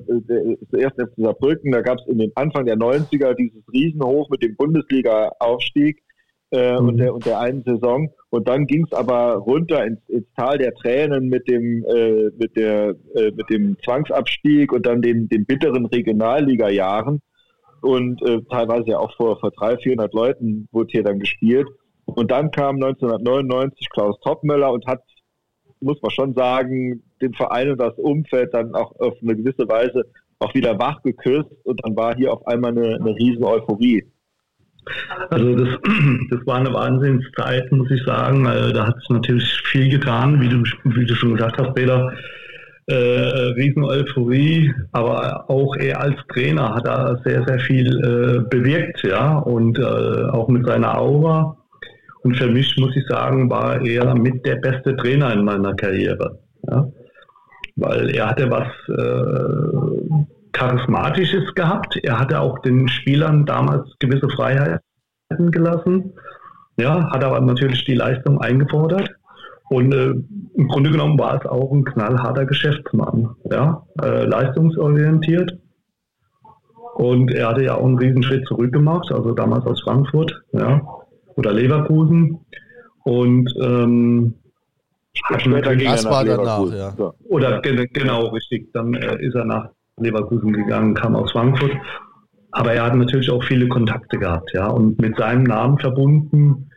zuerst 0.70 0.99
FC 0.99 1.13
Saarbrücken, 1.16 1.72
da 1.72 1.82
gab 1.82 1.99
es 1.99 2.07
in 2.07 2.20
den 2.20 2.32
Anfang 2.36 2.66
der 2.66 2.76
90er 2.76 3.34
dieses 3.36 3.63
Riesenhoch 3.72 4.30
mit 4.30 4.43
dem 4.43 4.57
Bundesliga-Aufstieg 4.57 6.01
äh, 6.55 6.79
mhm. 6.79 6.87
und, 6.87 6.97
der, 6.97 7.13
und 7.13 7.25
der 7.25 7.39
einen 7.39 7.63
Saison. 7.63 8.09
Und 8.29 8.47
dann 8.47 8.65
ging 8.65 8.85
es 8.85 8.97
aber 8.97 9.35
runter 9.35 9.85
ins, 9.85 9.99
ins, 10.07 10.25
Tal 10.35 10.57
der 10.57 10.73
Tränen 10.73 11.27
mit 11.27 11.47
dem, 11.47 11.85
äh, 11.85 12.29
mit 12.37 12.55
der, 12.55 12.95
äh, 13.15 13.31
mit 13.31 13.49
dem 13.49 13.77
Zwangsabstieg 13.83 14.71
und 14.71 14.85
dann 14.85 15.01
den, 15.01 15.27
den 15.29 15.45
bitteren 15.45 15.85
Regionalliga-Jahren 15.85 17.21
und 17.81 18.21
äh, 18.23 18.41
teilweise 18.49 18.91
ja 18.91 18.99
auch 18.99 19.15
vor, 19.15 19.39
vor 19.39 19.51
300, 19.51 19.83
400 19.83 20.13
Leuten 20.13 20.67
wurde 20.71 20.91
hier 20.91 21.03
dann 21.03 21.19
gespielt. 21.19 21.67
Und 22.05 22.31
dann 22.31 22.51
kam 22.51 22.75
1999 22.75 23.89
Klaus 23.89 24.19
Toppmöller 24.21 24.71
und 24.71 24.85
hat, 24.85 25.01
muss 25.79 26.01
man 26.01 26.11
schon 26.11 26.33
sagen, 26.33 27.03
den 27.21 27.33
Verein 27.33 27.71
und 27.71 27.79
das 27.79 27.97
Umfeld 27.97 28.53
dann 28.53 28.75
auch 28.75 28.93
auf 28.99 29.15
eine 29.21 29.35
gewisse 29.35 29.67
Weise 29.67 30.03
auch 30.39 30.53
wieder 30.53 30.77
wach 30.77 31.01
geküsst 31.01 31.49
und 31.63 31.83
dann 31.83 31.95
war 31.95 32.15
hier 32.15 32.33
auf 32.33 32.45
einmal 32.47 32.71
eine, 32.71 32.95
eine 32.95 33.15
riesen 33.15 33.43
Euphorie. 33.43 34.05
Also 35.29 35.55
das, 35.55 35.69
das 36.29 36.45
war 36.45 36.57
eine 36.57 36.73
Wahnsinnszeit, 36.73 37.71
muss 37.71 37.89
ich 37.91 38.03
sagen. 38.03 38.43
Da 38.45 38.88
hat 38.88 38.97
es 38.97 39.09
natürlich 39.09 39.61
viel 39.65 39.89
getan, 39.89 40.39
wie 40.41 40.49
du, 40.49 40.63
wie 40.83 41.05
du 41.05 41.15
schon 41.15 41.36
gesagt 41.36 41.57
hast, 41.57 41.73
Peter 41.73 42.13
äh, 42.88 42.93
Riesen-Euphorie, 42.93 44.73
aber 44.91 45.49
auch 45.49 45.75
er 45.77 46.01
als 46.01 46.15
Trainer 46.33 46.75
hat 46.75 46.86
er 46.86 47.19
sehr, 47.25 47.43
sehr 47.45 47.59
viel 47.59 47.88
äh, 47.88 48.49
bewirkt, 48.49 49.03
ja, 49.03 49.39
und 49.39 49.79
äh, 49.79 49.83
auch 50.29 50.47
mit 50.49 50.67
seiner 50.67 50.99
Aura. 50.99 51.57
Und 52.23 52.38
für 52.38 52.47
mich 52.47 52.75
muss 52.77 52.95
ich 52.95 53.05
sagen, 53.07 53.49
war 53.49 53.81
er 53.81 54.15
mit 54.15 54.45
der 54.45 54.55
beste 54.57 54.95
Trainer 54.97 55.33
in 55.33 55.43
meiner 55.43 55.75
Karriere, 55.75 56.39
ja, 56.69 56.88
weil 57.75 58.09
er 58.15 58.29
hatte 58.29 58.49
was 58.49 58.67
äh, 58.89 60.25
Charismatisches 60.55 61.53
gehabt. 61.53 61.97
Er 62.01 62.17
hatte 62.17 62.39
auch 62.39 62.59
den 62.59 62.87
Spielern 62.87 63.45
damals 63.45 63.89
gewisse 63.99 64.29
Freiheiten 64.29 65.51
gelassen. 65.51 66.13
Ja, 66.77 67.11
hat 67.11 67.23
aber 67.23 67.41
natürlich 67.41 67.83
die 67.83 67.95
Leistung 67.95 68.39
eingefordert. 68.39 69.09
Und 69.69 69.93
äh, 69.93 70.13
im 70.55 70.67
Grunde 70.67 70.91
genommen 70.91 71.19
war 71.19 71.39
es 71.39 71.45
auch 71.45 71.71
ein 71.71 71.83
knallharter 71.83 72.45
Geschäftsmann, 72.45 73.35
ja, 73.51 73.85
äh, 74.01 74.25
leistungsorientiert. 74.25 75.57
Und 76.95 77.33
er 77.33 77.49
hatte 77.49 77.63
ja 77.63 77.75
auch 77.75 77.85
einen 77.85 77.97
Riesenschritt 77.97 78.47
zurückgemacht, 78.47 79.11
also 79.11 79.33
damals 79.33 79.65
aus 79.65 79.81
Frankfurt, 79.81 80.41
ja, 80.53 80.81
oder 81.35 81.51
Leverkusen. 81.51 82.39
Und 83.03 83.53
ähm, 83.61 84.35
später 85.13 85.75
ging 85.75 85.91
das 85.91 86.05
er 86.05 86.11
nach 86.11 86.23
danach, 86.23 86.97
ja. 86.97 87.13
Oder 87.27 87.61
genau, 87.61 88.27
richtig. 88.27 88.71
Dann 88.71 88.93
äh, 88.93 89.21
ist 89.21 89.35
er 89.35 89.45
nach 89.45 89.74
Leverkusen 89.99 90.53
gegangen, 90.53 90.93
kam 90.93 91.15
aus 91.15 91.31
Frankfurt. 91.31 91.75
Aber 92.51 92.73
er 92.73 92.85
hat 92.85 92.95
natürlich 92.95 93.29
auch 93.29 93.43
viele 93.43 93.67
Kontakte 93.67 94.17
gehabt, 94.17 94.51
ja. 94.53 94.67
Und 94.67 95.01
mit 95.01 95.17
seinem 95.17 95.43
Namen 95.43 95.77
verbunden 95.77 96.69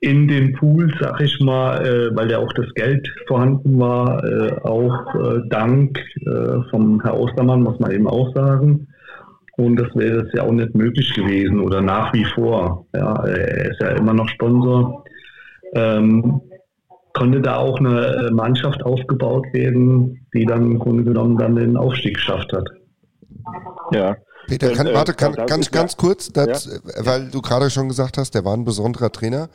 in 0.00 0.28
den 0.28 0.52
Pool, 0.52 0.92
sag 1.00 1.20
ich 1.20 1.40
mal, 1.40 1.84
äh, 1.84 2.16
weil 2.16 2.30
ja 2.30 2.38
auch 2.38 2.52
das 2.52 2.72
Geld 2.74 3.08
vorhanden 3.26 3.80
war, 3.80 4.22
äh, 4.24 4.52
auch 4.62 5.14
äh, 5.16 5.40
dank 5.48 5.98
äh, 6.24 6.60
vom 6.70 7.00
Herr 7.02 7.18
Ostermann, 7.18 7.62
muss 7.62 7.80
man 7.80 7.90
eben 7.90 8.06
auch 8.06 8.32
sagen. 8.34 8.86
Und 9.56 9.74
das 9.74 9.88
wäre 9.96 10.20
es 10.20 10.32
ja 10.34 10.44
auch 10.44 10.52
nicht 10.52 10.76
möglich 10.76 11.12
gewesen 11.14 11.58
oder 11.58 11.80
nach 11.80 12.12
wie 12.14 12.24
vor. 12.24 12.86
Ja, 12.94 13.12
er 13.24 13.72
ist 13.72 13.80
ja 13.80 13.88
immer 13.88 14.14
noch 14.14 14.28
Sponsor 14.28 15.04
ähm, 15.74 16.40
konnte 17.18 17.40
da 17.40 17.56
auch 17.56 17.78
eine 17.78 18.28
äh, 18.28 18.30
Mannschaft 18.30 18.82
aufgebaut 18.84 19.46
werden, 19.52 20.26
die 20.32 20.46
dann 20.46 20.62
im 20.62 20.78
Grunde 20.78 21.04
genommen 21.04 21.36
dann 21.36 21.56
den 21.56 21.76
Aufstieg 21.76 22.14
geschafft 22.14 22.52
hat. 22.52 22.68
Ja. 23.92 24.16
Peter, 24.46 24.70
kann, 24.70 24.86
äh, 24.86 24.94
warte, 24.94 25.14
kann, 25.14 25.34
ganz, 25.46 25.70
ganz 25.70 25.96
kurz, 25.96 26.32
das, 26.32 26.66
ja? 26.66 27.04
weil 27.04 27.28
du 27.28 27.42
gerade 27.42 27.70
schon 27.70 27.88
gesagt 27.88 28.16
hast, 28.16 28.34
der 28.34 28.44
war 28.44 28.54
ein 28.54 28.64
besonderer 28.64 29.10
Trainer. 29.10 29.48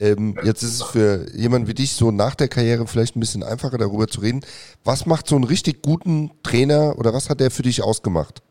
Ähm, 0.00 0.36
jetzt 0.44 0.62
ist 0.62 0.80
es 0.80 0.82
für 0.84 1.26
jemanden 1.34 1.66
wie 1.66 1.74
dich 1.74 1.92
so 1.92 2.12
nach 2.12 2.36
der 2.36 2.48
Karriere 2.48 2.86
vielleicht 2.86 3.16
ein 3.16 3.20
bisschen 3.20 3.42
einfacher 3.42 3.78
darüber 3.78 4.06
zu 4.06 4.20
reden. 4.20 4.42
Was 4.84 5.06
macht 5.06 5.26
so 5.26 5.34
einen 5.34 5.44
richtig 5.44 5.82
guten 5.82 6.30
Trainer 6.44 6.94
oder 6.98 7.12
was 7.12 7.28
hat 7.28 7.40
der 7.40 7.50
für 7.50 7.62
dich 7.62 7.82
ausgemacht? 7.82 8.42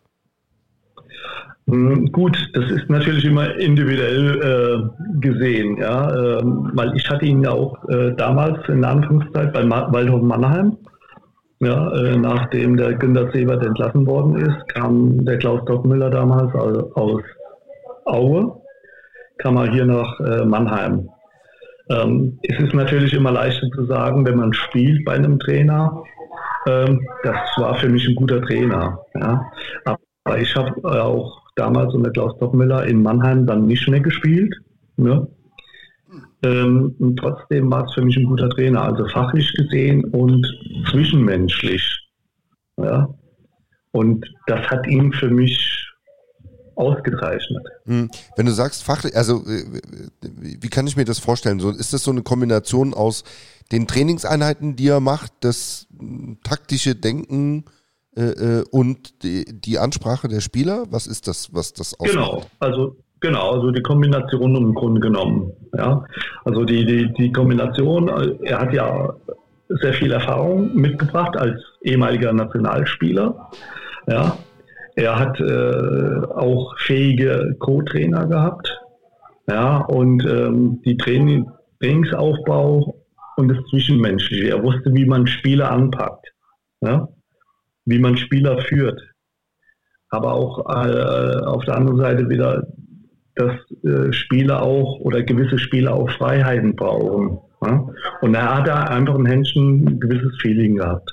Hm, 1.69 2.13
gut, 2.13 2.37
das 2.53 2.71
ist 2.71 2.89
natürlich 2.89 3.25
immer 3.25 3.53
individuell 3.55 4.39
äh, 4.41 5.19
gesehen, 5.19 5.77
ja, 5.77 6.39
ähm, 6.39 6.71
weil 6.73 6.95
ich 6.95 7.09
hatte 7.09 7.25
ihn 7.25 7.43
ja 7.43 7.51
auch 7.51 7.77
äh, 7.89 8.13
damals 8.15 8.57
in 8.69 8.81
der 8.81 8.91
Anfangszeit 8.91 9.51
bei 9.51 9.65
Ma 9.65 9.91
Waldhof 9.91 10.21
Mannheim, 10.21 10.77
ja, 11.59 11.91
äh, 11.91 12.15
nachdem 12.15 12.77
der 12.77 12.93
Günter 12.93 13.29
Sebert 13.33 13.65
entlassen 13.65 14.07
worden 14.07 14.37
ist, 14.37 14.69
kam 14.69 15.25
der 15.25 15.39
Klaus 15.39 15.65
Dockmüller 15.65 16.09
damals 16.09 16.53
aus 16.55 17.23
Aue, 18.05 18.61
kam 19.39 19.57
er 19.57 19.69
hier 19.69 19.85
nach 19.85 20.19
äh, 20.21 20.45
Mannheim. 20.45 21.09
Ähm, 21.89 22.39
es 22.43 22.63
ist 22.63 22.73
natürlich 22.75 23.13
immer 23.13 23.31
leichter 23.31 23.67
zu 23.75 23.85
sagen, 23.87 24.25
wenn 24.25 24.37
man 24.37 24.53
spielt 24.53 25.03
bei 25.03 25.15
einem 25.15 25.37
Trainer, 25.39 26.01
ähm, 26.65 27.05
das 27.23 27.35
war 27.57 27.75
für 27.75 27.89
mich 27.89 28.07
ein 28.07 28.15
guter 28.15 28.41
Trainer. 28.41 28.99
Ja. 29.15 29.49
Aber 29.83 30.37
ich 30.37 30.55
habe 30.55 30.73
auch 31.01 31.46
damals 31.57 31.93
unter 31.93 32.11
Klaus 32.11 32.37
Doppmüller 32.39 32.85
in 32.85 33.01
Mannheim 33.01 33.45
dann 33.45 33.65
nicht 33.65 33.87
mehr 33.87 33.99
gespielt. 33.99 34.55
Ne? 34.97 35.27
Ähm, 36.43 36.95
und 36.99 37.17
trotzdem 37.17 37.71
war 37.71 37.85
es 37.85 37.93
für 37.93 38.03
mich 38.03 38.17
ein 38.17 38.25
guter 38.25 38.49
Trainer, 38.49 38.83
also 38.83 39.07
fachlich 39.07 39.51
gesehen 39.53 40.05
und 40.05 40.45
zwischenmenschlich. 40.89 42.09
Ja? 42.77 43.09
Und 43.91 44.25
das 44.45 44.67
hat 44.67 44.85
ihn 44.87 45.11
für 45.13 45.29
mich 45.29 45.87
ausgezeichnet. 46.75 47.65
Hm. 47.85 48.09
Wenn 48.35 48.45
du 48.45 48.51
sagst 48.51 48.83
fachlich, 48.83 49.15
also 49.15 49.43
äh, 49.47 49.63
wie 50.21 50.69
kann 50.69 50.85
ich 50.85 50.95
mir 50.95 51.05
das 51.05 51.19
vorstellen? 51.19 51.59
So, 51.59 51.71
ist 51.71 51.93
das 51.93 52.03
so 52.03 52.11
eine 52.11 52.21
Kombination 52.21 52.93
aus 52.93 53.23
den 53.71 53.87
Trainingseinheiten, 53.87 54.75
die 54.75 54.87
er 54.87 54.99
macht, 54.99 55.33
das 55.41 55.87
hm, 55.97 56.37
taktische 56.43 56.95
Denken, 56.95 57.65
äh, 58.17 58.61
äh, 58.61 58.63
und 58.71 59.23
die, 59.23 59.45
die, 59.45 59.77
Ansprache 59.77 60.27
der 60.27 60.41
Spieler? 60.41 60.85
Was 60.89 61.05
ist 61.05 61.27
das, 61.27 61.53
was 61.53 61.73
das 61.73 61.93
ausmacht? 61.99 62.15
Genau, 62.15 62.41
also 62.59 62.95
genau, 63.19 63.51
also 63.51 63.69
die 63.69 63.83
Kombination 63.83 64.55
im 64.55 64.73
Grunde 64.73 64.99
genommen. 64.99 65.51
Ja, 65.77 66.03
also 66.43 66.65
die, 66.65 66.83
die, 66.83 67.13
die 67.13 67.31
Kombination, 67.31 68.09
äh, 68.09 68.35
er 68.43 68.59
hat 68.59 68.73
ja 68.73 69.13
sehr 69.69 69.93
viel 69.93 70.11
Erfahrung 70.11 70.75
mitgebracht 70.75 71.37
als 71.37 71.61
ehemaliger 71.83 72.33
Nationalspieler. 72.33 73.51
Ja, 74.07 74.35
er 74.95 75.19
hat 75.19 75.39
äh, 75.39 76.25
auch 76.33 76.75
fähige 76.79 77.55
Co-Trainer 77.59 78.25
gehabt. 78.25 78.81
Ja, 79.47 79.77
und 79.77 80.25
ähm, 80.25 80.81
die 80.83 80.97
Training, 80.97 81.51
Trainingsaufbau 81.79 82.95
und 83.35 83.47
das 83.49 83.63
Zwischenmenschliche. 83.69 84.49
Er 84.49 84.63
wusste, 84.63 84.91
wie 84.95 85.05
man 85.05 85.27
Spieler 85.27 85.69
anpackt. 85.71 86.33
Ja 86.81 87.07
wie 87.87 87.99
man 87.99 88.17
Spieler 88.17 88.61
führt. 88.63 89.01
Aber 90.09 90.33
auch 90.33 90.59
äh, 90.69 91.39
auf 91.45 91.65
der 91.65 91.75
anderen 91.75 91.97
Seite 91.97 92.29
wieder, 92.29 92.67
dass 93.35 93.53
äh, 93.83 94.11
Spieler 94.11 94.61
auch 94.61 94.99
oder 94.99 95.23
gewisse 95.23 95.57
Spieler 95.57 95.93
auch 95.93 96.09
Freiheiten 96.11 96.75
brauchen. 96.75 97.39
Ja? 97.61 97.89
Und 98.21 98.35
er 98.35 98.55
hat 98.55 98.67
da 98.67 98.83
einfach 98.83 99.15
ein 99.15 99.25
Händchen 99.25 99.87
ein 99.87 99.99
gewisses 99.99 100.37
Feeling 100.41 100.75
gehabt. 100.75 101.09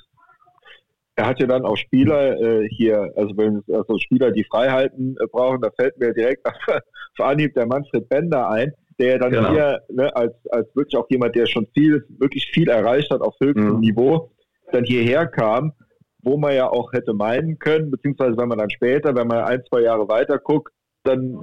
Er 1.16 1.27
hat 1.27 1.41
ja 1.41 1.47
dann 1.47 1.64
auch 1.64 1.77
Spieler 1.77 2.41
äh, 2.41 2.68
hier, 2.68 3.12
also 3.16 3.37
wenn 3.37 3.62
also 3.72 3.99
Spieler, 3.99 4.33
die 4.33 4.45
Freiheiten 4.45 5.16
äh, 5.20 5.27
brauchen, 5.31 5.61
da 5.61 5.70
fällt 5.70 5.97
mir 5.99 6.12
direkt 6.12 6.45
auf 7.16 7.27
Anhieb 7.27 7.55
der 7.55 7.66
Manfred 7.66 8.09
Bender 8.09 8.49
ein, 8.51 8.72
der 8.99 9.20
dann 9.20 9.31
genau. 9.31 9.53
hier 9.53 9.81
ne, 9.91 10.14
als, 10.16 10.35
als 10.51 10.75
wirklich 10.75 10.97
auch 10.97 11.09
jemand, 11.09 11.37
der 11.37 11.47
schon 11.47 11.68
viel, 11.72 12.05
wirklich 12.18 12.51
viel 12.53 12.68
erreicht 12.68 13.11
hat 13.12 13.20
auf 13.20 13.37
höchstem 13.41 13.75
mhm. 13.75 13.81
Niveau, 13.81 14.33
dann 14.72 14.83
hierher 14.83 15.27
kam 15.27 15.72
wo 16.25 16.37
man 16.37 16.55
ja 16.55 16.68
auch 16.68 16.93
hätte 16.93 17.12
meinen 17.12 17.59
können, 17.59 17.91
beziehungsweise 17.91 18.37
wenn 18.37 18.49
man 18.49 18.59
dann 18.59 18.70
später, 18.70 19.14
wenn 19.14 19.29
man 19.29 19.45
ein, 19.45 19.62
zwei 19.68 19.83
Jahre 19.83 20.09
weiter 20.09 20.39
guckt, 20.39 20.72
dann, 21.05 21.35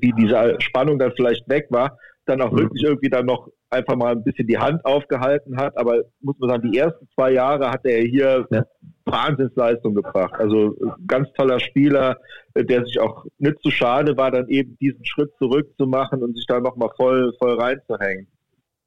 wie 0.00 0.12
diese 0.12 0.56
Spannung 0.60 0.98
dann 0.98 1.12
vielleicht 1.16 1.48
weg 1.48 1.66
war, 1.70 1.98
dann 2.26 2.40
auch 2.40 2.52
mhm. 2.52 2.58
wirklich 2.58 2.84
irgendwie 2.84 3.08
dann 3.08 3.26
noch 3.26 3.48
einfach 3.70 3.96
mal 3.96 4.12
ein 4.12 4.24
bisschen 4.24 4.46
die 4.46 4.58
Hand 4.58 4.84
aufgehalten 4.84 5.56
hat. 5.56 5.76
Aber 5.76 6.02
muss 6.20 6.38
man 6.38 6.50
sagen, 6.50 6.70
die 6.70 6.78
ersten 6.78 7.08
zwei 7.14 7.32
Jahre 7.32 7.70
hat 7.70 7.84
er 7.84 8.02
hier 8.02 8.46
ja. 8.50 8.64
Wahnsinnsleistung 9.04 9.94
gebracht. 9.94 10.34
Also 10.38 10.76
ganz 11.06 11.28
toller 11.32 11.58
Spieler, 11.60 12.16
der 12.56 12.84
sich 12.84 13.00
auch 13.00 13.24
nicht 13.38 13.60
zu 13.62 13.70
schade 13.70 14.16
war, 14.16 14.30
dann 14.30 14.48
eben 14.48 14.76
diesen 14.80 15.04
Schritt 15.04 15.30
zurückzumachen 15.38 16.22
und 16.22 16.36
sich 16.36 16.46
da 16.46 16.60
nochmal 16.60 16.90
voll, 16.96 17.32
voll 17.38 17.60
reinzuhängen. 17.60 18.26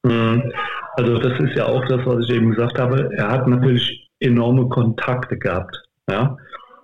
Mhm. 0.04 0.52
Also 0.96 1.18
das 1.18 1.40
ist 1.40 1.56
ja 1.56 1.66
auch 1.66 1.84
das, 1.88 2.00
was 2.04 2.24
ich 2.24 2.36
eben 2.36 2.50
gesagt 2.50 2.78
habe. 2.78 3.10
Er 3.16 3.30
hat 3.30 3.48
natürlich 3.48 4.03
enorme 4.24 4.68
Kontakte 4.68 5.38
gehabt. 5.38 5.82
Ja? 6.08 6.36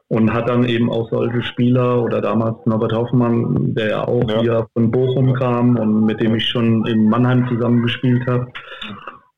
Und 0.08 0.32
hat 0.32 0.48
dann 0.48 0.64
eben 0.64 0.90
auch 0.90 1.08
solche 1.10 1.42
Spieler 1.42 2.02
oder 2.02 2.20
damals 2.20 2.56
Norbert 2.66 2.92
Hoffmann, 2.92 3.74
der 3.74 3.88
ja 3.90 4.08
auch 4.08 4.28
ja. 4.28 4.40
hier 4.40 4.68
von 4.74 4.90
Bochum 4.90 5.34
kam 5.34 5.76
und 5.76 6.04
mit 6.04 6.20
dem 6.20 6.34
ich 6.34 6.46
schon 6.46 6.84
in 6.86 7.08
Mannheim 7.08 7.48
zusammengespielt 7.48 8.26
habe, 8.26 8.48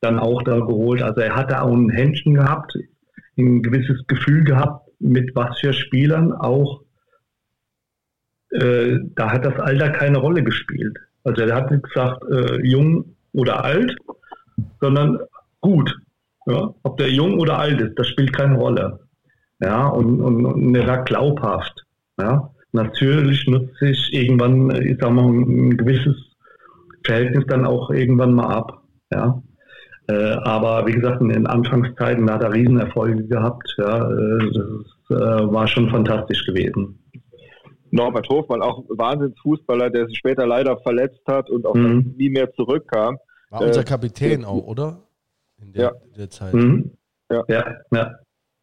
dann 0.01 0.19
auch 0.19 0.41
da 0.43 0.59
geholt. 0.59 1.01
Also 1.01 1.21
er 1.21 1.35
hatte 1.35 1.61
auch 1.61 1.71
ein 1.71 1.89
Händchen 1.89 2.33
gehabt, 2.33 2.75
ein 3.37 3.61
gewisses 3.61 4.05
Gefühl 4.07 4.43
gehabt, 4.43 4.89
mit 4.99 5.35
was 5.35 5.59
für 5.59 5.73
Spielern 5.73 6.31
auch, 6.33 6.81
äh, 8.51 8.97
da 9.15 9.31
hat 9.31 9.45
das 9.45 9.59
Alter 9.59 9.89
keine 9.89 10.17
Rolle 10.17 10.43
gespielt. 10.43 10.97
Also 11.23 11.41
er 11.43 11.55
hat 11.55 11.71
nicht 11.71 11.83
gesagt, 11.83 12.23
äh, 12.29 12.61
jung 12.65 13.15
oder 13.33 13.63
alt, 13.63 13.95
sondern 14.79 15.19
gut. 15.61 15.95
Ja? 16.45 16.73
Ob 16.83 16.97
der 16.97 17.09
jung 17.09 17.39
oder 17.39 17.59
alt 17.59 17.79
ist, 17.81 17.97
das 17.97 18.07
spielt 18.07 18.33
keine 18.33 18.57
Rolle. 18.57 18.99
Ja, 19.61 19.87
und, 19.87 20.21
und, 20.21 20.45
und 20.45 20.75
er 20.75 20.87
war 20.87 21.03
glaubhaft. 21.03 21.85
Ja? 22.19 22.49
Natürlich 22.71 23.47
nutzt 23.47 23.77
sich 23.77 24.11
irgendwann, 24.11 24.71
ich 24.81 24.97
sag 24.99 25.11
mal, 25.11 25.25
ein 25.25 25.77
gewisses 25.77 26.15
Verhältnis 27.05 27.45
dann 27.47 27.65
auch 27.65 27.89
irgendwann 27.91 28.33
mal 28.33 28.47
ab. 28.47 28.81
Ja? 29.11 29.41
Äh, 30.07 30.33
aber 30.43 30.85
wie 30.87 30.93
gesagt, 30.93 31.21
in 31.21 31.29
den 31.29 31.47
Anfangszeiten 31.47 32.29
hat 32.29 32.43
er 32.43 32.53
Riesenerfolge 32.53 33.27
gehabt. 33.27 33.73
Ja? 33.77 34.09
Äh, 34.09 34.51
das 34.53 35.17
äh, 35.17 35.53
war 35.53 35.67
schon 35.67 35.89
fantastisch 35.89 36.45
gewesen. 36.45 36.99
Norbert 37.91 38.27
Hofmann, 38.27 38.63
auch 38.63 38.83
Wahnsinnsfußballer, 38.89 39.91
der 39.91 40.07
sich 40.07 40.17
später 40.17 40.47
leider 40.47 40.77
verletzt 40.77 41.21
hat 41.27 41.49
und 41.51 41.65
auch 41.67 41.75
mhm. 41.75 42.15
nie 42.17 42.29
mehr 42.29 42.51
zurückkam. 42.53 43.17
War 43.51 43.61
unser 43.61 43.81
äh, 43.81 43.83
Kapitän 43.83 44.43
auch, 44.45 44.65
oder? 44.65 45.02
In 45.63 45.73
der, 45.73 45.83
ja. 45.83 45.91
der 46.17 46.29
Zeit. 46.29 46.53
Mhm. 46.53 46.91
Ja. 47.31 47.43
ja, 47.47 47.75
ja, 47.91 48.15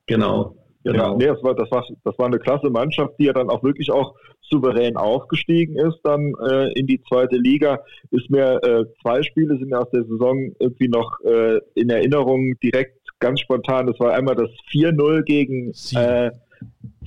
genau. 0.07 0.57
Genau. 0.82 1.12
Ja, 1.12 1.16
nee, 1.16 1.26
das 1.26 1.42
war, 1.42 1.55
das, 1.55 1.70
war, 1.70 1.84
das 2.05 2.18
war 2.18 2.26
eine 2.26 2.38
klasse 2.38 2.70
Mannschaft, 2.70 3.14
die 3.18 3.24
ja 3.24 3.34
dann 3.34 3.51
auch 3.51 3.62
wirklich 3.62 3.90
auch 3.90 4.14
souverän 4.40 4.96
aufgestiegen 4.96 5.76
ist, 5.76 5.98
dann 6.05 6.32
äh, 6.48 6.72
in 6.72 6.86
die 6.86 7.03
zweite 7.03 7.36
Liga. 7.36 7.80
Ist 8.11 8.30
mir 8.30 8.59
äh, 8.62 8.84
zwei 9.03 9.22
Spiele 9.22 9.59
sind 9.59 9.68
mir 9.68 9.78
aus 9.78 9.90
der 9.90 10.05
Saison 10.05 10.53
irgendwie 10.59 10.88
noch 10.88 11.20
äh, 11.24 11.61
in 11.74 11.90
Erinnerung 11.90 12.55
direkt 12.62 12.98
ganz 13.18 13.40
spontan. 13.40 13.86
Das 13.86 14.01
war 14.01 14.14
einmal 14.14 14.34
das 14.34 14.51
4-0 14.72 15.22
gegen 15.22 15.72
äh, 15.94 16.30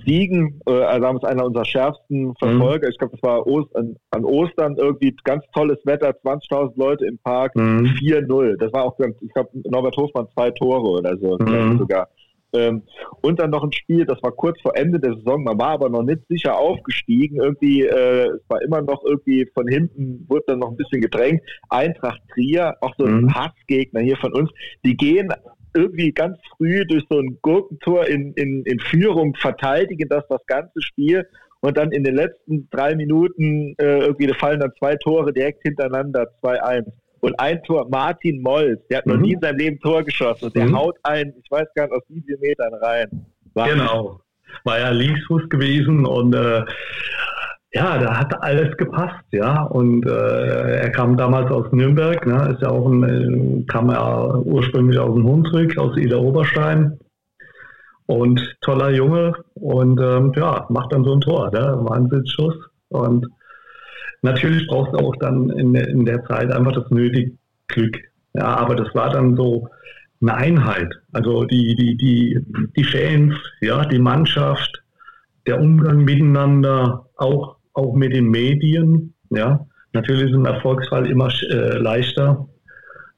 Siegen, 0.06 0.60
äh, 0.66 1.00
damals 1.00 1.24
einer 1.24 1.46
unserer 1.46 1.66
schärfsten 1.66 2.34
Verfolger. 2.36 2.88
Mhm. 2.88 2.92
Ich 2.92 2.98
glaube, 2.98 3.18
das 3.18 3.24
war 3.24 3.48
Ost, 3.48 3.76
an, 3.76 3.96
an, 4.12 4.26
Ostern 4.26 4.76
irgendwie 4.78 5.16
ganz 5.24 5.44
tolles 5.54 5.80
Wetter, 5.86 6.10
20.000 6.10 6.74
Leute 6.76 7.06
im 7.06 7.18
Park, 7.20 7.56
mhm. 7.56 7.86
4-0. 8.00 8.58
Das 8.58 8.72
war 8.74 8.84
auch, 8.84 8.98
ich 9.00 9.34
glaube, 9.34 9.50
Norbert 9.66 9.98
Hofmann 9.98 10.28
zwei 10.34 10.52
Tore 10.52 11.00
oder 11.00 11.18
so 11.18 11.38
mhm. 11.38 11.78
sogar. 11.80 12.08
Ähm, 12.56 12.84
und 13.22 13.40
dann 13.40 13.50
noch 13.50 13.64
ein 13.64 13.72
Spiel, 13.72 14.06
das 14.06 14.22
war 14.22 14.32
kurz 14.32 14.62
vor 14.62 14.78
Ende 14.78 15.00
der 15.00 15.16
Saison, 15.16 15.44
man 15.44 15.58
war 15.58 15.70
aber 15.70 15.90
noch 15.90 16.04
nicht 16.04 16.22
sicher 16.30 16.56
aufgestiegen. 16.58 17.42
Irgendwie, 17.42 17.82
äh, 17.82 18.28
es 18.28 18.42
war 18.48 18.62
immer 18.62 18.82
noch 18.82 19.04
irgendwie 19.04 19.50
von 19.56 19.68
hinten, 19.68 20.26
wurde 20.30 20.44
dann 20.48 20.60
noch 20.60 20.70
ein 20.70 20.78
bisschen 20.78 21.02
gedrängt. 21.02 21.42
Eintracht 21.70 22.22
Trier, 22.34 22.76
auch 22.82 22.94
so 22.98 23.06
ein 23.06 23.22
mhm. 23.22 23.34
Hassgegner 23.34 24.02
hier 24.02 24.18
von 24.18 24.34
uns, 24.34 24.52
die 24.86 24.96
gehen 24.96 25.34
irgendwie 25.74 26.12
ganz 26.12 26.38
früh 26.58 26.86
durch 26.86 27.04
so 27.10 27.20
ein 27.20 27.38
Gurkentor 27.42 28.08
in, 28.08 28.34
in, 28.34 28.64
in 28.64 28.80
Führung 28.80 29.36
verteidigen 29.36 30.08
das 30.10 30.24
das 30.30 30.46
ganze 30.46 30.82
Spiel 30.82 31.28
und 31.62 31.78
dann 31.78 31.92
in 31.92 32.04
den 32.04 32.16
letzten 32.16 32.68
drei 32.72 32.94
Minuten 32.94 33.74
äh, 33.78 34.00
irgendwie 34.00 34.34
fallen 34.34 34.60
dann 34.60 34.74
zwei 34.78 34.96
Tore 34.98 35.32
direkt 35.32 35.62
hintereinander, 35.64 36.28
2-1. 36.42 36.92
Und 37.22 37.40
ein 37.40 37.64
Tor, 37.64 37.88
Martin 37.90 38.42
Molls, 38.42 38.86
der 38.90 38.98
hat 38.98 39.06
mhm. 39.06 39.14
noch 39.14 39.20
nie 39.22 39.34
in 39.34 39.40
seinem 39.40 39.58
Leben 39.58 39.80
Tor 39.80 40.04
geschossen 40.04 40.46
und 40.48 40.56
der 40.58 40.66
mhm. 40.66 40.78
haut 40.78 40.98
ein, 41.04 41.34
ich 41.42 41.50
weiß 41.50 41.68
gar 41.74 41.86
nicht, 41.86 41.94
aus 41.94 42.04
wie 42.10 42.22
vielen 42.22 42.42
Metern 42.42 42.74
rein. 42.74 43.26
War 43.54 43.70
genau. 43.70 44.20
War 44.66 44.80
ja 44.80 44.90
Linksfuß 44.90 45.48
gewesen 45.48 46.06
und 46.06 46.36
äh, 46.36 46.64
ja, 47.74 47.98
da 47.98 48.20
hat 48.20 48.44
alles 48.44 48.78
gepasst, 48.78 49.26
ja. 49.32 49.64
Und 49.64 50.06
äh, 50.06 50.76
er 50.78 50.92
kam 50.92 51.18
damals 51.18 51.50
aus 51.52 51.72
Nürnberg, 51.72 52.26
ne, 52.26 52.54
ist 52.54 52.62
ja 52.62 52.70
auch 52.70 52.88
ein, 52.88 53.04
äh, 53.04 53.66
kam 53.66 53.90
ja 53.90 54.36
ursprünglich 54.36 55.00
aus 55.00 55.16
dem 55.16 55.26
Hunsrück, 55.26 55.78
aus 55.78 55.98
Ida 55.98 56.18
Oberstein. 56.18 57.00
Und 58.06 58.40
toller 58.62 58.92
Junge 58.92 59.34
und 59.54 60.00
ähm, 60.00 60.34
ja, 60.36 60.68
macht 60.70 60.94
dann 60.94 61.06
so 61.06 61.14
ein 61.14 61.22
Tor, 61.22 61.50
ne? 61.52 61.80
Wahnsinnsschuss. 61.84 62.56
Und 62.90 63.26
natürlich 64.22 64.68
brauchst 64.68 64.94
du 64.94 64.98
auch 64.98 65.16
dann 65.16 65.50
in, 65.52 65.74
in 65.74 66.06
der 66.06 66.24
Zeit 66.26 66.52
einfach 66.52 66.74
das 66.74 66.92
nötige 66.92 67.32
Glück. 67.70 67.98
Ja, 68.34 68.58
aber 68.58 68.76
das 68.76 68.94
war 68.94 69.10
dann 69.10 69.36
so 69.38 69.70
eine 70.22 70.36
Einheit. 70.36 70.94
Also 71.14 71.46
die, 71.46 71.76
die, 71.76 71.96
die, 71.96 72.40
die 72.76 72.84
Fans, 72.84 73.36
ja, 73.62 73.86
die 73.86 74.00
Mannschaft, 74.00 74.84
der 75.48 75.60
Umgang 75.60 76.04
miteinander, 76.04 77.06
auch 77.18 77.53
auch 77.74 77.94
mit 77.94 78.14
den 78.14 78.30
Medien. 78.30 79.14
Ja, 79.30 79.66
natürlich 79.94 80.30
ist 80.32 80.36
ein 80.36 80.46
Erfolgsfall 80.46 81.10
immer 81.10 81.30
äh, 81.50 81.78
leichter, 81.78 82.48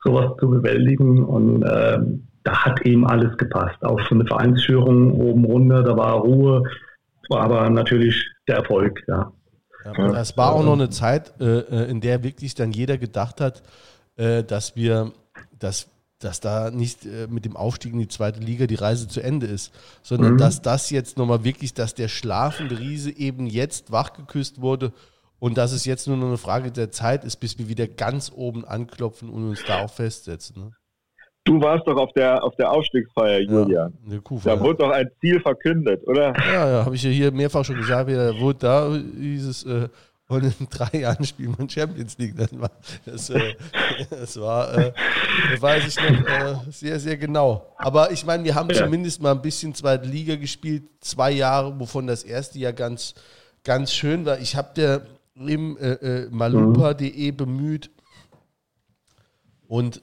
sowas 0.04 0.32
zu 0.40 0.50
bewältigen 0.50 1.24
und 1.24 1.64
äh, 1.64 2.00
da 2.44 2.64
hat 2.64 2.82
eben 2.86 3.06
alles 3.08 3.36
gepasst. 3.38 3.84
Auch 3.84 4.00
von 4.08 4.20
der 4.20 4.28
Vereinsführung 4.28 5.12
oben 5.12 5.46
runter, 5.46 5.84
da 5.84 5.98
war 5.98 6.14
Ruhe, 6.14 6.64
war 7.30 7.42
aber 7.42 7.70
natürlich 7.70 8.24
der 8.48 8.58
Erfolg. 8.58 9.04
Ja. 9.08 9.32
ja 9.84 10.08
das 10.10 10.38
war 10.38 10.54
auch 10.54 10.64
noch 10.64 10.74
eine 10.74 10.90
Zeit, 10.90 11.34
äh, 11.42 11.60
äh, 11.60 11.90
in 11.90 12.02
der 12.02 12.24
wirklich 12.24 12.54
dann 12.54 12.72
jeder 12.72 12.98
gedacht 12.98 13.42
hat, 13.42 13.64
äh, 14.16 14.44
dass 14.44 14.76
wir, 14.76 15.12
dass 15.58 15.90
dass 16.20 16.40
da 16.40 16.72
nicht 16.72 17.06
äh, 17.06 17.28
mit 17.30 17.46
dem 17.46 17.58
Aufstieg 17.58 17.94
in 17.94 18.00
die 18.00 18.08
zweite 18.08 18.40
Liga 18.40 18.68
die 18.68 18.76
Reise 18.76 19.08
zu 19.08 19.22
Ende 19.22 19.48
ist, 19.48 19.74
sondern 20.02 20.34
mhm. 20.34 20.38
dass 20.38 20.62
das 20.62 20.90
jetzt 20.90 21.18
nochmal 21.18 21.44
wirklich, 21.44 21.74
dass 21.74 21.94
der 21.94 22.08
schlafende 22.08 22.80
Riese 22.80 23.16
eben 23.16 23.48
jetzt 23.48 23.92
wachgeküsst 23.92 24.62
wurde 24.62 24.94
und 25.40 25.58
dass 25.58 25.74
es 25.74 25.86
jetzt 25.86 26.08
nur 26.08 26.18
noch 26.18 26.28
eine 26.28 26.38
Frage 26.38 26.72
der 26.72 26.92
Zeit 26.92 27.26
ist, 27.26 27.38
bis 27.38 27.60
wir 27.60 27.68
wieder 27.68 27.88
ganz 27.88 28.32
oben 28.34 28.66
anklopfen 28.66 29.30
und 29.30 29.50
uns 29.50 29.64
da 29.66 29.84
auch 29.84 29.92
festsetzen. 29.92 30.64
Ne? 30.64 30.72
Du 31.44 31.62
warst 31.62 31.86
doch 31.86 31.98
auf 31.98 32.12
der, 32.14 32.44
auf 32.44 32.56
der 32.56 32.72
Aufstiegsfeier, 32.72 33.42
Julian. 33.42 33.94
Ja, 34.08 34.20
da 34.44 34.60
wurde 34.60 34.78
doch 34.80 34.90
ein 34.90 35.08
Ziel 35.22 35.40
verkündet, 35.40 36.02
oder? 36.08 36.34
Ja, 36.52 36.70
ja, 36.72 36.86
habe 36.86 36.96
ich 36.96 37.04
ja 37.04 37.12
hier 37.12 37.32
mehrfach 37.32 37.64
schon 37.64 37.76
gesagt. 37.76 38.10
Da 38.10 38.40
wurde 38.40 38.60
da 38.60 38.98
dieses 38.98 39.64
äh, 39.64 39.88
und 40.28 40.44
in 40.44 40.68
drei 40.70 41.00
Jahren 41.00 41.24
spielt 41.26 41.58
man 41.58 41.70
Champions 41.70 42.18
League. 42.18 42.36
Das 42.36 42.50
war, 42.60 42.72
das, 43.06 43.30
äh, 43.30 43.56
das 44.10 44.40
war 44.40 44.78
äh, 44.78 44.94
weiß 45.60 45.88
ich 45.88 45.96
noch 45.98 46.28
äh, 46.28 46.56
sehr, 46.72 47.00
sehr 47.00 47.18
genau. 47.18 47.74
Aber 47.78 48.12
ich 48.12 48.26
meine, 48.26 48.44
wir 48.44 48.56
haben 48.56 48.70
ja. 48.70 48.84
zumindest 48.84 49.22
mal 49.22 49.32
ein 49.32 49.42
bisschen 49.42 49.74
zweite 49.76 50.08
Liga 50.08 50.36
gespielt, 50.36 50.84
zwei 51.00 51.32
Jahre, 51.32 51.80
wovon 51.80 52.08
das 52.08 52.24
erste 52.24 52.60
Jahr 52.60 52.74
ganz, 52.74 53.14
ganz 53.64 53.94
schön 53.94 54.26
war. 54.26 54.40
Ich 54.40 54.56
habe 54.56 54.70
der 54.76 55.06
im 55.36 55.78
äh, 55.78 56.28
malupa.de 56.30 57.32
bemüht 57.32 57.92
und 59.68 60.02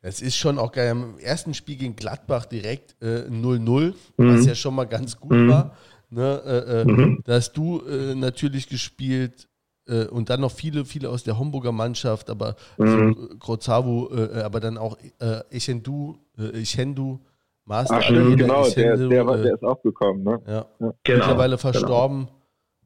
es 0.00 0.22
ist 0.22 0.36
schon 0.36 0.58
auch 0.58 0.72
geil. 0.72 0.90
Im 0.90 1.18
ersten 1.18 1.54
Spiel 1.54 1.76
gegen 1.76 1.94
Gladbach 1.94 2.46
direkt 2.46 2.96
0-0, 3.02 3.60
mhm. 3.60 3.94
was 4.16 4.46
ja 4.46 4.54
schon 4.54 4.74
mal 4.74 4.86
ganz 4.86 5.20
gut 5.20 5.32
mhm. 5.32 5.48
war. 5.48 5.76
Ne, 6.10 6.42
äh, 6.44 6.80
äh, 6.80 6.84
mhm. 6.84 7.22
Da 7.24 7.34
hast 7.34 7.52
du 7.52 7.82
äh, 7.82 8.14
natürlich 8.14 8.68
gespielt 8.68 9.48
äh, 9.86 10.06
und 10.06 10.30
dann 10.30 10.40
noch 10.40 10.52
viele, 10.52 10.84
viele 10.84 11.10
aus 11.10 11.22
der 11.22 11.38
Homburger 11.38 11.72
Mannschaft, 11.72 12.30
aber 12.30 12.56
mhm. 12.78 13.36
Grozavu, 13.38 14.08
äh, 14.14 14.40
aber 14.40 14.60
dann 14.60 14.78
auch 14.78 14.96
äh, 15.20 15.40
Echendu, 15.50 16.16
äh, 16.38 16.62
Echendu, 16.62 17.20
Master. 17.64 17.96
Ach, 17.98 18.02
stimmt, 18.02 18.38
genau, 18.38 18.64
Echendu, 18.64 19.08
der, 19.08 19.24
der, 19.24 19.36
der, 19.36 19.54
ist 19.54 19.62
auch 19.62 19.82
gekommen. 19.82 20.24
Ne? 20.24 20.40
Ja. 20.46 20.52
ja. 20.52 20.66
Genau, 20.78 20.94
Mittlerweile 21.04 21.56
genau. 21.56 21.72
verstorben. 21.72 22.28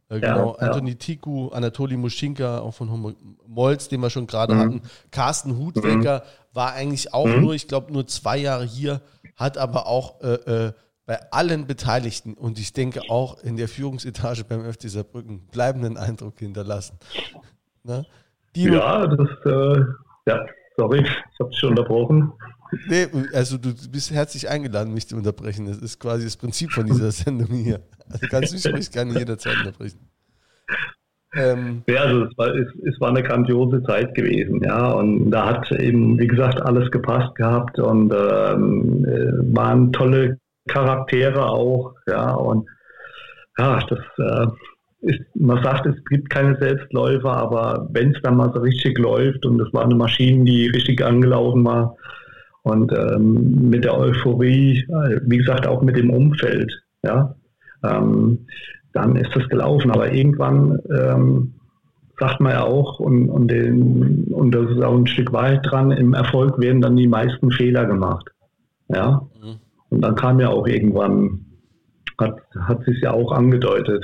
Genau, 0.08 0.20
genau. 0.20 0.56
Ja, 0.60 0.66
Anthony 0.66 0.90
ja. 0.90 0.96
Tiku, 0.96 1.48
Anatoli 1.48 1.96
Muschinka, 1.96 2.58
auch 2.58 2.74
von 2.74 2.90
Homburg, 2.90 3.16
Molz, 3.46 3.88
den 3.88 4.00
wir 4.00 4.10
schon 4.10 4.26
gerade 4.26 4.54
mhm. 4.54 4.58
hatten. 4.58 4.82
Carsten 5.10 5.56
Hutwecker 5.58 6.18
mhm. 6.18 6.54
war 6.56 6.72
eigentlich 6.72 7.14
auch 7.14 7.26
mhm. 7.26 7.40
nur, 7.40 7.54
ich 7.54 7.68
glaube, 7.68 7.92
nur 7.92 8.06
zwei 8.08 8.36
Jahre 8.36 8.64
hier, 8.64 9.00
hat 9.36 9.56
aber 9.56 9.86
auch 9.86 10.20
äh, 10.20 10.72
bei 11.06 11.18
allen 11.32 11.66
Beteiligten 11.66 12.34
und 12.34 12.58
ich 12.58 12.72
denke 12.72 13.00
auch 13.08 13.42
in 13.42 13.56
der 13.56 13.68
Führungsetage 13.68 14.44
beim 14.44 14.70
FC 14.72 14.88
Saarbrücken 14.88 15.46
bleibenden 15.50 15.96
Eindruck 15.96 16.38
hinterlassen. 16.38 16.98
Ne? 17.82 18.06
ja, 18.54 19.06
das, 19.06 19.28
äh, 19.44 19.80
ja, 20.26 20.46
sorry, 20.76 21.02
ich 21.02 21.40
habe 21.40 21.50
dich 21.50 21.58
schon 21.58 21.70
unterbrochen. 21.70 22.32
Nee, 22.88 23.06
also 23.34 23.58
du 23.58 23.74
bist 23.90 24.12
herzlich 24.12 24.48
eingeladen, 24.48 24.94
mich 24.94 25.08
zu 25.08 25.16
unterbrechen. 25.16 25.66
Das 25.66 25.78
ist 25.78 25.98
quasi 25.98 26.24
das 26.24 26.36
Prinzip 26.36 26.72
von 26.72 26.86
dieser 26.86 27.10
Sendung 27.10 27.48
hier. 27.48 27.80
Also 28.08 28.26
kannst 28.30 28.64
du 28.64 28.72
mich 28.72 28.90
gerne 28.90 29.18
jederzeit 29.18 29.56
unterbrechen. 29.58 29.98
Ähm, 31.34 31.82
ja, 31.88 32.02
also 32.02 32.24
es 32.24 32.38
war, 32.38 32.54
es, 32.54 32.68
es, 32.84 33.00
war 33.00 33.08
eine 33.08 33.22
grandiose 33.22 33.82
Zeit 33.84 34.14
gewesen, 34.14 34.60
ja. 34.62 34.92
Und 34.92 35.30
da 35.30 35.46
hat 35.46 35.72
eben, 35.72 36.18
wie 36.18 36.26
gesagt, 36.26 36.60
alles 36.60 36.90
gepasst 36.90 37.34
gehabt 37.36 37.78
und 37.78 38.12
ähm, 38.12 39.04
äh, 39.06 39.56
waren 39.56 39.92
tolle 39.92 40.38
Charaktere 40.68 41.46
auch, 41.46 41.94
ja, 42.06 42.34
und 42.34 42.68
ja, 43.58 43.78
das 43.88 43.98
äh, 44.18 44.46
ist, 45.02 45.20
man 45.34 45.62
sagt, 45.62 45.86
es 45.86 45.96
gibt 46.08 46.30
keine 46.30 46.56
Selbstläufer, 46.58 47.32
aber 47.32 47.88
wenn 47.90 48.14
es 48.14 48.22
dann 48.22 48.36
mal 48.36 48.52
so 48.54 48.60
richtig 48.60 48.98
läuft 48.98 49.44
und 49.44 49.60
es 49.60 49.72
war 49.72 49.84
eine 49.84 49.96
Maschine, 49.96 50.44
die 50.44 50.68
richtig 50.68 51.04
angelaufen 51.04 51.64
war 51.64 51.96
und 52.62 52.92
ähm, 52.92 53.68
mit 53.68 53.84
der 53.84 53.98
Euphorie, 53.98 54.78
äh, 54.88 55.20
wie 55.24 55.38
gesagt, 55.38 55.66
auch 55.66 55.82
mit 55.82 55.96
dem 55.96 56.10
Umfeld, 56.10 56.72
ja, 57.02 57.34
ähm, 57.84 58.46
dann 58.92 59.16
ist 59.16 59.34
das 59.34 59.48
gelaufen. 59.48 59.90
Aber 59.90 60.12
irgendwann 60.12 60.78
ähm, 60.90 61.54
sagt 62.18 62.40
man 62.40 62.52
ja 62.52 62.62
auch, 62.62 63.00
und, 63.00 63.28
und, 63.28 63.48
den, 63.48 64.24
und 64.32 64.52
das 64.54 64.70
ist 64.70 64.82
auch 64.82 64.96
ein 64.96 65.06
Stück 65.08 65.32
weit 65.32 65.60
dran, 65.64 65.90
im 65.90 66.14
Erfolg 66.14 66.60
werden 66.60 66.80
dann 66.80 66.96
die 66.96 67.08
meisten 67.08 67.50
Fehler 67.50 67.86
gemacht. 67.86 68.30
Ja. 68.88 69.26
Mhm. 69.42 69.56
Und 69.92 70.00
dann 70.00 70.14
kam 70.14 70.40
ja 70.40 70.48
auch 70.48 70.66
irgendwann, 70.66 71.44
hat, 72.18 72.40
hat 72.58 72.82
sich 72.84 73.02
ja 73.02 73.12
auch 73.12 73.30
angedeutet. 73.30 74.02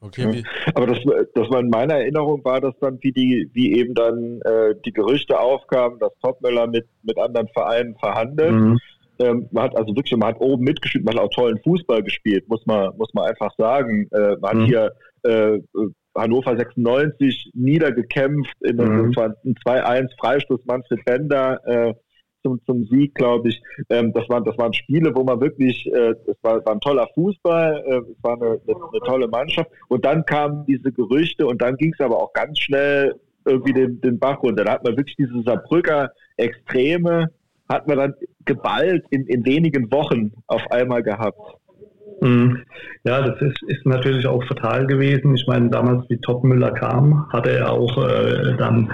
Okay, 0.00 0.42
ja. 0.42 0.72
Aber 0.74 0.88
das, 0.88 0.98
das 1.34 1.48
war 1.48 1.60
in 1.60 1.70
meiner 1.70 1.94
Erinnerung 1.94 2.44
war 2.44 2.60
das 2.60 2.74
dann, 2.80 2.98
wie 3.00 3.12
die, 3.12 3.48
wie 3.52 3.74
eben 3.74 3.94
dann 3.94 4.40
äh, 4.42 4.74
die 4.84 4.92
Gerüchte 4.92 5.38
aufkamen, 5.38 6.00
dass 6.00 6.10
Topmöller 6.20 6.66
mit, 6.66 6.86
mit 7.04 7.16
anderen 7.18 7.46
Vereinen 7.48 7.94
verhandelt. 7.96 8.52
Mhm. 8.52 8.78
Ähm, 9.20 9.48
man 9.52 9.64
hat 9.64 9.76
also 9.76 9.94
wirklich, 9.94 10.18
man 10.18 10.30
hat 10.30 10.40
oben 10.40 10.64
mitgespielt, 10.64 11.04
man 11.04 11.14
hat 11.14 11.22
auch 11.22 11.30
tollen 11.30 11.60
Fußball 11.62 12.02
gespielt, 12.02 12.48
muss 12.48 12.66
man, 12.66 12.96
muss 12.96 13.14
man 13.14 13.26
einfach 13.26 13.54
sagen. 13.56 14.08
Äh, 14.10 14.36
man 14.40 14.56
mhm. 14.56 14.60
hat 14.60 14.66
hier 14.66 14.92
äh, 15.22 15.58
Hannover 16.16 16.56
96 16.56 17.52
niedergekämpft 17.54 18.60
in 18.62 18.76
mhm. 18.76 19.12
2-1 19.12 20.08
Freistoß 20.18 20.64
Manfred 20.64 21.04
Bender. 21.04 21.60
Äh, 21.64 21.94
zum, 22.44 22.60
zum 22.66 22.84
Sieg, 22.86 23.14
glaube 23.14 23.48
ich. 23.48 23.60
Ähm, 23.88 24.12
das, 24.12 24.28
waren, 24.28 24.44
das 24.44 24.56
waren 24.58 24.72
Spiele, 24.72 25.14
wo 25.14 25.24
man 25.24 25.40
wirklich, 25.40 25.86
äh, 25.86 26.14
es 26.26 26.36
war, 26.42 26.64
war 26.64 26.74
ein 26.74 26.80
toller 26.80 27.08
Fußball, 27.14 27.84
äh, 27.86 28.12
es 28.12 28.22
war 28.22 28.34
eine, 28.34 28.60
eine, 28.66 28.76
eine, 28.76 29.00
tolle 29.06 29.28
Mannschaft. 29.28 29.70
Und 29.88 30.04
dann 30.04 30.24
kamen 30.24 30.64
diese 30.66 30.92
Gerüchte 30.92 31.46
und 31.46 31.60
dann 31.60 31.76
ging 31.76 31.92
es 31.92 32.04
aber 32.04 32.22
auch 32.22 32.32
ganz 32.32 32.58
schnell 32.58 33.18
irgendwie 33.44 33.72
den, 33.72 34.00
den 34.00 34.18
Bach 34.18 34.42
runter. 34.42 34.64
Da 34.64 34.72
hat 34.72 34.84
man 34.84 34.96
wirklich 34.96 35.16
diese 35.16 35.42
Saarbrücker 35.42 36.10
Extreme, 36.36 37.30
hat 37.68 37.86
man 37.88 37.98
dann 37.98 38.14
geballt 38.44 39.04
in, 39.10 39.26
in 39.26 39.44
wenigen 39.44 39.90
Wochen 39.90 40.32
auf 40.46 40.62
einmal 40.70 41.02
gehabt. 41.02 41.38
Mhm. 42.24 42.62
Ja, 43.04 43.20
das 43.20 43.38
ist, 43.42 43.62
ist 43.66 43.84
natürlich 43.84 44.26
auch 44.26 44.42
fatal 44.44 44.86
gewesen. 44.86 45.36
Ich 45.36 45.46
meine, 45.46 45.68
damals, 45.68 46.08
wie 46.08 46.16
Topmüller 46.16 46.70
kam, 46.70 47.28
hatte 47.30 47.50
er 47.50 47.70
auch 47.70 47.98
äh, 47.98 48.56
dann 48.56 48.90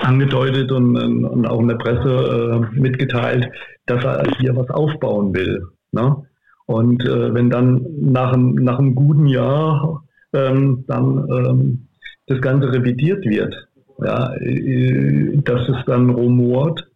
angedeutet 0.00 0.72
und, 0.72 0.96
und 0.96 1.46
auch 1.46 1.60
in 1.60 1.68
der 1.68 1.76
Presse 1.76 2.64
äh, 2.74 2.80
mitgeteilt, 2.80 3.46
dass 3.84 4.02
er 4.02 4.24
hier 4.38 4.56
was 4.56 4.70
aufbauen 4.70 5.34
will. 5.34 5.62
Ne? 5.92 6.16
Und 6.64 7.04
äh, 7.04 7.34
wenn 7.34 7.50
dann 7.50 7.84
nach, 8.00 8.34
nach 8.38 8.78
einem 8.78 8.94
guten 8.94 9.26
Jahr 9.26 10.04
ähm, 10.32 10.84
dann 10.88 11.28
ähm, 11.30 11.88
das 12.28 12.40
Ganze 12.40 12.72
revidiert 12.72 13.22
wird, 13.26 13.54
ja, 14.02 14.32
äh, 14.36 15.36
dass 15.44 15.68
es 15.68 15.76
dann 15.84 16.08
rumort, 16.08 16.88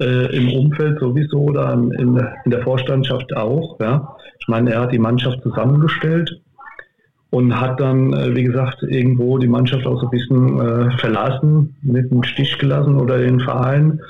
äh, 0.00 0.36
im 0.36 0.52
Umfeld 0.52 0.98
sowieso 1.00 1.40
oder 1.40 1.72
in, 1.72 2.16
in 2.44 2.50
der 2.50 2.62
Vorstandschaft 2.62 3.34
auch, 3.36 3.78
ja, 3.80 4.16
ich 4.38 4.48
meine, 4.48 4.72
er 4.72 4.82
hat 4.82 4.92
die 4.92 4.98
Mannschaft 4.98 5.42
zusammengestellt 5.42 6.40
und 7.30 7.58
hat 7.58 7.80
dann, 7.80 8.12
äh, 8.12 8.36
wie 8.36 8.44
gesagt, 8.44 8.82
irgendwo 8.82 9.38
die 9.38 9.48
Mannschaft 9.48 9.86
auch 9.86 9.98
so 10.00 10.06
ein 10.06 10.10
bisschen 10.10 10.60
äh, 10.60 10.98
verlassen, 10.98 11.76
mit 11.82 12.10
einem 12.10 12.22
Stich 12.24 12.58
gelassen 12.58 13.00
oder 13.00 13.18
den 13.18 13.40
Verein. 13.40 14.00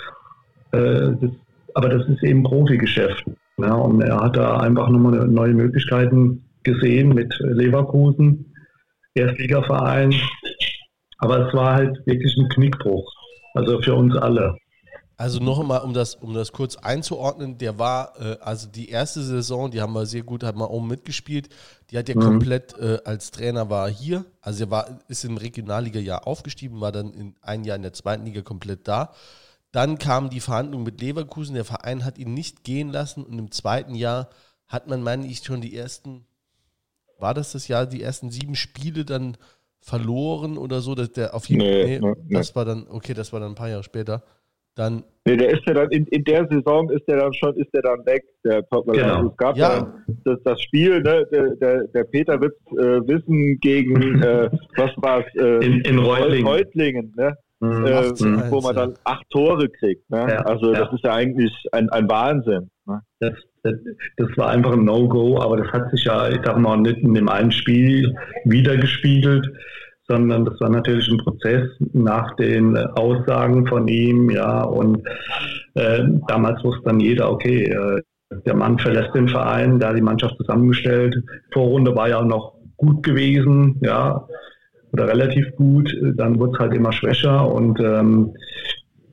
Äh, 0.72 1.12
das, 1.20 1.30
aber 1.74 1.88
das 1.88 2.08
ist 2.08 2.22
eben 2.24 2.42
Profigeschäft. 2.42 3.24
Ja, 3.58 3.74
und 3.74 4.00
er 4.00 4.18
hat 4.18 4.36
da 4.36 4.58
einfach 4.58 4.88
nochmal 4.88 5.26
neue 5.28 5.54
Möglichkeiten 5.54 6.42
gesehen 6.64 7.10
mit 7.10 7.32
Leverkusen, 7.40 8.52
Erstligaverein. 9.14 10.14
Aber 11.18 11.46
es 11.46 11.54
war 11.54 11.74
halt 11.74 12.06
wirklich 12.06 12.36
ein 12.36 12.48
Knickbruch. 12.48 13.08
Also 13.54 13.80
für 13.82 13.94
uns 13.94 14.16
alle. 14.16 14.56
Also 15.22 15.38
noch 15.38 15.60
einmal, 15.60 15.82
um 15.82 15.94
das, 15.94 16.16
um 16.16 16.34
das 16.34 16.50
kurz 16.50 16.74
einzuordnen, 16.74 17.56
der 17.56 17.78
war, 17.78 18.20
äh, 18.20 18.38
also 18.40 18.66
die 18.66 18.88
erste 18.88 19.22
Saison, 19.22 19.70
die 19.70 19.80
haben 19.80 19.92
wir 19.92 20.04
sehr 20.04 20.24
gut, 20.24 20.42
hat 20.42 20.56
man 20.56 20.66
oben 20.66 20.88
mitgespielt. 20.88 21.48
Die 21.88 21.96
hat 21.96 22.08
ja 22.08 22.16
mhm. 22.16 22.22
komplett 22.22 22.76
äh, 22.76 22.98
als 23.04 23.30
Trainer 23.30 23.70
war 23.70 23.88
hier, 23.88 24.24
also 24.40 24.64
er 24.64 24.70
war, 24.72 24.98
ist 25.06 25.24
im 25.24 25.36
Regionalliga-Jahr 25.36 26.26
aufgestiegen, 26.26 26.80
war 26.80 26.90
dann 26.90 27.14
in 27.14 27.36
ein 27.40 27.62
Jahr 27.62 27.76
in 27.76 27.82
der 27.82 27.92
zweiten 27.92 28.24
Liga 28.24 28.42
komplett 28.42 28.88
da. 28.88 29.12
Dann 29.70 29.96
kamen 29.98 30.28
die 30.28 30.40
Verhandlungen 30.40 30.84
mit 30.84 31.00
Leverkusen, 31.00 31.54
der 31.54 31.64
Verein 31.64 32.04
hat 32.04 32.18
ihn 32.18 32.34
nicht 32.34 32.64
gehen 32.64 32.88
lassen 32.88 33.22
und 33.22 33.38
im 33.38 33.52
zweiten 33.52 33.94
Jahr 33.94 34.28
hat 34.66 34.88
man, 34.88 35.04
meine 35.04 35.28
ich, 35.28 35.44
schon 35.44 35.60
die 35.60 35.76
ersten, 35.76 36.26
war 37.20 37.32
das 37.32 37.52
das 37.52 37.68
Jahr, 37.68 37.86
die 37.86 38.02
ersten 38.02 38.32
sieben 38.32 38.56
Spiele 38.56 39.04
dann 39.04 39.36
verloren 39.78 40.58
oder 40.58 40.80
so, 40.80 40.96
dass 40.96 41.12
der 41.12 41.32
auf 41.32 41.48
jeden 41.48 41.60
Fall, 41.62 41.84
nee, 41.84 41.98
nee, 42.00 42.14
nee, 42.24 42.34
das 42.34 42.56
war 42.56 42.64
dann, 42.64 42.88
okay, 42.88 43.14
das 43.14 43.32
war 43.32 43.38
dann 43.38 43.52
ein 43.52 43.54
paar 43.54 43.68
Jahre 43.68 43.84
später. 43.84 44.24
Dann. 44.74 45.04
Nee, 45.24 45.36
der 45.36 45.50
ist 45.50 45.62
ja 45.66 45.74
dann 45.74 45.90
in, 45.90 46.06
in 46.06 46.24
der 46.24 46.48
Saison 46.48 46.90
ist 46.90 47.06
der 47.06 47.18
dann 47.18 47.32
schon, 47.34 47.54
ist 47.56 47.72
der 47.72 47.82
dann 47.82 48.04
weg, 48.06 48.24
der 48.44 48.66
Topmüller. 48.68 49.02
Genau. 49.02 49.16
Also 49.16 49.28
es 49.30 49.36
gab 49.36 49.56
ja, 49.56 49.76
ja 49.76 49.94
das, 50.24 50.38
das, 50.44 50.62
Spiel, 50.62 51.00
ne, 51.00 51.26
der, 51.30 51.50
der, 51.56 51.84
der 51.88 52.04
Peter 52.04 52.40
wird 52.40 52.54
äh, 52.72 53.06
wissen 53.06 53.58
gegen 53.60 54.20
äh, 54.22 54.50
was 54.76 54.90
war 54.96 55.20
es? 55.20 55.34
Äh, 55.40 55.64
in, 55.64 55.80
in 55.82 55.98
Reutlingen. 55.98 56.46
Reutlingen 56.46 57.14
ne? 57.16 57.36
Mhm, 57.60 57.86
äh, 57.86 58.50
wo 58.50 58.60
man 58.60 58.74
dann 58.74 58.94
acht 59.04 59.24
Tore 59.30 59.68
kriegt. 59.68 60.10
Ne? 60.10 60.26
Ja, 60.28 60.38
also 60.40 60.72
das 60.72 60.92
ist 60.92 61.04
ja 61.04 61.14
eigentlich 61.14 61.52
ein, 61.70 61.88
ein 61.90 62.10
Wahnsinn. 62.10 62.70
Ne? 62.86 63.00
Das, 63.20 63.34
das, 63.62 63.74
das, 64.16 64.36
war 64.36 64.48
einfach 64.48 64.72
ein 64.72 64.84
No-Go, 64.84 65.38
aber 65.40 65.58
das 65.58 65.68
hat 65.70 65.88
sich 65.92 66.04
ja, 66.04 66.28
ich 66.28 66.40
sag 66.44 66.58
mal, 66.58 66.78
nicht 66.78 66.98
in 66.98 67.14
dem 67.14 67.28
einen 67.28 67.52
Spiel 67.52 68.12
wiedergespiegelt 68.44 69.46
sondern 70.08 70.44
das 70.44 70.60
war 70.60 70.68
natürlich 70.68 71.08
ein 71.08 71.18
Prozess 71.18 71.68
nach 71.92 72.34
den 72.36 72.76
Aussagen 72.76 73.66
von 73.66 73.88
ihm, 73.88 74.30
ja, 74.30 74.62
und 74.62 75.02
äh, 75.74 76.04
damals 76.28 76.62
wusste 76.64 76.82
dann 76.84 77.00
jeder, 77.00 77.30
okay, 77.30 77.64
äh, 77.64 78.02
der 78.46 78.56
Mann 78.56 78.78
verlässt 78.78 79.14
den 79.14 79.28
Verein, 79.28 79.78
da 79.78 79.92
die 79.92 80.00
Mannschaft 80.00 80.36
zusammengestellt. 80.38 81.16
Vorrunde 81.52 81.94
war 81.94 82.08
ja 82.08 82.20
auch 82.20 82.24
noch 82.24 82.54
gut 82.76 83.02
gewesen, 83.02 83.76
ja, 83.82 84.26
oder 84.92 85.08
relativ 85.08 85.54
gut, 85.56 85.94
dann 86.16 86.38
wurde 86.38 86.52
es 86.52 86.58
halt 86.58 86.74
immer 86.74 86.92
schwächer 86.92 87.50
und 87.50 87.78
ähm, 87.80 88.34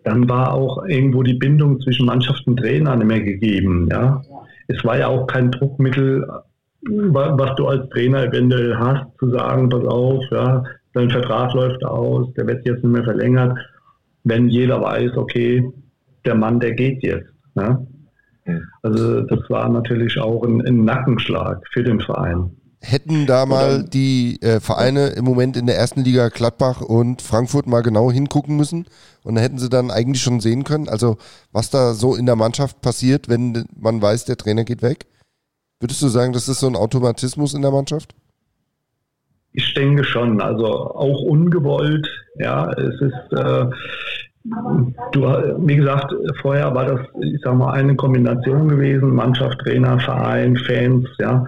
dann 0.03 0.27
war 0.29 0.53
auch 0.53 0.85
irgendwo 0.85 1.23
die 1.23 1.35
Bindung 1.35 1.79
zwischen 1.81 2.05
Mannschaft 2.05 2.45
und 2.47 2.57
Trainer 2.57 2.95
nicht 2.95 3.07
mehr 3.07 3.21
gegeben, 3.21 3.87
ja. 3.91 4.21
Es 4.67 4.83
war 4.85 4.97
ja 4.97 5.07
auch 5.07 5.25
kein 5.27 5.51
Druckmittel, 5.51 6.27
was 6.81 7.55
du 7.55 7.67
als 7.67 7.89
Trainer 7.89 8.23
eventuell 8.23 8.75
hast, 8.77 9.05
zu 9.19 9.29
sagen, 9.31 9.69
pass 9.69 9.85
auf, 9.85 10.23
ja, 10.31 10.63
sein 10.99 11.11
Vertrag 11.11 11.53
läuft 11.53 11.83
aus, 11.85 12.27
der 12.35 12.47
wird 12.47 12.65
jetzt 12.65 12.83
nicht 12.83 12.91
mehr 12.91 13.03
verlängert, 13.03 13.57
wenn 14.23 14.49
jeder 14.49 14.81
weiß, 14.81 15.15
okay, 15.15 15.63
der 16.25 16.35
Mann, 16.35 16.59
der 16.59 16.73
geht 16.73 17.01
jetzt. 17.03 17.29
Ne? 17.55 17.87
Also 18.81 19.21
das 19.21 19.49
war 19.49 19.69
natürlich 19.69 20.19
auch 20.19 20.43
ein, 20.43 20.65
ein, 20.65 20.83
Nackenschlag 20.83 21.61
für 21.71 21.83
den 21.83 21.99
Verein. 22.01 22.51
Hätten 22.81 23.25
da 23.25 23.45
mal 23.45 23.83
die 23.83 24.41
äh, 24.41 24.59
Vereine 24.59 25.07
im 25.09 25.25
Moment 25.25 25.57
in 25.57 25.67
der 25.67 25.77
ersten 25.77 26.01
Liga 26.01 26.29
Gladbach 26.29 26.81
und 26.81 27.21
Frankfurt 27.21 27.67
mal 27.67 27.81
genau 27.81 28.09
hingucken 28.09 28.55
müssen 28.55 28.85
und 29.23 29.35
dann 29.35 29.43
hätten 29.43 29.59
sie 29.59 29.69
dann 29.69 29.91
eigentlich 29.91 30.23
schon 30.23 30.39
sehen 30.39 30.63
können, 30.63 30.87
also 30.87 31.17
was 31.51 31.69
da 31.69 31.93
so 31.93 32.15
in 32.15 32.25
der 32.25 32.37
Mannschaft 32.37 32.81
passiert, 32.81 33.27
wenn 33.27 33.65
man 33.75 34.01
weiß, 34.01 34.25
der 34.25 34.37
Trainer 34.37 34.63
geht 34.63 34.81
weg? 34.81 35.07
Würdest 35.81 36.01
du 36.01 36.07
sagen, 36.07 36.33
das 36.33 36.47
ist 36.47 36.59
so 36.59 36.67
ein 36.67 36.75
Automatismus 36.75 37.53
in 37.53 37.61
der 37.61 37.71
Mannschaft? 37.71 38.15
Ich 39.53 39.73
denke 39.73 40.03
schon, 40.03 40.41
also 40.41 40.65
auch 40.65 41.21
ungewollt. 41.21 42.07
Ja, 42.37 42.71
es 42.73 43.01
ist, 43.01 43.33
äh, 43.33 43.65
du, 45.11 45.21
wie 45.65 45.75
gesagt, 45.75 46.13
vorher 46.41 46.73
war 46.73 46.85
das, 46.85 46.99
ich 47.21 47.41
sag 47.43 47.55
mal, 47.55 47.73
eine 47.73 47.95
Kombination 47.95 48.69
gewesen: 48.69 49.15
Mannschaft, 49.15 49.59
Trainer, 49.59 49.99
Verein, 49.99 50.55
Fans, 50.57 51.07
ja. 51.19 51.45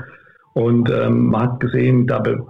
Und 0.53 0.89
ähm, 0.91 1.27
man 1.27 1.43
hat 1.43 1.59
gesehen, 1.59 2.07
da, 2.07 2.19
be, 2.19 2.43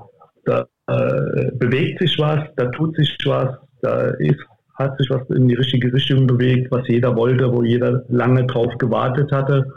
da 0.45 0.65
äh, 0.87 1.51
bewegt 1.53 1.99
sich 1.99 2.17
was, 2.17 2.39
da 2.55 2.65
tut 2.67 2.95
sich 2.95 3.15
was, 3.25 3.49
da 3.81 4.07
ist, 4.19 4.39
hat 4.75 4.97
sich 4.97 5.09
was 5.09 5.29
in 5.29 5.47
die 5.47 5.55
richtige 5.55 5.93
Richtung 5.93 6.25
bewegt, 6.25 6.71
was 6.71 6.87
jeder 6.87 7.15
wollte, 7.15 7.51
wo 7.51 7.61
jeder 7.63 8.03
lange 8.09 8.45
drauf 8.45 8.75
gewartet 8.79 9.31
hatte. 9.31 9.71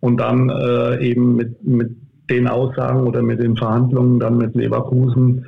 Und 0.00 0.18
dann 0.18 0.48
äh, 0.48 1.04
eben 1.04 1.36
mit, 1.36 1.62
mit 1.64 1.90
den 2.30 2.48
Aussagen 2.48 3.06
oder 3.06 3.22
mit 3.22 3.42
den 3.42 3.56
Verhandlungen 3.56 4.18
dann 4.18 4.38
mit 4.38 4.54
Leverkusen 4.54 5.44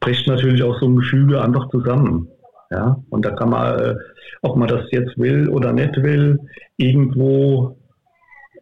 bricht 0.00 0.26
natürlich 0.26 0.62
auch 0.62 0.78
so 0.78 0.86
ein 0.86 0.96
Gefüge 0.96 1.40
einfach 1.40 1.68
zusammen. 1.70 2.28
Ja, 2.70 2.96
und 3.10 3.24
da 3.24 3.30
kann 3.30 3.50
man, 3.50 3.78
äh, 3.78 3.94
ob 4.42 4.56
man 4.56 4.68
das 4.68 4.90
jetzt 4.90 5.16
will 5.18 5.48
oder 5.48 5.72
nicht 5.72 5.96
will, 6.02 6.38
irgendwo, 6.76 7.76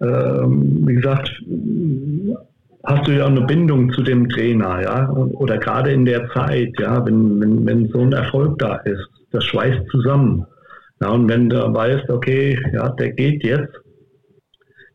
ähm, 0.00 0.86
wie 0.86 0.94
gesagt, 0.94 1.30
hast 2.84 3.06
du 3.06 3.12
ja 3.12 3.26
eine 3.26 3.40
Bindung 3.42 3.90
zu 3.92 4.02
dem 4.02 4.28
Trainer, 4.28 4.82
ja, 4.82 5.10
oder 5.10 5.56
gerade 5.56 5.92
in 5.92 6.04
der 6.04 6.28
Zeit, 6.30 6.72
ja, 6.78 7.04
wenn, 7.04 7.40
wenn, 7.40 7.66
wenn 7.66 7.88
so 7.88 8.00
ein 8.00 8.12
Erfolg 8.12 8.58
da 8.58 8.76
ist, 8.76 9.08
das 9.30 9.44
schweißt 9.44 9.88
zusammen. 9.90 10.46
Ja, 11.00 11.08
und 11.08 11.28
wenn 11.28 11.48
du 11.48 11.56
weißt, 11.56 12.10
okay, 12.10 12.58
ja, 12.72 12.90
der 12.90 13.10
geht 13.12 13.42
jetzt, 13.42 13.74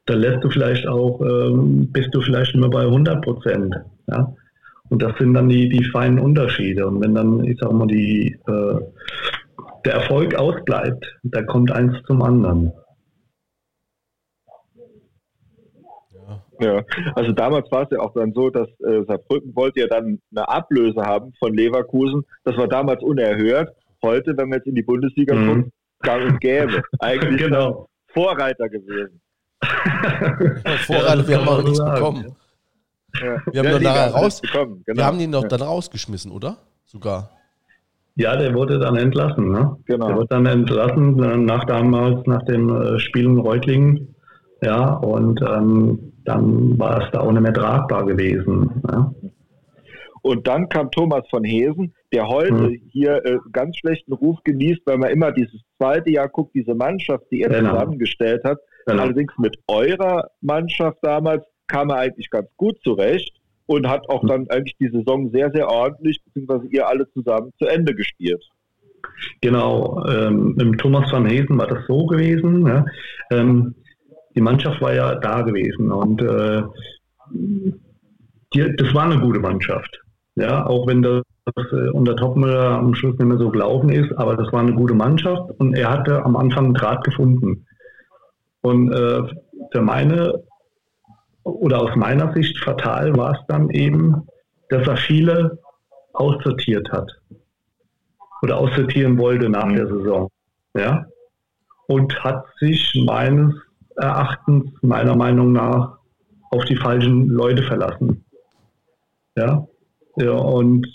dann 0.09 0.19
lässt 0.19 0.43
du 0.43 0.49
vielleicht 0.49 0.87
auch, 0.87 1.21
ähm, 1.21 1.91
bist 1.91 2.09
du 2.13 2.21
vielleicht 2.21 2.55
nur 2.55 2.69
bei 2.69 2.81
100 2.81 3.21
Prozent. 3.23 3.75
Ja? 4.07 4.33
Und 4.89 5.01
das 5.03 5.17
sind 5.19 5.35
dann 5.35 5.49
die, 5.49 5.69
die 5.69 5.83
feinen 5.85 6.19
Unterschiede. 6.19 6.87
Und 6.87 7.01
wenn 7.01 7.13
dann, 7.13 7.43
ich 7.43 7.57
sag 7.59 7.71
mal, 7.71 7.87
die, 7.87 8.37
äh, 8.47 8.79
der 9.85 9.93
Erfolg 9.93 10.35
ausbleibt, 10.35 11.05
da 11.23 11.43
kommt 11.43 11.71
eins 11.71 11.95
zum 12.07 12.21
anderen. 12.21 12.71
Ja, 16.61 16.83
also 17.15 17.31
damals 17.31 17.71
war 17.71 17.83
es 17.83 17.89
ja 17.91 17.99
auch 17.99 18.13
dann 18.13 18.33
so, 18.33 18.49
dass 18.49 18.67
äh, 18.81 19.03
Saarbrücken 19.07 19.55
wollte 19.55 19.79
ja 19.79 19.87
dann 19.87 20.19
eine 20.31 20.49
Ablöse 20.49 21.01
haben 21.01 21.31
von 21.39 21.53
Leverkusen. 21.53 22.25
Das 22.43 22.57
war 22.57 22.67
damals 22.67 23.01
unerhört. 23.01 23.73
Heute, 24.01 24.35
wenn 24.35 24.49
wir 24.49 24.57
jetzt 24.57 24.67
in 24.67 24.75
die 24.75 24.83
Bundesliga 24.83 25.35
mhm. 25.35 25.47
gucken, 25.47 25.71
gang 25.99 26.31
und 26.31 26.41
gäbe. 26.41 26.81
Eigentlich 26.99 27.41
genau. 27.41 27.87
Vorreiter 28.07 28.67
gewesen. 28.67 29.21
Vorrat, 30.85 31.27
wir 31.27 31.37
haben 31.39 31.47
auch 31.47 31.63
nichts 31.63 31.83
bekommen. 31.83 32.35
Ja. 33.19 33.41
Wir, 33.51 33.73
haben 33.73 33.81
ja, 33.81 34.07
raus, 34.07 34.41
bekommen, 34.41 34.83
genau. 34.85 34.97
wir 34.97 35.05
haben 35.05 35.19
ihn 35.19 35.31
doch 35.31 35.43
dann 35.47 35.61
rausgeschmissen, 35.61 36.31
oder? 36.31 36.57
Sogar. 36.85 37.31
Ja, 38.15 38.35
der 38.35 38.53
wurde 38.53 38.79
dann 38.79 38.97
entlassen. 38.97 39.49
Ne? 39.49 39.77
Genau. 39.85 40.07
Der 40.07 40.15
wurde 40.17 40.27
dann 40.27 40.45
entlassen 40.45 41.23
äh, 41.23 41.37
nach 41.37 41.65
damals, 41.65 42.25
nach 42.27 42.43
dem 42.43 42.69
äh, 42.69 42.99
Spiel 42.99 43.25
in 43.25 43.37
Reutlingen. 43.39 44.15
Ja, 44.61 44.95
und 44.95 45.41
ähm, 45.41 46.13
dann 46.25 46.77
war 46.77 47.01
es 47.01 47.11
da 47.11 47.21
auch 47.21 47.31
nicht 47.31 47.41
mehr 47.41 47.53
tragbar 47.53 48.05
gewesen. 48.05 48.83
Ja? 48.91 49.13
Und 50.21 50.47
dann 50.47 50.67
kam 50.67 50.91
Thomas 50.91 51.23
von 51.29 51.43
Hesen, 51.43 51.93
der 52.11 52.27
heute 52.27 52.53
mhm. 52.53 52.81
hier 52.91 53.23
äh, 53.25 53.37
ganz 53.53 53.77
schlechten 53.77 54.13
Ruf 54.13 54.37
genießt, 54.43 54.81
weil 54.85 54.97
man 54.97 55.11
immer 55.11 55.31
dieses 55.31 55.61
zweite 55.77 56.11
Jahr 56.11 56.27
guckt, 56.27 56.53
diese 56.53 56.75
Mannschaft, 56.75 57.23
die 57.31 57.41
er 57.41 57.49
genau. 57.49 57.71
zusammengestellt 57.71 58.43
hat, 58.43 58.59
Genau. 58.89 59.03
Allerdings 59.03 59.33
mit 59.37 59.55
eurer 59.67 60.29
Mannschaft 60.41 60.97
damals 61.01 61.43
kam 61.67 61.89
er 61.89 61.97
eigentlich 61.97 62.29
ganz 62.29 62.49
gut 62.57 62.77
zurecht 62.83 63.39
und 63.67 63.87
hat 63.87 64.09
auch 64.09 64.25
dann 64.25 64.49
eigentlich 64.49 64.75
die 64.79 64.89
Saison 64.89 65.29
sehr, 65.31 65.51
sehr 65.51 65.69
ordentlich, 65.69 66.19
beziehungsweise 66.25 66.67
ihr 66.71 66.87
alle 66.87 67.07
zusammen 67.11 67.51
zu 67.59 67.67
Ende 67.67 67.93
gespielt. 67.93 68.43
Genau, 69.41 70.03
ähm, 70.07 70.55
mit 70.55 70.79
Thomas 70.79 71.11
van 71.11 71.27
Hesen 71.27 71.57
war 71.57 71.67
das 71.67 71.85
so 71.87 72.05
gewesen. 72.07 72.65
Ja. 72.65 72.85
Ähm, 73.31 73.75
die 74.35 74.41
Mannschaft 74.41 74.81
war 74.81 74.93
ja 74.93 75.15
da 75.15 75.41
gewesen 75.41 75.91
und 75.91 76.21
äh, 76.21 76.63
die, 78.53 78.75
das 78.75 78.93
war 78.93 79.03
eine 79.03 79.19
gute 79.19 79.39
Mannschaft. 79.39 80.01
Ja, 80.35 80.65
auch 80.65 80.87
wenn 80.87 81.01
das 81.01 81.23
äh, 81.71 81.89
unter 81.89 82.15
Topmüller 82.15 82.79
am 82.79 82.95
Schluss 82.95 83.17
nicht 83.17 83.27
mehr 83.27 83.37
so 83.37 83.49
gelaufen 83.49 83.89
ist, 83.89 84.11
aber 84.17 84.35
das 84.35 84.51
war 84.51 84.61
eine 84.61 84.73
gute 84.73 84.93
Mannschaft 84.93 85.51
und 85.59 85.75
er 85.75 85.91
hatte 85.91 86.23
am 86.23 86.35
Anfang 86.35 86.65
einen 86.65 86.73
Draht 86.73 87.03
gefunden. 87.03 87.65
Und 88.69 88.91
äh, 88.91 89.23
für 89.71 89.81
meine 89.81 90.43
oder 91.43 91.81
aus 91.81 91.95
meiner 91.95 92.31
Sicht 92.33 92.55
fatal 92.59 93.15
war 93.17 93.31
es 93.31 93.39
dann 93.47 93.71
eben, 93.71 94.27
dass 94.69 94.87
er 94.87 94.97
viele 94.97 95.57
aussortiert 96.13 96.91
hat 96.91 97.11
oder 98.43 98.57
aussortieren 98.57 99.17
wollte 99.17 99.49
nach 99.49 99.67
der 99.69 99.87
Saison. 99.87 100.29
Ja? 100.75 101.05
Und 101.87 102.23
hat 102.23 102.45
sich 102.59 102.93
meines 103.07 103.55
Erachtens, 103.95 104.69
meiner 104.83 105.15
Meinung 105.15 105.51
nach, 105.51 105.97
auf 106.51 106.65
die 106.65 106.75
falschen 106.75 107.27
Leute 107.27 107.63
verlassen. 107.63 108.23
Ja, 109.35 109.67
ja 110.17 110.31
und 110.31 110.87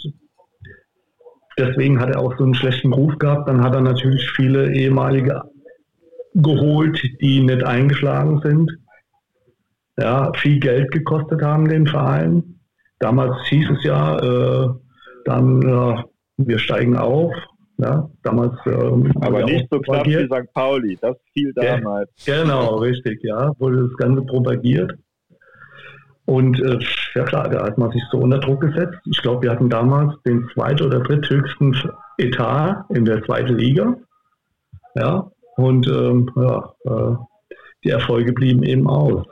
deswegen 1.59 2.01
hat 2.01 2.11
er 2.11 2.21
auch 2.21 2.37
so 2.39 2.45
einen 2.45 2.55
schlechten 2.55 2.93
Ruf 2.93 3.19
gehabt. 3.19 3.49
Dann 3.49 3.65
hat 3.65 3.75
er 3.75 3.81
natürlich 3.81 4.31
viele 4.31 4.73
ehemalige 4.73 5.43
geholt, 6.35 7.01
die 7.21 7.41
nicht 7.41 7.65
eingeschlagen 7.65 8.41
sind. 8.43 8.71
Ja, 9.97 10.33
viel 10.35 10.59
Geld 10.59 10.91
gekostet 10.91 11.43
haben 11.43 11.69
den 11.69 11.87
Verein. 11.87 12.61
Damals 12.99 13.47
hieß 13.49 13.71
es 13.71 13.85
ja, 13.85 14.19
äh, 14.19 14.69
dann, 15.25 15.63
äh, 15.63 16.03
wir 16.39 16.59
steigen 16.59 16.97
auf. 16.97 17.33
Ja, 17.77 18.09
damals. 18.23 18.55
Ähm, 18.67 19.13
Aber 19.21 19.45
nicht 19.45 19.67
so 19.71 19.81
knapp 19.81 20.07
wie 20.07 20.25
St. 20.27 20.53
Pauli, 20.55 20.97
das 21.01 21.17
fiel 21.33 21.53
damals. 21.55 22.09
genau, 22.25 22.77
richtig, 22.77 23.21
ja, 23.23 23.53
wurde 23.59 23.89
das 23.89 23.97
Ganze 23.97 24.23
propagiert. 24.23 24.93
Und 26.27 26.61
äh, 26.61 26.79
ja 27.15 27.25
klar, 27.25 27.49
da 27.49 27.65
hat 27.67 27.77
man 27.77 27.91
sich 27.91 28.03
so 28.11 28.19
unter 28.19 28.39
Druck 28.39 28.61
gesetzt. 28.61 28.99
Ich 29.11 29.21
glaube, 29.21 29.43
wir 29.43 29.51
hatten 29.51 29.69
damals 29.69 30.15
den 30.23 30.49
zweit- 30.55 30.81
oder 30.81 31.01
dritthöchsten 31.01 31.77
Etat 32.17 32.85
in 32.91 33.05
der 33.05 33.23
zweiten 33.25 33.57
Liga. 33.57 33.97
Ja, 34.95 35.31
und 35.57 35.87
ähm, 35.87 36.31
ja, 36.37 36.75
äh, 36.85 37.17
die 37.85 37.91
Erfolge 37.91 38.33
blieben 38.33 38.63
eben 38.63 38.89
aus. 38.89 39.27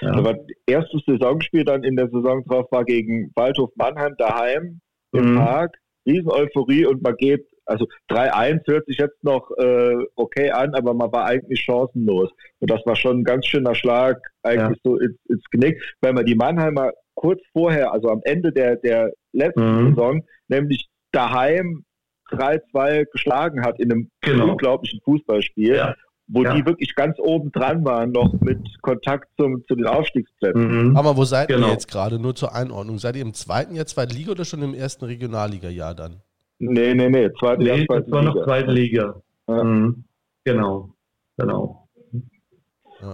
Ja. 0.00 0.12
Aber 0.12 0.36
erstes 0.66 1.02
Saisonspiel 1.06 1.64
dann 1.64 1.84
in 1.84 1.96
der 1.96 2.08
Saison 2.10 2.44
drauf 2.44 2.66
war 2.70 2.84
gegen 2.84 3.30
Waldhof 3.34 3.70
Mannheim 3.76 4.14
daheim 4.18 4.80
im 5.12 5.32
mhm. 5.32 5.36
Park. 5.36 5.76
Riesen 6.06 6.30
Euphorie 6.30 6.84
und 6.84 7.02
man 7.02 7.16
geht, 7.16 7.46
also 7.64 7.86
3-1 8.10 8.60
hört 8.66 8.86
sich 8.86 8.98
jetzt 8.98 9.22
noch 9.24 9.50
äh, 9.56 9.96
okay 10.16 10.50
an, 10.50 10.74
aber 10.74 10.92
man 10.92 11.10
war 11.12 11.24
eigentlich 11.24 11.62
chancenlos. 11.62 12.30
Und 12.60 12.70
das 12.70 12.84
war 12.84 12.94
schon 12.94 13.20
ein 13.20 13.24
ganz 13.24 13.46
schöner 13.46 13.74
Schlag 13.74 14.20
eigentlich 14.42 14.78
ja. 14.84 14.90
so 14.90 14.96
ins, 14.98 15.16
ins 15.28 15.44
Knick, 15.50 15.82
weil 16.02 16.12
man 16.12 16.26
die 16.26 16.34
Mannheimer 16.34 16.90
kurz 17.14 17.40
vorher, 17.52 17.92
also 17.92 18.08
am 18.08 18.20
Ende 18.24 18.52
der, 18.52 18.76
der 18.76 19.12
letzten 19.32 19.84
mhm. 19.84 19.88
Saison, 19.90 20.24
nämlich 20.48 20.88
daheim 21.12 21.84
3-2 22.30 23.06
geschlagen 23.10 23.64
hat 23.64 23.78
in 23.80 23.92
einem 23.92 24.10
genau. 24.20 24.50
unglaublichen 24.50 25.00
Fußballspiel. 25.04 25.76
Ja 25.76 25.94
wo 26.26 26.42
ja. 26.42 26.54
die 26.54 26.64
wirklich 26.64 26.94
ganz 26.94 27.18
oben 27.18 27.52
dran 27.52 27.84
waren, 27.84 28.12
noch 28.12 28.32
mit 28.40 28.58
Kontakt 28.82 29.28
zum, 29.36 29.62
zu 29.66 29.74
den 29.74 29.86
Aufstiegsplätzen. 29.86 30.88
Mhm. 30.88 30.96
Aber 30.96 31.16
wo 31.16 31.24
seid 31.24 31.48
genau. 31.48 31.66
ihr 31.66 31.72
jetzt 31.72 31.90
gerade? 31.90 32.18
Nur 32.18 32.34
zur 32.34 32.54
Einordnung. 32.54 32.98
Seid 32.98 33.16
ihr 33.16 33.22
im 33.22 33.34
zweiten 33.34 33.74
Jahr 33.74 33.86
zweite 33.86 34.14
Liga 34.14 34.32
oder 34.32 34.44
schon 34.44 34.62
im 34.62 34.74
ersten 34.74 35.04
Regionalliga-Jahr 35.04 35.94
dann? 35.94 36.20
Nee, 36.58 36.94
nee, 36.94 37.10
nee, 37.10 37.30
zweite 37.38 37.62
nee, 37.62 37.68
Jahr, 37.68 37.86
zweite 37.86 38.02
das 38.02 38.10
war 38.10 38.20
Liga. 38.22 38.34
noch 38.34 38.44
zweite 38.44 38.70
Liga. 38.70 39.22
Ja. 39.48 39.64
Mhm. 39.64 40.04
Genau, 40.44 40.94
genau. 41.36 41.88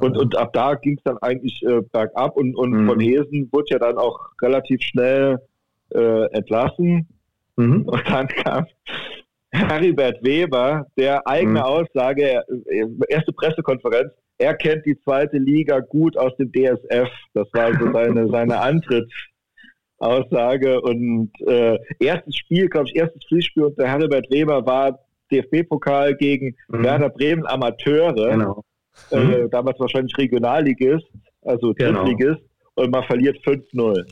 Und, 0.00 0.16
und 0.16 0.36
ab 0.36 0.52
da 0.52 0.74
ging 0.74 0.96
es 0.98 1.02
dann 1.02 1.18
eigentlich 1.18 1.62
äh, 1.64 1.80
bergab 1.92 2.36
und, 2.36 2.54
und 2.54 2.70
mhm. 2.70 2.88
von 2.88 3.00
Hesen 3.00 3.48
wurde 3.50 3.66
ja 3.70 3.78
dann 3.80 3.98
auch 3.98 4.30
relativ 4.40 4.82
schnell 4.82 5.40
äh, 5.92 6.26
entlassen. 6.32 7.08
Mhm. 7.56 7.82
Und 7.86 8.08
dann 8.08 8.28
kam 8.28 8.66
Heribert 9.52 10.22
Weber, 10.22 10.86
der 10.96 11.26
eigene 11.26 11.60
mhm. 11.60 11.64
Aussage, 11.64 12.44
erste 13.08 13.32
Pressekonferenz, 13.32 14.12
er 14.40 14.54
kennt 14.54 14.86
die 14.86 14.98
zweite 15.00 15.36
Liga 15.36 15.80
gut 15.80 16.16
aus 16.16 16.34
dem 16.36 16.50
DSF. 16.50 17.10
Das 17.34 17.46
war 17.52 17.78
so 17.78 17.92
seine, 17.98 18.26
seine 18.28 18.58
Antrittsaussage. 18.58 20.80
Und 20.80 21.30
äh, 21.46 21.76
erstes 21.98 22.36
Spiel, 22.36 22.68
glaube 22.68 22.88
ich, 22.88 22.96
erstes 22.96 23.22
Pflichtspiel 23.26 23.64
unter 23.64 23.86
Heribert 23.86 24.30
Weber 24.30 24.64
war 24.64 24.98
DFB-Pokal 25.30 26.16
gegen 26.16 26.56
mhm. 26.68 26.84
Werder 26.84 27.10
Bremen 27.10 27.46
Amateure. 27.46 28.14
Genau. 28.14 28.64
Äh, 29.10 29.18
mhm. 29.18 29.50
damals 29.50 29.78
wahrscheinlich 29.78 30.16
Regionalligist, 30.16 31.06
also 31.42 31.74
genau. 31.74 32.04
Drittligist. 32.04 32.40
Und 32.76 32.90
man 32.90 33.04
verliert 33.04 33.36
5-0. 33.44 34.06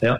Ja. 0.00 0.18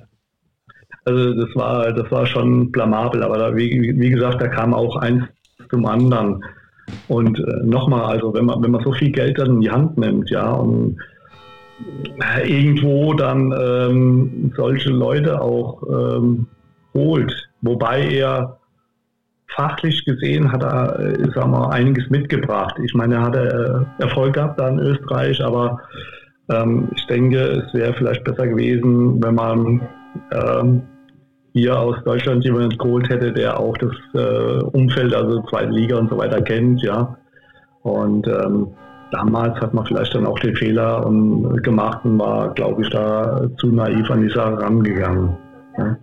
Also 1.05 1.35
das 1.35 1.55
war, 1.55 1.93
das 1.93 2.11
war 2.11 2.27
schon 2.27 2.71
blamabel, 2.71 3.23
aber 3.23 3.39
da, 3.39 3.57
wie, 3.57 3.95
wie 3.97 4.11
gesagt, 4.11 4.41
da 4.41 4.49
kam 4.49 4.75
auch 4.75 4.97
eins 4.97 5.25
zum 5.71 5.87
anderen. 5.87 6.45
Und 7.09 7.39
äh, 7.39 7.65
nochmal, 7.65 8.05
also 8.05 8.35
wenn 8.35 8.47
man, 8.47 8.63
wenn 8.63 8.73
man 8.73 8.83
so 8.83 8.93
viel 8.93 9.11
Geld 9.11 9.39
dann 9.39 9.55
in 9.55 9.61
die 9.61 9.71
Hand 9.71 9.97
nimmt, 9.97 10.29
ja, 10.31 10.51
und 10.51 10.99
irgendwo 12.45 13.15
dann 13.15 13.53
ähm, 13.53 14.53
solche 14.57 14.91
Leute 14.91 15.41
auch 15.41 15.83
ähm, 15.89 16.47
holt, 16.95 17.49
wobei 17.63 18.03
er 18.03 18.59
fachlich 19.49 20.05
gesehen 20.05 20.53
hat 20.53 20.63
er, 20.63 20.99
äh, 20.99 21.29
sag 21.35 21.49
mal, 21.49 21.71
einiges 21.71 22.09
mitgebracht. 22.11 22.77
Ich 22.85 22.95
meine, 22.95 23.17
er 23.17 23.23
hatte 23.23 23.87
äh, 23.99 24.03
Erfolg 24.03 24.35
gehabt 24.35 24.61
da 24.61 24.69
in 24.69 24.79
Österreich, 24.79 25.43
aber 25.43 25.81
ähm, 26.51 26.89
ich 26.95 27.07
denke, 27.07 27.39
es 27.39 27.75
wäre 27.75 27.95
vielleicht 27.95 28.25
besser 28.25 28.47
gewesen, 28.47 29.23
wenn 29.23 29.35
man 29.35 29.81
ähm, 30.33 30.83
hier 31.53 31.79
aus 31.79 31.97
Deutschland 32.05 32.45
jemanden 32.45 32.77
geholt 32.79 33.09
hätte, 33.09 33.33
der 33.33 33.59
auch 33.59 33.77
das 33.79 33.93
äh, 34.15 34.63
Umfeld, 34.63 35.15
also 35.15 35.43
zweite 35.49 35.71
Liga 35.71 35.99
und 35.99 36.11
so 36.11 36.19
weiter 36.19 36.41
kennt, 36.43 36.83
ja. 36.83 37.17
Und 37.83 38.27
ähm, 38.27 38.69
damals 39.11 39.59
hat 39.61 39.75
man 39.75 39.87
vielleicht 39.87 40.15
dann 40.15 40.27
auch 40.27 40.39
den 40.39 40.55
Fehler 40.55 41.07
und, 41.07 41.57
äh, 41.57 41.61
gemacht 41.61 42.05
und 42.05 42.19
war, 42.19 42.55
glaube 42.55 42.83
ich, 42.83 42.91
da 42.91 43.49
zu 43.59 43.69
naiv 43.69 44.11
an 44.11 44.23
die 44.23 44.33
Sache 44.33 44.61
rangegangen. 44.61 45.37
Ja. 45.79 45.99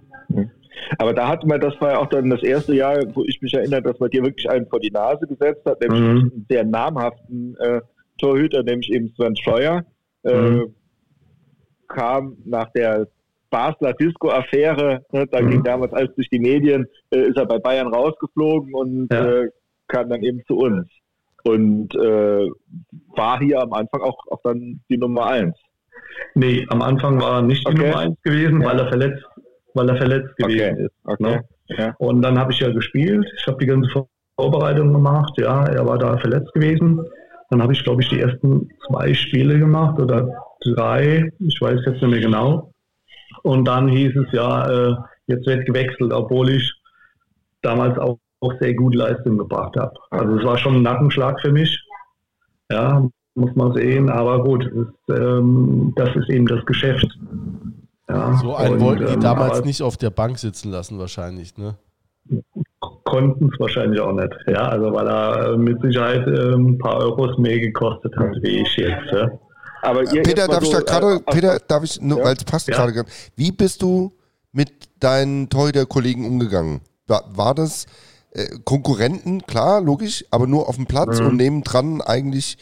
Aber 1.00 1.14
da 1.14 1.28
hat 1.28 1.46
man, 1.46 1.60
das 1.60 1.80
war 1.82 1.92
ja 1.92 1.98
auch 2.00 2.08
dann 2.08 2.30
das 2.30 2.44
erste 2.44 2.76
Jahr, 2.76 2.98
wo 3.14 3.24
ich 3.26 3.42
mich 3.42 3.54
erinnere, 3.54 3.82
dass 3.82 4.00
man 4.00 4.10
dir 4.10 4.24
wirklich 4.24 4.50
einen 4.50 4.68
vor 4.68 4.80
die 4.80 4.92
Nase 4.92 5.26
gesetzt 5.28 5.66
hat, 5.66 5.82
nämlich 5.82 6.02
mhm. 6.02 6.08
einen 6.08 6.46
sehr 6.50 6.64
namhaften 6.66 7.56
äh, 7.60 7.82
Torhüter, 8.20 8.64
nämlich 8.64 8.92
eben 8.92 9.10
Sven 9.16 9.36
Scheuer. 9.36 9.86
Äh, 10.24 10.42
mhm. 10.42 10.76
kam 11.88 12.38
nach 12.46 12.72
der 12.72 13.08
Basler 13.50 13.94
Disco-Affäre, 13.94 15.06
ne, 15.12 15.28
da 15.28 15.42
mhm. 15.42 15.50
ging 15.50 15.64
damals 15.64 15.94
alles 15.94 16.14
durch 16.16 16.30
die 16.30 16.40
Medien, 16.40 16.88
äh, 17.12 17.30
ist 17.30 17.38
er 17.38 17.46
bei 17.46 17.60
Bayern 17.60 17.94
rausgeflogen 17.94 18.74
und 18.74 19.08
ja. 19.12 19.26
äh, 19.26 19.50
kam 19.88 20.10
dann 20.10 20.22
eben 20.24 20.42
zu 20.48 20.58
uns. 20.58 20.88
Und 21.44 21.96
äh, 21.96 22.50
war 23.16 23.40
hier 23.40 23.62
am 23.62 23.74
Anfang 23.74 24.02
auch, 24.02 24.18
auch 24.32 24.42
dann 24.44 24.82
die 24.90 24.98
Nummer 24.98 25.28
eins. 25.28 25.56
Nee, 26.36 26.66
am 26.70 26.82
Anfang 26.82 27.22
war 27.22 27.38
er 27.38 27.42
nicht 27.42 27.68
die 27.68 27.72
okay. 27.72 27.86
Nummer 27.86 28.00
eins 28.00 28.22
gewesen, 28.22 28.62
ja. 28.62 28.68
weil 28.68 28.80
er 28.80 28.88
verletzt, 28.90 29.26
weil 29.74 29.90
er 29.90 29.98
verletzt 29.98 30.36
gewesen 30.36 30.74
okay. 30.74 30.84
ist. 30.84 30.94
Okay. 31.06 31.24
Ne? 31.24 31.44
Ja. 31.70 31.96
Und 32.00 32.22
dann 32.22 32.38
habe 32.38 32.52
ich 32.52 32.60
ja 32.60 32.72
gespielt, 32.72 33.26
ich 33.38 33.48
habe 33.48 33.58
die 33.60 33.66
ganze 33.66 34.06
Vorbereitung 34.36 34.94
gemacht, 34.94 35.34
ja, 35.38 35.66
er 35.66 35.86
war 35.86 35.98
da 35.98 36.18
verletzt 36.18 36.54
gewesen. 36.54 37.02
Dann 37.50 37.62
habe 37.62 37.74
ich, 37.74 37.84
glaube 37.84 38.02
ich, 38.02 38.10
die 38.10 38.20
ersten 38.20 38.70
zwei 38.88 39.14
Spiele 39.14 39.58
gemacht 39.58 40.00
oder 40.00 40.30
drei, 40.62 41.32
ich 41.40 41.62
weiß 41.62 41.80
jetzt 41.86 42.02
nicht 42.02 42.12
mehr 42.12 42.20
genau. 42.20 42.74
Und 43.48 43.64
dann 43.66 43.88
hieß 43.88 44.14
es 44.18 44.32
ja, 44.34 44.68
äh, 44.70 44.96
jetzt 45.28 45.48
wird 45.48 45.66
gewechselt, 45.66 46.12
obwohl 46.12 46.50
ich 46.50 46.70
damals 47.62 47.98
auch, 47.98 48.20
auch 48.42 48.54
sehr 48.60 48.74
gute 48.74 48.98
Leistung 48.98 49.38
gebracht 49.38 49.78
habe. 49.78 49.94
Also 50.12 50.38
es 50.38 50.44
war 50.44 50.58
schon 50.58 50.76
ein 50.76 50.82
Nackenschlag 50.82 51.40
für 51.40 51.54
mich. 51.54 51.82
Ja, 52.70 53.08
muss 53.36 53.56
man 53.56 53.74
sehen. 53.74 54.10
Aber 54.10 54.44
gut, 54.44 54.66
ist, 54.66 55.18
ähm, 55.18 55.94
das 55.96 56.14
ist 56.18 56.30
eben 56.30 56.46
das 56.46 56.66
Geschäft. 56.66 57.08
Ja, 58.10 58.34
so 58.34 58.54
einen 58.54 58.82
wollten 58.82 59.06
die 59.06 59.14
ähm, 59.14 59.22
damals 59.22 59.64
nicht 59.64 59.82
auf 59.82 59.96
der 59.96 60.10
Bank 60.10 60.38
sitzen 60.40 60.70
lassen, 60.70 61.00
wahrscheinlich, 61.00 61.58
ne? 61.58 61.76
Konnten 63.06 63.50
es 63.54 63.58
wahrscheinlich 63.62 64.02
auch 64.02 64.12
nicht. 64.12 64.36
Ja, 64.48 64.68
also 64.68 64.94
weil 64.94 65.08
er 65.08 65.58
mit 65.58 65.82
Sicherheit 65.82 66.28
äh, 66.28 66.54
ein 66.54 66.78
paar 66.78 66.98
Euros 66.98 67.38
mehr 67.38 67.60
gekostet 67.62 68.14
hat, 68.18 68.36
wie 68.42 68.62
ich 68.62 68.76
jetzt. 68.76 69.10
Ja. 69.14 69.30
Aber 69.88 70.04
Peter, 70.04 70.48
darf 70.48 70.66
so, 70.66 70.72
ich 70.72 70.72
da 70.72 70.82
gerade, 70.82 71.16
äh, 71.16 71.32
Peter, 71.32 71.60
darf 71.66 71.84
ich, 71.84 72.02
nur, 72.02 72.20
ja? 72.20 72.26
weil 72.26 72.36
es 72.36 72.44
passt 72.44 72.68
ja. 72.68 72.76
gerade, 72.76 73.06
wie 73.38 73.54
bist 73.54 73.82
du 73.82 74.12
mit 74.52 74.70
deinen 75.00 75.48
Torhüter-Kollegen 75.48 76.26
umgegangen? 76.26 76.82
War, 77.08 77.24
war 77.34 77.56
das 77.56 77.86
äh, 78.32 78.48
Konkurrenten, 78.66 79.44
klar, 79.44 79.82
logisch, 79.82 80.26
aber 80.30 80.46
nur 80.46 80.68
auf 80.68 80.76
dem 80.76 80.88
Platz 80.88 81.22
mhm. 81.22 81.28
und 81.28 81.36
nebendran 81.38 82.02
eigentlich 82.02 82.58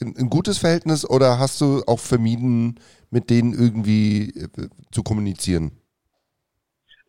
ein, 0.00 0.14
ein, 0.16 0.30
gutes 0.30 0.56
Verhältnis 0.56 1.08
oder 1.08 1.38
hast 1.38 1.60
du 1.60 1.82
auch 1.86 1.98
vermieden, 1.98 2.80
mit 3.10 3.28
denen 3.28 3.52
irgendwie 3.52 4.30
äh, 4.30 4.68
zu 4.90 5.02
kommunizieren? 5.02 5.72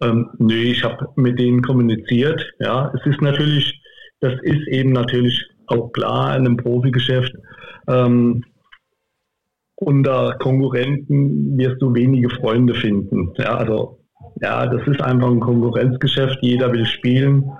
Ähm, 0.02 0.32
nee, 0.38 0.72
ich 0.72 0.84
habe 0.84 1.08
mit 1.16 1.40
denen 1.40 1.62
kommuniziert. 1.62 2.44
Ja, 2.60 2.92
es 2.94 3.06
ist 3.06 3.22
natürlich, 3.22 3.82
das 4.20 4.34
ist 4.42 4.68
eben 4.68 4.92
natürlich 4.92 5.46
auch 5.68 5.94
klar 5.94 6.36
in 6.36 6.46
einem 6.46 6.58
Profigeschäft. 6.58 7.34
Ähm, 7.88 8.44
unter 9.82 10.36
Konkurrenten 10.40 11.58
wirst 11.58 11.82
du 11.82 11.94
wenige 11.94 12.30
Freunde 12.30 12.76
finden. 12.76 13.34
Ja, 13.38 13.56
also 13.56 14.00
ja, 14.40 14.68
das 14.68 14.88
ist 14.88 15.02
einfach 15.02 15.30
ein 15.30 15.40
Konkurrenzgeschäft. 15.40 16.38
Jeder 16.42 16.72
will 16.72 16.86
spielen. 16.86 17.52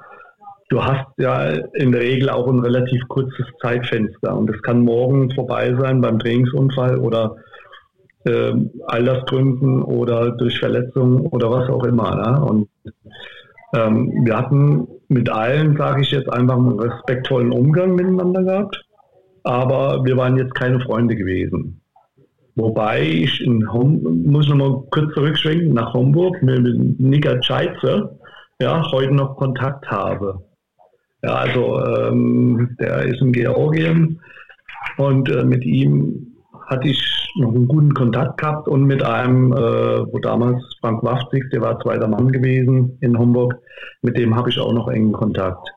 Du 0.70 0.84
hast 0.84 1.08
ja 1.18 1.50
in 1.74 1.92
der 1.92 2.02
Regel 2.02 2.30
auch 2.30 2.48
ein 2.48 2.60
relativ 2.60 3.02
kurzes 3.08 3.46
Zeitfenster 3.62 4.38
und 4.38 4.50
es 4.50 4.62
kann 4.62 4.82
morgen 4.82 5.32
vorbei 5.32 5.76
sein 5.80 6.00
beim 6.00 6.20
Trainingsunfall 6.20 6.98
oder 7.00 7.36
äh, 8.26 8.54
Altersgründen 8.86 9.82
oder 9.82 10.32
durch 10.32 10.60
Verletzungen 10.60 11.26
oder 11.26 11.50
was 11.52 11.70
auch 11.70 11.84
immer. 11.84 12.16
Ja? 12.18 12.38
Und 12.38 12.70
ähm, 13.76 14.14
wir 14.24 14.38
hatten 14.38 14.88
mit 15.10 15.30
allen, 15.30 15.76
sage 15.76 16.02
ich 16.02 16.12
jetzt, 16.12 16.32
einfach 16.32 16.56
einen 16.56 16.80
respektvollen 16.80 17.52
Umgang 17.52 17.96
miteinander 17.96 18.44
gehabt, 18.44 18.82
aber 19.44 20.06
wir 20.06 20.16
waren 20.16 20.38
jetzt 20.38 20.56
keine 20.56 20.80
Freunde 20.80 21.16
gewesen. 21.16 21.81
Wobei 22.56 23.02
ich 23.02 23.42
in 23.42 23.72
Hom 23.72 24.24
muss 24.26 24.50
noch 24.50 24.58
mal 24.58 24.84
kurz 24.92 25.14
zurückschwenken 25.14 25.74
nach 25.74 25.94
Homburg 25.94 26.42
mit 26.44 27.00
Nika 27.00 27.42
Scheitze, 27.42 28.20
ja, 28.62 28.84
heute 28.92 29.14
noch 29.14 29.38
Kontakt 29.38 29.90
habe. 29.90 30.44
Ja, 31.24 31.36
also 31.36 31.80
ähm, 31.86 32.76
der 32.80 33.04
ist 33.04 33.22
in 33.22 33.32
Georgien 33.32 34.20
und 34.98 35.30
äh, 35.30 35.44
mit 35.44 35.64
ihm 35.64 36.28
hatte 36.68 36.90
ich 36.90 37.32
noch 37.40 37.54
einen 37.54 37.68
guten 37.68 37.94
Kontakt 37.94 38.38
gehabt 38.38 38.68
und 38.68 38.86
mit 38.86 39.04
einem, 39.04 39.54
äh, 39.54 40.12
wo 40.12 40.20
damals 40.20 40.64
Frank 40.82 41.04
Waftig, 41.04 41.50
der 41.52 41.62
war 41.62 41.80
zweiter 41.80 42.08
Mann 42.08 42.32
gewesen 42.32 42.98
in 43.02 43.18
Homburg, 43.18 43.56
mit 44.02 44.18
dem 44.18 44.36
habe 44.36 44.50
ich 44.50 44.60
auch 44.60 44.74
noch 44.74 44.88
engen 44.90 45.14
Kontakt. 45.14 45.68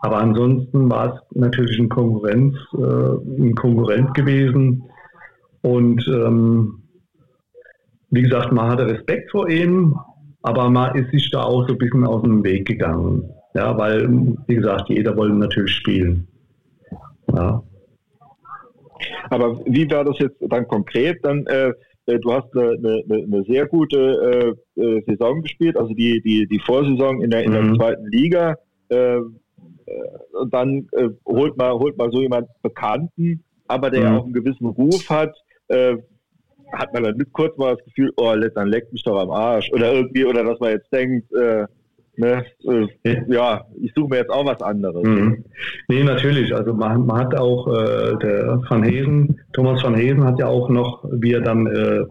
aber 0.00 0.18
ansonsten 0.18 0.90
war 0.90 1.14
es 1.14 1.36
natürlich 1.36 1.78
ein 1.78 1.88
Konkurrenz, 1.88 2.54
äh, 2.74 3.42
ein 3.42 3.54
Konkurrent 3.54 4.14
gewesen. 4.14 4.84
Und 5.62 6.06
ähm, 6.08 6.82
wie 8.10 8.22
gesagt, 8.22 8.52
man 8.52 8.70
hatte 8.70 8.86
Respekt 8.86 9.30
vor 9.30 9.48
ihm, 9.48 9.98
aber 10.42 10.70
man 10.70 10.96
ist 10.96 11.10
sich 11.10 11.30
da 11.30 11.42
auch 11.42 11.66
so 11.66 11.74
ein 11.74 11.78
bisschen 11.78 12.06
aus 12.06 12.22
dem 12.22 12.42
Weg 12.44 12.66
gegangen. 12.66 13.28
Ja, 13.54 13.76
weil, 13.76 14.08
wie 14.46 14.54
gesagt, 14.54 14.88
jeder 14.88 15.16
wollte 15.16 15.34
natürlich 15.34 15.74
spielen. 15.74 16.28
Ja. 17.34 17.62
Aber 19.30 19.60
wie 19.66 19.90
war 19.90 20.04
das 20.04 20.18
jetzt 20.18 20.36
dann 20.40 20.66
konkret? 20.68 21.18
Dann, 21.22 21.46
äh, 21.46 21.72
äh 22.06 22.18
du 22.18 22.32
hast 22.32 22.54
eine, 22.56 23.02
eine, 23.08 23.24
eine 23.24 23.44
sehr 23.44 23.66
gute 23.66 24.56
äh, 24.76 24.80
äh, 24.80 25.02
Saison 25.06 25.42
gespielt, 25.42 25.76
also 25.76 25.92
die, 25.94 26.20
die, 26.22 26.46
die 26.46 26.60
Vorsaison 26.60 27.22
in 27.22 27.30
der, 27.30 27.44
in 27.44 27.52
der 27.52 27.62
mhm. 27.62 27.76
zweiten 27.76 28.06
Liga. 28.06 28.56
Äh, 28.88 29.20
und 30.32 30.52
dann 30.52 30.86
äh, 30.92 31.08
holt, 31.26 31.56
man, 31.56 31.72
holt 31.72 31.96
man 31.96 32.10
so 32.10 32.20
jemand 32.20 32.48
Bekannten, 32.62 33.42
aber 33.66 33.90
der 33.90 34.10
mhm. 34.10 34.16
auch 34.16 34.24
einen 34.24 34.32
gewissen 34.32 34.66
Ruf 34.66 35.08
hat, 35.10 35.34
äh, 35.68 35.96
hat 36.72 36.92
man 36.92 37.02
dann 37.04 37.22
kurz 37.32 37.56
mal 37.56 37.76
das 37.76 37.84
Gefühl, 37.84 38.12
oh, 38.16 38.34
dann 38.54 38.68
leckt 38.68 38.92
mich 38.92 39.02
doch 39.02 39.20
am 39.20 39.30
Arsch. 39.30 39.70
Oder 39.72 39.92
irgendwie, 39.92 40.24
oder 40.24 40.44
dass 40.44 40.60
man 40.60 40.70
jetzt 40.70 40.92
denkt, 40.92 41.32
äh, 41.32 41.66
ne, 42.16 42.44
äh, 43.04 43.16
ja, 43.28 43.64
ich 43.80 43.92
suche 43.94 44.10
mir 44.10 44.16
jetzt 44.18 44.30
auch 44.30 44.44
was 44.44 44.60
anderes. 44.60 45.02
Mhm. 45.02 45.44
Nee, 45.88 46.04
natürlich. 46.04 46.54
Also 46.54 46.74
man, 46.74 47.06
man 47.06 47.20
hat 47.20 47.38
auch 47.38 47.66
äh, 47.68 48.16
der 48.18 48.60
Van 48.68 48.82
Hesen, 48.82 49.40
Thomas 49.52 49.82
Van 49.82 49.94
Hesen 49.94 50.24
hat 50.24 50.38
ja 50.38 50.46
auch 50.46 50.68
noch, 50.68 51.04
wie 51.10 51.32
er 51.32 51.40
dann 51.40 51.66
äh, 51.66 52.04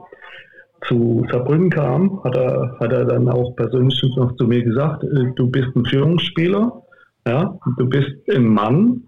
zu 0.88 1.26
Saarbrücken 1.32 1.70
kam, 1.70 2.24
hat 2.24 2.36
er, 2.38 2.78
hat 2.80 2.91
er 2.93 3.05
dann 3.05 3.30
auch 3.30 3.55
persönlich 3.55 4.01
noch 4.16 4.36
zu 4.36 4.45
mir 4.45 4.64
gesagt, 4.64 5.03
äh, 5.03 5.32
du 5.36 5.49
bist 5.49 5.76
ein 5.76 5.86
Führungsspieler, 5.86 6.84
ja, 7.28 7.60
du 7.78 7.89
bist 7.89 8.12
ein 8.30 8.45
Mann, 8.45 9.03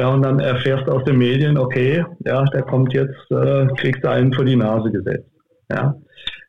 ja, 0.00 0.08
und 0.08 0.22
dann 0.22 0.38
erfährst 0.40 0.86
du 0.86 0.92
aus 0.92 1.04
den 1.04 1.18
Medien, 1.18 1.58
okay, 1.58 2.02
ja, 2.24 2.42
der 2.46 2.62
kommt 2.62 2.94
jetzt, 2.94 3.30
äh, 3.30 3.66
kriegst 3.76 4.02
du 4.02 4.08
einen 4.08 4.32
vor 4.32 4.46
die 4.46 4.56
Nase 4.56 4.90
gesetzt. 4.90 5.28
Ja. 5.70 5.94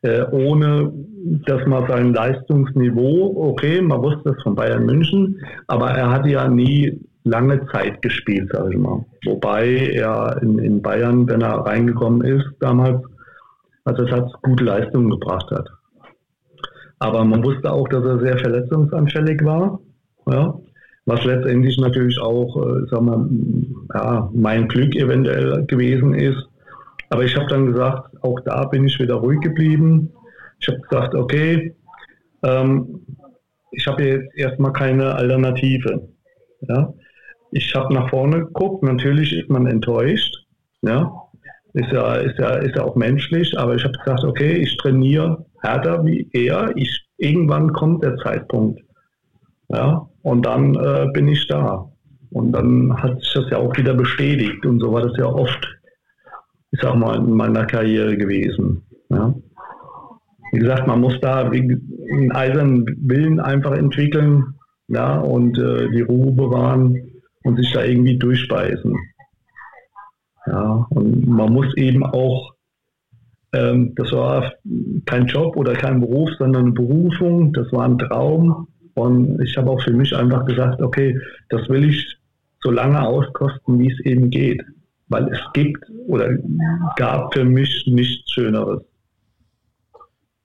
Äh, 0.04 0.24
ohne 0.32 0.94
dass 1.46 1.68
man 1.68 1.86
sein 1.88 2.14
Leistungsniveau, 2.14 3.50
okay, 3.50 3.82
man 3.82 4.02
wusste 4.02 4.32
das 4.32 4.42
von 4.44 4.56
Bayern 4.56 4.86
München, 4.86 5.38
aber 5.68 5.92
er 5.92 6.10
hat 6.10 6.26
ja 6.28 6.48
nie 6.48 6.98
lange 7.26 7.66
Zeit 7.74 8.02
gespielt, 8.02 8.50
sage 8.54 8.70
ich 8.72 8.80
mal. 8.80 9.06
Wobei 9.26 9.92
er 9.96 10.40
in, 10.42 10.58
in 10.58 10.82
Bayern, 10.82 11.28
wenn 11.28 11.42
er 11.42 11.66
reingekommen 11.66 12.22
ist 12.22 12.48
damals, 12.62 13.04
also 13.84 14.06
es 14.06 14.12
hat 14.12 14.32
gute 14.44 14.64
Leistungen 14.64 15.10
gebracht 15.10 15.52
hat. 15.52 15.68
Aber 17.00 17.26
man 17.26 17.44
wusste 17.44 17.70
auch, 17.70 17.88
dass 17.90 18.06
er 18.06 18.20
sehr 18.20 18.38
verletzungsanfällig 18.38 19.44
war. 19.44 19.82
Ja 20.32 20.56
was 21.12 21.24
letztendlich 21.26 21.78
natürlich 21.78 22.20
auch, 22.22 22.56
äh, 22.56 22.86
sagen 22.90 23.06
wir, 23.92 24.00
ja, 24.00 24.30
mein 24.34 24.68
Glück 24.68 24.96
eventuell 24.96 25.66
gewesen 25.66 26.14
ist. 26.14 26.48
Aber 27.10 27.24
ich 27.24 27.36
habe 27.36 27.48
dann 27.48 27.68
gesagt, 27.68 28.16
auch 28.24 28.40
da 28.42 28.66
bin 28.66 28.86
ich 28.86 28.98
wieder 29.00 29.16
ruhig 29.16 29.42
geblieben. 29.42 30.12
Ich 30.60 30.68
habe 30.70 30.80
gesagt, 30.80 31.16
okay, 31.16 31.76
ähm, 32.44 33.02
ich 33.72 33.86
habe 33.88 34.04
jetzt 34.04 34.38
erstmal 34.38 34.72
keine 34.72 35.14
Alternative. 35.16 36.08
Ja? 36.62 36.94
Ich 37.52 37.76
habe 37.76 37.94
nach 37.94 38.10
vorne 38.10 38.46
geguckt, 38.46 38.84
natürlich 38.84 39.34
ist 39.34 39.50
man 39.50 39.68
enttäuscht. 39.68 40.34
Ja? 40.82 41.12
Ist 41.74 41.92
ja, 41.92 42.16
ist 42.16 42.38
ja, 42.38 42.56
ist 42.56 42.76
ja 42.76 42.84
auch 42.84 42.96
menschlich, 42.96 43.58
aber 43.58 43.76
ich 43.76 43.84
habe 43.84 43.98
gesagt, 43.98 44.24
okay, 44.24 44.54
ich 44.54 44.78
trainiere 44.78 45.46
härter 45.62 46.06
wie 46.06 46.30
er. 46.34 46.72
Ich, 46.76 47.08
irgendwann 47.18 47.72
kommt 47.74 48.04
der 48.04 48.18
Zeitpunkt. 48.18 48.82
Ja, 49.74 50.08
und 50.24 50.46
dann 50.46 50.76
äh, 50.76 51.08
bin 51.14 51.28
ich 51.28 51.48
da. 51.48 51.88
Und 52.32 52.52
dann 52.54 52.94
hat 53.02 53.20
sich 53.20 53.34
das 53.34 53.50
ja 53.52 53.58
auch 53.58 53.76
wieder 53.78 53.94
bestätigt. 53.94 54.66
Und 54.66 54.80
so 54.80 54.92
war 54.92 55.02
das 55.02 55.18
ja 55.18 55.26
oft, 55.26 55.68
ich 56.72 56.80
sag 56.82 56.96
mal, 56.96 57.18
in 57.18 57.32
meiner 57.32 57.66
Karriere 57.66 58.18
gewesen. 58.18 58.84
Ja. 59.10 59.34
Wie 60.52 60.60
gesagt, 60.60 60.88
man 60.88 61.00
muss 61.00 61.20
da 61.22 61.50
einen 61.50 62.32
eisernen 62.34 62.86
Willen 63.02 63.40
einfach 63.40 63.72
entwickeln 63.72 64.56
ja, 64.88 65.20
und 65.20 65.58
äh, 65.58 65.90
die 65.92 66.02
Ruhe 66.02 66.32
bewahren 66.32 66.98
und 67.44 67.58
sich 67.58 67.72
da 67.72 67.84
irgendwie 67.84 68.18
durchbeißen. 68.18 68.96
Ja, 70.48 70.86
und 70.90 71.28
man 71.28 71.54
muss 71.54 71.74
eben 71.78 72.04
auch, 72.04 72.54
ähm, 73.54 73.94
das 73.96 74.12
war 74.12 74.54
kein 75.06 75.28
Job 75.28 75.56
oder 75.56 75.74
kein 75.74 76.02
Beruf, 76.02 76.30
sondern 76.38 76.66
eine 76.66 76.74
Berufung, 76.74 77.54
das 77.54 77.72
war 77.72 77.86
ein 77.86 77.98
Traum. 77.98 78.68
Und 78.96 79.42
ich 79.42 79.58
habe 79.58 79.72
auch 79.72 79.82
für 79.82 79.94
mich 79.94 80.16
einfach 80.16 80.46
gesagt, 80.46 80.82
okay, 80.82 81.18
das 81.50 81.68
will 81.70 81.90
ich 81.90 82.18
so 82.62 82.72
lange 82.72 83.02
auskosten, 83.02 83.80
wie 83.80 83.92
es 83.92 84.00
eben 84.06 84.30
geht. 84.30 84.62
Weil 85.10 85.28
es 85.30 85.40
gibt 85.54 85.84
oder 86.08 86.38
gab 86.96 87.34
für 87.34 87.44
mich 87.44 87.86
nichts 87.88 88.32
Schöneres. 88.32 88.82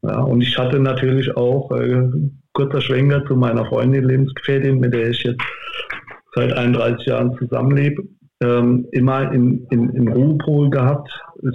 Ja, 0.03 0.21
und 0.21 0.41
ich 0.41 0.57
hatte 0.57 0.79
natürlich 0.79 1.37
auch, 1.37 1.71
äh, 1.73 2.09
kurzer 2.57 2.81
Schwenker 2.81 3.25
zu 3.27 3.37
meiner 3.37 3.67
Freundin, 3.67 4.05
Lebensgefährtin, 4.05 4.81
mit 4.81 4.95
der 4.95 5.11
ich 5.11 5.23
jetzt 5.23 5.43
seit 6.35 6.57
31 6.57 7.07
Jahren 7.07 7.37
zusammenlebe, 7.39 8.03
ähm, 8.41 8.87
immer 8.93 9.31
in, 9.33 9.67
in, 9.71 9.91
in 9.91 10.09
Ruhepol 10.09 10.71
gehabt. 10.71 11.11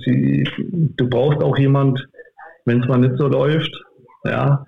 Sie, 0.06 0.48
du 0.98 1.10
brauchst 1.10 1.42
auch 1.44 1.58
jemand, 1.58 2.08
wenn 2.66 2.82
es 2.82 2.88
mal 2.88 2.98
nicht 2.98 3.18
so 3.18 3.28
läuft, 3.28 3.72
ja, 4.26 4.64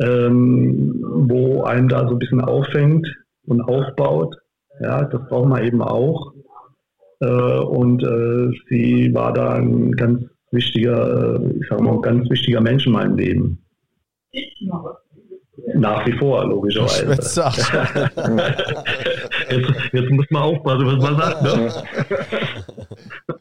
ähm, 0.00 1.02
wo 1.02 1.64
einen 1.64 1.88
da 1.88 2.06
so 2.06 2.14
ein 2.14 2.18
bisschen 2.18 2.40
auffängt 2.40 3.06
und 3.46 3.60
aufbaut. 3.62 4.36
Ja, 4.80 5.04
das 5.04 5.20
braucht 5.28 5.48
man 5.48 5.64
eben 5.64 5.82
auch. 5.82 6.32
Äh, 7.20 7.26
und 7.26 8.02
äh, 8.02 8.50
sie 8.68 9.12
war 9.12 9.32
da 9.32 9.54
ein 9.54 9.92
ganz 9.92 10.22
wichtiger, 10.52 11.38
äh, 11.38 11.40
ich 11.60 11.66
sag 11.68 11.80
mal, 11.80 12.00
ganz 12.00 12.30
wichtiger 12.30 12.60
Mensch 12.60 12.86
in 12.86 12.92
meinem 12.92 13.16
Leben. 13.16 13.58
Nach 15.74 16.06
wie 16.06 16.12
vor, 16.12 16.46
logischerweise. 16.46 17.10
jetzt, 19.50 19.72
jetzt 19.92 20.10
muss 20.10 20.26
man 20.30 20.42
aufpassen, 20.42 20.86
was 20.86 21.02
man 21.02 21.16
sagt. 21.16 21.42
Ne? 21.42 21.70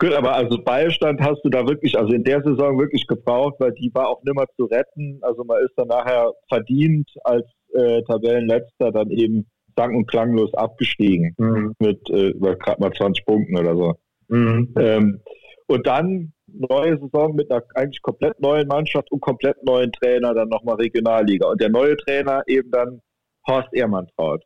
Gut, 0.00 0.14
aber 0.14 0.34
also 0.34 0.56
Beistand 0.56 1.20
hast 1.20 1.42
du 1.44 1.50
da 1.50 1.66
wirklich, 1.66 1.96
also 1.96 2.14
in 2.14 2.24
der 2.24 2.42
Saison 2.42 2.78
wirklich 2.78 3.06
gebraucht, 3.06 3.56
weil 3.58 3.72
die 3.72 3.90
war 3.92 4.08
auch 4.08 4.22
nimmer 4.24 4.46
zu 4.56 4.64
retten. 4.64 5.18
Also 5.20 5.44
man 5.44 5.62
ist 5.62 5.74
dann 5.76 5.88
nachher 5.88 6.32
verdient 6.48 7.10
als 7.24 7.46
äh, 7.74 8.00
Tabellenletzter 8.04 8.92
dann 8.92 9.10
eben 9.10 9.46
sang- 9.76 9.94
und 9.94 10.06
klanglos 10.06 10.54
abgestiegen 10.54 11.34
mhm. 11.36 11.74
mit 11.78 12.00
äh, 12.08 12.32
gerade 12.32 12.80
mal 12.80 12.90
20 12.90 13.26
Punkten 13.26 13.58
oder 13.58 13.76
so. 13.76 13.94
Mhm. 14.28 14.72
Ähm, 14.78 15.20
und 15.66 15.86
dann 15.86 16.32
neue 16.46 16.98
Saison 16.98 17.34
mit 17.34 17.50
einer 17.50 17.62
eigentlich 17.74 18.00
komplett 18.00 18.40
neuen 18.40 18.68
Mannschaft 18.68 19.12
und 19.12 19.20
komplett 19.20 19.62
neuen 19.64 19.92
Trainer, 19.92 20.32
dann 20.32 20.48
nochmal 20.48 20.76
Regionalliga. 20.76 21.46
Und 21.46 21.60
der 21.60 21.68
neue 21.68 21.98
Trainer 21.98 22.42
eben 22.46 22.70
dann 22.70 23.02
Horst 23.46 23.68
Ehrmann 23.74 24.08
traut. 24.16 24.42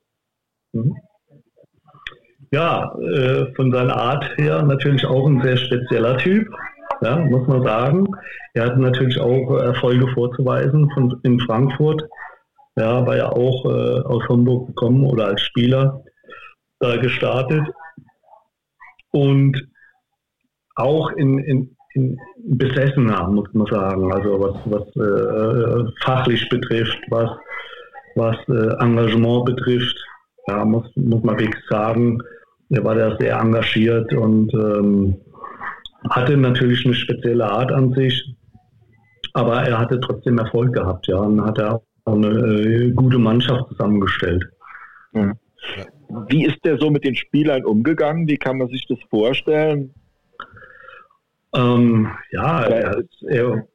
Mhm 0.72 0.96
ja, 2.54 2.94
äh, 3.00 3.52
von 3.56 3.72
seiner 3.72 3.96
Art 3.96 4.24
her 4.38 4.62
natürlich 4.62 5.04
auch 5.04 5.26
ein 5.26 5.42
sehr 5.42 5.56
spezieller 5.56 6.16
Typ, 6.18 6.48
ja, 7.02 7.16
muss 7.16 7.48
man 7.48 7.64
sagen. 7.64 8.06
Er 8.54 8.66
hat 8.66 8.78
natürlich 8.78 9.20
auch 9.20 9.58
Erfolge 9.58 10.06
vorzuweisen 10.14 10.88
von, 10.94 11.18
in 11.24 11.40
Frankfurt. 11.40 12.02
Ja, 12.76 13.04
war 13.04 13.16
ja 13.16 13.28
auch 13.28 13.64
äh, 13.64 14.00
aus 14.02 14.22
Hamburg 14.28 14.68
gekommen 14.68 15.04
oder 15.04 15.26
als 15.26 15.42
Spieler 15.42 16.04
da 16.78 16.96
gestartet. 16.96 17.66
Und 19.10 19.60
auch 20.76 21.10
in, 21.10 21.38
in, 21.40 21.76
in 21.94 22.16
besessener, 22.44 23.28
muss 23.28 23.52
man 23.52 23.66
sagen. 23.66 24.12
Also 24.12 24.40
was, 24.40 24.56
was 24.66 24.86
äh, 24.96 25.90
fachlich 26.04 26.48
betrifft, 26.48 26.98
was, 27.10 27.30
was 28.14 28.36
äh, 28.48 28.84
Engagement 28.84 29.44
betrifft. 29.44 29.96
Ja, 30.46 30.64
muss, 30.64 30.84
muss 30.94 31.22
man 31.24 31.38
wirklich 31.38 31.64
sagen, 31.68 32.20
er 32.70 32.84
war 32.84 32.94
da 32.94 33.16
sehr 33.18 33.38
engagiert 33.38 34.12
und 34.14 34.52
ähm, 34.54 35.16
hatte 36.10 36.36
natürlich 36.36 36.84
eine 36.84 36.94
spezielle 36.94 37.50
Art 37.50 37.72
an 37.72 37.92
sich, 37.92 38.34
aber 39.32 39.62
er 39.62 39.78
hatte 39.78 40.00
trotzdem 40.00 40.38
Erfolg 40.38 40.72
gehabt, 40.72 41.06
ja, 41.06 41.16
und 41.16 41.44
hat 41.44 41.58
er 41.58 41.74
auch 41.74 41.82
eine 42.06 42.28
äh, 42.28 42.90
gute 42.90 43.18
Mannschaft 43.18 43.68
zusammengestellt. 43.68 44.44
Wie 46.28 46.44
ist 46.44 46.64
der 46.64 46.78
so 46.78 46.90
mit 46.90 47.04
den 47.04 47.14
Spielern 47.14 47.64
umgegangen? 47.64 48.28
Wie 48.28 48.36
kann 48.36 48.58
man 48.58 48.68
sich 48.68 48.86
das 48.86 48.98
vorstellen? 49.08 49.94
Ähm, 51.54 52.08
ja, 52.32 52.64
er, 52.64 53.04
er, 53.28 53.66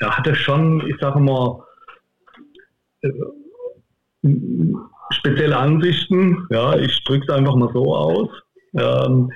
er, 0.00 0.16
hatte 0.16 0.34
schon, 0.34 0.86
ich 0.88 0.96
sage 1.00 1.20
mal, 1.20 1.62
äh, 3.02 3.10
spezielle 5.12 5.56
Ansichten. 5.56 6.46
Ja, 6.50 6.76
ich 6.76 7.02
drücke 7.04 7.26
es 7.28 7.34
einfach 7.34 7.54
mal 7.56 7.70
so 7.72 7.94
aus. 7.94 8.28
Ähm, 8.74 9.30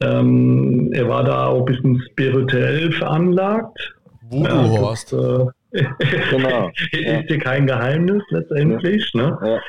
ähm, 0.00 0.90
er 0.92 1.08
war 1.08 1.24
da 1.24 1.46
auch 1.46 1.60
ein 1.60 1.64
bisschen 1.64 2.02
spirituell 2.12 2.92
veranlagt. 2.92 3.94
Voodoo-Horst. 4.30 5.12
Ja, 5.12 5.48
äh, 5.72 5.84
genau. 6.30 6.70
ist 6.92 7.30
ja 7.30 7.36
kein 7.38 7.66
Geheimnis 7.66 8.22
letztendlich. 8.30 9.10
Ja. 9.14 9.22
Ne? 9.22 9.38
Ja. 9.42 9.60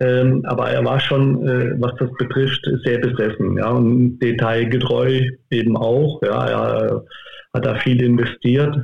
Ähm, 0.00 0.44
aber 0.46 0.70
er 0.70 0.84
war 0.84 1.00
schon, 1.00 1.46
äh, 1.46 1.74
was 1.80 1.92
das 1.98 2.10
betrifft, 2.18 2.64
sehr 2.84 2.98
besessen, 2.98 3.56
ja, 3.56 3.70
und 3.70 4.20
detailgetreu 4.20 5.22
eben 5.50 5.76
auch. 5.76 6.22
Ja, 6.22 6.46
er 6.46 7.04
hat 7.52 7.66
da 7.66 7.74
viel 7.76 8.00
investiert. 8.02 8.76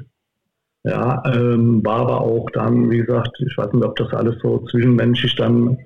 Ja, 0.83 1.23
ähm, 1.27 1.85
war 1.85 2.01
aber 2.01 2.21
auch 2.21 2.51
dann, 2.53 2.91
wie 2.91 2.99
gesagt, 2.99 3.31
ich 3.39 3.57
weiß 3.57 3.73
nicht, 3.73 3.85
ob 3.85 3.97
das 3.97 4.13
alles 4.13 4.37
so 4.43 4.59
zwischenmenschlich 4.71 5.35
dann 5.37 5.79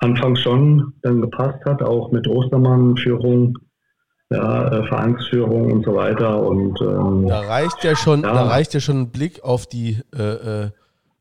anfangs 0.00 0.40
schon 0.40 0.92
dann 1.02 1.20
gepasst 1.20 1.64
hat, 1.64 1.82
auch 1.82 2.12
mit 2.12 2.26
Ostermann-Führung, 2.28 3.58
ja, 4.30 4.68
äh, 4.68 4.86
Vereinsführung 4.88 5.72
und 5.72 5.84
so 5.84 5.94
weiter. 5.94 6.42
Und 6.42 6.80
ähm, 6.80 7.26
da 7.28 7.40
reicht 7.40 7.84
ja 7.84 7.94
schon, 7.94 8.22
ja. 8.22 8.32
da 8.32 8.46
reicht 8.46 8.74
ja 8.74 8.80
schon 8.80 9.02
ein 9.02 9.10
Blick 9.10 9.42
auf 9.44 9.66
die 9.66 10.00
äh, 10.16 10.64
äh 10.64 10.70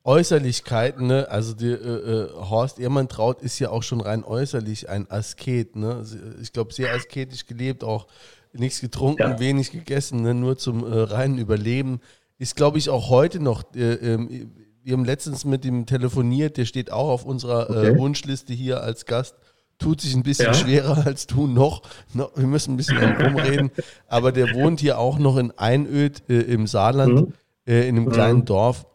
Äußerlichkeiten, 0.07 1.07
ne? 1.07 1.27
Also 1.31 1.55
die, 1.55 1.71
äh, 1.71 1.73
äh, 1.73 2.29
Horst 2.31 2.79
Ehrmann-Traut 2.79 3.41
ist 3.41 3.57
ja 3.57 3.71
auch 3.71 3.81
schon 3.81 4.01
rein 4.01 4.23
äußerlich 4.23 4.87
ein 4.87 5.09
Asket, 5.09 5.75
ne? 5.75 6.05
Ich 6.43 6.53
glaube, 6.53 6.71
sehr 6.73 6.93
asketisch 6.93 7.47
gelebt, 7.47 7.83
auch 7.83 8.05
nichts 8.53 8.81
getrunken, 8.81 9.21
ja. 9.23 9.39
wenig 9.39 9.71
gegessen, 9.71 10.21
ne? 10.21 10.35
nur 10.35 10.59
zum 10.59 10.83
äh, 10.83 10.99
reinen 10.99 11.39
Überleben. 11.39 12.01
Ist, 12.37 12.55
glaube 12.55 12.77
ich, 12.77 12.89
auch 12.89 13.09
heute 13.09 13.39
noch. 13.39 13.63
Äh, 13.75 13.93
ähm, 13.93 14.51
wir 14.85 14.93
haben 14.93 15.03
letztens 15.03 15.43
mit 15.43 15.65
ihm 15.65 15.85
telefoniert, 15.85 16.55
der 16.55 16.65
steht 16.65 16.91
auch 16.91 17.09
auf 17.09 17.25
unserer 17.25 17.69
äh, 17.69 17.89
okay. 17.89 17.99
Wunschliste 17.99 18.53
hier 18.53 18.81
als 18.81 19.05
Gast. 19.05 19.35
Tut 19.77 19.99
sich 19.99 20.15
ein 20.15 20.23
bisschen 20.23 20.45
ja. 20.45 20.53
schwerer 20.53 21.05
als 21.05 21.27
du 21.27 21.47
noch. 21.47 21.81
No, 22.13 22.29
wir 22.35 22.47
müssen 22.47 22.75
ein 22.75 22.77
bisschen 22.77 22.97
rumreden. 22.97 23.71
Aber 24.07 24.31
der 24.31 24.53
wohnt 24.53 24.79
hier 24.79 24.97
auch 24.99 25.19
noch 25.19 25.35
in 25.35 25.51
Einöd 25.51 26.23
äh, 26.29 26.39
im 26.39 26.65
Saarland, 26.65 27.27
mhm. 27.27 27.33
in 27.65 27.97
einem 27.97 28.09
kleinen 28.09 28.39
mhm. 28.39 28.45
Dorf 28.45 28.85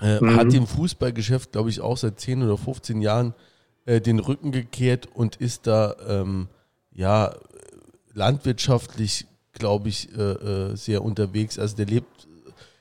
äh, 0.00 0.20
mhm. 0.20 0.36
Hat 0.36 0.52
dem 0.52 0.66
Fußballgeschäft, 0.66 1.52
glaube 1.52 1.70
ich, 1.70 1.80
auch 1.80 1.96
seit 1.96 2.20
10 2.20 2.42
oder 2.42 2.56
15 2.56 3.00
Jahren 3.00 3.34
äh, 3.84 4.00
den 4.00 4.18
Rücken 4.20 4.52
gekehrt 4.52 5.08
und 5.12 5.36
ist 5.36 5.66
da 5.66 5.96
ähm, 6.06 6.48
ja 6.92 7.34
landwirtschaftlich, 8.12 9.26
glaube 9.52 9.88
ich, 9.88 10.16
äh, 10.16 10.22
äh, 10.22 10.76
sehr 10.76 11.02
unterwegs. 11.02 11.58
Also 11.58 11.76
der 11.76 11.86
lebt, 11.86 12.27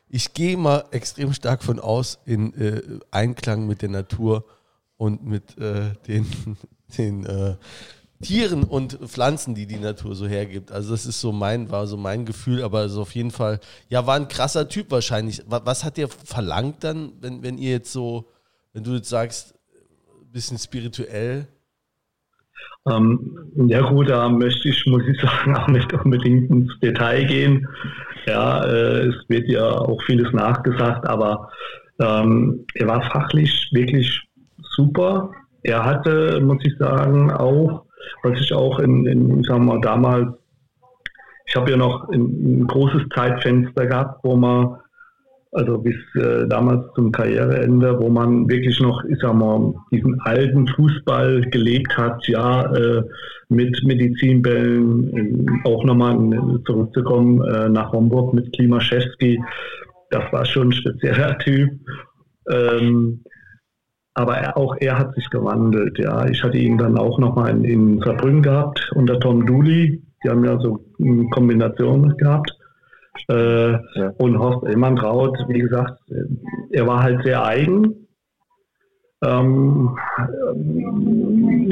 ich 0.10 0.34
gehe 0.34 0.58
mal 0.58 0.86
extrem 0.92 1.34
stark 1.34 1.64
von 1.64 1.80
aus, 1.80 2.20
in 2.26 2.54
äh, 2.54 2.82
Einklang 3.12 3.68
mit 3.68 3.82
der 3.82 3.90
Natur 3.90 4.46
und 4.98 5.26
mit 5.26 5.58
äh, 5.58 5.94
den, 6.08 6.26
den 6.98 7.58
Tieren 8.22 8.64
und 8.64 8.94
Pflanzen, 8.94 9.54
die 9.54 9.68
die 9.68 9.78
Natur 9.78 10.16
so 10.16 10.28
hergibt. 10.28 10.72
Also 10.72 10.92
das 10.92 11.06
ist 11.06 11.22
so 11.22 11.32
mein, 11.32 11.70
war 11.70 11.86
so 11.86 11.98
mein 11.98 12.26
Gefühl, 12.26 12.64
aber 12.64 12.86
ist 12.86 12.98
auf 12.98 13.14
jeden 13.14 13.30
Fall, 13.32 13.60
ja, 13.90 14.08
war 14.08 14.16
ein 14.16 14.28
krasser 14.28 14.68
Typ 14.68 14.90
wahrscheinlich. 14.90 15.44
Was 15.46 15.84
hat 15.84 15.98
der 15.98 16.08
verlangt 16.08 16.84
dann, 16.84 17.14
wenn, 17.22 17.44
wenn 17.44 17.58
ihr 17.60 17.72
jetzt 17.72 17.92
so, 17.92 18.32
wenn 18.74 18.84
du 18.84 18.96
jetzt 18.96 19.10
sagst, 19.10 19.54
ein 20.20 20.32
bisschen 20.32 20.58
spirituell? 20.58 21.48
Ähm, 22.90 23.38
ja 23.68 23.82
gut, 23.82 24.10
da 24.10 24.30
möchte 24.30 24.70
ich, 24.70 24.86
muss 24.88 25.04
ich 25.08 25.20
sagen, 25.20 25.56
auch 25.58 25.68
nicht 25.68 25.92
unbedingt 25.94 26.50
ins 26.50 26.80
Detail 26.80 27.26
gehen. 27.26 27.68
Ja, 28.26 28.64
äh, 28.66 29.08
es 29.08 29.16
wird 29.30 29.48
ja 29.48 29.68
auch 29.68 30.02
vieles 30.06 30.32
nachgesagt, 30.34 31.08
aber 31.08 31.50
ähm, 32.00 32.66
er 32.76 32.88
war 32.88 33.02
fachlich 33.12 33.70
wirklich 33.72 34.22
super. 34.76 35.32
Er 35.64 35.84
hatte, 35.84 36.40
muss 36.42 36.64
ich 36.64 36.78
sagen, 36.78 37.32
auch 37.32 37.88
was 38.24 38.40
ich 38.40 38.54
auch 38.54 38.80
in, 38.80 39.06
in 39.06 39.44
sagen 39.44 39.66
wir 39.66 39.74
mal, 39.74 39.82
damals, 39.82 40.28
ich 41.46 41.56
habe 41.56 41.72
ja 41.72 41.78
noch 41.78 42.10
ein, 42.10 42.22
ein, 42.62 42.68
großes 42.68 43.04
Zeitfenster 43.14 43.86
gehabt, 43.86 44.20
wo 44.24 44.36
man, 44.36 44.78
also 45.58 45.80
bis 45.80 45.96
äh, 46.16 46.48
damals 46.48 46.86
zum 46.94 47.12
Karriereende, 47.12 48.00
wo 48.00 48.10
man 48.10 48.48
wirklich 48.48 48.80
noch, 48.80 49.04
ich 49.06 49.18
sag 49.20 49.34
mal, 49.34 49.74
diesen 49.92 50.20
alten 50.22 50.68
Fußball 50.68 51.42
gelebt 51.50 51.98
hat, 51.98 52.28
ja, 52.28 52.72
äh, 52.74 53.02
mit 53.50 53.76
Medizinbällen, 53.84 55.64
äh, 55.66 55.68
auch 55.68 55.84
nochmal 55.84 56.16
zurückzukommen 56.66 57.42
äh, 57.42 57.70
nach 57.70 57.92
Homburg 57.92 58.34
mit 58.34 58.54
Klimaschewski. 58.54 59.42
Das 60.12 60.32
war 60.32 60.46
schon 60.46 60.70
ein 60.70 60.74
spezieller 60.74 61.38
Typ. 61.40 61.72
Ähm, 62.50 63.24
aber 64.14 64.38
er, 64.38 64.58
auch 64.58 64.76
er 64.80 65.00
hat 65.00 65.16
sich 65.16 65.28
gewandelt. 65.32 65.98
Ja, 65.98 66.28
ich 66.28 66.44
hatte 66.44 66.58
ihn 66.58 66.78
dann 66.78 66.98
auch 66.98 67.18
nochmal 67.18 67.50
in, 67.50 67.64
in 67.64 68.00
Saarbrücken 68.00 68.44
gehabt 68.44 68.92
unter 68.96 69.20
Tom 69.20 69.46
Dooley. 69.46 70.04
Die 70.24 70.30
haben 70.30 70.46
ja 70.46 70.60
so 70.60 70.86
eine 71.02 71.28
Kombination 71.30 72.16
gehabt. 72.18 72.52
Äh, 73.30 73.72
ja. 73.72 74.14
Und 74.18 74.38
Horst 74.40 74.66
Ellmann-Traut, 74.66 75.38
wie 75.48 75.60
gesagt, 75.60 76.00
er 76.72 76.88
war 76.88 77.04
halt 77.04 77.24
sehr 77.24 77.44
eigen. 77.44 78.08
Ähm, 79.24 79.98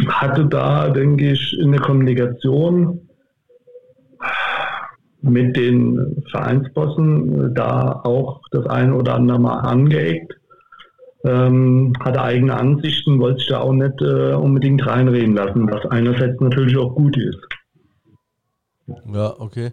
hatte 0.08 0.46
da, 0.46 0.90
denke 0.90 1.32
ich, 1.32 1.58
in 1.60 1.72
der 1.72 1.82
Kommunikation 1.82 3.08
mit 5.22 5.56
den 5.56 6.24
Vereinsbossen 6.32 7.54
da 7.54 8.02
auch 8.04 8.42
das 8.52 8.66
eine 8.68 8.96
oder 8.96 9.16
andere 9.16 9.40
Mal 9.40 9.60
angeeckt 9.60 10.36
ähm, 11.26 11.94
hatte 12.00 12.22
eigene 12.22 12.56
Ansichten, 12.56 13.20
wollte 13.20 13.40
sich 13.40 13.48
da 13.50 13.60
auch 13.60 13.74
nicht 13.74 14.00
äh, 14.02 14.34
unbedingt 14.34 14.86
reinreden 14.86 15.36
lassen, 15.36 15.70
was 15.72 15.86
einerseits 15.88 16.40
natürlich 16.40 16.78
auch 16.78 16.94
gut 16.94 17.18
ist. 17.18 17.40
Ja, 19.12 19.34
okay. 19.40 19.72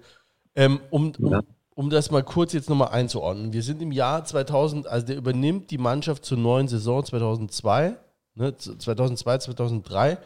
Ähm, 0.56 0.80
um, 0.90 1.12
um, 1.18 1.42
um 1.74 1.90
das 1.90 2.10
mal 2.10 2.22
kurz 2.22 2.52
jetzt 2.52 2.68
nochmal 2.68 2.88
einzuordnen. 2.88 3.52
Wir 3.52 3.62
sind 3.62 3.80
im 3.82 3.92
Jahr 3.92 4.24
2000, 4.24 4.86
also 4.86 5.06
der 5.06 5.16
übernimmt 5.16 5.70
die 5.70 5.78
Mannschaft 5.78 6.24
zur 6.24 6.38
neuen 6.38 6.68
Saison 6.68 7.04
2002, 7.04 7.94
ne, 8.34 8.56
2002, 8.56 9.38
2003. 9.38 10.18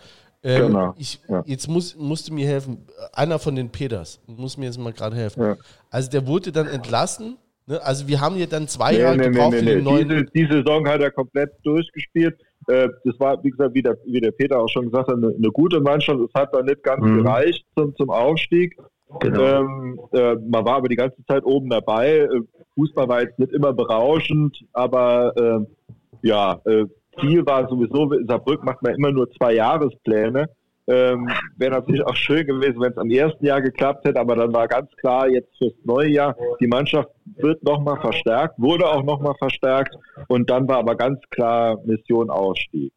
Ähm, 0.43 0.67
genau. 0.67 0.95
Ich, 0.99 1.21
ja. 1.29 1.43
Jetzt 1.47 1.69
muss, 1.69 1.97
musste 1.97 2.33
mir 2.33 2.47
helfen, 2.47 2.87
einer 3.13 3.39
von 3.39 3.55
den 3.57 3.71
Peters 3.71 4.21
muss 4.27 4.57
mir 4.57 4.67
jetzt 4.67 4.79
mal 4.79 4.93
gerade 4.93 5.17
helfen. 5.17 5.43
Ja. 5.43 5.57
Also 5.91 6.11
der 6.11 6.27
wurde 6.27 6.53
dann 6.53 6.67
entlassen 6.67 7.37
Ne? 7.67 7.83
Also 7.83 8.07
wir 8.07 8.21
haben 8.21 8.37
hier 8.37 8.47
dann 8.47 8.69
zwei 8.69 8.93
nee, 8.93 9.01
Jahre 9.01 9.17
nee, 9.17 9.25
gebraucht 9.25 9.53
nee, 9.53 9.59
für 9.59 9.65
den 9.65 9.85
neuen. 9.85 10.09
Diese, 10.09 10.25
die 10.25 10.47
Saison 10.47 10.87
hat 10.89 11.01
er 11.01 11.11
komplett 11.11 11.53
durchgespielt. 11.65 12.39
Äh, 12.69 12.89
das 13.05 13.19
war, 13.19 13.43
wie 13.43 13.51
gesagt, 13.51 13.75
wie 13.75 13.83
der, 13.83 13.97
wie 14.07 14.21
der 14.21 14.31
Peter 14.31 14.59
auch 14.59 14.69
schon 14.69 14.87
gesagt 14.87 15.09
hat, 15.09 15.17
eine, 15.17 15.35
eine 15.35 15.51
gute 15.51 15.81
Mannschaft. 15.81 16.21
Es 16.21 16.35
hat 16.35 16.55
dann 16.55 16.67
nicht 16.67 16.83
ganz 16.83 17.05
mhm. 17.05 17.23
gereicht 17.23 17.65
zum, 17.77 17.95
zum 17.97 18.11
Aufstieg. 18.11 18.77
Genau. 19.21 19.41
Ähm, 19.41 20.01
äh, 20.13 20.35
man 20.35 20.65
war 20.65 20.77
aber 20.77 20.89
die 20.89 20.97
ganze 20.97 21.25
Zeit 21.27 21.45
oben 21.45 21.71
dabei. 21.71 22.19
Äh, 22.19 22.41
Fußball 22.75 23.09
war 23.09 23.23
jetzt 23.23 23.39
nicht 23.39 23.53
immer 23.53 23.73
berauschend, 23.73 24.59
aber 24.73 25.33
äh, 25.37 26.27
ja, 26.27 26.61
äh, 26.65 26.87
Ziel 27.21 27.47
war 27.47 27.69
sowieso, 27.69 28.13
in 28.13 28.27
Saarbrücken 28.27 28.67
macht 28.67 28.83
man 28.83 28.95
immer 28.95 29.13
nur 29.13 29.31
zwei 29.31 29.55
Jahrespläne. 29.55 30.49
Ähm, 30.89 31.29
Wäre 31.57 31.73
natürlich 31.73 32.05
auch 32.05 32.15
schön 32.15 32.47
gewesen, 32.47 32.81
wenn 32.81 32.93
es 32.93 32.99
am 32.99 33.11
ersten 33.11 33.45
Jahr 33.45 33.61
geklappt 33.61 34.05
hätte, 34.05 34.21
aber 34.21 34.37
dann 34.37 34.53
war 34.53 34.69
ganz 34.69 34.89
klar, 35.01 35.29
jetzt 35.29 35.57
fürs 35.59 35.75
neue 35.83 36.11
Jahr, 36.11 36.37
die 36.61 36.69
Mannschaft 36.69 37.11
wird 37.25 37.63
nochmal 37.65 38.01
verstärkt, 38.01 38.55
wurde 38.59 38.87
auch 38.87 39.03
nochmal 39.03 39.35
verstärkt 39.39 39.97
und 40.29 40.49
dann 40.49 40.69
war 40.69 40.79
aber 40.79 40.95
ganz 40.95 41.19
klar 41.31 41.81
Mission 41.85 42.31
Ausstieg. 42.31 42.93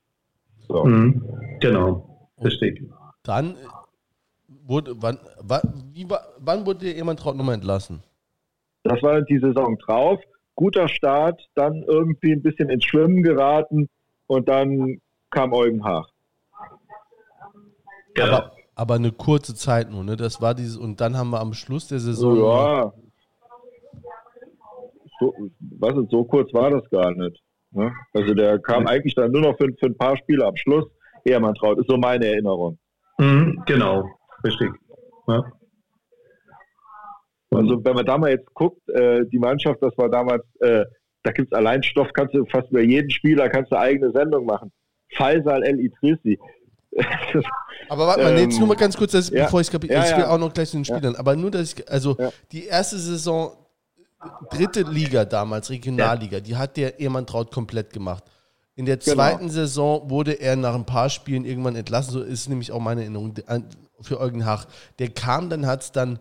So. 0.68 0.84
Mhm, 0.86 1.24
genau, 1.62 2.28
richtig. 2.44 2.84
Dann 3.24 3.56
wurde, 4.70 4.94
wann, 5.02 5.18
wie, 5.94 6.08
wann 6.38 6.66
wurde 6.66 6.94
jemand 6.94 7.26
nochmal 7.26 7.56
entlassen? 7.56 8.04
Das 8.84 9.02
war 9.04 9.22
die 9.22 9.40
Saison 9.40 9.78
drauf. 9.80 10.20
Guter 10.56 10.88
Start, 10.88 11.42
dann 11.56 11.84
irgendwie 11.84 12.34
ein 12.34 12.42
bisschen 12.42 12.70
ins 12.70 12.86
Schwimmen 12.86 13.24
geraten 13.24 13.90
und 14.28 14.48
dann 14.48 15.02
kam 15.32 15.54
Eugen 15.54 15.84
Haag. 15.84 16.08
Genau. 18.14 18.28
Aber, 18.28 18.52
aber 18.76 18.96
eine 18.96 19.12
kurze 19.12 19.56
Zeit 19.56 19.90
nur, 19.90 20.04
ne? 20.04 20.16
Das 20.16 20.42
war 20.42 20.54
dieses, 20.54 20.78
und 20.78 21.00
dann 21.02 21.18
haben 21.18 21.30
wir 21.30 21.40
am 21.40 21.54
Schluss 21.54 21.88
der 21.88 22.00
Saison. 22.00 22.38
Ja. 22.38 22.94
So, 25.20 25.34
was 25.60 25.98
ist, 25.98 26.12
so 26.12 26.24
kurz 26.24 26.54
war 26.54 26.72
das 26.72 26.90
gar 26.90 27.12
nicht. 27.12 27.42
Ne? 27.72 27.94
Also 28.14 28.34
der 28.34 28.60
kam 28.60 28.88
eigentlich 28.88 29.16
dann 29.16 29.32
nur 29.32 29.42
noch 29.42 29.58
für, 29.58 29.68
für 29.80 29.88
ein 29.88 29.98
paar 29.98 30.18
Spiele 30.18 30.46
am 30.46 30.56
Schluss. 30.56 30.86
Ehrmann 31.26 31.54
traut, 31.56 31.78
ist 31.78 31.90
so 31.90 31.98
meine 31.98 32.26
Erinnerung. 32.26 32.78
Mhm, 33.18 33.62
genau, 33.66 34.10
richtig. 34.44 34.72
Ja. 35.28 35.52
Also 37.52 37.84
wenn 37.84 37.96
man 37.96 38.06
da 38.06 38.18
mal 38.18 38.30
jetzt 38.30 38.54
guckt, 38.54 38.88
äh, 38.90 39.26
die 39.26 39.40
Mannschaft, 39.40 39.82
das 39.82 39.98
war 39.98 40.10
damals, 40.10 40.44
äh, 40.60 40.86
da 41.24 41.32
gibt 41.32 41.52
es 41.52 41.58
allein 41.58 41.82
Stoff, 41.84 42.10
kannst 42.14 42.36
du 42.36 42.46
fast 42.46 42.70
über 42.70 42.82
jeden 42.82 43.10
Spieler 43.10 43.50
kannst 43.50 43.72
du 43.72 43.78
eigene 43.78 44.12
Sendung 44.12 44.46
machen. 44.46 44.72
Faisal 45.16 45.64
El 45.64 45.80
Idrissi, 45.80 46.40
aber 47.90 48.08
warte 48.08 48.24
mal, 48.24 48.38
ähm, 48.38 48.50
jetzt 48.50 48.60
nur 48.60 48.68
mal 48.68 48.76
ganz 48.76 48.98
kurz, 48.98 49.12
dass, 49.12 49.30
ja, 49.30 49.46
bevor 49.46 49.62
ich, 49.62 49.72
ich 49.72 49.90
ja, 49.90 50.18
will 50.18 50.26
auch 50.26 50.38
noch 50.38 50.54
gleich 50.54 50.70
zu 50.70 50.78
den 50.78 50.86
Spielern, 50.86 51.16
aber 51.16 51.36
nur, 51.36 51.52
dass 51.52 51.74
ich, 51.74 51.90
also 51.90 52.18
die 52.52 52.66
erste 52.66 52.98
Saison, 52.98 53.52
dritte 54.50 54.82
Liga 54.82 55.26
damals, 55.26 55.70
Regionalliga, 55.70 56.40
die 56.40 56.56
hat 56.56 56.78
der 56.78 57.00
Ehemann 57.00 57.26
Traut 57.26 57.52
komplett 57.52 57.94
gemacht. 57.94 58.24
In 58.76 58.86
der 58.86 58.98
genau. 58.98 59.16
zweiten 59.16 59.40
genau. 59.42 59.52
Saison 59.52 60.10
wurde 60.10 60.34
er 60.34 60.56
nach 60.56 60.74
ein 60.74 60.86
paar 60.86 61.10
Spielen 61.10 61.46
irgendwann 61.46 61.76
entlassen, 61.76 62.12
so 62.12 62.22
ist 62.22 62.50
nämlich 62.50 62.72
auch 62.72 62.80
meine 62.80 63.02
Erinnerung 63.02 63.34
für 64.02 64.20
Eugen 64.20 64.46
Hach. 64.46 64.66
Der 65.00 65.10
kam, 65.10 65.50
dann 65.50 65.66
hat 65.66 65.84
es 65.84 65.92
dann, 65.92 66.20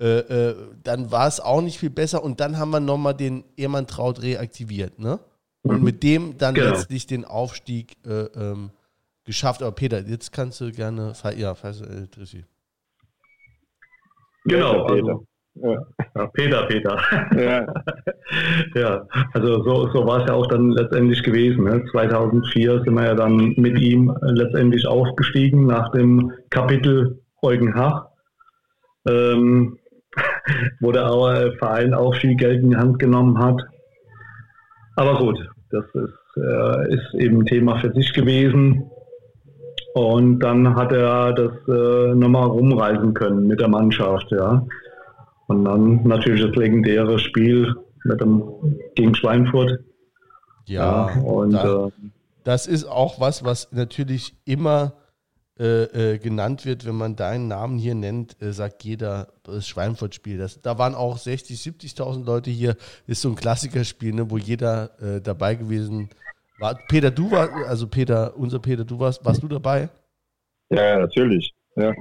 äh, 0.00 0.18
äh, 0.18 0.56
dann 0.82 1.10
war 1.10 1.26
es 1.26 1.40
auch 1.40 1.60
nicht 1.60 1.78
viel 1.78 1.90
besser 1.90 2.22
und 2.22 2.40
dann 2.40 2.58
haben 2.58 2.70
wir 2.70 2.80
nochmal 2.80 3.14
den 3.14 3.44
Ehemann 3.56 3.86
Traut 3.86 4.22
reaktiviert, 4.22 4.98
ne? 4.98 5.20
Und 5.62 5.78
mhm. 5.78 5.84
mit 5.84 6.02
dem 6.02 6.38
dann 6.38 6.54
genau. 6.54 6.70
letztlich 6.70 7.06
den 7.06 7.24
Aufstieg 7.24 7.96
äh, 8.06 8.22
ähm, 8.34 8.70
geschafft. 9.24 9.62
Aber 9.62 9.72
Peter, 9.72 10.00
jetzt 10.00 10.32
kannst 10.32 10.60
du 10.60 10.72
gerne, 10.72 11.12
ja, 11.36 11.54
Faisal 11.54 12.08
Drissi. 12.10 12.44
Genau, 14.44 14.84
also, 14.84 15.26
ja. 15.54 15.86
ja. 16.14 16.26
Peter, 16.28 16.66
Peter. 16.66 16.98
Ja, 17.36 17.66
ja 18.80 19.06
also 19.32 19.62
so, 19.62 19.88
so 19.92 20.06
war 20.06 20.20
es 20.20 20.28
ja 20.28 20.34
auch 20.34 20.46
dann 20.46 20.70
letztendlich 20.70 21.22
gewesen. 21.22 21.64
Ne? 21.64 21.84
2004 21.90 22.82
sind 22.84 22.94
wir 22.94 23.04
ja 23.04 23.14
dann 23.14 23.54
mit 23.56 23.78
ihm 23.78 24.14
letztendlich 24.22 24.86
aufgestiegen 24.86 25.66
nach 25.66 25.90
dem 25.92 26.32
Kapitel 26.50 27.20
Eugen 27.42 27.74
Hach, 27.74 28.06
ähm, 29.08 29.78
wo 30.80 30.92
der 30.92 31.52
Verein 31.58 31.94
auch 31.94 32.14
viel 32.16 32.36
Geld 32.36 32.62
in 32.62 32.70
die 32.70 32.76
Hand 32.76 32.98
genommen 32.98 33.38
hat. 33.38 33.60
Aber 34.96 35.18
gut, 35.18 35.38
das 35.70 35.84
ist, 35.94 36.42
äh, 36.42 36.94
ist 36.94 37.14
eben 37.14 37.44
Thema 37.46 37.78
für 37.78 37.92
sich 37.92 38.12
gewesen. 38.12 38.90
Und 39.94 40.38
dann 40.40 40.76
hat 40.76 40.92
er 40.92 41.32
das 41.32 41.52
äh, 41.68 42.14
nochmal 42.14 42.46
rumreisen 42.46 43.12
können 43.14 43.46
mit 43.46 43.60
der 43.60 43.68
Mannschaft, 43.68 44.30
ja. 44.30 44.64
Und 45.50 45.64
dann 45.64 46.06
natürlich 46.06 46.42
das 46.42 46.54
legendäre 46.54 47.18
Spiel 47.18 47.74
mit 48.04 48.20
dem, 48.20 48.44
gegen 48.94 49.16
Schweinfurt. 49.16 49.80
Ja, 50.66 51.08
ja 51.08 51.20
und 51.22 51.50
da, 51.50 51.86
äh, 51.88 51.90
das 52.44 52.68
ist 52.68 52.84
auch 52.84 53.18
was, 53.18 53.42
was 53.42 53.72
natürlich 53.72 54.36
immer 54.44 54.92
äh, 55.58 56.12
äh, 56.12 56.18
genannt 56.18 56.66
wird, 56.66 56.86
wenn 56.86 56.94
man 56.94 57.16
deinen 57.16 57.48
Namen 57.48 57.78
hier 57.80 57.96
nennt, 57.96 58.40
äh, 58.40 58.52
sagt 58.52 58.84
jeder 58.84 59.32
das 59.42 59.66
Schweinfurt-Spiel. 59.66 60.46
da 60.62 60.78
waren 60.78 60.94
auch 60.94 61.18
60, 61.18 61.58
70.000 61.58 62.24
Leute 62.24 62.50
hier. 62.52 62.76
Ist 63.08 63.22
so 63.22 63.28
ein 63.28 63.34
Klassikerspiel, 63.34 64.14
ne, 64.14 64.30
wo 64.30 64.38
jeder 64.38 64.90
äh, 65.02 65.20
dabei 65.20 65.56
gewesen 65.56 66.10
war. 66.60 66.78
Peter, 66.88 67.10
du 67.10 67.28
warst, 67.32 67.50
also 67.66 67.88
Peter, 67.88 68.36
unser 68.36 68.60
Peter, 68.60 68.84
du 68.84 69.00
warst, 69.00 69.24
warst 69.24 69.42
du 69.42 69.48
dabei? 69.48 69.88
Ja, 70.68 71.00
natürlich. 71.00 71.52
Ja. 71.74 71.92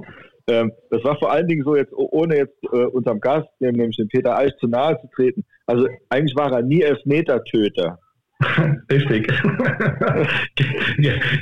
Ähm, 0.49 0.71
das 0.89 1.03
war 1.03 1.17
vor 1.17 1.31
allen 1.31 1.47
Dingen 1.47 1.63
so 1.63 1.75
jetzt, 1.75 1.93
ohne 1.93 2.37
jetzt 2.37 2.55
äh, 2.71 2.85
unserem 2.85 3.19
Gast, 3.19 3.47
nämlich 3.59 3.97
dem 3.97 4.07
Peter 4.07 4.37
Eich, 4.37 4.53
zu 4.59 4.67
nahe 4.67 4.99
zu 4.99 5.07
treten. 5.15 5.45
Also 5.67 5.87
eigentlich 6.09 6.35
war 6.35 6.51
er 6.51 6.63
nie 6.63 6.81
Elfmetertöter. 6.81 7.99
Richtig. 8.91 9.27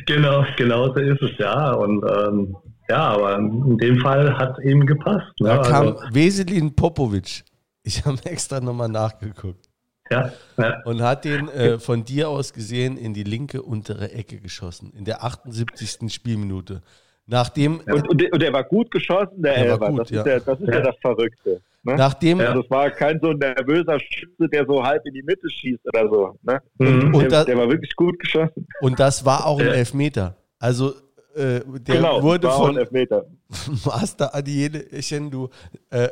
genau, 0.05 0.45
genau 0.57 0.93
so 0.93 0.99
ist 0.99 1.21
es, 1.21 1.37
ja. 1.37 1.73
Und 1.73 2.03
ähm, 2.03 2.57
ja, 2.89 2.97
aber 2.97 3.37
in 3.37 3.77
dem 3.77 3.99
Fall 3.99 4.37
hat 4.37 4.57
es 4.57 4.65
eben 4.65 4.85
gepasst. 4.85 5.31
Ne? 5.39 5.49
Da 5.49 5.61
kam 5.61 5.87
also, 5.87 6.01
Weselin 6.11 6.75
Popovic. 6.75 7.43
Ich 7.83 8.05
habe 8.05 8.17
extra 8.25 8.59
nochmal 8.59 8.89
nachgeguckt. 8.89 9.69
Ja, 10.09 10.31
ja. 10.57 10.81
Und 10.85 11.01
hat 11.01 11.25
den 11.25 11.49
äh, 11.49 11.79
von 11.79 12.05
dir 12.05 12.29
aus 12.29 12.53
gesehen 12.53 12.97
in 12.97 13.13
die 13.13 13.23
linke 13.23 13.61
untere 13.61 14.11
Ecke 14.11 14.39
geschossen, 14.39 14.93
in 14.97 15.05
der 15.05 15.23
78. 15.23 16.13
Spielminute. 16.13 16.81
Nachdem, 17.27 17.81
und, 17.81 18.07
und, 18.09 18.33
und 18.33 18.43
er 18.43 18.53
war 18.53 18.63
gut 18.63 18.89
geschossen, 18.89 19.41
der, 19.41 19.53
der 19.55 19.65
Elber. 19.65 19.89
Gut, 19.89 19.99
das, 19.99 20.09
ja. 20.09 20.21
ist 20.21 20.27
ja, 20.27 20.39
das 20.39 20.59
ist 20.61 20.67
ja, 20.67 20.73
ja 20.75 20.81
das 20.81 20.95
Verrückte. 21.01 21.61
Ne? 21.83 21.95
Nachdem, 21.95 22.39
also 22.39 22.61
es 22.61 22.69
war 22.69 22.89
kein 22.89 23.19
so 23.19 23.33
nervöser 23.33 23.99
Schütze, 23.99 24.47
der 24.49 24.65
so 24.65 24.83
halb 24.83 25.05
in 25.05 25.13
die 25.13 25.23
Mitte 25.23 25.49
schießt 25.49 25.87
oder 25.87 26.09
so. 26.09 26.35
Ne? 26.43 26.61
Mhm. 26.77 27.13
Und 27.13 27.21
der, 27.23 27.29
das, 27.29 27.45
der, 27.45 27.57
war 27.57 27.69
wirklich 27.69 27.95
gut 27.95 28.17
geschossen. 28.19 28.65
Und 28.81 28.99
das 28.99 29.25
war 29.25 29.45
auch 29.45 29.59
ein 29.59 29.67
Elfmeter. 29.67 30.35
Also 30.59 30.93
äh, 31.35 31.61
der 31.65 31.95
genau, 31.95 32.23
wurde 32.23 32.49
von 32.49 32.75
Master 33.85 34.33
Adiele 34.33 34.89
Echendu 34.91 35.49
äh, 35.91 36.05
äh, 36.05 36.09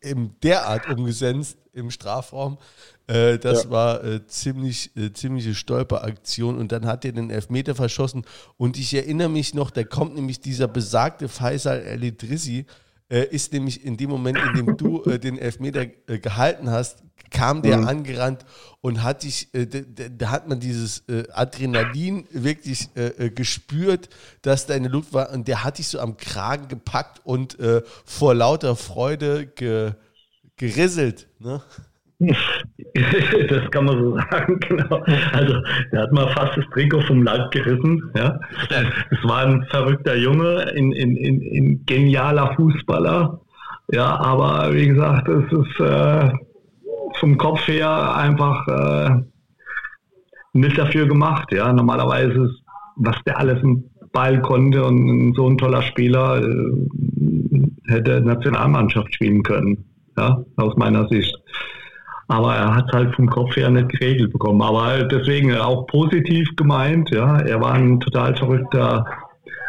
im 0.00 0.30
derart 0.42 0.88
umgesetzt 0.88 1.58
im 1.78 1.90
Strafraum. 1.90 2.58
Äh, 3.06 3.38
das 3.38 3.64
ja. 3.64 3.70
war 3.70 4.04
äh, 4.04 4.26
ziemlich, 4.26 4.94
äh, 4.96 5.12
ziemliche 5.12 5.54
Stolperaktion 5.54 6.58
und 6.58 6.72
dann 6.72 6.86
hat 6.86 7.04
er 7.04 7.12
den 7.12 7.30
Elfmeter 7.30 7.74
verschossen 7.74 8.24
und 8.56 8.78
ich 8.78 8.92
erinnere 8.92 9.30
mich 9.30 9.54
noch, 9.54 9.70
da 9.70 9.84
kommt 9.84 10.14
nämlich 10.14 10.40
dieser 10.40 10.68
besagte 10.68 11.28
Faisal 11.28 11.80
Elidrissi, 11.80 12.66
äh, 13.10 13.24
ist 13.24 13.52
nämlich 13.52 13.84
in 13.84 13.96
dem 13.96 14.10
Moment, 14.10 14.38
in 14.38 14.66
dem 14.66 14.76
du 14.76 15.02
äh, 15.04 15.18
den 15.18 15.38
Elfmeter 15.38 15.86
äh, 16.06 16.18
gehalten 16.18 16.70
hast, 16.70 17.02
kam 17.30 17.62
der 17.62 17.78
mhm. 17.78 17.88
angerannt 17.88 18.44
und 18.80 19.02
hat 19.02 19.22
dich, 19.22 19.52
äh, 19.54 19.66
da, 19.66 20.30
hat 20.30 20.48
man 20.48 20.60
dieses 20.60 21.04
äh, 21.08 21.24
Adrenalin 21.32 22.26
wirklich 22.30 22.90
äh, 22.94 23.30
gespürt, 23.30 24.08
dass 24.42 24.66
deine 24.66 24.88
Luft 24.88 25.12
war 25.12 25.30
und 25.32 25.48
der 25.48 25.64
hat 25.64 25.78
dich 25.78 25.88
so 25.88 26.00
am 26.00 26.16
Kragen 26.16 26.68
gepackt 26.68 27.20
und 27.24 27.56
vor 28.04 28.34
lauter 28.34 28.76
Freude 28.76 29.46
ge, 29.46 29.92
gerisselt. 30.58 31.28
Ne? 31.38 31.60
das 33.48 33.70
kann 33.70 33.84
man 33.84 33.98
so 33.98 34.16
sagen, 34.16 34.58
genau. 34.60 35.02
Also, 35.32 35.54
der 35.92 36.02
hat 36.02 36.12
mal 36.12 36.28
fast 36.34 36.56
das 36.56 36.64
Trikot 36.72 37.02
vom 37.02 37.22
Leib 37.22 37.50
gerissen. 37.52 38.10
Ja. 38.16 38.40
Es 39.10 39.22
war 39.22 39.46
ein 39.46 39.64
verrückter 39.70 40.16
Junge, 40.16 40.66
ein, 40.76 40.92
ein, 40.92 41.16
ein, 41.16 41.40
ein 41.54 41.86
genialer 41.86 42.54
Fußballer. 42.56 43.40
Ja, 43.92 44.16
aber 44.16 44.74
wie 44.74 44.88
gesagt, 44.88 45.28
es 45.28 45.52
ist 45.52 45.80
äh, 45.80 46.30
vom 47.20 47.38
Kopf 47.38 47.66
her 47.68 48.16
einfach 48.16 48.66
äh, 48.68 49.22
nicht 50.52 50.76
dafür 50.76 51.06
gemacht. 51.06 51.52
Ja, 51.52 51.72
normalerweise 51.72 52.44
ist, 52.44 52.62
was 52.96 53.16
der 53.26 53.38
alles 53.38 53.62
im 53.62 53.84
Ball 54.12 54.42
konnte 54.42 54.84
und 54.84 55.34
so 55.34 55.48
ein 55.48 55.56
toller 55.56 55.82
Spieler 55.82 56.42
äh, 56.42 57.92
hätte 57.92 58.20
Nationalmannschaft 58.20 59.14
spielen 59.14 59.42
können. 59.42 59.87
Ja, 60.18 60.44
aus 60.56 60.76
meiner 60.76 61.06
Sicht. 61.08 61.32
Aber 62.26 62.54
er 62.54 62.74
hat 62.74 62.92
halt 62.92 63.14
vom 63.14 63.30
Kopf 63.30 63.56
her 63.56 63.70
nicht 63.70 63.88
geregelt 63.90 64.32
bekommen. 64.32 64.60
Aber 64.60 65.04
deswegen 65.04 65.56
auch 65.56 65.86
positiv 65.86 66.48
gemeint, 66.56 67.10
ja. 67.10 67.38
Er 67.38 67.60
war 67.60 67.74
ein 67.74 68.00
total 68.00 68.36
verrückter 68.36 69.06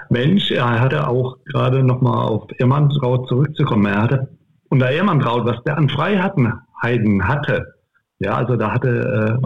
Mensch. 0.09 0.51
Er 0.51 0.81
hatte 0.81 1.07
auch 1.07 1.38
gerade 1.45 1.84
nochmal 1.84 2.27
auf 2.27 2.47
Ehrmantraut 2.57 3.27
zurückzukommen. 3.30 3.85
Er 3.85 4.01
hatte 4.01 4.27
unter 4.69 4.89
Ehrmantraut, 4.89 5.45
was 5.45 5.63
der 5.63 5.77
an 5.77 5.88
Freiheiten 5.89 7.27
hatte. 7.27 7.76
Ja, 8.19 8.34
also 8.34 8.55
da 8.55 8.71
hatte 8.71 9.39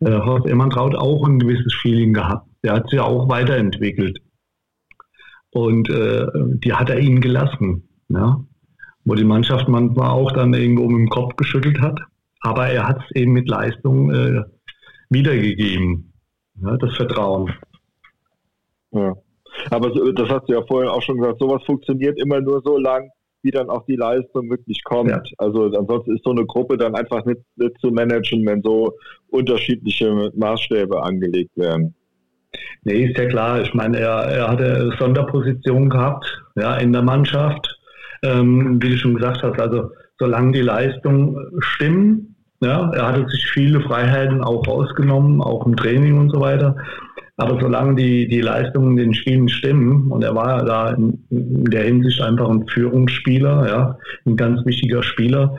äh, 0.00 0.08
äh, 0.08 0.20
Horst 0.20 0.46
Ehrmantraut 0.46 0.94
auch 0.94 1.26
ein 1.26 1.38
gewisses 1.38 1.74
Feeling 1.80 2.12
gehabt. 2.12 2.46
Der 2.62 2.74
hat 2.74 2.90
sich 2.90 2.98
ja 2.98 3.04
auch 3.04 3.28
weiterentwickelt. 3.28 4.18
Und 5.50 5.90
äh, 5.90 6.26
die 6.34 6.72
hat 6.72 6.90
er 6.90 7.00
ihnen 7.00 7.20
gelassen. 7.20 7.88
Ja? 8.08 8.44
Wo 9.04 9.14
die 9.14 9.24
Mannschaft 9.24 9.68
manchmal 9.68 10.10
auch 10.10 10.32
dann 10.32 10.54
irgendwo 10.54 10.88
mit 10.88 11.00
dem 11.00 11.08
Kopf 11.08 11.36
geschüttelt 11.36 11.80
hat 11.80 11.98
aber 12.42 12.68
er 12.68 12.86
hat 12.86 12.98
es 12.98 13.16
eben 13.16 13.32
mit 13.32 13.48
Leistung 13.48 14.10
äh, 14.12 14.42
wiedergegeben, 15.10 16.12
ja, 16.60 16.76
das 16.76 16.94
Vertrauen. 16.96 17.52
Ja. 18.90 19.14
Aber 19.70 19.90
das 20.12 20.28
hast 20.28 20.48
du 20.48 20.54
ja 20.54 20.62
vorhin 20.66 20.90
auch 20.90 21.02
schon 21.02 21.18
gesagt, 21.18 21.38
sowas 21.38 21.62
funktioniert 21.64 22.18
immer 22.18 22.40
nur 22.40 22.62
so 22.64 22.78
lang, 22.78 23.10
wie 23.42 23.50
dann 23.50 23.70
auch 23.70 23.84
die 23.86 23.96
Leistung 23.96 24.50
wirklich 24.50 24.82
kommt. 24.84 25.10
Ja. 25.10 25.22
Also 25.38 25.64
ansonsten 25.64 26.16
ist 26.16 26.24
so 26.24 26.30
eine 26.30 26.46
Gruppe 26.46 26.76
dann 26.76 26.94
einfach 26.94 27.24
nicht, 27.24 27.40
nicht 27.56 27.78
zu 27.80 27.90
managen, 27.90 28.44
wenn 28.46 28.62
so 28.62 28.92
unterschiedliche 29.30 30.30
Maßstäbe 30.34 31.02
angelegt 31.02 31.56
werden. 31.56 31.94
Nee, 32.84 33.06
ist 33.06 33.18
ja 33.18 33.26
klar. 33.26 33.62
Ich 33.62 33.72
meine, 33.74 33.98
er, 33.98 34.24
er 34.24 34.48
hatte 34.48 34.94
Sonderposition 34.98 35.90
gehabt, 35.90 36.26
ja, 36.56 36.76
in 36.76 36.92
der 36.92 37.02
Mannschaft. 37.02 37.78
Ähm, 38.22 38.80
wie 38.80 38.90
du 38.90 38.96
schon 38.96 39.14
gesagt 39.14 39.42
hast, 39.42 39.60
also 39.60 39.90
solange 40.18 40.52
die 40.52 40.60
Leistungen 40.60 41.36
stimmen, 41.58 42.36
ja, 42.60 42.90
er 42.92 43.08
hatte 43.08 43.28
sich 43.28 43.44
viele 43.50 43.80
Freiheiten 43.80 44.42
auch 44.42 44.66
rausgenommen, 44.66 45.42
auch 45.42 45.66
im 45.66 45.74
Training 45.74 46.18
und 46.18 46.30
so 46.30 46.40
weiter. 46.40 46.76
Aber 47.36 47.58
solange 47.60 47.96
die, 47.96 48.28
die 48.28 48.40
Leistungen 48.40 48.92
in 48.92 48.96
den 48.96 49.14
Spielen 49.14 49.48
stimmen, 49.48 50.12
und 50.12 50.22
er 50.22 50.34
war 50.36 50.64
da 50.64 50.90
in, 50.90 51.24
in 51.30 51.64
der 51.64 51.84
Hinsicht 51.84 52.20
einfach 52.20 52.48
ein 52.48 52.68
Führungsspieler, 52.68 53.68
ja, 53.68 53.98
ein 54.26 54.36
ganz 54.36 54.64
wichtiger 54.64 55.02
Spieler, 55.02 55.56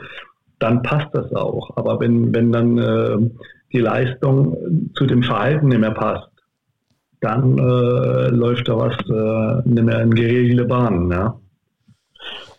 dann 0.60 0.82
passt 0.82 1.08
das 1.12 1.30
auch. 1.34 1.76
Aber 1.76 2.00
wenn, 2.00 2.34
wenn 2.34 2.52
dann 2.52 2.78
äh, 2.78 3.18
die 3.72 3.80
Leistung 3.80 4.56
zu 4.94 5.04
dem 5.04 5.22
Verhalten 5.22 5.68
nicht 5.68 5.80
mehr 5.80 5.90
passt, 5.90 6.30
dann 7.20 7.58
äh, 7.58 8.28
läuft 8.28 8.68
da 8.68 8.78
was 8.78 8.96
äh, 9.10 9.68
nicht 9.68 9.84
mehr 9.84 10.00
in 10.00 10.14
geregelte 10.14 10.64
Bahnen. 10.64 11.10
Ja. 11.10 11.38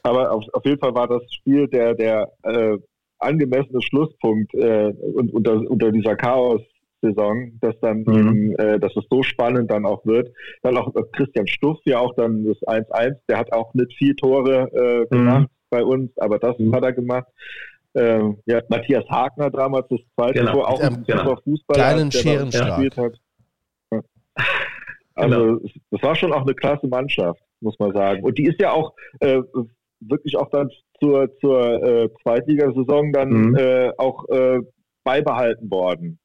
Aber 0.06 0.32
auf, 0.32 0.44
auf 0.54 0.64
jeden 0.66 0.80
Fall 0.80 0.94
war 0.94 1.08
das 1.08 1.24
Spiel 1.34 1.68
der, 1.68 1.96
der 1.96 2.32
äh, 2.44 2.78
angemessene 3.18 3.82
Schlusspunkt 3.82 4.54
äh, 4.54 4.94
unter, 5.34 5.56
unter 5.56 5.92
dieser 5.92 6.16
Chaos-Saison, 6.16 7.54
dass 7.60 7.74
dann 7.80 8.04
mhm. 8.04 8.14
eben, 8.14 8.56
äh, 8.60 8.80
dass 8.80 8.96
es 8.96 9.04
so 9.10 9.24
spannend 9.24 9.72
dann 9.72 9.84
auch 9.84 10.06
wird. 10.06 10.32
Dann 10.62 10.78
auch 10.78 10.94
Christian 11.14 11.48
Stuff 11.48 11.80
ja 11.86 11.98
auch 12.00 12.14
dann 12.14 12.46
das 12.46 12.58
1-1, 12.68 13.16
der 13.28 13.40
hat 13.40 13.52
auch 13.52 13.74
nicht 13.74 13.98
viel 13.98 14.16
Tore 14.16 14.70
äh, 14.76 15.00
mhm. 15.16 15.18
gemacht 15.18 15.42
mhm. 15.42 15.48
bei 15.72 15.84
uns, 15.84 16.16
aber 16.20 16.38
das 16.38 16.60
mhm. 16.60 16.76
hat 16.76 16.84
er 16.84 16.94
gemacht. 16.94 17.28
Ähm, 17.96 18.38
ja, 18.46 18.62
Matthias 18.70 19.10
Hagner 19.10 19.50
damals 19.50 19.88
das 19.90 20.02
zweite 20.14 20.40
genau. 20.40 20.52
Tor, 20.52 20.70
auch 20.70 20.82
ein 20.82 21.04
genau. 21.04 21.24
super 21.24 21.42
Fußballer, 21.46 21.80
Kleinen 21.80 22.10
der 22.12 22.46
gespielt 22.46 22.98
hat. 22.98 23.14
Ja. 23.92 24.02
Also 25.16 25.36
genau. 25.36 25.60
das 25.90 26.04
war 26.04 26.16
schon 26.16 26.32
auch 26.34 26.42
eine 26.42 26.54
klasse 26.54 26.88
Mannschaft, 26.88 27.42
muss 27.62 27.80
man 27.80 27.94
sagen. 27.94 28.22
Und 28.24 28.38
die 28.38 28.46
ist 28.46 28.60
ja 28.60 28.72
auch 28.72 28.94
äh, 29.22 29.42
wirklich 30.00 30.38
auch 30.38 30.50
dann 30.50 30.70
zur, 31.00 31.30
zur 31.40 31.84
äh, 31.84 32.10
Zweitligasaison 32.24 33.12
dann 33.12 33.30
mhm. 33.30 33.56
äh, 33.56 33.92
auch 33.98 34.28
äh, 34.30 34.60
beibehalten 35.04 35.70
worden. 35.70 36.20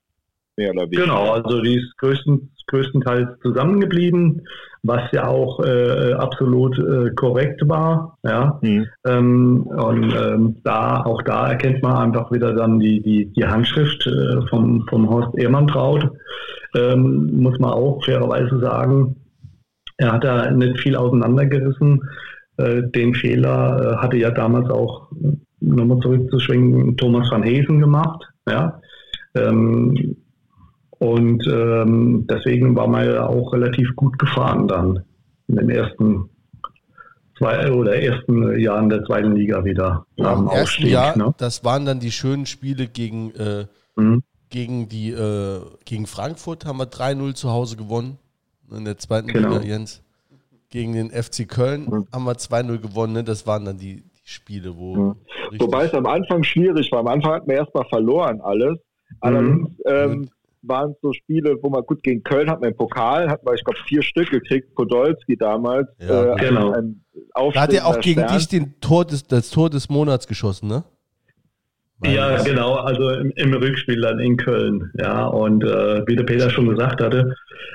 Mehr 0.57 0.73
oder 0.73 0.83
weniger. 0.83 1.05
Genau, 1.05 1.33
also 1.33 1.61
die 1.63 1.77
ist 1.77 1.97
größten, 1.99 2.51
größtenteils 2.67 3.29
zusammengeblieben, 3.43 4.43
was 4.83 5.11
ja 5.13 5.27
auch 5.27 5.61
äh, 5.61 6.13
absolut 6.15 6.79
äh, 6.79 7.11
korrekt 7.15 7.67
war. 7.69 8.19
Ja? 8.25 8.59
Mhm. 8.63 8.87
Ähm, 9.07 9.63
und 9.67 10.15
ähm, 10.15 10.57
da, 10.65 11.03
auch 11.03 11.23
da 11.23 11.51
erkennt 11.51 11.83
man 11.83 11.97
einfach 11.97 12.31
wieder 12.33 12.53
dann 12.55 12.79
die, 12.79 13.01
die, 13.01 13.27
die 13.33 13.47
Handschrift 13.47 14.07
äh, 14.07 14.47
vom, 14.49 14.87
vom 14.89 15.09
Horst 15.09 15.37
Ehrmantraut. 15.39 16.11
Ähm, 16.75 17.43
muss 17.43 17.59
man 17.59 17.73
auch 17.73 18.05
fairerweise 18.05 18.59
sagen. 18.61 19.17
Er 19.97 20.13
hat 20.13 20.25
da 20.25 20.51
nicht 20.51 20.81
viel 20.81 20.97
auseinandergerissen. 20.97 22.03
Äh, 22.61 22.91
den 22.91 23.15
Fehler 23.15 23.81
äh, 23.81 23.97
hatte 23.97 24.17
ja 24.17 24.31
damals 24.31 24.69
auch, 24.71 25.09
nochmal 25.61 26.01
zurückzuschwingen, 26.01 26.97
Thomas 26.97 27.31
van 27.31 27.43
Hesen 27.43 27.81
gemacht. 27.81 28.23
Ja? 28.49 28.81
Ähm, 29.35 30.17
und 30.91 31.47
ähm, 31.47 32.27
deswegen 32.29 32.77
war 32.77 32.87
man 32.87 33.07
ja 33.07 33.27
auch 33.27 33.53
relativ 33.53 33.95
gut 33.97 34.19
gefahren 34.19 34.69
dann 34.69 35.03
in 35.49 35.57
den 35.57 35.71
ersten 35.71 36.29
zwei 37.39 37.73
oder 37.73 37.97
ersten 37.97 38.59
Jahren 38.61 38.91
der 38.91 39.05
zweiten 39.05 39.35
Liga 39.35 39.65
wieder. 39.65 40.05
Ja, 40.17 40.33
ersten 40.33 40.49
Aufstieg, 40.49 40.91
Jahr, 40.91 41.17
ne? 41.17 41.35
das 41.39 41.65
waren 41.65 41.87
dann 41.87 42.01
die 42.01 42.13
schönen 42.13 42.45
Spiele 42.45 42.87
gegen, 42.87 43.31
äh, 43.35 43.65
mhm. 43.97 44.23
gegen, 44.51 44.89
die, 44.89 45.11
äh, 45.11 45.61
gegen 45.87 46.07
Frankfurt, 46.07 46.67
haben 46.67 46.79
wir 46.79 46.91
3-0 46.91 47.35
zu 47.35 47.51
Hause 47.51 47.77
gewonnen. 47.77 48.19
In 48.71 48.85
der 48.85 48.99
zweiten 48.99 49.29
genau. 49.29 49.55
Liga, 49.55 49.65
Jens. 49.65 50.03
Gegen 50.71 50.93
den 50.93 51.11
FC 51.11 51.49
Köln 51.49 51.87
mhm. 51.87 52.07
haben 52.13 52.25
wir 52.25 52.35
2-0 52.35 52.79
gewonnen. 52.79 53.13
Ne? 53.13 53.25
Das 53.25 53.47
waren 53.47 53.65
dann 53.65 53.77
die, 53.77 53.97
die 53.97 54.21
Spiele, 54.25 54.77
wo. 54.77 54.95
Mhm. 54.95 55.17
Wobei 55.59 55.87
es 55.87 55.95
am 55.95 56.07
Anfang 56.07 56.43
schwierig 56.45 56.91
war. 56.93 57.01
Am 57.01 57.09
Anfang 57.09 57.33
hat 57.33 57.47
man 57.47 57.57
erstmal 57.57 57.85
verloren 57.89 58.41
alles. 58.41 58.79
Allerdings 59.21 59.69
mhm. 59.69 59.77
ähm, 59.87 60.31
waren 60.63 60.95
so 61.03 61.13
Spiele, 61.13 61.57
wo 61.63 61.71
man 61.71 61.83
gut 61.85 62.03
gegen 62.03 62.23
Köln 62.23 62.51
hat 62.51 62.61
man 62.61 62.71
im 62.71 62.77
Pokal, 62.77 63.29
hat 63.29 63.45
man, 63.45 63.55
ich 63.55 63.65
glaube, 63.65 63.79
vier 63.87 64.03
Stück 64.03 64.31
gekriegt, 64.31 64.75
Podolski 64.75 65.37
damals. 65.37 65.89
Ja, 65.99 66.35
äh, 66.35 66.37
genau. 66.37 66.73
Ein, 66.73 67.03
ein 67.35 67.53
da 67.53 67.63
hat 67.63 67.73
er 67.73 67.87
auch 67.87 68.01
gegen 68.01 68.21
Stern. 68.21 68.37
dich 68.37 68.49
den 68.49 68.81
Tor 68.81 69.05
des, 69.05 69.27
das 69.27 69.51
Tor 69.51 69.71
des 69.71 69.89
Monats 69.89 70.27
geschossen, 70.27 70.69
ne? 70.69 70.85
Ja, 72.05 72.43
genau, 72.43 72.77
also 72.77 73.11
im, 73.11 73.31
im, 73.37 73.53
Rückspiel 73.53 74.01
dann 74.01 74.21
in 74.21 74.37
Köln, 74.37 74.91
ja. 74.99 75.27
Und 75.27 75.63
äh, 75.65 76.03
wie 76.07 76.17
der 76.17 76.25
Peter 76.25 76.49
schon 76.49 76.69
gesagt 76.69 77.03
hatte, 77.03 77.35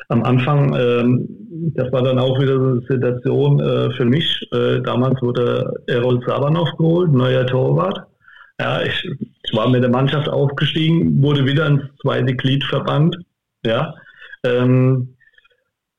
am 0.09 0.23
Anfang, 0.23 0.75
ähm, 0.75 1.27
das 1.75 1.91
war 1.91 2.01
dann 2.01 2.17
auch 2.17 2.39
wieder 2.39 2.57
so 2.57 2.67
eine 2.71 2.81
Situation 2.89 3.59
äh, 3.59 3.91
für 3.91 4.05
mich. 4.05 4.47
Äh, 4.51 4.81
damals 4.81 5.21
wurde 5.21 5.71
Errol 5.87 6.21
Sabanov 6.25 6.69
geholt, 6.77 7.11
neuer 7.11 7.45
Torwart. 7.45 8.01
Ja, 8.59 8.81
ich, 8.81 9.09
ich 9.43 9.55
war 9.55 9.69
mit 9.69 9.83
der 9.83 9.91
Mannschaft 9.91 10.27
aufgestiegen, 10.29 11.21
wurde 11.21 11.45
wieder 11.45 11.67
ins 11.67 11.83
zweite 12.01 12.35
Glied 12.35 12.63
verbannt. 12.63 13.15
Ja. 13.63 13.93
Ähm, 14.43 15.15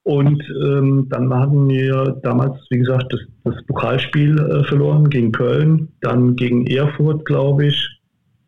und 0.03 0.41
ähm, 0.65 1.09
dann 1.11 1.35
hatten 1.35 1.69
wir 1.69 2.21
damals, 2.23 2.55
wie 2.71 2.79
gesagt, 2.79 3.13
das, 3.13 3.21
das 3.43 3.67
Pokalspiel 3.67 4.39
äh, 4.39 4.65
verloren 4.65 5.11
gegen 5.11 5.33
Köln, 5.33 5.89
dann 6.01 6.37
gegen 6.37 6.67
Erfurt, 6.67 7.25
glaube 7.25 7.67
ich. 7.67 7.96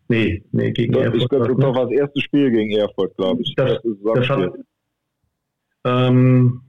Nee, 0.09 0.43
nee, 0.53 0.71
gegen 0.73 0.93
das, 0.93 1.05
Erfurt. 1.05 1.23
Ich 1.23 1.29
glaube, 1.29 1.55
das 1.55 1.75
war 1.75 1.85
das 1.85 1.93
erste 1.93 2.21
Spiel 2.21 2.51
gegen 2.51 2.73
Erfurt, 2.73 3.17
glaube 3.17 3.43
ich. 3.43 3.55
Das, 3.55 3.79
das, 3.83 4.15
das 4.15 4.29
hat, 4.29 4.53
ähm, 5.85 6.63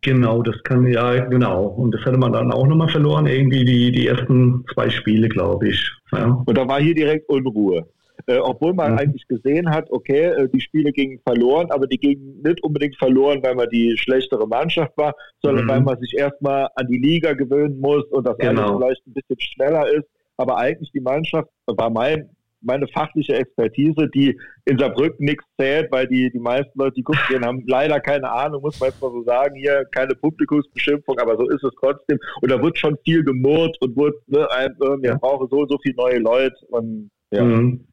Genau, 0.00 0.42
das 0.42 0.62
kann, 0.62 0.86
ja, 0.86 1.24
genau. 1.24 1.66
Und 1.66 1.92
das 1.92 2.04
hätte 2.04 2.18
man 2.18 2.32
dann 2.32 2.52
auch 2.52 2.66
nochmal 2.66 2.88
verloren, 2.88 3.26
irgendwie 3.26 3.64
die, 3.64 3.90
die 3.90 4.06
ersten 4.06 4.64
zwei 4.72 4.88
Spiele, 4.90 5.28
glaube 5.28 5.70
ich. 5.70 5.92
Ja. 6.12 6.40
Und 6.46 6.56
da 6.56 6.68
war 6.68 6.80
hier 6.80 6.94
direkt 6.94 7.28
Unruhe. 7.28 7.84
Äh, 8.26 8.38
obwohl 8.38 8.74
man 8.74 8.92
mhm. 8.92 8.98
eigentlich 8.98 9.26
gesehen 9.26 9.68
hat, 9.70 9.90
okay, 9.90 10.26
äh, 10.26 10.48
die 10.48 10.60
Spiele 10.60 10.92
gingen 10.92 11.18
verloren, 11.26 11.70
aber 11.70 11.86
die 11.86 11.98
gingen 11.98 12.40
nicht 12.42 12.62
unbedingt 12.62 12.96
verloren, 12.96 13.42
weil 13.42 13.54
man 13.54 13.68
die 13.70 13.96
schlechtere 13.96 14.46
Mannschaft 14.46 14.96
war, 14.96 15.14
sondern 15.42 15.64
mhm. 15.64 15.68
weil 15.68 15.80
man 15.80 15.98
sich 16.00 16.14
erstmal 16.16 16.68
an 16.74 16.86
die 16.88 16.98
Liga 16.98 17.32
gewöhnen 17.32 17.80
muss 17.80 18.04
und 18.06 18.26
das 18.26 18.36
genau. 18.38 18.60
alles 18.60 18.76
vielleicht 18.76 19.06
ein 19.06 19.14
bisschen 19.14 19.40
schneller 19.40 19.92
ist. 19.92 20.08
Aber 20.38 20.56
eigentlich 20.56 20.90
die 20.92 21.00
Mannschaft, 21.00 21.50
war 21.66 21.90
mein 21.90 22.30
meine 22.60 22.88
fachliche 22.88 23.34
Expertise, 23.34 24.08
die 24.14 24.38
in 24.64 24.78
Saarbrücken 24.78 25.24
nichts 25.24 25.44
zählt, 25.58 25.90
weil 25.92 26.06
die, 26.06 26.30
die 26.30 26.38
meisten 26.38 26.78
Leute, 26.78 26.94
die 26.94 27.02
gucken 27.02 27.22
gehen, 27.28 27.44
haben 27.44 27.64
leider 27.66 28.00
keine 28.00 28.30
Ahnung, 28.30 28.62
muss 28.62 28.78
man 28.80 28.90
jetzt 28.90 29.00
mal 29.00 29.10
so 29.10 29.22
sagen, 29.22 29.54
hier 29.56 29.84
keine 29.92 30.14
Publikumsbeschimpfung, 30.14 31.18
aber 31.18 31.36
so 31.36 31.48
ist 31.48 31.62
es 31.62 31.72
trotzdem. 31.80 32.18
Und 32.40 32.50
da 32.50 32.60
wird 32.60 32.78
schon 32.78 32.96
viel 33.04 33.24
gemurrt 33.24 33.76
und 33.80 33.96
wird, 33.96 34.16
ne, 34.28 34.50
ein, 34.50 34.74
wir 34.78 35.14
brauchen 35.16 35.48
so, 35.50 35.66
so 35.66 35.78
viele 35.82 35.96
neue 35.96 36.18
Leute 36.18 36.56
und 36.70 37.10
ja. 37.30 37.44
Mhm. 37.44 37.86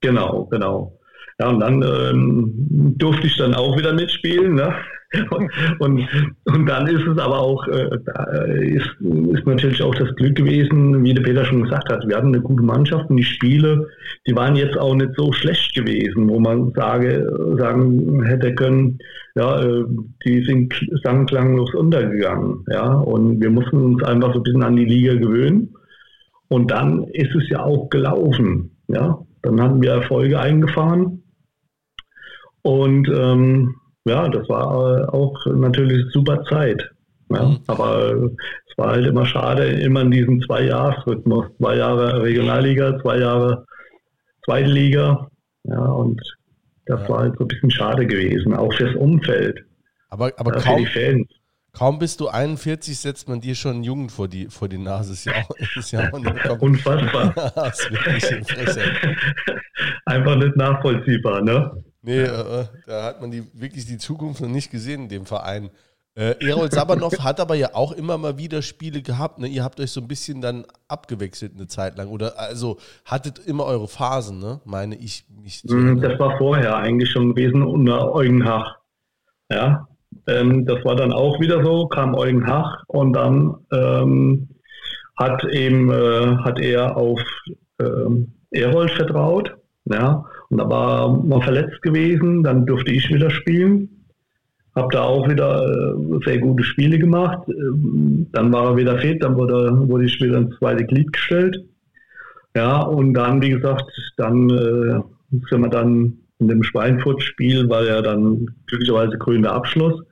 Genau, 0.00 0.44
genau. 0.46 0.98
Ja, 1.38 1.48
und 1.48 1.60
dann 1.60 1.82
ähm, 1.82 2.94
durfte 2.96 3.26
ich 3.26 3.36
dann 3.36 3.54
auch 3.54 3.76
wieder 3.76 3.92
mitspielen. 3.92 4.54
Ne? 4.54 4.74
Und, 5.78 6.08
und 6.44 6.66
dann 6.66 6.86
ist 6.86 7.06
es 7.06 7.18
aber 7.18 7.38
auch, 7.38 7.66
äh, 7.68 8.66
ist, 8.66 8.88
ist 9.32 9.46
natürlich 9.46 9.82
auch 9.82 9.94
das 9.94 10.14
Glück 10.16 10.36
gewesen, 10.36 11.02
wie 11.04 11.14
der 11.14 11.22
Peter 11.22 11.44
schon 11.44 11.62
gesagt 11.62 11.90
hat, 11.90 12.06
wir 12.06 12.16
hatten 12.16 12.28
eine 12.28 12.40
gute 12.40 12.62
Mannschaft 12.62 13.10
und 13.10 13.16
die 13.16 13.24
Spiele, 13.24 13.86
die 14.26 14.34
waren 14.34 14.56
jetzt 14.56 14.76
auch 14.78 14.94
nicht 14.94 15.10
so 15.16 15.32
schlecht 15.32 15.74
gewesen, 15.74 16.28
wo 16.28 16.40
man 16.40 16.72
sage, 16.74 17.28
sagen 17.58 18.22
hätte 18.24 18.54
können, 18.54 18.98
ja, 19.36 19.62
äh, 19.62 19.84
die 20.24 20.42
sind 20.44 20.74
sang 21.04 21.26
klanglos 21.26 21.74
untergegangen. 21.74 22.64
Ja, 22.70 22.94
und 22.94 23.40
wir 23.40 23.50
mussten 23.50 23.76
uns 23.76 24.02
einfach 24.02 24.32
so 24.32 24.40
ein 24.40 24.42
bisschen 24.42 24.62
an 24.62 24.76
die 24.76 24.86
Liga 24.86 25.14
gewöhnen. 25.14 25.74
Und 26.48 26.70
dann 26.70 27.04
ist 27.08 27.34
es 27.34 27.48
ja 27.50 27.62
auch 27.62 27.90
gelaufen. 27.90 28.76
Ja, 28.88 29.18
dann 29.42 29.60
hatten 29.60 29.82
wir 29.82 29.92
Erfolge 29.92 30.40
eingefahren. 30.40 31.22
Und 32.62 33.08
ähm, 33.08 33.74
ja, 34.06 34.28
das 34.28 34.48
war 34.48 34.98
äh, 34.98 35.04
auch 35.08 35.34
natürlich 35.46 36.04
super 36.12 36.42
Zeit. 36.44 36.82
Ja, 37.28 37.44
mhm. 37.44 37.58
Aber 37.66 38.12
es 38.12 38.78
war 38.78 38.92
halt 38.92 39.06
immer 39.06 39.26
schade, 39.26 39.66
immer 39.66 40.02
in 40.02 40.10
diesem 40.10 40.40
Zwei-Jahres-Rhythmus. 40.42 41.46
Zwei 41.58 41.76
Jahre 41.76 42.22
Regionalliga, 42.22 43.00
zwei 43.02 43.18
Jahre 43.18 43.66
Zweite 44.44 44.70
Liga. 44.70 45.28
Ja, 45.64 45.80
und 45.80 46.20
das 46.86 47.00
ja. 47.00 47.08
war 47.08 47.18
halt 47.20 47.34
so 47.36 47.44
ein 47.44 47.48
bisschen 47.48 47.70
schade 47.70 48.06
gewesen, 48.06 48.54
auch 48.54 48.72
fürs 48.72 48.94
Umfeld. 48.94 49.64
Aber, 50.08 50.32
aber 50.36 50.54
ja, 50.54 50.60
kaum, 50.60 50.86
kaum 51.72 51.98
bist 51.98 52.20
du 52.20 52.28
41, 52.28 52.96
setzt 52.96 53.28
man 53.28 53.40
dir 53.40 53.56
schon 53.56 53.74
einen 53.74 53.82
Jungen 53.82 54.08
vor 54.08 54.28
die, 54.28 54.46
vor 54.46 54.68
die 54.68 54.78
Nase. 54.78 55.14
Ist 55.14 55.24
ja 55.24 55.32
auch, 55.32 55.50
ist 55.76 55.90
ja 55.90 56.08
auch 56.12 56.62
Unfassbar. 56.62 57.34
das 57.56 57.80
ist 57.80 57.90
wirklich 57.90 58.24
Einfach 60.06 60.36
nicht 60.36 60.56
nachvollziehbar, 60.56 61.42
ne? 61.42 61.84
Nee, 62.06 62.20
äh, 62.20 62.60
äh, 62.60 62.64
da 62.86 63.02
hat 63.02 63.20
man 63.20 63.32
die, 63.32 63.42
wirklich 63.52 63.84
die 63.84 63.98
Zukunft 63.98 64.40
noch 64.40 64.48
nicht 64.48 64.70
gesehen 64.70 65.02
in 65.02 65.08
dem 65.08 65.26
Verein. 65.26 65.70
Äh, 66.14 66.36
Erol 66.38 66.70
Sabanov 66.70 67.18
hat 67.24 67.40
aber 67.40 67.56
ja 67.56 67.70
auch 67.74 67.90
immer 67.90 68.16
mal 68.16 68.38
wieder 68.38 68.62
Spiele 68.62 69.02
gehabt. 69.02 69.40
Ne? 69.40 69.48
Ihr 69.48 69.64
habt 69.64 69.80
euch 69.80 69.90
so 69.90 70.00
ein 70.00 70.06
bisschen 70.06 70.40
dann 70.40 70.64
abgewechselt 70.86 71.54
eine 71.56 71.66
Zeit 71.66 71.98
lang. 71.98 72.06
Oder 72.08 72.38
also 72.38 72.78
hattet 73.04 73.40
immer 73.40 73.64
eure 73.64 73.88
Phasen, 73.88 74.38
ne? 74.38 74.60
meine 74.64 74.94
ich 74.94 75.24
mich 75.42 75.64
mm, 75.64 76.00
Das 76.00 76.16
war 76.20 76.38
vorher 76.38 76.76
eigentlich 76.76 77.10
schon 77.10 77.34
gewesen 77.34 77.64
unter 77.64 78.14
Eugen 78.14 78.44
Hach. 78.44 78.76
Ja, 79.50 79.88
ähm, 80.28 80.64
das 80.64 80.84
war 80.84 80.94
dann 80.94 81.12
auch 81.12 81.40
wieder 81.40 81.64
so, 81.64 81.88
kam 81.88 82.14
Eugen 82.14 82.46
Hach 82.46 82.84
und 82.86 83.14
dann 83.14 83.56
ähm, 83.72 84.48
hat 85.16 85.42
eben 85.42 85.90
äh, 85.90 86.36
hat 86.44 86.60
er 86.60 86.96
auf 86.96 87.20
ähm, 87.80 88.32
Erol 88.52 88.88
vertraut. 88.90 89.56
Ja, 89.86 90.24
und 90.48 90.58
da 90.58 90.68
war 90.68 91.22
man 91.22 91.42
verletzt 91.42 91.82
gewesen, 91.82 92.42
dann 92.42 92.66
durfte 92.66 92.92
ich 92.92 93.08
wieder 93.12 93.30
spielen. 93.30 93.88
Habe 94.74 94.88
da 94.92 95.02
auch 95.02 95.28
wieder 95.28 95.64
äh, 95.64 96.24
sehr 96.24 96.38
gute 96.38 96.62
Spiele 96.62 96.98
gemacht. 96.98 97.48
Ähm, 97.48 98.26
dann 98.32 98.52
war 98.52 98.70
er 98.70 98.76
wieder 98.76 98.98
fit, 98.98 99.22
dann 99.22 99.36
wurde, 99.36 99.70
wurde 99.88 100.04
ich 100.04 100.20
wieder 100.20 100.38
ins 100.38 100.56
zweite 100.58 100.84
Glied 100.84 101.12
gestellt. 101.12 101.56
Ja, 102.54 102.82
und 102.82 103.14
dann, 103.14 103.42
wie 103.42 103.50
gesagt, 103.50 103.90
dann 104.16 104.48
äh, 104.50 105.00
sind 105.30 105.60
wir 105.62 105.68
dann 105.68 106.18
in 106.38 106.48
dem 106.48 106.62
Schweinfurt-Spiel, 106.62 107.68
war 107.68 107.84
ja 107.84 108.02
dann 108.02 108.46
glücklicherweise 108.66 109.16
grüner 109.18 109.52
Abschluss. 109.52 110.02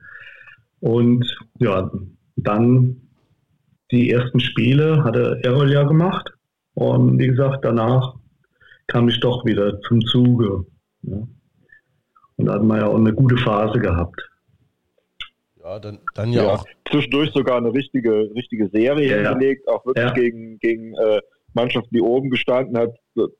Und 0.79 1.25
ja, 1.59 1.91
dann 2.35 2.97
die 3.91 4.11
ersten 4.11 4.39
Spiele 4.39 5.03
hatte 5.03 5.39
Errol 5.43 5.71
ja 5.71 5.83
gemacht. 5.83 6.31
Und 6.73 7.19
wie 7.19 7.27
gesagt, 7.27 7.63
danach 7.63 8.15
kam 8.87 9.09
ich 9.09 9.19
doch 9.19 9.45
wieder 9.45 9.79
zum 9.81 10.01
Zuge. 10.01 10.65
Ja. 11.03 11.27
Und 12.37 12.45
da 12.45 12.53
hatten 12.53 12.67
wir 12.67 12.77
ja 12.77 12.87
auch 12.87 12.97
eine 12.97 13.13
gute 13.13 13.37
Phase 13.37 13.79
gehabt. 13.79 14.21
Ja, 15.63 15.79
dann, 15.79 15.99
dann 16.13 16.31
ja, 16.31 16.43
ja, 16.43 16.53
auch. 16.53 16.65
Zwischendurch 16.89 17.31
sogar 17.33 17.57
eine 17.57 17.73
richtige, 17.73 18.29
richtige 18.35 18.69
Serie 18.69 19.09
ja, 19.09 19.29
hingelegt, 19.29 19.67
auch 19.67 19.85
wirklich 19.85 20.13
gegen, 20.13 20.59
gegen 20.59 20.93
äh, 20.95 21.21
Mannschaften, 21.53 21.95
die 21.95 22.01
oben 22.01 22.29
gestanden 22.29 22.77
hat. 22.77 22.91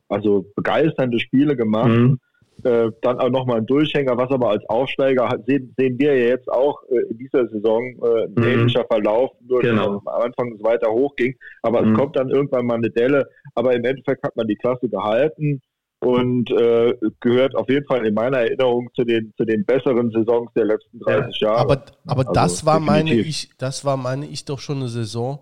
Also 0.07 0.45
begeisternde 0.55 1.19
Spiele 1.19 1.55
gemacht. 1.55 1.89
Mhm. 1.89 2.19
Äh, 2.63 2.91
dann 3.01 3.19
auch 3.19 3.29
nochmal 3.29 3.57
ein 3.57 3.65
Durchhänger, 3.65 4.17
was 4.17 4.31
aber 4.31 4.49
als 4.49 4.63
Aufsteiger 4.69 5.27
hat, 5.27 5.45
sehen, 5.45 5.73
sehen 5.77 5.99
wir 5.99 6.15
ja 6.15 6.29
jetzt 6.29 6.49
auch 6.49 6.81
äh, 6.89 7.11
in 7.11 7.17
dieser 7.17 7.47
Saison 7.49 7.83
äh, 8.01 8.25
ein 8.25 8.33
mhm. 8.35 8.43
ähnlicher 8.43 8.85
Verlauf, 8.85 9.31
nur 9.41 9.61
genau. 9.61 9.95
dass 9.95 10.07
am 10.07 10.21
Anfang 10.21 10.53
es 10.53 10.63
weiter 10.63 10.89
hochging. 10.89 11.35
Aber 11.61 11.81
mhm. 11.81 11.91
es 11.91 11.99
kommt 11.99 12.15
dann 12.15 12.29
irgendwann 12.29 12.65
mal 12.65 12.75
eine 12.75 12.89
Delle. 12.89 13.27
Aber 13.55 13.75
im 13.75 13.83
Endeffekt 13.83 14.23
hat 14.23 14.35
man 14.35 14.47
die 14.47 14.55
Klasse 14.55 14.87
gehalten. 14.89 15.61
und 15.99 16.51
äh, 16.51 16.93
gehört 17.19 17.55
auf 17.55 17.67
jeden 17.69 17.85
Fall 17.87 18.05
in 18.05 18.13
meiner 18.13 18.37
Erinnerung 18.37 18.89
zu 18.95 19.03
den, 19.03 19.33
zu 19.37 19.45
den 19.45 19.65
besseren 19.65 20.11
Saisons 20.11 20.51
der 20.55 20.65
letzten 20.65 20.99
30 20.99 21.39
Jahre. 21.39 21.57
Aber, 21.57 21.85
aber 22.05 22.19
also 22.19 22.33
das 22.33 22.65
war 22.65 22.79
meine 22.79 23.13
ich, 23.13 23.49
das 23.57 23.85
war 23.85 23.97
meine 23.97 24.27
ich 24.27 24.45
doch 24.45 24.59
schon 24.59 24.77
eine 24.77 24.87
Saison. 24.87 25.39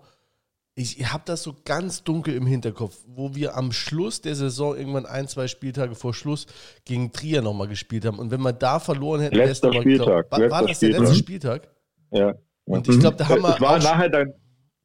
Ich, 0.76 1.12
habe 1.12 1.22
das 1.24 1.44
so 1.44 1.54
ganz 1.64 2.02
dunkel 2.02 2.34
im 2.34 2.46
Hinterkopf, 2.46 2.96
wo 3.06 3.34
wir 3.36 3.56
am 3.56 3.70
Schluss 3.70 4.20
der 4.20 4.34
Saison 4.34 4.76
irgendwann 4.76 5.06
ein, 5.06 5.28
zwei 5.28 5.46
Spieltage 5.46 5.94
vor 5.94 6.14
Schluss 6.14 6.46
gegen 6.84 7.12
Trier 7.12 7.42
nochmal 7.42 7.68
gespielt 7.68 8.04
haben. 8.04 8.18
Und 8.18 8.32
wenn 8.32 8.40
wir 8.40 8.52
da 8.52 8.80
verloren 8.80 9.20
hätten, 9.20 9.36
letzter 9.36 9.72
Spieltag. 9.72 10.30
War, 10.32 10.50
war 10.50 10.66
das 10.66 10.80
der 10.80 10.98
letzte 10.98 11.14
Spieltag? 11.14 11.68
Ja. 12.10 12.34
Und 12.64 12.88
ich 12.88 12.98
glaube, 12.98 13.16
da 13.16 13.28
haben 13.28 13.42
wir. 13.42 13.54
Es 13.54 13.60
war 13.60 13.78
nachher 13.78 14.08
dann 14.08 14.34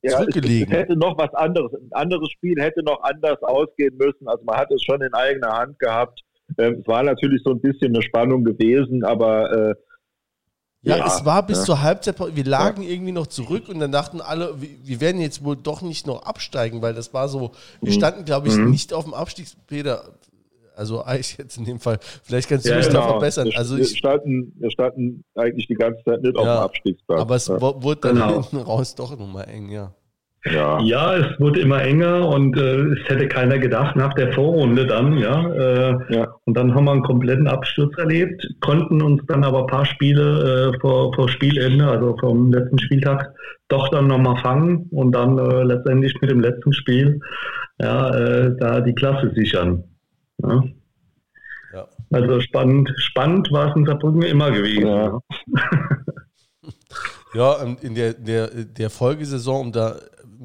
ja, 0.03 0.17
zurückgelegen. 0.17 0.71
Es, 0.71 0.73
es, 0.73 0.79
hätte 0.83 0.95
noch 0.95 1.17
was 1.17 1.33
anderes, 1.33 1.73
ein 1.73 1.89
anderes 1.91 2.29
Spiel 2.31 2.55
hätte 2.61 2.83
noch 2.83 3.01
anders 3.01 3.41
ausgehen 3.41 3.97
müssen. 3.97 4.27
Also 4.27 4.43
man 4.43 4.57
hat 4.57 4.71
es 4.71 4.83
schon 4.83 5.01
in 5.01 5.13
eigener 5.13 5.57
Hand 5.57 5.79
gehabt. 5.79 6.21
Ähm, 6.59 6.81
es 6.81 6.87
war 6.87 7.01
natürlich 7.01 7.41
so 7.43 7.51
ein 7.51 7.61
bisschen 7.61 7.95
eine 7.95 8.03
Spannung 8.03 8.43
gewesen, 8.43 9.03
aber 9.03 9.51
äh, 9.51 9.75
ja, 10.81 10.97
ja, 10.97 11.07
es 11.07 11.25
war 11.25 11.45
bis 11.45 11.59
ja. 11.59 11.65
zur 11.65 11.81
Halbzeit, 11.81 12.15
wir 12.19 12.45
lagen 12.45 12.83
ja. 12.83 12.89
irgendwie 12.89 13.11
noch 13.11 13.27
zurück 13.27 13.67
und 13.67 13.79
dann 13.79 13.91
dachten 13.91 14.21
alle, 14.21 14.55
wir 14.59 15.01
werden 15.01 15.19
jetzt 15.19 15.43
wohl 15.43 15.57
doch 15.57 15.81
nicht 15.81 16.07
noch 16.07 16.23
absteigen, 16.23 16.81
weil 16.81 16.93
das 16.93 17.13
war 17.13 17.27
so, 17.27 17.51
wir 17.81 17.91
mhm. 17.91 17.97
standen, 17.97 18.25
glaube 18.25 18.47
ich, 18.47 18.55
mhm. 18.55 18.69
nicht 18.69 18.93
auf 18.93 19.03
dem 19.03 19.13
Abstiegspeter. 19.13 20.13
Also 20.77 21.03
eigentlich 21.03 21.37
jetzt 21.37 21.57
in 21.57 21.65
dem 21.65 21.81
Fall, 21.81 21.99
vielleicht 22.23 22.47
kannst 22.47 22.65
du 22.65 22.73
mich 22.73 22.87
genau. 22.87 23.01
da 23.01 23.07
verbessern. 23.09 23.51
Also 23.57 23.75
wir, 23.75 23.85
standen, 23.85 24.53
wir 24.57 24.71
standen 24.71 25.25
eigentlich 25.35 25.67
die 25.67 25.73
ganze 25.73 26.01
Zeit 26.05 26.21
nicht 26.21 26.37
auf 26.37 26.43
dem 26.43 26.49
Abstiegsplatz. 26.49 27.19
Aber 27.19 27.35
es 27.35 27.49
wurde 27.49 27.99
dann 27.99 28.15
genau. 28.15 28.33
hinten 28.35 28.57
raus 28.57 28.95
doch 28.95 29.17
nochmal 29.17 29.49
eng, 29.49 29.69
ja. 29.69 29.93
Ja. 30.45 30.79
ja, 30.79 31.17
es 31.17 31.39
wurde 31.39 31.59
immer 31.59 31.81
enger 31.81 32.25
und 32.29 32.57
äh, 32.57 32.93
es 32.93 33.09
hätte 33.09 33.27
keiner 33.27 33.59
gedacht 33.59 33.97
nach 33.97 34.13
der 34.13 34.31
Vorrunde 34.31 34.87
dann, 34.87 35.17
ja. 35.17 35.51
Äh, 35.51 36.15
ja. 36.15 36.33
Und 36.45 36.55
dann 36.55 36.73
haben 36.73 36.85
wir 36.85 36.93
einen 36.93 37.03
kompletten 37.03 37.47
Absturz 37.47 37.97
erlebt, 37.97 38.47
konnten 38.61 39.01
uns 39.01 39.21
dann 39.27 39.43
aber 39.43 39.61
ein 39.61 39.67
paar 39.67 39.85
Spiele 39.85 40.71
äh, 40.73 40.79
vor, 40.79 41.13
vor 41.13 41.27
Spielende, 41.27 41.85
also 41.85 42.15
vom 42.17 42.53
letzten 42.53 42.79
Spieltag, 42.79 43.33
doch 43.67 43.89
dann 43.89 44.07
nochmal 44.07 44.37
fangen 44.37 44.87
und 44.91 45.11
dann 45.11 45.37
äh, 45.37 45.63
letztendlich 45.63 46.13
mit 46.21 46.31
dem 46.31 46.39
letzten 46.39 46.71
Spiel 46.71 47.19
ja, 47.81 48.09
äh, 48.15 48.55
da 48.57 48.79
die 48.79 48.95
Klasse 48.95 49.33
sichern. 49.35 49.83
Ja. 50.41 50.63
ja. 51.73 51.87
Also 52.11 52.39
spannend, 52.39 52.89
spannend 52.97 53.51
war 53.51 53.69
es 53.69 53.75
in 53.75 53.85
Saarbrücken 53.85 54.21
immer 54.21 54.51
gewesen. 54.51 54.87
Ja. 54.87 55.19
Ja, 57.33 57.57
in 57.81 57.93
der, 57.93 58.13
der, 58.13 58.47
der 58.47 58.89
Folgesaison, 58.89 59.67
um 59.67 59.71
da 59.71 59.97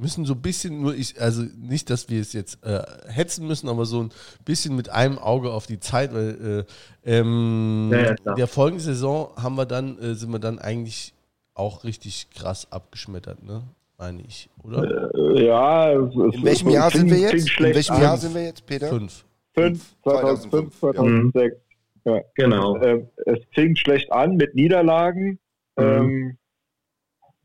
müssen 0.05 0.27
so 0.27 0.35
ein 0.35 0.43
bisschen 0.43 0.83
nur, 0.83 0.95
ich, 0.95 1.19
also 1.21 1.43
nicht, 1.57 1.89
dass 1.89 2.11
wir 2.11 2.21
es 2.21 2.35
jetzt 2.35 2.63
äh, 2.63 2.83
hetzen 3.09 3.47
müssen, 3.47 3.71
aber 3.71 3.87
so 3.87 4.03
ein 4.03 4.11
bisschen 4.45 4.77
mit 4.77 4.91
einem 4.91 5.19
Auge 5.19 5.51
auf 5.51 5.67
die 5.67 5.81
Zeit, 5.81 6.13
weil 6.13 6.65
äh, 7.05 7.11
ähm, 7.11 7.89
ja, 7.91 8.01
ja, 8.01 8.15
in 8.27 8.37
der 8.37 8.47
folgenden 8.47 8.85
Saison 8.85 9.31
haben 9.43 9.57
wir 9.57 9.65
dann, 9.65 9.99
äh, 9.99 10.15
sind 10.15 10.31
wir 10.31 10.39
dann 10.39 10.59
eigentlich 10.59 11.15
auch 11.55 11.85
richtig 11.85 12.29
krass 12.35 12.71
abgeschmettert, 12.71 13.43
ne? 13.43 13.63
Meine 13.97 14.23
ich, 14.29 14.51
oder? 14.63 15.11
Äh, 15.15 15.47
ja, 15.47 15.93
in 15.93 16.45
welchem 16.45 16.69
Jahr 16.69 16.91
sind 16.91 17.11
wir 17.11 17.19
jetzt? 17.19 17.59
In 17.59 17.65
welchem 17.65 18.03
Jahr 18.03 18.19
sind 18.19 18.35
wir 18.35 18.45
jetzt, 18.45 18.67
Peter? 18.67 18.89
Fünf. 18.89 19.25
Fünf, 19.55 19.95
2005, 20.03 20.81
2006. 20.81 21.57
Ja. 22.05 22.21
Genau. 22.35 22.77
Ähm, 22.83 23.09
es 23.25 23.39
fing 23.55 23.75
schlecht 23.77 24.13
an 24.13 24.37
mit 24.37 24.55
Niederlagen. 24.55 25.39
Mhm. 25.77 25.83
Ähm, 25.83 26.39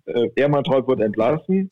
äh, 0.05 0.27
Ermantraut 0.35 0.87
wurde 0.87 1.05
entlassen. 1.05 1.71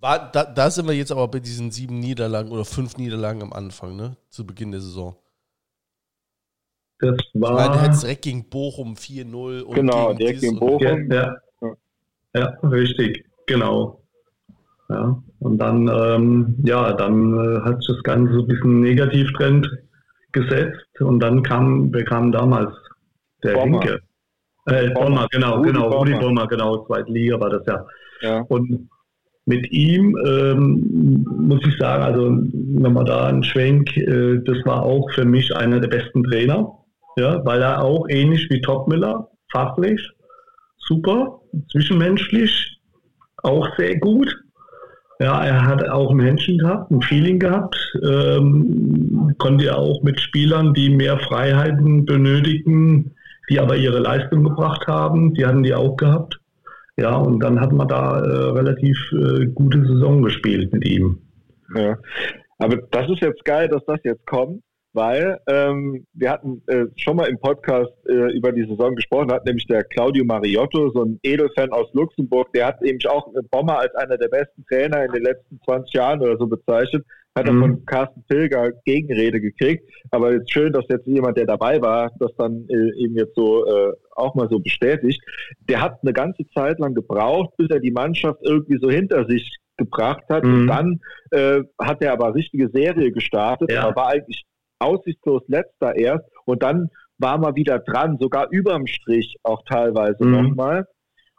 War, 0.00 0.30
da, 0.30 0.44
da 0.44 0.70
sind 0.70 0.86
wir 0.86 0.94
jetzt 0.94 1.10
aber 1.10 1.26
bei 1.28 1.40
diesen 1.40 1.70
sieben 1.70 1.98
Niederlagen 1.98 2.50
oder 2.50 2.64
fünf 2.64 2.96
Niederlagen 2.96 3.42
am 3.42 3.52
Anfang, 3.52 3.96
ne? 3.96 4.16
Zu 4.28 4.46
Beginn 4.46 4.70
der 4.70 4.80
Saison. 4.80 5.16
Das 6.98 7.16
war. 7.34 7.50
Ich 7.50 7.56
meine, 7.56 7.72
der 7.72 7.82
hat 7.82 8.02
direkt 8.02 8.22
gegen 8.22 8.48
Bochum 8.48 8.94
4-0 8.94 9.74
Genau, 9.74 10.12
direkt 10.14 10.40
gegen 10.40 10.58
Bochum. 10.58 11.10
Ja, 11.10 11.36
ja. 11.60 11.76
ja, 12.34 12.58
richtig, 12.62 13.24
genau. 13.46 14.02
Ja, 14.88 15.20
und 15.40 15.58
dann, 15.58 15.88
ähm, 15.88 16.56
ja, 16.64 16.92
dann 16.92 17.34
äh, 17.34 17.60
hat 17.62 17.78
sich 17.78 17.88
das 17.88 18.02
Ganze 18.04 18.34
so 18.34 18.40
ein 18.40 18.46
bisschen 18.46 18.80
Negativtrend 18.80 19.68
gesetzt 20.32 21.00
und 21.00 21.20
dann 21.20 21.42
kam, 21.42 21.90
bekam 21.90 22.30
damals 22.30 22.72
der 23.42 23.54
Bommer. 23.54 23.80
Hinke. 23.80 24.00
Äh, 24.66 24.90
Bommer, 24.90 25.06
Bommer 25.06 25.28
genau, 25.30 25.56
Rudi 25.56 25.72
genau, 25.72 25.82
Bommer. 25.88 25.96
Rudi 25.96 26.14
Bommer, 26.14 26.46
genau, 26.46 26.86
zweite 26.86 27.10
Liga 27.10 27.40
war 27.40 27.50
das 27.50 27.66
ja. 27.66 27.86
ja. 28.20 28.40
Und 28.42 28.88
mit 29.46 29.70
ihm 29.70 30.16
ähm, 30.26 31.24
muss 31.24 31.60
ich 31.66 31.76
sagen, 31.78 32.02
also 32.02 32.30
nochmal 32.30 33.04
da 33.04 33.28
ein 33.28 33.44
Schwenk, 33.44 33.96
äh, 33.96 34.38
das 34.44 34.58
war 34.64 34.82
auch 34.82 35.08
für 35.14 35.24
mich 35.24 35.54
einer 35.56 35.78
der 35.78 35.88
besten 35.88 36.24
Trainer, 36.24 36.72
ja, 37.16 37.44
weil 37.46 37.62
er 37.62 37.82
auch 37.82 38.06
ähnlich 38.08 38.48
wie 38.50 38.60
Topmiller, 38.60 39.28
fachlich, 39.52 40.00
super, 40.78 41.40
zwischenmenschlich 41.70 42.80
auch 43.42 43.68
sehr 43.76 43.96
gut. 43.98 44.36
Ja, 45.20 45.42
er 45.44 45.64
hat 45.64 45.88
auch 45.88 46.12
Menschen 46.12 46.58
gehabt, 46.58 46.90
ein 46.90 47.00
Feeling 47.00 47.38
gehabt, 47.38 47.76
ähm, 48.02 49.34
konnte 49.38 49.66
er 49.66 49.78
auch 49.78 50.02
mit 50.02 50.20
Spielern, 50.20 50.74
die 50.74 50.90
mehr 50.90 51.18
Freiheiten 51.20 52.04
benötigen, 52.04 53.14
die 53.48 53.60
aber 53.60 53.76
ihre 53.76 54.00
Leistung 54.00 54.44
gebracht 54.44 54.86
haben, 54.88 55.32
die 55.34 55.46
hatten 55.46 55.62
die 55.62 55.72
auch 55.72 55.96
gehabt. 55.96 56.38
Ja, 56.96 57.16
und 57.16 57.40
dann 57.40 57.60
hat 57.60 57.72
man 57.72 57.88
da 57.88 58.20
äh, 58.20 58.50
relativ 58.52 58.96
äh, 59.12 59.46
gute 59.46 59.84
Saison 59.86 60.22
gespielt 60.22 60.72
mit 60.72 60.86
ihm. 60.88 61.18
Ja. 61.74 61.98
Aber 62.58 62.76
das 62.90 63.10
ist 63.10 63.20
jetzt 63.20 63.44
geil, 63.44 63.68
dass 63.68 63.84
das 63.84 63.98
jetzt 64.02 64.26
kommt, 64.26 64.62
weil 64.94 65.38
ähm, 65.46 66.06
wir 66.14 66.30
hatten 66.30 66.62
äh, 66.68 66.86
schon 66.96 67.16
mal 67.16 67.28
im 67.28 67.38
Podcast 67.38 67.92
äh, 68.08 68.34
über 68.34 68.50
die 68.50 68.64
Saison 68.64 68.94
gesprochen, 68.94 69.30
hat 69.30 69.44
nämlich 69.44 69.66
der 69.66 69.84
Claudio 69.84 70.24
Mariotto, 70.24 70.90
so 70.90 71.04
ein 71.04 71.20
Edelfan 71.22 71.70
aus 71.70 71.92
Luxemburg, 71.92 72.50
der 72.54 72.68
hat 72.68 72.80
nämlich 72.80 73.06
auch 73.06 73.30
Bomber 73.50 73.78
als 73.78 73.94
einer 73.94 74.16
der 74.16 74.28
besten 74.28 74.64
Trainer 74.64 75.04
in 75.04 75.12
den 75.12 75.22
letzten 75.22 75.60
20 75.66 75.92
Jahren 75.92 76.22
oder 76.22 76.38
so 76.38 76.46
bezeichnet 76.46 77.04
hat 77.36 77.46
er 77.46 77.52
mhm. 77.52 77.60
von 77.60 77.84
Carsten 77.84 78.24
Pilger 78.26 78.72
Gegenrede 78.84 79.40
gekriegt. 79.40 79.88
Aber 80.10 80.32
jetzt 80.32 80.50
schön, 80.50 80.72
dass 80.72 80.84
jetzt 80.88 81.06
jemand, 81.06 81.36
der 81.36 81.46
dabei 81.46 81.80
war, 81.82 82.10
das 82.18 82.34
dann 82.36 82.66
äh, 82.68 83.04
eben 83.04 83.14
jetzt 83.16 83.34
so 83.36 83.66
äh, 83.66 83.92
auch 84.12 84.34
mal 84.34 84.48
so 84.48 84.58
bestätigt. 84.58 85.20
Der 85.68 85.82
hat 85.82 85.98
eine 86.02 86.14
ganze 86.14 86.44
Zeit 86.54 86.78
lang 86.78 86.94
gebraucht, 86.94 87.50
bis 87.58 87.68
er 87.70 87.80
die 87.80 87.90
Mannschaft 87.90 88.40
irgendwie 88.42 88.78
so 88.80 88.90
hinter 88.90 89.26
sich 89.26 89.56
gebracht 89.76 90.24
hat. 90.30 90.44
Mhm. 90.44 90.54
Und 90.54 90.66
dann 90.66 91.00
äh, 91.30 91.62
hat 91.78 92.02
er 92.02 92.12
aber 92.12 92.34
richtige 92.34 92.70
Serie 92.70 93.12
gestartet. 93.12 93.70
Ja. 93.70 93.88
Er 93.88 93.94
war 93.94 94.08
eigentlich 94.08 94.44
aussichtslos 94.78 95.42
letzter 95.46 95.94
erst. 95.94 96.24
Und 96.46 96.62
dann 96.62 96.88
war 97.18 97.38
man 97.38 97.54
wieder 97.54 97.78
dran, 97.78 98.16
sogar 98.18 98.48
überm 98.50 98.86
Strich 98.86 99.36
auch 99.42 99.62
teilweise 99.68 100.24
mhm. 100.24 100.32
nochmal. 100.32 100.86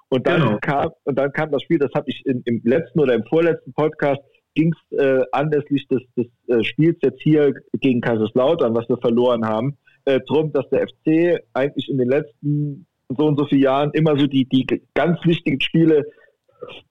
Und 0.10 0.26
dann 0.26 0.41
genau. 0.41 0.57
kam 0.61 0.91
und 1.03 1.19
dann 1.19 1.34
kam 1.34 1.52
das 1.52 1.64
Spiel, 1.64 1.80
das 1.80 1.91
habe 1.94 2.10
ich 2.10 2.26
in, 2.26 2.41
im 2.45 2.61
letzten 2.64 2.99
oder 3.02 3.14
im 3.14 3.26
vorletzten 3.26 3.74
Podcast 3.74 4.22
ging 4.57 4.73
es 4.73 4.97
äh, 4.97 5.23
anlässlich 5.31 5.88
des, 5.88 6.01
des 6.17 6.25
äh, 6.47 6.63
Spiels 6.63 6.97
jetzt 7.03 7.21
hier 7.21 7.53
gegen 7.79 8.01
Kaiserslautern, 8.01 8.73
was 8.75 8.89
wir 8.89 8.97
verloren 8.97 9.45
haben, 9.45 9.77
äh, 10.05 10.19
darum, 10.27 10.51
dass 10.51 10.67
der 10.69 10.88
FC 10.88 11.39
eigentlich 11.53 11.89
in 11.89 11.99
den 11.99 12.09
letzten 12.09 12.88
so 13.15 13.27
und 13.27 13.38
so 13.38 13.45
vielen 13.45 13.61
Jahren 13.61 13.91
immer 13.93 14.17
so 14.17 14.25
die, 14.25 14.45
die 14.45 14.65
ganz 14.95 15.19
wichtigen 15.23 15.61
Spiele, 15.61 16.03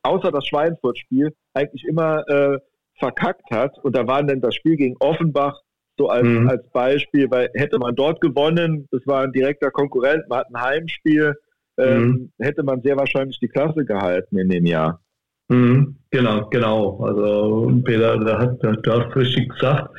außer 0.03 0.31
das 0.31 0.47
Schweinfurt-Spiel, 0.47 1.35
eigentlich 1.55 1.85
immer 1.85 2.27
äh, 2.29 2.59
verkackt 2.99 3.51
hat. 3.51 3.77
Und 3.83 3.97
da 3.97 4.07
war 4.07 4.23
dann 4.23 4.41
das 4.41 4.55
Spiel 4.55 4.77
gegen 4.77 4.97
Offenbach 5.01 5.61
so 5.99 6.09
als, 6.09 6.27
mhm. 6.27 6.49
als 6.49 6.67
Beispiel, 6.71 7.31
weil 7.31 7.51
hätte 7.55 7.79
man 7.79 7.95
dort 7.97 8.21
gewonnen, 8.21 8.87
das 8.93 9.07
war 9.07 9.25
ein 9.25 9.33
direkter 9.33 9.71
Konkurrent, 9.71 10.29
man 10.29 10.41
hat 10.41 10.55
ein 10.55 10.61
Heimspiel, 10.63 11.35
ähm, 11.79 12.07
mhm. 12.39 12.45
hätte 12.45 12.63
man 12.63 12.81
sehr 12.83 12.97
wahrscheinlich 12.97 13.39
die 13.41 13.49
Klasse 13.49 13.85
gehalten 13.85 14.39
in 14.39 14.49
dem 14.49 14.67
Jahr. 14.67 15.01
Mhm, 15.49 15.97
genau, 16.11 16.49
genau. 16.51 16.99
Also 17.05 17.81
Peter, 17.85 18.19
da 18.19 18.39
hat, 18.39 18.63
du 18.63 18.93
hast 18.93 19.17
richtig 19.17 19.49
gesagt. 19.51 19.91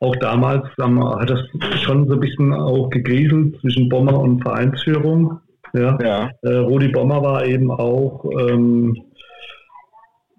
Auch 0.00 0.16
damals 0.16 0.64
wir, 0.76 1.18
hat 1.18 1.30
das 1.30 1.40
schon 1.82 2.06
so 2.06 2.14
ein 2.14 2.20
bisschen 2.20 2.52
auch 2.52 2.90
gegrieselt 2.90 3.58
zwischen 3.60 3.88
Bommer 3.88 4.18
und 4.18 4.42
Vereinsführung. 4.42 5.40
Ja. 5.72 5.98
ja. 6.02 6.30
Äh, 6.42 6.56
Rudi 6.56 6.88
Bommer 6.88 7.22
war 7.22 7.44
eben 7.46 7.70
auch, 7.70 8.24
ähm, 8.48 8.96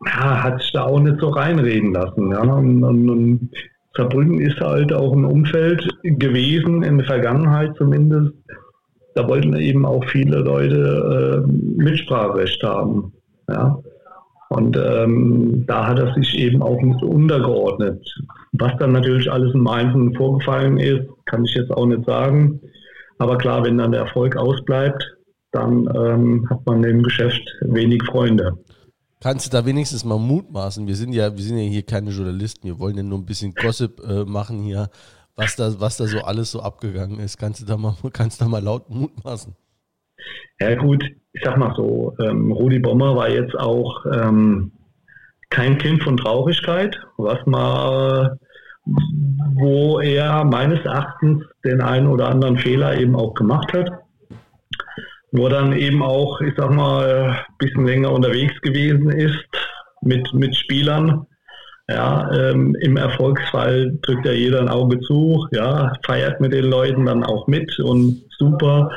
ja, 0.06 0.44
hat 0.44 0.62
sich 0.62 0.72
da 0.74 0.86
auch 0.86 1.00
nicht 1.00 1.20
so 1.20 1.30
reinreden 1.30 1.94
lassen. 1.94 2.32
Ja. 2.32 2.42
Und, 2.42 2.84
und, 2.84 3.10
und 3.10 3.50
Saarbrücken 3.96 4.40
ist 4.40 4.60
halt 4.60 4.94
auch 4.94 5.14
ein 5.14 5.26
Umfeld 5.26 5.88
gewesen, 6.04 6.84
in 6.84 7.00
der 7.00 7.08
Vergangenheit 7.08 7.76
zumindest. 7.78 8.34
Da 9.16 9.28
wollten 9.28 9.56
eben 9.56 9.86
auch 9.86 10.06
viele 10.06 10.38
Leute 10.38 11.46
äh, 11.48 11.52
Mitspracherecht 11.82 12.62
haben. 12.62 13.12
Ja. 13.50 13.80
Und 14.50 14.78
ähm, 14.78 15.66
da 15.68 15.88
hat 15.88 16.00
er 16.00 16.14
sich 16.14 16.38
eben 16.38 16.62
auch 16.62 16.82
nicht 16.82 17.04
untergeordnet. 17.04 18.02
Was 18.54 18.72
dann 18.80 18.94
natürlich 18.94 19.30
alles 19.32 19.54
im 19.54 19.68
Einzelnen 19.68 20.16
vorgefallen 20.16 20.78
ist, 20.78 21.06
kann 21.26 21.44
ich 21.44 21.54
jetzt 21.54 21.72
auch 21.72 21.86
nicht 21.86 22.06
sagen. 22.06 22.62
Aber 23.20 23.38
klar, 23.38 23.64
wenn 23.64 23.78
dann 23.78 23.92
der 23.92 24.02
Erfolg 24.02 24.38
ausbleibt, 24.38 25.04
dann 25.52 25.90
ähm, 25.96 26.48
hat 26.50 26.66
man 26.66 26.84
im 26.84 27.04
Geschäft 27.04 27.42
wenig 27.62 28.04
Freunde. 28.04 28.58
Kannst 29.20 29.48
du 29.48 29.50
da 29.50 29.66
wenigstens 29.66 30.06
mal 30.06 30.20
mutmaßen? 30.20 30.88
Wir 30.88 30.96
sind 30.96 31.14
ja, 31.14 31.36
wir 31.36 31.44
sind 31.44 31.58
ja 31.58 31.64
hier 31.64 31.84
keine 31.84 32.12
Journalisten, 32.12 32.68
wir 32.68 32.80
wollen 32.80 32.96
ja 32.96 33.04
nur 33.04 33.18
ein 33.18 33.26
bisschen 33.26 33.54
Gossip 33.54 34.00
äh, 34.08 34.24
machen 34.26 34.60
hier. 34.60 34.90
was 35.36 35.56
da, 35.56 35.80
was 35.80 35.98
da 35.98 36.08
so 36.08 36.20
alles 36.20 36.52
so 36.52 36.62
abgegangen 36.62 37.20
ist. 37.20 37.38
Kannst 37.38 37.62
du 37.62 37.66
da 37.66 37.78
mal, 37.78 37.96
kannst 38.14 38.40
du 38.40 38.46
da 38.46 38.50
mal 38.50 38.64
laut 38.64 38.90
mutmaßen? 38.90 39.56
Ja 40.60 40.76
gut, 40.76 41.04
ich 41.34 41.42
sag 41.44 41.58
mal 41.58 41.74
so, 41.76 42.16
ähm, 42.20 42.52
Rudi 42.52 42.80
Bommer 42.80 43.16
war 43.16 43.30
jetzt 43.30 43.56
auch 43.58 44.06
ähm, 44.12 44.72
kein 45.50 45.78
Kind 45.78 46.04
von 46.04 46.18
Traurigkeit, 46.18 47.00
was 47.18 47.46
mal, 47.46 48.38
wo 49.56 50.00
er 50.00 50.44
meines 50.46 50.84
Erachtens 50.84 51.44
den 51.64 51.82
einen 51.82 52.08
oder 52.08 52.30
anderen 52.30 52.58
Fehler 52.58 52.98
eben 52.98 53.16
auch 53.16 53.34
gemacht 53.34 53.72
hat. 53.74 53.90
Nur 55.32 55.50
dann 55.50 55.74
eben 55.74 56.02
auch, 56.02 56.42
ich 56.42 56.54
sag 56.58 56.72
mal, 56.72 57.32
ein 57.32 57.56
bisschen 57.60 57.86
länger 57.86 58.12
unterwegs 58.12 58.60
gewesen 58.62 59.10
ist 59.10 59.46
mit, 60.02 60.34
mit 60.34 60.56
Spielern. 60.56 61.28
Ja, 61.90 62.30
ähm, 62.34 62.76
im 62.82 62.98
Erfolgsfall 62.98 63.98
drückt 64.02 64.26
ja 64.26 64.34
jeder 64.34 64.60
ein 64.60 64.68
Auge 64.70 65.00
zu, 65.02 65.48
ja, 65.52 65.94
feiert 66.06 66.42
mit 66.42 66.52
den 66.52 66.66
Leuten 66.66 67.06
dann 67.06 67.24
auch 67.24 67.48
mit 67.48 67.80
und 67.80 68.24
super. 68.38 68.90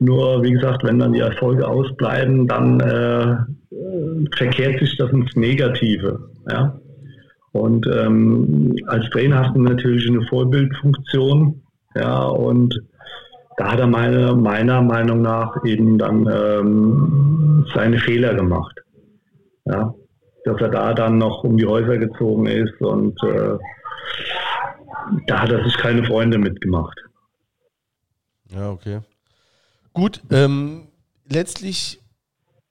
Nur, 0.00 0.42
wie 0.42 0.52
gesagt, 0.52 0.82
wenn 0.82 0.98
dann 0.98 1.12
die 1.12 1.20
Erfolge 1.20 1.68
ausbleiben, 1.68 2.46
dann 2.46 2.80
äh, 2.80 3.36
verkehrt 4.34 4.80
sich 4.80 4.96
das 4.96 5.10
ins 5.10 5.36
Negative. 5.36 6.30
Ja? 6.50 6.80
Und 7.52 7.86
ähm, 7.86 8.74
als 8.86 9.08
Trainer 9.10 9.44
hast 9.44 9.54
du 9.54 9.60
natürlich 9.60 10.08
eine 10.08 10.26
Vorbildfunktion. 10.26 11.62
Ja, 11.94 12.22
und 12.22 12.80
da 13.56 13.72
hat 13.72 13.80
er 13.80 13.88
meine, 13.88 14.34
meiner 14.34 14.80
Meinung 14.80 15.20
nach 15.20 15.54
eben 15.64 15.98
dann 15.98 16.26
ähm, 16.32 17.66
seine 17.74 17.98
Fehler 17.98 18.34
gemacht. 18.34 18.74
Ja, 19.66 19.94
dass 20.44 20.60
er 20.62 20.70
da 20.70 20.94
dann 20.94 21.18
noch 21.18 21.44
um 21.44 21.58
die 21.58 21.66
Häuser 21.66 21.98
gezogen 21.98 22.46
ist 22.46 22.80
und 22.80 23.22
äh, 23.22 23.58
da 25.26 25.42
hat 25.42 25.52
er 25.52 25.62
sich 25.64 25.76
keine 25.76 26.04
Freunde 26.04 26.38
mitgemacht. 26.38 26.98
Ja, 28.48 28.70
okay. 28.70 29.00
Gut, 29.92 30.22
ähm, 30.30 30.88
letztlich, 31.28 32.00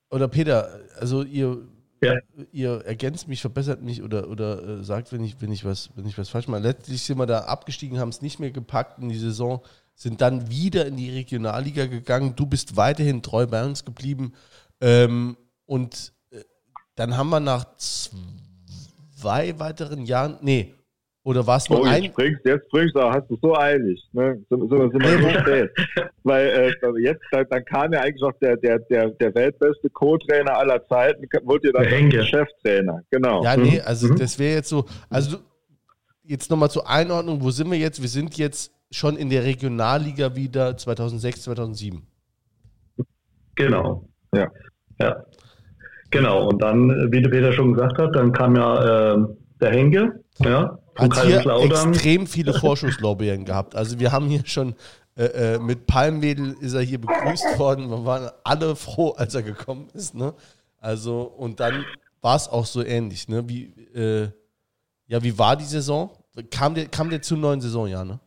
oder 0.09 0.27
Peter, 0.27 0.79
also 0.99 1.23
ihr, 1.23 1.67
ja. 2.01 2.15
ihr 2.51 2.85
ergänzt 2.85 3.27
mich, 3.27 3.41
verbessert 3.41 3.81
mich 3.81 4.01
oder, 4.01 4.29
oder 4.29 4.79
äh, 4.79 4.83
sagt, 4.83 5.11
wenn 5.11 5.23
ich, 5.23 5.41
wenn, 5.41 5.51
ich 5.51 5.65
was, 5.65 5.89
wenn 5.95 6.05
ich 6.05 6.17
was 6.17 6.29
falsch 6.29 6.47
mache. 6.47 6.61
Letztlich 6.61 7.01
sind 7.01 7.17
wir 7.17 7.25
da 7.25 7.41
abgestiegen, 7.41 7.99
haben 7.99 8.09
es 8.09 8.21
nicht 8.21 8.39
mehr 8.39 8.51
gepackt 8.51 8.99
in 8.99 9.09
die 9.09 9.17
Saison, 9.17 9.61
sind 9.95 10.21
dann 10.21 10.49
wieder 10.49 10.85
in 10.85 10.95
die 10.95 11.09
Regionalliga 11.09 11.85
gegangen. 11.87 12.35
Du 12.35 12.45
bist 12.45 12.77
weiterhin 12.77 13.21
treu 13.21 13.47
bei 13.47 13.65
uns 13.65 13.83
geblieben. 13.83 14.33
Ähm, 14.79 15.35
und 15.65 16.13
äh, 16.31 16.41
dann 16.95 17.17
haben 17.17 17.29
wir 17.29 17.41
nach 17.41 17.65
zwei 17.77 19.59
weiteren 19.59 20.05
Jahren, 20.05 20.37
nee, 20.41 20.73
oder 21.29 21.45
war 21.45 21.57
es 21.57 21.69
nur 21.69 21.81
oh, 21.81 21.83
ein? 21.83 22.05
Jetzt 22.05 22.15
bringst, 22.15 22.43
jetzt 22.43 22.67
bringst 22.69 22.95
du, 22.95 23.01
hast 23.01 23.29
du 23.29 23.37
so 23.39 23.55
eilig. 23.55 24.03
Ne? 24.13 24.43
So, 24.49 24.67
so, 24.67 24.89
sind 24.89 24.99
wir 24.99 25.21
so 25.21 25.39
spät. 25.39 25.69
Weil 26.23 26.47
äh, 26.47 27.01
jetzt, 27.03 27.21
dann, 27.31 27.45
dann, 27.51 27.63
kam 27.65 27.93
ja 27.93 28.01
eigentlich 28.01 28.21
noch 28.21 28.33
der, 28.41 28.57
der, 28.57 28.79
der, 28.79 29.11
der 29.11 29.35
weltbeste 29.35 29.91
Co-Trainer 29.91 30.57
aller 30.57 30.83
Zeiten, 30.87 31.23
wurde 31.43 31.67
ja 31.67 31.83
dann 31.83 32.09
der 32.09 32.23
Cheftrainer. 32.23 33.03
Genau. 33.11 33.43
Ja, 33.43 33.55
nee, 33.55 33.75
mhm. 33.75 33.81
also 33.85 34.07
mhm. 34.07 34.15
das 34.17 34.39
wäre 34.39 34.55
jetzt 34.55 34.69
so, 34.69 34.85
also 35.07 35.37
jetzt 36.23 36.49
nochmal 36.49 36.71
zur 36.71 36.89
Einordnung, 36.89 37.43
wo 37.43 37.51
sind 37.51 37.69
wir 37.69 37.77
jetzt? 37.77 38.01
Wir 38.01 38.09
sind 38.09 38.35
jetzt 38.37 38.71
schon 38.89 39.15
in 39.15 39.29
der 39.29 39.43
Regionalliga 39.43 40.35
wieder 40.35 40.75
2006, 40.75 41.43
2007. 41.43 42.01
Genau, 43.53 44.09
ja. 44.33 44.47
ja. 44.99 45.23
Genau, 46.09 46.49
und 46.49 46.59
dann, 46.59 47.11
wie 47.11 47.21
der 47.21 47.29
Peter 47.29 47.53
schon 47.53 47.73
gesagt 47.73 47.99
hat, 47.99 48.15
dann 48.15 48.31
kam 48.31 48.55
ja 48.55 49.13
äh, 49.13 49.17
der 49.61 49.69
Henke, 49.69 50.23
ja, 50.39 50.79
hat 50.99 51.25
hier 51.25 51.45
extrem 51.61 52.27
viele 52.27 52.53
Vorschusslorbeeren 52.53 53.45
gehabt. 53.45 53.75
Also 53.75 53.99
wir 53.99 54.11
haben 54.11 54.27
hier 54.27 54.41
schon 54.45 54.75
äh, 55.15 55.55
äh, 55.55 55.59
mit 55.59 55.85
Palmwedel 55.85 56.55
ist 56.61 56.73
er 56.73 56.81
hier 56.81 57.01
begrüßt 57.01 57.59
worden. 57.59 57.89
Wir 57.89 58.05
waren 58.05 58.29
alle 58.43 58.75
froh, 58.75 59.09
als 59.17 59.35
er 59.35 59.43
gekommen 59.43 59.89
ist. 59.93 60.15
Ne? 60.15 60.33
Also 60.79 61.21
und 61.23 61.59
dann 61.59 61.83
war 62.21 62.35
es 62.35 62.47
auch 62.47 62.65
so 62.65 62.83
ähnlich. 62.83 63.27
Ne? 63.27 63.47
Wie, 63.49 63.73
äh, 63.93 64.29
ja, 65.07 65.21
wie 65.21 65.37
war 65.37 65.55
die 65.57 65.65
Saison? 65.65 66.11
Kam 66.51 66.73
der, 66.73 66.85
kam 66.85 67.09
der 67.09 67.21
zur 67.21 67.37
neuen 67.37 67.59
Saison, 67.59 67.87
ja, 67.87 68.05
ne? 68.05 68.19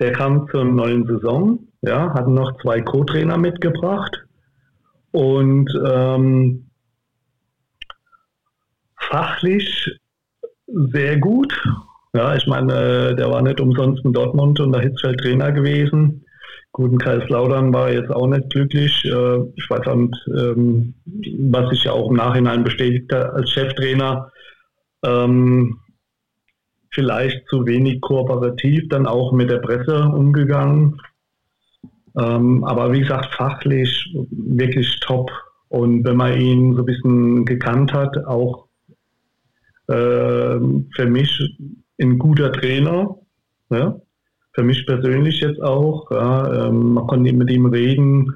Der 0.00 0.12
kam 0.12 0.48
zur 0.50 0.64
neuen 0.64 1.06
Saison, 1.06 1.60
ja, 1.82 2.12
hatten 2.14 2.32
noch 2.34 2.60
zwei 2.62 2.80
Co-Trainer 2.80 3.36
mitgebracht 3.36 4.16
und 5.12 5.70
ähm, 5.86 6.70
fachlich 8.96 10.00
sehr 10.92 11.18
gut. 11.18 11.52
Ja, 12.12 12.34
ich 12.34 12.46
meine, 12.46 13.14
der 13.14 13.30
war 13.30 13.42
nicht 13.42 13.60
umsonst 13.60 14.04
in 14.04 14.12
Dortmund 14.12 14.58
und 14.60 14.72
der 14.72 14.82
Hitzfeld 14.82 15.20
Trainer 15.20 15.52
gewesen. 15.52 16.24
Guten 16.72 16.98
Kaiserslautern 16.98 17.72
war 17.72 17.90
jetzt 17.90 18.10
auch 18.10 18.26
nicht 18.26 18.50
glücklich. 18.50 19.04
Äh, 19.04 19.40
ich 19.56 19.68
weiß 19.68 19.94
nicht, 19.94 20.14
ähm, 20.36 20.94
was 21.50 21.70
sich 21.70 21.84
ja 21.84 21.92
auch 21.92 22.10
im 22.10 22.16
Nachhinein 22.16 22.64
bestätigt 22.64 23.12
hat 23.12 23.32
als 23.32 23.50
Cheftrainer. 23.50 24.30
Ähm, 25.04 25.78
vielleicht 26.92 27.46
zu 27.48 27.66
wenig 27.66 28.00
kooperativ 28.00 28.88
dann 28.88 29.06
auch 29.06 29.32
mit 29.32 29.50
der 29.50 29.58
Presse 29.58 30.04
umgegangen. 30.04 31.00
Ähm, 32.18 32.64
aber 32.64 32.92
wie 32.92 33.00
gesagt, 33.00 33.34
fachlich 33.34 34.12
wirklich 34.30 34.98
top. 35.00 35.30
Und 35.68 36.04
wenn 36.04 36.16
man 36.16 36.40
ihn 36.40 36.74
so 36.74 36.82
ein 36.82 36.86
bisschen 36.86 37.44
gekannt 37.44 37.92
hat, 37.92 38.16
auch 38.26 38.66
für 39.90 41.06
mich 41.06 41.58
ein 42.00 42.18
guter 42.18 42.52
Trainer. 42.52 43.16
Ja? 43.70 43.96
Für 44.52 44.62
mich 44.62 44.86
persönlich 44.86 45.40
jetzt 45.40 45.62
auch. 45.62 46.10
Ja? 46.10 46.66
Ähm, 46.66 46.94
man 46.94 47.06
konnte 47.06 47.32
mit 47.32 47.50
ihm 47.50 47.66
reden. 47.66 48.34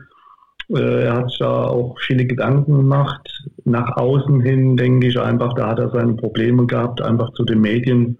Äh, 0.68 1.04
er 1.04 1.14
hat 1.14 1.30
sich 1.30 1.38
da 1.38 1.64
auch 1.64 1.96
viele 2.00 2.24
Gedanken 2.24 2.76
gemacht. 2.76 3.28
Nach 3.64 3.96
außen 3.96 4.40
hin 4.40 4.76
denke 4.76 5.08
ich 5.08 5.18
einfach, 5.18 5.54
da 5.54 5.68
hat 5.68 5.78
er 5.78 5.90
seine 5.90 6.14
Probleme 6.14 6.66
gehabt, 6.66 7.02
einfach 7.02 7.32
zu 7.32 7.44
den 7.44 7.60
Medien, 7.60 8.18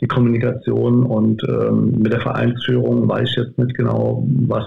die 0.00 0.06
Kommunikation 0.06 1.04
und 1.04 1.42
ähm, 1.48 1.92
mit 1.98 2.12
der 2.12 2.20
Vereinsführung 2.20 3.08
weiß 3.08 3.30
ich 3.30 3.36
jetzt 3.36 3.58
nicht 3.58 3.74
genau, 3.74 4.26
was, 4.46 4.66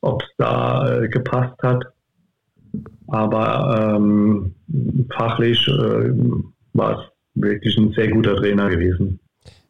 ob 0.00 0.22
es 0.22 0.28
da 0.38 0.98
äh, 0.98 1.08
gepasst 1.08 1.56
hat. 1.62 1.84
Aber 3.08 3.96
ähm, 3.96 4.54
fachlich 5.10 5.66
äh, 5.68 6.12
war 6.72 6.98
es 6.98 7.42
wirklich 7.42 7.76
ein 7.76 7.92
sehr 7.92 8.08
guter 8.08 8.36
Trainer 8.36 8.68
gewesen. 8.68 9.20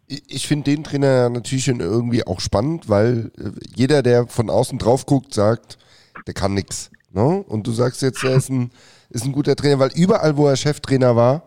Ich 0.07 0.49
finde 0.49 0.71
den 0.71 0.83
Trainer 0.83 1.29
natürlich 1.29 1.69
irgendwie 1.69 2.27
auch 2.27 2.41
spannend, 2.41 2.89
weil 2.89 3.31
äh, 3.39 3.51
jeder, 3.77 4.03
der 4.03 4.27
von 4.27 4.51
außen 4.51 4.79
drauf 4.79 5.07
guckt, 5.07 5.35
sagt, 5.35 5.79
der 6.27 6.35
kann 6.35 6.55
nichts. 6.55 6.91
Ne? 7.13 7.23
Und 7.23 7.67
du 7.67 7.73
sagst 7.73 8.03
jetzt, 8.03 8.25
er 8.25 8.37
ist 8.37 8.51
ein, 8.51 8.71
ist 9.11 9.25
ein 9.25 9.33
guter 9.33 9.55
Trainer, 9.55 9.79
weil 9.79 9.91
überall, 9.95 10.37
wo 10.37 10.49
er 10.49 10.57
Cheftrainer 10.57 11.15
war, 11.15 11.45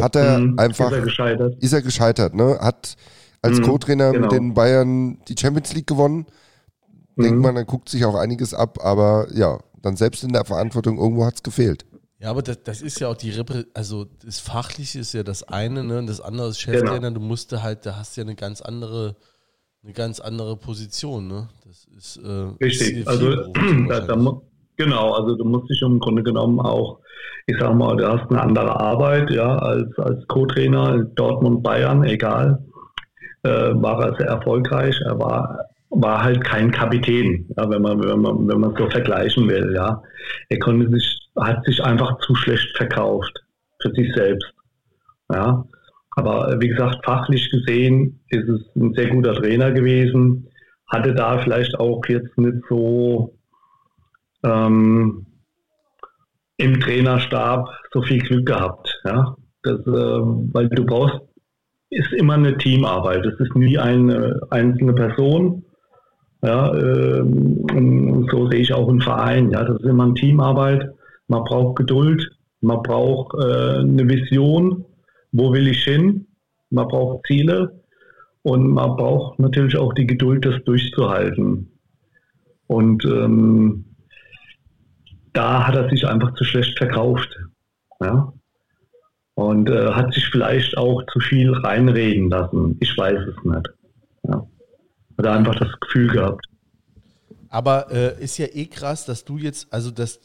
hat 0.00 0.16
er 0.16 0.38
mhm, 0.38 0.58
einfach. 0.58 0.90
Ist 0.90 0.98
er 0.98 1.02
gescheitert. 1.02 1.62
Ist 1.62 1.72
er 1.72 1.82
gescheitert, 1.82 2.34
ne? 2.34 2.58
Hat 2.60 2.96
als 3.42 3.58
mhm, 3.58 3.62
Co-Trainer 3.64 4.12
genau. 4.12 4.22
mit 4.22 4.32
den 4.32 4.54
Bayern 4.54 5.18
die 5.28 5.36
Champions 5.38 5.74
League 5.74 5.86
gewonnen. 5.86 6.26
Mhm. 7.16 7.22
Denkt 7.22 7.40
man, 7.40 7.56
er 7.56 7.64
guckt 7.64 7.88
sich 7.88 8.04
auch 8.04 8.16
einiges 8.16 8.54
ab, 8.54 8.78
aber 8.82 9.28
ja, 9.32 9.58
dann 9.82 9.96
selbst 9.96 10.24
in 10.24 10.32
der 10.32 10.44
Verantwortung 10.44 10.98
irgendwo 10.98 11.24
hat 11.24 11.36
es 11.36 11.42
gefehlt. 11.42 11.86
Ja, 12.18 12.30
aber 12.30 12.42
das, 12.42 12.62
das 12.62 12.80
ist 12.80 12.98
ja 13.00 13.08
auch 13.08 13.16
die 13.16 13.30
Reprä 13.30 13.64
also 13.74 14.06
das 14.24 14.40
Fachliche 14.40 15.00
ist 15.00 15.12
ja 15.12 15.22
das 15.22 15.42
eine, 15.42 15.84
ne? 15.84 15.98
Und 15.98 16.08
das 16.08 16.20
andere 16.20 16.48
ist 16.48 16.60
Cheftrainer, 16.60 17.10
genau. 17.10 17.18
du 17.18 17.20
musst 17.20 17.52
halt, 17.62 17.84
da 17.84 17.96
hast 17.96 18.16
du 18.16 18.22
ja 18.22 18.26
eine 18.26 18.34
ganz 18.34 18.62
andere, 18.62 19.16
eine 19.84 19.92
ganz 19.92 20.20
andere 20.20 20.56
Position, 20.56 21.28
ne? 21.28 21.48
Das 21.66 21.86
ist 21.96 22.16
äh, 22.16 22.64
richtig. 22.64 23.06
Also 23.06 23.52
da, 23.88 24.00
da, 24.00 24.40
genau, 24.76 25.12
also 25.12 25.36
du 25.36 25.44
musst 25.44 25.68
dich 25.68 25.82
im 25.82 25.98
Grunde 25.98 26.22
genommen 26.22 26.58
auch, 26.58 27.00
ich 27.46 27.56
sag 27.60 27.74
mal, 27.74 27.94
du 27.96 28.08
hast 28.08 28.30
eine 28.30 28.40
andere 28.40 28.80
Arbeit, 28.80 29.30
ja, 29.30 29.56
als 29.58 29.86
als 29.98 30.26
Co-Trainer 30.28 31.04
Dortmund, 31.16 31.62
Bayern, 31.62 32.02
egal, 32.04 32.64
äh, 33.42 33.74
war 33.74 34.02
er 34.02 34.16
sehr 34.16 34.28
erfolgreich. 34.28 34.98
Er 35.04 35.18
war 35.18 35.66
war 35.90 36.22
halt 36.22 36.42
kein 36.44 36.70
Kapitän, 36.70 37.46
ja, 37.58 37.68
wenn 37.68 37.82
man 37.82 38.02
wenn 38.02 38.20
man 38.22 38.48
wenn 38.48 38.60
man 38.60 38.74
so 38.74 38.88
vergleichen 38.88 39.46
will, 39.50 39.74
ja. 39.74 40.02
Er 40.48 40.58
konnte 40.58 40.90
sich 40.90 41.25
hat 41.38 41.64
sich 41.64 41.82
einfach 41.82 42.18
zu 42.18 42.34
schlecht 42.34 42.76
verkauft 42.76 43.32
für 43.80 43.90
sich 43.92 44.12
selbst. 44.14 44.52
Ja. 45.32 45.64
Aber 46.16 46.52
äh, 46.52 46.60
wie 46.60 46.68
gesagt, 46.68 47.04
fachlich 47.04 47.50
gesehen 47.50 48.20
ist 48.28 48.48
es 48.48 48.60
ein 48.74 48.94
sehr 48.94 49.10
guter 49.10 49.34
Trainer 49.34 49.72
gewesen. 49.72 50.48
Hatte 50.88 51.14
da 51.14 51.38
vielleicht 51.38 51.78
auch 51.78 52.02
jetzt 52.08 52.36
nicht 52.38 52.58
so 52.68 53.36
ähm, 54.44 55.26
im 56.56 56.80
Trainerstab 56.80 57.68
so 57.92 58.02
viel 58.02 58.20
Glück 58.22 58.46
gehabt. 58.46 59.00
Ja. 59.04 59.36
Das, 59.62 59.80
äh, 59.80 59.90
weil 59.90 60.68
du 60.70 60.86
brauchst, 60.86 61.20
ist 61.90 62.12
immer 62.12 62.34
eine 62.34 62.56
Teamarbeit. 62.56 63.24
Es 63.26 63.38
ist 63.38 63.54
nie 63.54 63.78
eine 63.78 64.40
einzelne 64.50 64.94
Person. 64.94 65.64
Ja, 66.42 66.72
ähm, 66.74 68.26
so 68.30 68.48
sehe 68.48 68.60
ich 68.60 68.72
auch 68.72 68.88
einen 68.88 69.00
Verein. 69.00 69.50
Ja, 69.50 69.64
das 69.64 69.80
ist 69.80 69.86
immer 69.86 70.04
eine 70.04 70.14
Teamarbeit 70.14 70.95
man 71.28 71.44
braucht 71.44 71.76
Geduld, 71.76 72.30
man 72.60 72.82
braucht 72.82 73.34
äh, 73.34 73.80
eine 73.80 74.08
Vision, 74.08 74.84
wo 75.32 75.52
will 75.52 75.68
ich 75.68 75.84
hin, 75.84 76.26
man 76.70 76.88
braucht 76.88 77.26
Ziele 77.26 77.82
und 78.42 78.68
man 78.70 78.96
braucht 78.96 79.38
natürlich 79.38 79.76
auch 79.76 79.92
die 79.92 80.06
Geduld, 80.06 80.44
das 80.44 80.62
durchzuhalten. 80.64 81.70
Und 82.66 83.04
ähm, 83.04 83.84
da 85.32 85.66
hat 85.66 85.76
er 85.76 85.88
sich 85.90 86.06
einfach 86.06 86.34
zu 86.34 86.44
schlecht 86.44 86.76
verkauft. 86.78 87.28
Ja? 88.00 88.32
Und 89.34 89.68
äh, 89.68 89.92
hat 89.92 90.14
sich 90.14 90.26
vielleicht 90.26 90.76
auch 90.78 91.02
zu 91.12 91.20
viel 91.20 91.52
reinreden 91.52 92.30
lassen. 92.30 92.76
Ich 92.80 92.96
weiß 92.96 93.20
es 93.20 93.44
nicht. 93.44 93.68
Ja. 94.24 94.46
Hat 95.18 95.26
er 95.26 95.32
einfach 95.32 95.56
das 95.56 95.68
Gefühl 95.80 96.08
gehabt. 96.08 96.46
Aber 97.48 97.90
äh, 97.90 98.22
ist 98.22 98.38
ja 98.38 98.46
eh 98.46 98.66
krass, 98.66 99.06
dass 99.06 99.24
du 99.24 99.38
jetzt, 99.38 99.72
also 99.72 99.90
dass, 99.90 100.20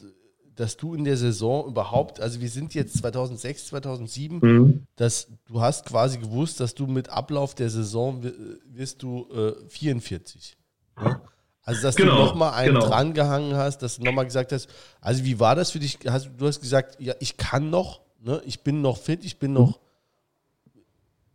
dass 0.56 0.76
du 0.76 0.94
in 0.94 1.04
der 1.04 1.16
Saison 1.16 1.66
überhaupt, 1.66 2.20
also 2.20 2.40
wir 2.40 2.48
sind 2.48 2.74
jetzt 2.74 2.98
2006, 2.98 3.66
2007, 3.66 4.38
mhm. 4.40 4.86
dass 4.96 5.28
du 5.46 5.60
hast 5.60 5.86
quasi 5.86 6.18
gewusst, 6.18 6.60
dass 6.60 6.74
du 6.74 6.86
mit 6.86 7.08
Ablauf 7.08 7.54
der 7.54 7.70
Saison 7.70 8.22
wirst 8.66 9.02
du 9.02 9.26
äh, 9.32 9.68
44. 9.68 10.56
Ne? 11.00 11.20
Also, 11.64 11.82
dass 11.82 11.94
genau, 11.94 12.16
du 12.16 12.22
nochmal 12.24 12.54
einen 12.54 12.74
genau. 12.74 12.86
drangehangen 12.86 13.54
hast, 13.54 13.82
dass 13.82 13.96
du 13.96 14.04
nochmal 14.04 14.24
gesagt 14.24 14.52
hast, 14.52 14.68
also 15.00 15.24
wie 15.24 15.38
war 15.38 15.54
das 15.54 15.70
für 15.70 15.78
dich? 15.78 15.98
Hast, 16.06 16.30
du 16.36 16.46
hast 16.46 16.60
gesagt, 16.60 16.96
ja, 17.00 17.14
ich 17.20 17.36
kann 17.36 17.70
noch, 17.70 18.00
ne? 18.20 18.42
ich 18.44 18.62
bin 18.62 18.82
noch 18.82 18.98
fit, 18.98 19.24
ich 19.24 19.38
bin 19.38 19.52
noch 19.52 19.78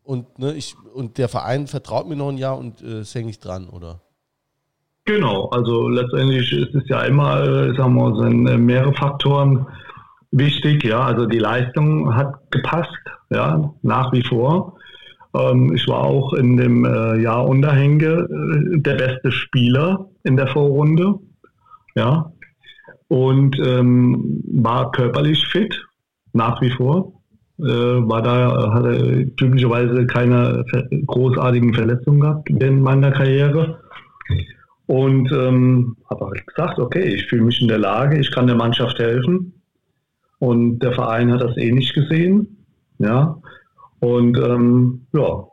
und, 0.07 0.39
ne, 0.39 0.53
ich, 0.53 0.75
und 0.93 1.17
der 1.17 1.27
Verein 1.27 1.67
vertraut 1.67 2.07
mir 2.07 2.15
noch 2.15 2.29
ein 2.29 2.37
Jahr 2.37 2.57
und 2.57 2.81
äh, 2.81 3.03
hänge 3.03 3.29
ich 3.29 3.39
dran, 3.39 3.69
oder? 3.69 4.01
Genau, 5.07 5.45
also 5.51 5.87
letztendlich 5.87 6.51
ist 6.51 6.75
es 6.75 6.83
ja 6.89 7.03
immer, 7.03 7.41
äh, 7.41 7.73
sagen 7.75 7.95
wir, 7.95 8.13
sind 8.21 8.45
äh, 8.45 8.57
mehrere 8.57 8.93
Faktoren 8.93 9.65
wichtig, 10.31 10.83
ja, 10.83 10.99
also 10.99 11.25
die 11.25 11.39
Leistung 11.39 12.13
hat 12.13 12.33
gepasst, 12.51 12.91
ja, 13.29 13.73
nach 13.83 14.11
wie 14.11 14.21
vor. 14.21 14.75
Ähm, 15.33 15.73
ich 15.73 15.87
war 15.87 16.01
auch 16.01 16.33
in 16.33 16.57
dem 16.57 16.83
äh, 16.83 17.21
Jahr 17.21 17.47
Unterhänge 17.47 18.27
äh, 18.29 18.79
der 18.81 18.95
beste 18.95 19.31
Spieler 19.31 20.09
in 20.23 20.35
der 20.35 20.47
Vorrunde. 20.47 21.15
Ja. 21.95 22.29
Und 23.07 23.57
ähm, 23.65 24.43
war 24.51 24.91
körperlich 24.91 25.47
fit, 25.47 25.81
nach 26.33 26.59
wie 26.59 26.71
vor. 26.71 27.13
Äh, 27.59 27.63
war 27.63 28.21
da, 28.21 28.73
hatte 28.73 29.33
typischerweise 29.37 30.05
keine 30.05 30.65
großartigen 31.05 31.73
Verletzungen 31.73 32.19
gehabt 32.19 32.49
in 32.49 32.81
meiner 32.81 33.11
Karriere. 33.11 33.79
Und 34.87 35.31
ähm, 35.31 35.97
habe 36.09 36.27
halt 36.27 36.47
gesagt, 36.47 36.79
okay, 36.79 37.03
ich 37.03 37.27
fühle 37.27 37.43
mich 37.43 37.61
in 37.61 37.67
der 37.67 37.77
Lage, 37.77 38.19
ich 38.19 38.31
kann 38.31 38.47
der 38.47 38.55
Mannschaft 38.55 38.97
helfen. 38.99 39.61
Und 40.39 40.79
der 40.79 40.93
Verein 40.93 41.31
hat 41.31 41.41
das 41.41 41.57
eh 41.57 41.71
nicht 41.71 41.93
gesehen. 41.93 42.65
Ja. 42.99 43.41
Und 43.99 44.37
ähm, 44.37 45.07
ja. 45.13 45.47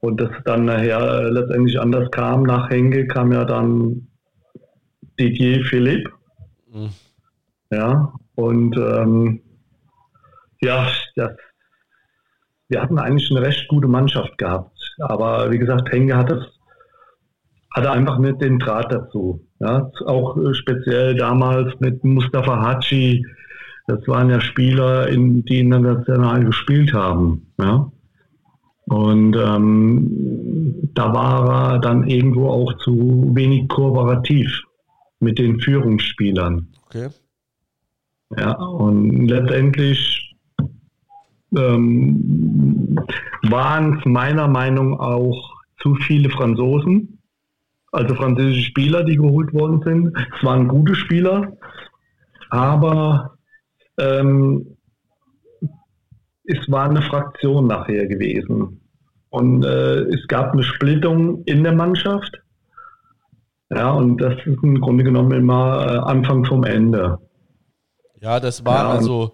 Und 0.00 0.20
das 0.20 0.30
dann 0.44 0.64
nachher 0.64 1.30
letztendlich 1.30 1.78
anders 1.78 2.10
kam, 2.10 2.44
nach 2.44 2.70
Henke 2.70 3.06
kam 3.06 3.32
ja 3.32 3.44
dann 3.44 4.08
Didier 5.18 5.62
Philipp. 5.64 6.08
Mhm. 6.72 6.90
Ja, 7.70 8.12
und 8.34 8.76
ähm, 8.76 9.42
ja, 10.60 10.90
das, 11.16 11.32
wir 12.68 12.82
hatten 12.82 12.98
eigentlich 12.98 13.30
eine 13.30 13.42
recht 13.42 13.68
gute 13.68 13.88
Mannschaft 13.88 14.38
gehabt. 14.38 14.76
Aber 15.00 15.50
wie 15.50 15.58
gesagt, 15.58 15.92
Henke 15.92 16.16
hat 16.16 16.30
das 16.30 16.46
hatte 17.72 17.90
einfach 17.90 18.18
nicht 18.18 18.40
den 18.40 18.58
Draht 18.58 18.92
dazu. 18.92 19.46
Ja, 19.60 19.90
auch 20.06 20.36
speziell 20.52 21.14
damals 21.14 21.78
mit 21.80 22.02
Mustafa 22.02 22.60
Haji, 22.60 23.24
das 23.86 24.06
waren 24.08 24.30
ja 24.30 24.40
Spieler, 24.40 25.08
in, 25.08 25.44
die 25.44 25.60
international 25.60 26.44
gespielt 26.44 26.92
haben. 26.92 27.52
Ja? 27.60 27.90
Und 28.86 29.36
ähm, 29.36 30.90
da 30.94 31.12
war 31.12 31.74
er 31.74 31.78
dann 31.78 32.08
irgendwo 32.08 32.48
auch 32.48 32.72
zu 32.78 33.30
wenig 33.34 33.68
kooperativ 33.68 34.62
mit 35.20 35.38
den 35.38 35.60
Führungsspielern. 35.60 36.66
Okay. 36.86 37.08
Ja, 38.36 38.52
und 38.54 39.28
letztendlich 39.28 40.34
ähm, 41.56 42.96
waren 43.42 43.98
es 43.98 44.04
meiner 44.04 44.48
Meinung 44.48 44.92
nach 44.92 45.00
auch 45.00 45.50
zu 45.80 45.94
viele 45.94 46.30
Franzosen, 46.30 47.19
also 47.92 48.14
französische 48.14 48.66
Spieler, 48.66 49.04
die 49.04 49.16
geholt 49.16 49.52
worden 49.52 49.82
sind. 49.84 50.16
Es 50.36 50.44
waren 50.44 50.68
gute 50.68 50.94
Spieler, 50.94 51.56
aber 52.50 53.36
ähm, 53.98 54.76
es 56.44 56.70
war 56.70 56.88
eine 56.88 57.02
Fraktion 57.02 57.66
nachher 57.66 58.06
gewesen. 58.06 58.80
Und 59.30 59.64
äh, 59.64 60.00
es 60.14 60.26
gab 60.26 60.52
eine 60.52 60.64
Splittung 60.64 61.44
in 61.44 61.62
der 61.62 61.72
Mannschaft. 61.72 62.40
Ja, 63.72 63.92
und 63.92 64.20
das 64.20 64.34
ist 64.44 64.62
im 64.62 64.80
Grunde 64.80 65.04
genommen 65.04 65.30
immer 65.32 65.86
äh, 65.86 65.98
Anfang 65.98 66.44
vom 66.44 66.64
Ende. 66.64 67.18
Ja, 68.20 68.40
das 68.40 68.64
war 68.64 68.84
ja, 68.84 68.90
also, 68.90 69.32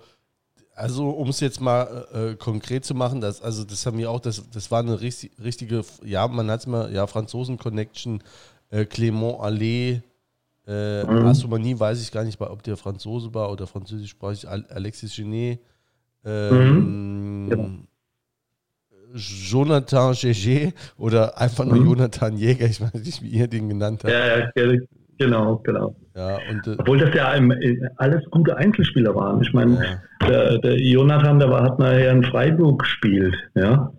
also 0.76 1.08
um 1.08 1.30
es 1.30 1.40
jetzt 1.40 1.60
mal 1.60 2.06
äh, 2.12 2.34
konkret 2.36 2.84
zu 2.84 2.94
machen, 2.94 3.20
das, 3.20 3.42
also 3.42 3.64
das 3.64 3.84
haben 3.86 3.98
wir 3.98 4.10
auch, 4.10 4.20
das, 4.20 4.48
das 4.50 4.70
war 4.70 4.80
eine 4.80 5.00
richtig, 5.00 5.32
richtige, 5.42 5.82
ja, 6.04 6.28
man 6.28 6.50
hat 6.50 6.60
es 6.60 6.66
mal, 6.66 6.92
ja, 6.92 7.06
Franzosen-Connection, 7.06 8.22
äh, 8.70 8.82
Clément 8.82 9.40
Allais, 9.40 10.02
äh, 10.66 11.04
mhm. 11.04 11.26
Astronomie 11.26 11.78
weiß 11.78 12.02
ich 12.02 12.10
gar 12.10 12.24
nicht, 12.24 12.40
ob 12.40 12.62
der 12.62 12.76
Franzose 12.76 13.32
war 13.32 13.50
oder 13.50 13.66
französischsprachig. 13.66 14.48
Alexis 14.48 15.14
Genet. 15.14 15.60
Ähm, 16.24 17.44
mhm. 17.44 17.50
ja. 17.50 17.70
Jonathan 19.14 20.12
Gégé 20.12 20.72
oder 20.98 21.38
einfach 21.38 21.64
nur 21.64 21.76
mhm. 21.76 21.86
Jonathan 21.86 22.36
Jäger, 22.36 22.66
ich 22.66 22.80
weiß 22.80 22.94
nicht, 22.94 23.22
wie 23.22 23.28
ihr 23.28 23.46
den 23.46 23.68
genannt 23.68 24.02
habt. 24.02 24.12
Ja, 24.12 24.38
ja, 24.38 24.50
genau, 25.18 25.56
genau. 25.64 25.94
Ja, 26.14 26.38
und, 26.50 26.66
äh, 26.66 26.76
Obwohl 26.78 26.98
das 26.98 27.14
ja 27.14 27.34
alles 27.96 28.24
gute 28.30 28.56
Einzelspieler 28.56 29.14
waren. 29.14 29.42
Ich 29.42 29.52
meine, 29.52 30.00
ja. 30.22 30.28
der, 30.28 30.58
der, 30.58 30.80
Jonathan, 30.80 31.38
der 31.38 31.50
war, 31.50 31.62
hat 31.62 31.78
nachher 31.78 32.10
in 32.12 32.24
Freiburg 32.24 32.80
gespielt, 32.80 33.34
ja. 33.54 33.92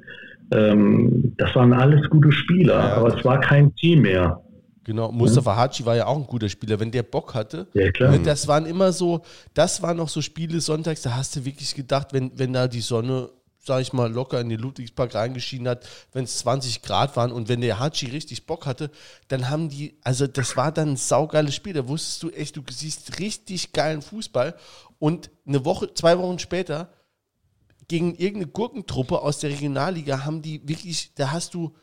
Ähm, 0.52 1.34
das 1.38 1.54
waren 1.56 1.74
alles 1.74 2.10
gute 2.10 2.32
Spieler, 2.32 2.80
ja, 2.80 2.94
aber 2.96 3.18
es 3.18 3.26
war 3.26 3.40
kein 3.40 3.76
Team 3.76 4.04
mehr. 4.04 4.42
Genau, 4.86 5.12
Mustafa 5.12 5.54
mhm. 5.54 5.58
Haji 5.58 5.86
war 5.86 5.96
ja 5.98 6.06
auch 6.06 6.16
ein 6.16 6.26
guter 6.26 6.48
Spieler, 6.48 6.80
wenn 6.80 6.90
der 6.90 7.04
Bock 7.04 7.36
hatte. 7.36 7.68
Ja, 7.74 7.92
klar. 7.92 8.12
Ne, 8.12 8.20
das 8.20 8.48
waren 8.48 8.66
immer 8.66 8.94
so, 8.94 9.22
das 9.54 9.82
waren 9.84 9.98
noch 9.98 10.08
so 10.08 10.22
Spiele 10.22 10.62
sonntags, 10.62 11.02
da 11.02 11.14
hast 11.14 11.36
du 11.36 11.44
wirklich 11.44 11.76
gedacht, 11.76 12.14
wenn, 12.14 12.32
wenn 12.36 12.54
da 12.54 12.70
die 12.70 12.80
Sonne, 12.80 13.28
sag 13.68 13.82
ich 13.82 13.94
mal, 13.94 14.12
locker 14.12 14.42
in 14.42 14.50
den 14.50 14.60
Ludwigspark 14.60 15.14
reingeschienen 15.14 15.68
hat, 15.68 15.88
wenn 16.14 16.24
es 16.24 16.40
20 16.40 16.82
Grad 16.82 17.16
waren 17.16 17.32
und 17.32 17.50
wenn 17.50 17.62
der 17.62 17.80
Haji 17.80 18.10
richtig 18.10 18.46
Bock 18.46 18.66
hatte, 18.66 18.90
dann 19.28 19.50
haben 19.50 19.70
die, 19.70 19.98
also 20.04 20.26
das 20.26 20.58
war 20.58 20.72
dann 20.72 20.94
ein 20.94 20.98
saugeiles 20.98 21.54
Spiel, 21.54 21.74
da 21.74 21.88
wusstest 21.88 22.24
du 22.24 22.32
echt, 22.32 22.56
du 22.56 22.64
siehst 22.70 23.20
richtig 23.20 23.74
geilen 23.74 24.02
Fußball 24.02 24.56
und 24.98 25.30
eine 25.46 25.64
Woche, 25.66 25.94
zwei 25.94 26.18
Wochen 26.18 26.40
später 26.40 26.90
gegen 27.88 28.16
irgendeine 28.16 28.48
Gurkentruppe 28.48 29.22
aus 29.22 29.40
der 29.40 29.52
Regionalliga 29.52 30.26
haben 30.26 30.42
die 30.42 30.68
wirklich, 30.68 31.14
da 31.16 31.32
hast 31.32 31.54
du 31.54 31.74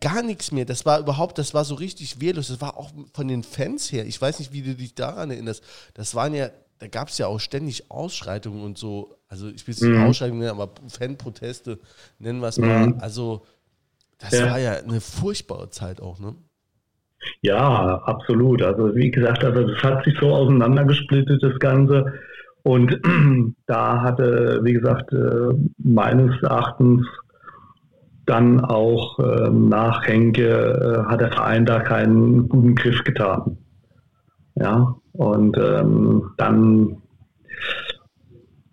gar 0.00 0.22
nichts 0.22 0.50
mehr. 0.50 0.64
Das 0.64 0.84
war 0.84 0.98
überhaupt, 0.98 1.38
das 1.38 1.54
war 1.54 1.64
so 1.64 1.74
richtig 1.74 2.20
wehrlos. 2.20 2.48
Das 2.48 2.60
war 2.60 2.76
auch 2.76 2.90
von 3.12 3.28
den 3.28 3.44
Fans 3.44 3.92
her. 3.92 4.04
Ich 4.06 4.20
weiß 4.20 4.38
nicht, 4.40 4.52
wie 4.52 4.62
du 4.62 4.74
dich 4.74 4.94
daran 4.94 5.30
erinnerst. 5.30 5.62
Das 5.94 6.14
waren 6.14 6.34
ja, 6.34 6.50
da 6.78 6.88
gab 6.88 7.08
es 7.08 7.18
ja 7.18 7.26
auch 7.26 7.40
ständig 7.40 7.90
Ausschreitungen 7.90 8.62
und 8.62 8.78
so. 8.78 9.16
Also 9.28 9.48
ich 9.48 9.66
will 9.66 9.74
es 9.74 9.80
nicht 9.80 9.96
mhm. 9.96 10.04
Ausschreitungen 10.04 10.40
nennen, 10.40 10.60
aber 10.60 10.72
Fanproteste 10.88 11.78
nennen 12.18 12.40
wir 12.40 12.48
es 12.48 12.58
mhm. 12.58 12.66
mal. 12.66 12.94
Also 13.00 13.46
das 14.18 14.32
ja. 14.38 14.50
war 14.50 14.58
ja 14.58 14.72
eine 14.72 15.00
furchtbare 15.00 15.70
Zeit 15.70 16.00
auch, 16.00 16.18
ne? 16.18 16.34
Ja, 17.40 18.02
absolut. 18.04 18.62
Also 18.62 18.94
wie 18.94 19.10
gesagt, 19.10 19.44
also 19.44 19.66
das 19.66 19.82
hat 19.82 20.04
sich 20.04 20.14
so 20.18 20.32
auseinandergesplittet, 20.32 21.42
das 21.42 21.58
Ganze. 21.58 22.12
Und 22.62 23.00
da 23.66 24.02
hatte, 24.02 24.60
wie 24.62 24.72
gesagt, 24.72 25.12
äh, 25.12 25.54
meines 25.78 26.40
Erachtens 26.42 27.06
dann 28.26 28.64
auch 28.64 29.18
ähm, 29.18 29.68
nach 29.68 30.06
Henke 30.06 31.04
äh, 31.06 31.10
hat 31.10 31.20
der 31.20 31.32
Verein 31.32 31.66
da 31.66 31.80
keinen 31.80 32.48
guten 32.48 32.74
Griff 32.74 33.04
getan. 33.04 33.58
Ja, 34.54 34.96
und 35.14 35.56
ähm, 35.56 36.30
dann 36.36 37.02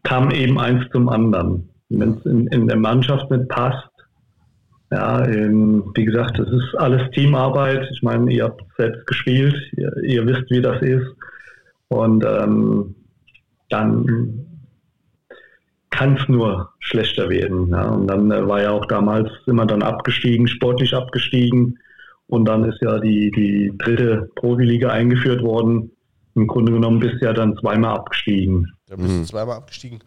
kam 0.03 0.31
eben 0.31 0.59
eins 0.59 0.83
zum 0.91 1.07
anderen. 1.09 1.69
Wenn 1.89 2.13
es 2.15 2.25
in, 2.25 2.47
in, 2.47 2.67
der 2.67 2.77
Mannschaft 2.77 3.29
nicht 3.29 3.47
passt, 3.47 3.87
ja, 4.91 5.25
ähm, 5.25 5.91
wie 5.95 6.05
gesagt, 6.05 6.39
das 6.39 6.49
ist 6.49 6.75
alles 6.77 7.09
Teamarbeit. 7.11 7.87
Ich 7.91 8.01
meine, 8.01 8.31
ihr 8.31 8.45
habt 8.45 8.63
selbst 8.77 9.05
gespielt, 9.07 9.55
ihr, 9.77 9.95
ihr 10.03 10.25
wisst, 10.25 10.49
wie 10.49 10.61
das 10.61 10.81
ist. 10.81 11.07
Und 11.89 12.25
ähm, 12.25 12.95
dann 13.69 14.47
kann 15.91 16.17
es 16.17 16.27
nur 16.27 16.69
schlechter 16.79 17.29
werden. 17.29 17.69
Ja. 17.69 17.89
Und 17.89 18.07
dann 18.07 18.31
äh, 18.31 18.47
war 18.47 18.61
ja 18.61 18.71
auch 18.71 18.85
damals 18.87 19.29
immer 19.45 19.65
dann 19.65 19.83
abgestiegen, 19.83 20.47
sportlich 20.47 20.95
abgestiegen. 20.95 21.77
Und 22.27 22.45
dann 22.45 22.63
ist 22.63 22.81
ja 22.81 22.97
die, 22.99 23.29
die 23.31 23.73
dritte 23.77 24.29
Profiliga 24.35 24.89
eingeführt 24.89 25.43
worden. 25.43 25.91
Im 26.35 26.47
Grunde 26.47 26.71
genommen 26.71 26.99
bist 26.99 27.21
du 27.21 27.25
ja 27.25 27.33
dann 27.33 27.57
zweimal 27.57 27.95
abgestiegen. 27.95 28.71
Da 28.87 28.95
bist 28.95 29.09
du 29.09 29.13
mhm. 29.13 29.25
zweimal 29.25 29.57
abgestiegen. 29.57 30.03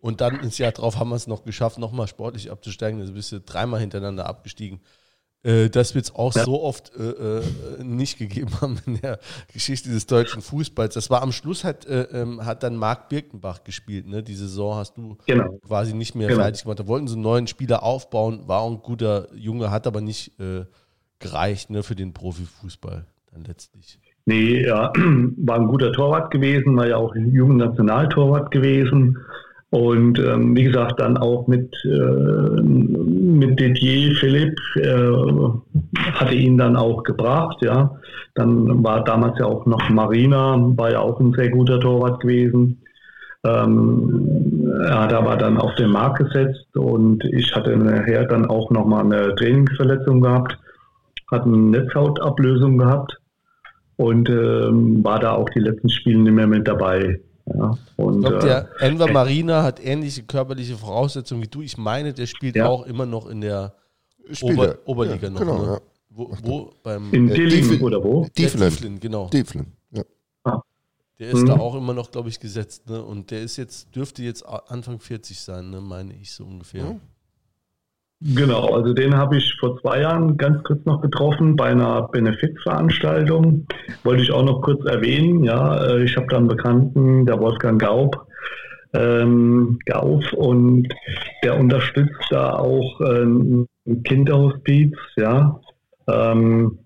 Und 0.00 0.20
dann 0.20 0.40
ins 0.40 0.58
Jahr 0.58 0.72
drauf 0.72 0.98
haben 0.98 1.10
wir 1.10 1.16
es 1.16 1.26
noch 1.26 1.44
geschafft, 1.44 1.78
nochmal 1.78 2.06
sportlich 2.06 2.50
abzusteigen. 2.50 3.00
Also 3.00 3.12
bist 3.12 3.32
du 3.32 3.40
dreimal 3.40 3.80
hintereinander 3.80 4.26
abgestiegen. 4.26 4.80
Äh, 5.42 5.70
das 5.70 5.94
wird 5.94 6.06
es 6.06 6.14
auch 6.14 6.34
ja. 6.34 6.44
so 6.44 6.62
oft 6.62 6.92
äh, 6.96 7.38
äh, 7.38 7.42
nicht 7.82 8.18
gegeben 8.18 8.50
haben 8.60 8.78
in 8.86 9.00
der 9.00 9.18
Geschichte 9.52 9.88
des 9.88 10.06
deutschen 10.06 10.42
Fußballs. 10.42 10.94
Das 10.94 11.10
war 11.10 11.22
am 11.22 11.32
Schluss 11.32 11.64
hat, 11.64 11.86
äh, 11.86 12.02
ähm, 12.12 12.44
hat 12.44 12.62
dann 12.62 12.76
Marc 12.76 13.08
Birkenbach 13.08 13.64
gespielt. 13.64 14.06
Ne? 14.06 14.22
Die 14.22 14.34
Saison 14.34 14.76
hast 14.76 14.96
du 14.96 15.16
genau. 15.26 15.58
quasi 15.66 15.94
nicht 15.94 16.14
mehr 16.14 16.28
genau. 16.28 16.42
fertig 16.42 16.62
gemacht. 16.62 16.80
Da 16.80 16.86
wollten 16.86 17.06
sie 17.06 17.14
einen 17.14 17.22
neuen 17.22 17.46
Spieler 17.46 17.82
aufbauen, 17.82 18.48
war 18.48 18.60
auch 18.60 18.70
ein 18.70 18.82
guter 18.82 19.32
Junge, 19.34 19.70
hat 19.70 19.86
aber 19.86 20.00
nicht 20.00 20.38
äh, 20.40 20.64
gereicht 21.18 21.70
ne, 21.70 21.82
für 21.82 21.94
den 21.94 22.12
Profifußball 22.12 23.06
dann 23.32 23.44
letztlich. 23.44 23.98
Nee, 24.28 24.66
ja, 24.66 24.92
war 25.38 25.56
ein 25.56 25.68
guter 25.68 25.90
Torwart 25.90 26.30
gewesen, 26.30 26.76
war 26.76 26.86
ja 26.86 26.98
auch 26.98 27.14
ein 27.14 27.32
junger 27.32 27.66
Nationaltorwart 27.66 28.50
gewesen. 28.50 29.16
Und 29.70 30.18
ähm, 30.18 30.54
wie 30.54 30.64
gesagt, 30.64 31.00
dann 31.00 31.16
auch 31.16 31.46
mit, 31.46 31.72
äh, 31.86 32.60
mit 32.60 33.58
Didier 33.58 34.14
Philipp 34.16 34.58
äh, 34.76 36.12
hatte 36.12 36.34
ihn 36.34 36.58
dann 36.58 36.76
auch 36.76 37.04
gebracht, 37.04 37.56
ja. 37.62 37.98
Dann 38.34 38.84
war 38.84 39.02
damals 39.02 39.38
ja 39.38 39.46
auch 39.46 39.64
noch 39.64 39.88
Marina, 39.88 40.58
war 40.76 40.92
ja 40.92 41.00
auch 41.00 41.18
ein 41.20 41.32
sehr 41.32 41.48
guter 41.48 41.80
Torwart 41.80 42.20
gewesen. 42.20 42.82
Ähm, 43.44 44.82
er 44.84 45.04
hat 45.04 45.14
aber 45.14 45.36
dann 45.36 45.56
auf 45.56 45.74
den 45.76 45.90
Markt 45.90 46.18
gesetzt 46.18 46.76
und 46.76 47.24
ich 47.24 47.54
hatte 47.54 47.74
nachher 47.78 48.26
dann 48.26 48.44
auch 48.44 48.70
nochmal 48.70 49.06
eine 49.06 49.34
Trainingsverletzung 49.36 50.20
gehabt, 50.20 50.58
hatte 51.30 51.44
eine 51.44 51.56
Netzhautablösung 51.56 52.76
gehabt 52.76 53.18
und 53.98 54.28
ähm, 54.28 55.02
war 55.02 55.18
da 55.18 55.32
auch 55.32 55.50
die 55.50 55.58
letzten 55.58 55.90
Spiele 55.90 56.20
nicht 56.20 56.32
mehr 56.32 56.46
mit 56.46 56.66
dabei. 56.66 57.20
Ja, 57.46 57.76
und, 57.96 58.22
ich 58.22 58.28
glaube, 58.28 58.38
der 58.38 58.68
äh, 58.80 58.86
Enver 58.86 59.10
Marina 59.10 59.62
hat 59.62 59.84
ähnliche 59.84 60.22
körperliche 60.22 60.76
Voraussetzungen 60.76 61.42
wie 61.42 61.48
du. 61.48 61.62
Ich 61.62 61.76
meine, 61.76 62.14
der 62.14 62.26
spielt 62.26 62.56
ja. 62.56 62.68
auch 62.68 62.86
immer 62.86 63.06
noch 63.06 63.28
in 63.28 63.40
der 63.40 63.74
Ober 64.42 64.78
Oberliga 64.84 65.26
ja, 65.26 65.30
noch. 65.30 65.40
Genau, 65.40 65.66
ne? 65.66 65.80
wo, 66.10 66.30
wo, 66.42 66.70
beim 66.82 67.12
in 67.12 67.28
Dillingen 67.28 67.80
oder 67.82 68.02
wo? 68.02 68.26
Dieflin, 68.36 69.00
genau. 69.00 69.28
Dieflin, 69.30 69.66
ja. 69.90 70.04
Ah. 70.44 70.60
Der 71.18 71.30
ist 71.30 71.42
mhm. 71.42 71.46
da 71.46 71.58
auch 71.58 71.74
immer 71.74 71.94
noch, 71.94 72.12
glaube 72.12 72.28
ich, 72.28 72.38
gesetzt. 72.38 72.88
Ne? 72.88 73.02
Und 73.02 73.32
der 73.32 73.42
ist 73.42 73.56
jetzt, 73.56 73.94
dürfte 73.96 74.22
jetzt 74.22 74.44
Anfang 74.46 75.00
40 75.00 75.40
sein, 75.40 75.70
ne? 75.70 75.80
meine 75.80 76.14
ich 76.14 76.32
so 76.32 76.44
ungefähr. 76.44 76.84
Mhm. 76.84 77.00
Genau, 78.20 78.74
also 78.74 78.94
den 78.94 79.16
habe 79.16 79.36
ich 79.36 79.54
vor 79.60 79.80
zwei 79.80 80.00
Jahren 80.00 80.36
ganz 80.36 80.64
kurz 80.64 80.84
noch 80.84 81.00
getroffen 81.00 81.54
bei 81.54 81.66
einer 81.66 82.08
Benefizveranstaltung. 82.08 83.66
Wollte 84.02 84.22
ich 84.22 84.32
auch 84.32 84.44
noch 84.44 84.60
kurz 84.60 84.84
erwähnen. 84.86 85.44
Ja, 85.44 85.86
äh, 85.86 86.02
ich 86.02 86.16
habe 86.16 86.26
da 86.28 86.38
einen 86.38 86.48
Bekannten, 86.48 87.26
der 87.26 87.38
Wolfgang 87.38 87.80
Gaub, 87.80 88.26
ähm, 88.92 89.78
Gauf, 89.86 90.32
und 90.32 90.88
der 91.44 91.60
unterstützt 91.60 92.26
da 92.30 92.54
auch 92.54 93.00
ähm, 93.02 93.68
ein 93.86 94.02
Kinderhospiz. 94.02 94.96
Ja, 95.16 95.60
ähm, 96.08 96.80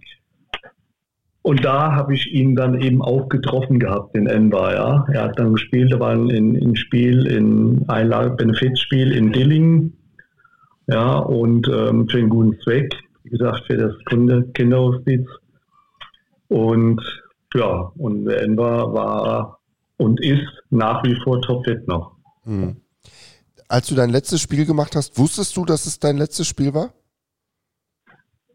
und 1.41 1.65
da 1.65 1.93
habe 1.93 2.15
ich 2.15 2.31
ihn 2.31 2.55
dann 2.55 2.79
eben 2.79 3.01
auch 3.01 3.31
getroffen 3.31 3.79
gehabt 3.79 4.15
in 4.17 4.27
Enva. 4.27 4.75
Ja, 4.75 5.07
er 5.11 5.23
hat 5.23 5.39
dann 5.39 5.55
gespielt, 5.55 5.95
da 5.95 5.99
war 5.99 6.11
ein, 6.11 6.29
ein 6.29 6.77
Spiel 6.77 7.27
in 7.27 7.87
ein 7.89 8.37
Benefizspiel 8.37 9.13
in 9.13 9.33
Dillingen 9.33 9.97
ja, 10.87 11.19
und 11.19 11.69
ähm, 11.69 12.09
für 12.09 12.19
einen 12.19 12.29
guten 12.29 12.59
Zweck, 12.61 12.95
wie 13.23 13.31
gesagt, 13.31 13.65
für 13.67 13.77
das 13.77 13.95
Kinder 14.07 14.43
Kinderhospiz. 14.55 15.27
Und 16.49 17.01
ja, 17.55 17.93
und 17.97 18.29
Enver 18.29 18.93
war 18.93 19.61
und 19.97 20.21
ist 20.21 20.47
nach 20.71 21.03
wie 21.05 21.15
vor 21.23 21.41
topfit 21.43 21.87
noch. 21.87 22.17
Hm. 22.45 22.77
Als 23.69 23.87
du 23.89 23.95
dein 23.95 24.11
letztes 24.11 24.41
Spiel 24.41 24.67
gemacht 24.67 24.97
hast, 24.97 25.19
wusstest 25.19 25.57
du, 25.57 25.65
dass 25.65 25.87
es 25.87 25.99
dein 25.99 26.19
letztes 26.19 26.47
Spiel 26.47 26.75
war? 26.75 26.93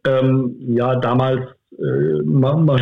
Ähm, 0.05 0.55
ja, 0.59 0.95
damals, 0.97 1.41
äh, 1.71 2.21
man, 2.23 2.65
man, 2.65 2.79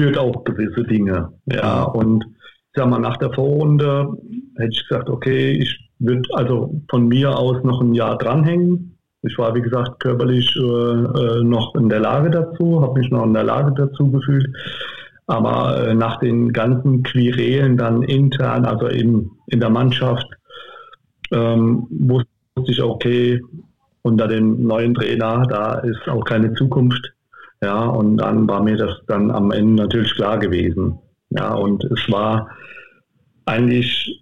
spürt 0.00 0.16
auch 0.16 0.44
gewisse 0.44 0.82
Dinge. 0.84 1.32
Ja, 1.46 1.88
mhm. 1.88 2.00
und 2.00 2.24
ich 2.24 2.74
sag 2.74 2.88
mal, 2.88 3.00
nach 3.00 3.16
der 3.18 3.32
Vorrunde 3.32 4.08
hätte 4.56 4.70
ich 4.70 4.88
gesagt, 4.88 5.08
okay, 5.08 5.52
ich 5.52 5.89
wird 6.00 6.26
also 6.34 6.82
von 6.90 7.08
mir 7.08 7.38
aus 7.38 7.62
noch 7.62 7.80
ein 7.80 7.94
Jahr 7.94 8.18
dranhängen. 8.18 8.98
Ich 9.22 9.36
war, 9.38 9.54
wie 9.54 9.60
gesagt, 9.60 10.00
körperlich 10.00 10.56
äh, 10.56 10.60
äh, 10.60 11.44
noch 11.44 11.74
in 11.74 11.88
der 11.88 12.00
Lage 12.00 12.30
dazu, 12.30 12.80
habe 12.82 12.98
mich 12.98 13.10
noch 13.10 13.24
in 13.24 13.34
der 13.34 13.44
Lage 13.44 13.72
dazu 13.76 14.10
gefühlt. 14.10 14.48
Aber 15.26 15.86
äh, 15.86 15.94
nach 15.94 16.18
den 16.18 16.52
ganzen 16.52 17.02
Quirelen 17.02 17.76
dann 17.76 18.02
intern, 18.02 18.64
also 18.64 18.88
eben 18.88 19.30
in 19.46 19.60
der 19.60 19.70
Mannschaft, 19.70 20.26
ähm, 21.30 21.86
wusste 21.90 22.28
ich, 22.66 22.82
okay, 22.82 23.40
unter 24.02 24.26
dem 24.26 24.66
neuen 24.66 24.94
Trainer, 24.94 25.46
da 25.48 25.74
ist 25.80 26.08
auch 26.08 26.24
keine 26.24 26.54
Zukunft. 26.54 27.12
Ja, 27.62 27.84
und 27.84 28.16
dann 28.16 28.48
war 28.48 28.62
mir 28.62 28.76
das 28.76 29.02
dann 29.06 29.30
am 29.30 29.50
Ende 29.50 29.82
natürlich 29.82 30.14
klar 30.14 30.38
gewesen. 30.38 30.98
Ja, 31.28 31.54
und 31.54 31.84
es 31.84 32.10
war 32.10 32.48
eigentlich 33.44 34.19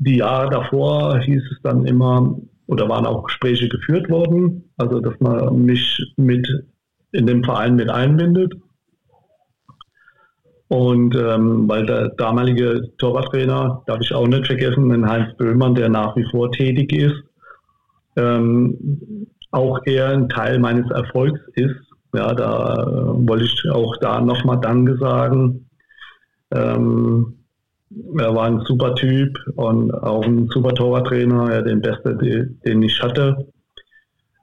die 0.00 0.16
Jahre 0.16 0.50
davor 0.50 1.20
hieß 1.20 1.42
es 1.52 1.62
dann 1.62 1.84
immer, 1.84 2.36
oder 2.66 2.88
waren 2.88 3.06
auch 3.06 3.24
Gespräche 3.24 3.68
geführt 3.68 4.08
worden, 4.08 4.64
also 4.78 5.00
dass 5.00 5.18
man 5.20 5.64
mich 5.64 6.02
mit 6.16 6.46
in 7.12 7.26
dem 7.26 7.44
Verein 7.44 7.76
mit 7.76 7.90
einbindet. 7.90 8.54
Und 10.68 11.16
ähm, 11.16 11.68
weil 11.68 11.84
der 11.84 12.10
damalige 12.10 12.92
Torwarttrainer, 12.98 13.82
darf 13.86 13.98
ich 14.00 14.14
auch 14.14 14.26
nicht 14.26 14.46
vergessen, 14.46 14.88
den 14.88 15.08
Heinz 15.08 15.36
Böhmann, 15.36 15.74
der 15.74 15.88
nach 15.88 16.16
wie 16.16 16.24
vor 16.30 16.50
tätig 16.52 16.92
ist, 16.92 17.22
ähm, 18.16 19.26
auch 19.50 19.80
eher 19.84 20.10
ein 20.10 20.28
Teil 20.28 20.60
meines 20.60 20.88
Erfolgs 20.92 21.40
ist. 21.54 21.74
Ja, 22.14 22.32
da 22.34 22.74
äh, 22.74 23.28
wollte 23.28 23.44
ich 23.44 23.70
auch 23.70 23.96
da 24.00 24.20
nochmal 24.20 24.60
Danke 24.60 24.96
sagen. 24.96 25.68
Ähm, 26.52 27.39
er 28.18 28.34
war 28.34 28.46
ein 28.46 28.60
super 28.60 28.94
Typ 28.94 29.36
und 29.56 29.92
auch 29.92 30.24
ein 30.24 30.48
super 30.48 30.74
Torwarttrainer, 30.74 31.54
ja, 31.54 31.62
den 31.62 31.80
Beste, 31.80 32.16
den 32.16 32.82
ich 32.82 33.02
hatte. 33.02 33.48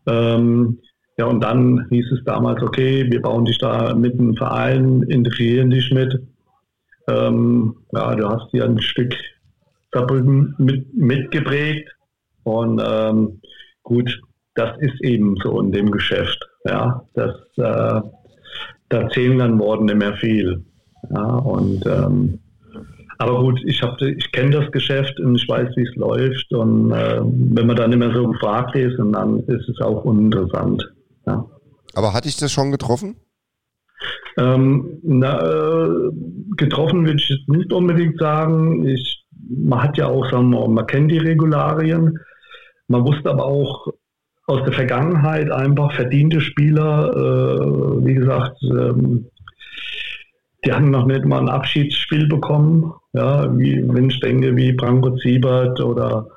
Ähm, 0.06 0.80
ja, 1.18 1.26
und 1.26 1.41
dann 1.41 1.88
hieß 1.90 2.11
es 2.11 2.24
damals, 2.26 2.61
okay, 2.61 3.10
wir 3.10 3.22
bauen 3.22 3.45
dich 3.45 3.57
da 3.57 3.94
mit 3.95 4.19
einem 4.19 4.36
Verein, 4.36 5.02
integrieren 5.03 5.69
dich 5.69 5.91
mit. 5.91 6.22
Ähm, 7.07 7.76
ja, 7.94 8.15
du 8.15 8.30
hast 8.30 8.52
hier 8.52 8.65
ein 8.65 8.82
Stück 8.82 9.15
Saarbrücken 9.91 10.53
mit, 10.57 10.94
mitgeprägt. 10.94 11.90
Und 12.44 12.82
ähm, 12.86 13.41
gut, 13.84 14.22
das 14.56 14.78
ist 14.80 15.02
eben 15.03 15.36
so 15.44 15.60
in 15.61 15.72
dem 15.72 15.91
Geschäft. 15.91 16.48
Ja, 16.65 17.03
das, 17.14 17.36
äh, 17.57 18.02
da 18.90 19.10
zählen 19.10 19.40
dann 19.40 19.60
Worte 19.60 19.86
nicht 19.86 19.98
mehr 19.98 20.14
viel. 20.15 20.64
Ja, 21.10 21.36
und 21.38 21.86
ähm, 21.86 22.40
aber 23.19 23.39
gut, 23.41 23.60
ich, 23.65 23.81
ich 23.81 24.31
kenne 24.31 24.52
das 24.52 24.72
Geschäft 24.72 25.19
und 25.19 25.35
ich 25.35 25.48
weiß, 25.48 25.69
wie 25.76 25.84
es 25.84 25.95
läuft. 25.95 26.52
Und 26.53 26.91
äh, 26.91 27.22
wenn 27.22 27.68
man 27.68 27.76
dann 27.76 27.91
immer 27.91 28.14
so 28.14 28.27
gefragt 28.27 28.76
ist, 28.76 28.98
und 28.99 29.14
dann 29.14 29.39
ist 29.39 29.68
es 29.69 29.80
auch 29.81 30.03
uninteressant. 30.03 30.88
Ja. 31.26 31.45
Aber 31.95 32.14
hatte 32.14 32.30
ich 32.30 32.38
das 32.38 32.52
schon 32.52 32.72
getroffen? 32.72 33.15
Ähm, 34.38 34.99
na, 35.03 35.39
äh, 35.39 36.11
getroffen 36.57 37.06
würde 37.06 37.19
ich 37.19 37.45
nicht 37.48 37.73
unbedingt 37.73 38.19
sagen. 38.19 38.88
Ich, 38.88 39.26
man 39.49 39.81
hat 39.81 39.98
ja 39.98 40.07
auch, 40.07 40.30
sagen 40.30 40.52
wir, 40.52 40.68
man 40.68 40.85
kennt 40.85 41.11
die 41.11 41.18
Regularien. 41.18 42.19
Man 42.88 43.06
wusste 43.06 43.31
aber 43.31 43.45
auch 43.45 43.88
aus 44.45 44.64
der 44.64 44.73
Vergangenheit 44.73 45.52
einfach 45.52 45.91
verdiente 45.94 46.39
Spieler, 46.39 47.11
äh, 47.15 48.06
wie 48.06 48.14
gesagt, 48.14 48.57
ähm, 48.64 49.26
die 50.68 50.73
haben 50.73 50.91
noch 50.91 51.06
nicht 51.06 51.23
mal 51.23 51.39
ein 51.39 51.49
Abschiedsspiel 51.49 52.27
bekommen. 52.27 52.94
Ja, 53.14 53.57
wie, 53.57 53.81
wenn 53.88 54.10
ich 54.10 54.19
denke, 54.19 54.53
wie 54.57 54.73
Branko 54.73 55.15
Siebert 55.18 55.80
oder 55.80 56.27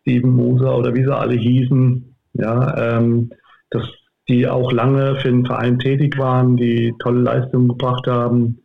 Steven 0.00 0.30
Moser 0.30 0.76
oder 0.76 0.92
wie 0.94 1.04
sie 1.04 1.16
alle 1.16 1.36
hießen, 1.36 2.16
ja, 2.32 2.96
ähm, 2.96 3.30
dass 3.70 3.84
die 4.28 4.48
auch 4.48 4.72
lange 4.72 5.14
für 5.20 5.30
den 5.30 5.46
Verein 5.46 5.78
tätig 5.78 6.18
waren, 6.18 6.56
die 6.56 6.92
tolle 6.98 7.20
Leistungen 7.20 7.68
gebracht 7.68 8.08
haben. 8.08 8.64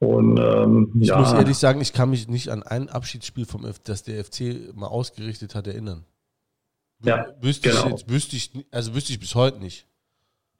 Und, 0.00 0.40
ähm, 0.40 0.92
ich 1.00 1.08
ja. 1.08 1.20
muss 1.20 1.32
ehrlich 1.32 1.56
sagen, 1.56 1.80
ich 1.80 1.92
kann 1.92 2.10
mich 2.10 2.26
nicht 2.26 2.48
an 2.48 2.64
ein 2.64 2.88
Abschiedsspiel 2.88 3.44
vom 3.44 3.64
F 3.64 3.78
das 3.78 4.02
der 4.02 4.24
FC 4.24 4.74
mal 4.74 4.88
ausgerichtet 4.88 5.54
hat 5.54 5.68
erinnern. 5.68 6.04
Ja, 7.04 7.26
wüsste 7.40 7.68
genau. 7.68 7.84
ich 7.84 7.90
jetzt, 7.92 8.10
wüsste 8.10 8.34
ich, 8.34 8.50
also 8.72 8.92
wüsste 8.96 9.12
ich 9.12 9.20
bis 9.20 9.36
heute 9.36 9.60
nicht. 9.60 9.86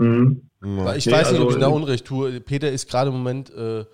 Mhm. 0.02 0.42
Weil 0.84 0.98
ich 0.98 1.06
nee, 1.06 1.12
weiß 1.12 1.32
nicht, 1.32 1.40
also, 1.40 1.48
ob 1.48 1.54
ich 1.54 1.60
da 1.60 1.66
Unrecht 1.68 2.04
tue. 2.04 2.40
Peter 2.40 2.70
ist 2.70 2.88
gerade 2.88 3.10
im 3.10 3.16
Moment 3.16 3.50
äh, 3.50 3.84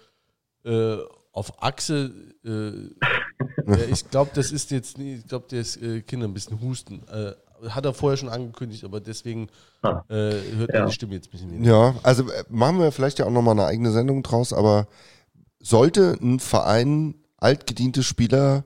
äh, 0.65 0.99
auf 1.33 1.63
Achse. 1.63 2.13
Äh, 2.45 3.85
ich 3.91 4.11
glaube, 4.11 4.31
das 4.35 4.53
ist 4.53 4.71
jetzt, 4.71 4.99
ich 4.99 5.27
glaube, 5.27 5.47
der 5.51 5.61
ist 5.61 5.83
äh, 5.83 6.03
Kinder 6.03 6.27
ein 6.27 6.35
bisschen 6.35 6.61
husten. 6.61 7.03
Äh, 7.09 7.33
hat 7.69 7.85
er 7.85 7.95
vorher 7.95 8.17
schon 8.17 8.29
angekündigt, 8.29 8.85
aber 8.85 9.01
deswegen 9.01 9.49
ah. 9.83 10.03
äh, 10.09 10.35
hört 10.57 10.75
ja. 10.75 10.87
die 10.87 10.93
Stimme 10.93 11.15
jetzt 11.15 11.29
ein 11.29 11.31
bisschen 11.33 11.53
weniger. 11.53 11.71
Ja, 11.71 11.95
also 12.03 12.25
machen 12.49 12.79
wir 12.79 12.93
vielleicht 12.93 13.19
ja 13.19 13.27
auch 13.27 13.31
nochmal 13.31 13.53
eine 13.53 13.67
eigene 13.67 13.91
Sendung 13.91 14.23
draus, 14.23 14.53
aber 14.53 14.87
sollte 15.59 16.17
ein 16.21 16.39
Verein 16.39 17.15
altgediente 17.37 18.03
Spieler 18.03 18.65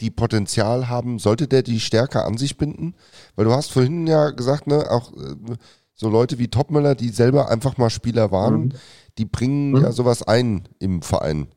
die 0.00 0.10
Potenzial 0.10 0.88
haben, 0.88 1.18
sollte 1.18 1.46
der 1.46 1.62
die 1.62 1.78
stärker 1.78 2.24
an 2.24 2.36
sich 2.36 2.56
binden? 2.56 2.94
Weil 3.36 3.44
du 3.44 3.52
hast 3.52 3.70
vorhin 3.70 4.06
ja 4.06 4.30
gesagt, 4.30 4.66
ne, 4.66 4.90
auch 4.90 5.12
äh, 5.12 5.56
so 5.94 6.08
Leute 6.08 6.38
wie 6.38 6.48
Topmüller, 6.48 6.94
die 6.94 7.08
selber 7.08 7.50
einfach 7.50 7.78
mal 7.78 7.90
Spieler 7.90 8.30
waren, 8.30 8.54
mhm. 8.54 8.72
die 9.18 9.24
bringen 9.24 9.70
mhm. 9.70 9.82
ja 9.82 9.92
sowas 9.92 10.26
ein 10.26 10.68
im 10.80 11.02
Verein. 11.02 11.48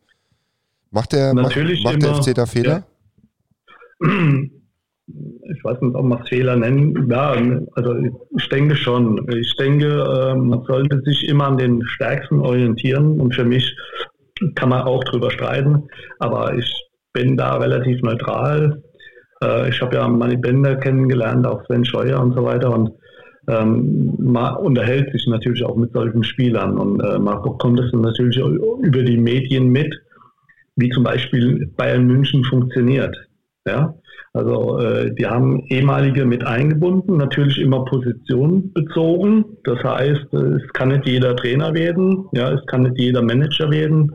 Macht 0.91 1.13
der, 1.13 1.33
Natürlich 1.33 1.83
macht, 1.83 2.01
macht 2.01 2.25
der 2.27 2.33
FC 2.33 2.35
da 2.35 2.45
Fehler? 2.45 2.83
Ja. 3.99 4.17
Ich 5.53 5.63
weiß 5.63 5.81
nicht, 5.81 5.95
ob 5.95 6.05
man 6.05 6.21
es 6.21 6.29
Fehler 6.29 6.57
nennen. 6.57 7.09
Ja, 7.09 7.33
also 7.75 7.95
ich 8.37 8.49
denke 8.49 8.75
schon. 8.75 9.25
Ich 9.31 9.55
denke, 9.55 9.87
ähm, 9.87 10.49
man 10.49 10.63
sollte 10.63 11.01
sich 11.05 11.27
immer 11.29 11.47
an 11.47 11.57
den 11.57 11.81
Stärksten 11.87 12.41
orientieren 12.41 13.19
und 13.19 13.33
für 13.33 13.45
mich 13.45 13.73
kann 14.55 14.69
man 14.69 14.81
auch 14.81 15.03
drüber 15.05 15.31
streiten, 15.31 15.87
aber 16.19 16.55
ich 16.57 16.69
bin 17.13 17.37
da 17.37 17.55
relativ 17.55 18.01
neutral. 18.01 18.83
Äh, 19.41 19.69
ich 19.69 19.81
habe 19.81 19.95
ja 19.95 20.07
Manny 20.07 20.35
Bender 20.35 20.75
kennengelernt, 20.75 21.47
auch 21.47 21.65
Sven 21.65 21.85
Scheuer 21.85 22.19
und 22.19 22.33
so 22.33 22.43
weiter 22.43 22.71
und 22.71 22.91
ähm, 23.47 24.13
man 24.19 24.57
unterhält 24.57 25.11
sich 25.11 25.25
natürlich 25.27 25.63
auch 25.63 25.75
mit 25.75 25.93
solchen 25.93 26.23
Spielern 26.23 26.77
und 26.77 26.99
äh, 26.99 27.17
man 27.17 27.41
bekommt 27.41 27.79
es 27.79 27.91
natürlich 27.93 28.37
über 28.37 29.03
die 29.03 29.17
Medien 29.17 29.69
mit, 29.69 29.93
wie 30.75 30.89
zum 30.89 31.03
Beispiel 31.03 31.71
Bayern 31.77 32.05
München 32.05 32.43
funktioniert. 32.43 33.15
Ja? 33.65 33.95
Also 34.33 34.79
äh, 34.79 35.15
die 35.15 35.25
haben 35.25 35.63
ehemalige 35.69 36.25
mit 36.25 36.45
eingebunden, 36.45 37.17
natürlich 37.17 37.59
immer 37.59 37.85
Position 37.85 38.73
bezogen. 38.73 39.45
Das 39.63 39.81
heißt, 39.81 40.33
äh, 40.33 40.37
es 40.37 40.67
kann 40.73 40.89
nicht 40.89 41.07
jeder 41.07 41.35
Trainer 41.37 41.73
werden, 41.73 42.25
ja, 42.33 42.51
es 42.51 42.65
kann 42.65 42.83
nicht 42.83 42.99
jeder 42.99 43.21
Manager 43.21 43.71
werden. 43.71 44.13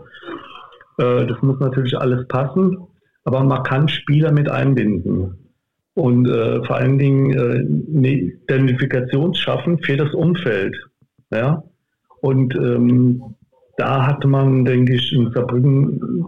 Äh, 0.99 1.27
das 1.27 1.41
muss 1.41 1.59
natürlich 1.59 1.97
alles 1.97 2.29
passen, 2.29 2.77
aber 3.25 3.43
man 3.43 3.63
kann 3.63 3.89
Spieler 3.89 4.31
mit 4.31 4.51
einbinden 4.51 5.42
und 5.95 6.29
äh, 6.29 6.65
vor 6.65 6.77
allen 6.77 6.99
Dingen 6.99 7.33
äh, 7.33 7.97
eine 7.97 8.09
Identifikation 8.09 9.35
schaffen 9.35 9.79
für 9.79 9.97
das 9.97 10.13
Umfeld. 10.15 10.75
Ja? 11.31 11.63
Und 12.21 12.55
ähm, 12.55 13.23
da 13.77 14.07
hatte 14.07 14.29
man, 14.29 14.65
denke 14.65 14.95
ich, 14.95 15.13
in 15.13 15.31
Saarbrücken 15.33 16.25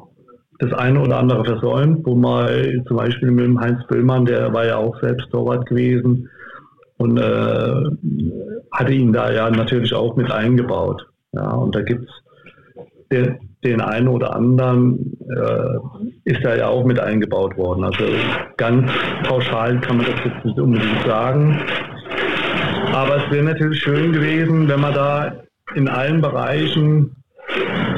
das 0.59 0.73
eine 0.73 1.01
oder 1.01 1.19
andere 1.19 1.45
versäumt, 1.45 2.07
wo 2.07 2.15
mal 2.15 2.83
zum 2.87 2.97
Beispiel 2.97 3.31
mit 3.31 3.45
dem 3.45 3.61
Heinz 3.61 3.85
Böllmann, 3.89 4.25
der 4.25 4.53
war 4.53 4.67
ja 4.67 4.77
auch 4.77 4.99
selbst 5.01 5.31
Torwart 5.31 5.67
gewesen 5.67 6.29
und 6.97 7.19
äh, 7.19 7.85
hatte 8.71 8.93
ihn 8.93 9.13
da 9.13 9.33
ja 9.33 9.51
natürlich 9.51 9.93
auch 9.95 10.17
mit 10.17 10.31
eingebaut. 10.31 11.07
Ja, 11.33 11.51
und 11.51 11.75
da 11.75 11.83
gibt 11.83 12.09
es 13.09 13.27
den, 13.65 13.81
einen 13.81 14.09
oder 14.09 14.35
anderen, 14.35 15.17
äh, 15.29 16.31
ist 16.31 16.45
da 16.45 16.55
ja 16.55 16.69
auch 16.69 16.85
mit 16.85 17.01
eingebaut 17.01 17.57
worden. 17.57 17.85
Also 17.85 18.05
ganz 18.57 18.91
pauschal 19.25 19.81
kann 19.81 19.97
man 19.99 20.07
das 20.07 20.17
jetzt 20.25 20.45
nicht 20.45 20.59
unbedingt 20.59 21.03
sagen. 21.07 21.61
Aber 22.93 23.17
es 23.17 23.31
wäre 23.33 23.45
natürlich 23.45 23.81
schön 23.81 24.13
gewesen, 24.13 24.69
wenn 24.69 24.81
man 24.81 24.95
da 24.95 25.33
in 25.75 25.89
allen 25.89 26.21
Bereichen 26.21 27.17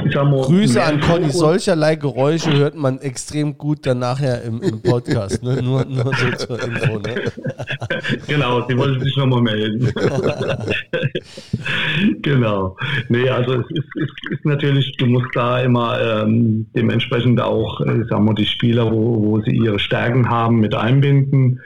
Grüße 0.09 0.83
an 0.83 0.99
Conny. 0.99 1.29
Solcherlei 1.29 1.95
Geräusche 1.95 2.53
hört 2.53 2.75
man 2.75 2.99
extrem 2.99 3.57
gut 3.57 3.85
dann 3.85 3.99
nachher 3.99 4.43
im, 4.43 4.61
im 4.61 4.81
Podcast. 4.81 5.43
Ne? 5.43 5.61
Nur, 5.61 5.85
nur 5.85 6.11
so 6.15 6.45
zur 6.45 6.63
Info. 6.63 6.99
Ne? 6.99 7.31
genau, 8.27 8.67
sie 8.67 8.77
wollte 8.77 9.03
sich 9.03 9.15
nochmal 9.17 9.41
melden. 9.41 9.91
genau. 12.21 12.77
Nee, 13.09 13.29
also 13.29 13.53
es 13.53 13.65
ist, 13.69 13.95
ist, 13.95 14.31
ist, 14.31 14.45
natürlich, 14.45 14.95
du 14.97 15.05
musst 15.05 15.29
da 15.33 15.61
immer 15.61 15.99
ähm, 16.01 16.67
dementsprechend 16.75 17.39
auch, 17.41 17.81
äh, 17.81 18.03
sagen 18.09 18.25
wir, 18.25 18.33
die 18.33 18.45
Spieler, 18.45 18.91
wo, 18.91 19.23
wo 19.23 19.41
sie 19.41 19.51
ihre 19.51 19.79
Stärken 19.79 20.29
haben, 20.29 20.59
mit 20.59 20.75
einbinden. 20.75 21.61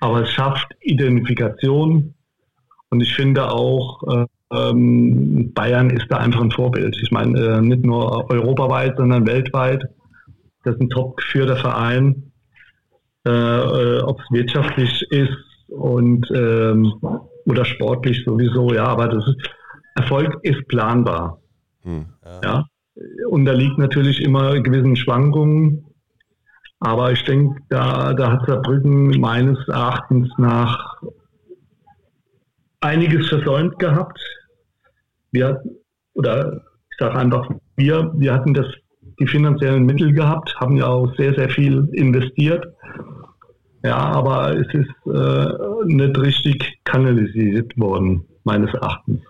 Aber 0.00 0.22
es 0.22 0.30
schafft 0.30 0.74
Identifikation. 0.80 2.14
Und 2.88 3.00
ich 3.00 3.14
finde 3.14 3.50
auch, 3.50 4.02
äh, 4.04 4.26
ähm, 4.52 5.52
Bayern 5.54 5.90
ist 5.90 6.06
da 6.08 6.18
einfach 6.18 6.40
ein 6.40 6.50
Vorbild. 6.50 6.96
Ich 7.02 7.10
meine, 7.10 7.38
äh, 7.38 7.60
nicht 7.60 7.84
nur 7.84 8.30
europaweit, 8.30 8.96
sondern 8.96 9.26
weltweit. 9.26 9.82
Das 10.64 10.74
ist 10.74 10.80
ein 10.80 10.90
top 10.90 11.16
geführter 11.16 11.56
Verein, 11.56 12.32
äh, 13.26 13.30
äh 13.30 14.00
ob 14.02 14.20
es 14.20 14.26
wirtschaftlich 14.30 15.02
ist 15.10 15.36
und 15.68 16.26
ähm, 16.34 16.92
oder 17.46 17.64
sportlich 17.64 18.24
sowieso, 18.24 18.72
ja, 18.72 18.84
aber 18.84 19.08
das 19.08 19.26
ist, 19.26 19.50
Erfolg 19.94 20.36
ist 20.42 20.66
planbar. 20.68 21.40
Hm, 21.82 22.06
ja. 22.24 22.40
ja. 22.42 22.64
Unterliegt 23.28 23.78
natürlich 23.78 24.20
immer 24.22 24.58
gewissen 24.60 24.96
Schwankungen, 24.96 25.84
aber 26.80 27.12
ich 27.12 27.22
denke, 27.24 27.60
da, 27.68 28.12
da 28.12 28.32
hat 28.32 28.46
Saarbrücken 28.46 29.20
meines 29.20 29.58
Erachtens 29.68 30.30
nach 30.38 31.00
einiges 32.80 33.28
versäumt 33.28 33.78
gehabt. 33.78 34.18
Wir, 35.32 35.62
oder 36.14 36.62
ich 36.90 36.96
sage 36.98 37.18
einfach, 37.18 37.48
wir, 37.76 38.12
wir 38.16 38.32
hatten 38.32 38.54
das, 38.54 38.66
die 39.20 39.26
finanziellen 39.26 39.86
Mittel 39.86 40.12
gehabt, 40.12 40.54
haben 40.60 40.76
ja 40.76 40.86
auch 40.86 41.14
sehr, 41.16 41.34
sehr 41.34 41.48
viel 41.50 41.88
investiert. 41.92 42.66
Ja, 43.82 43.96
aber 43.96 44.56
es 44.56 44.66
ist 44.74 45.14
äh, 45.14 45.84
nicht 45.84 46.18
richtig 46.18 46.78
kanalisiert 46.84 47.76
worden, 47.78 48.24
meines 48.44 48.72
Erachtens. 48.74 49.20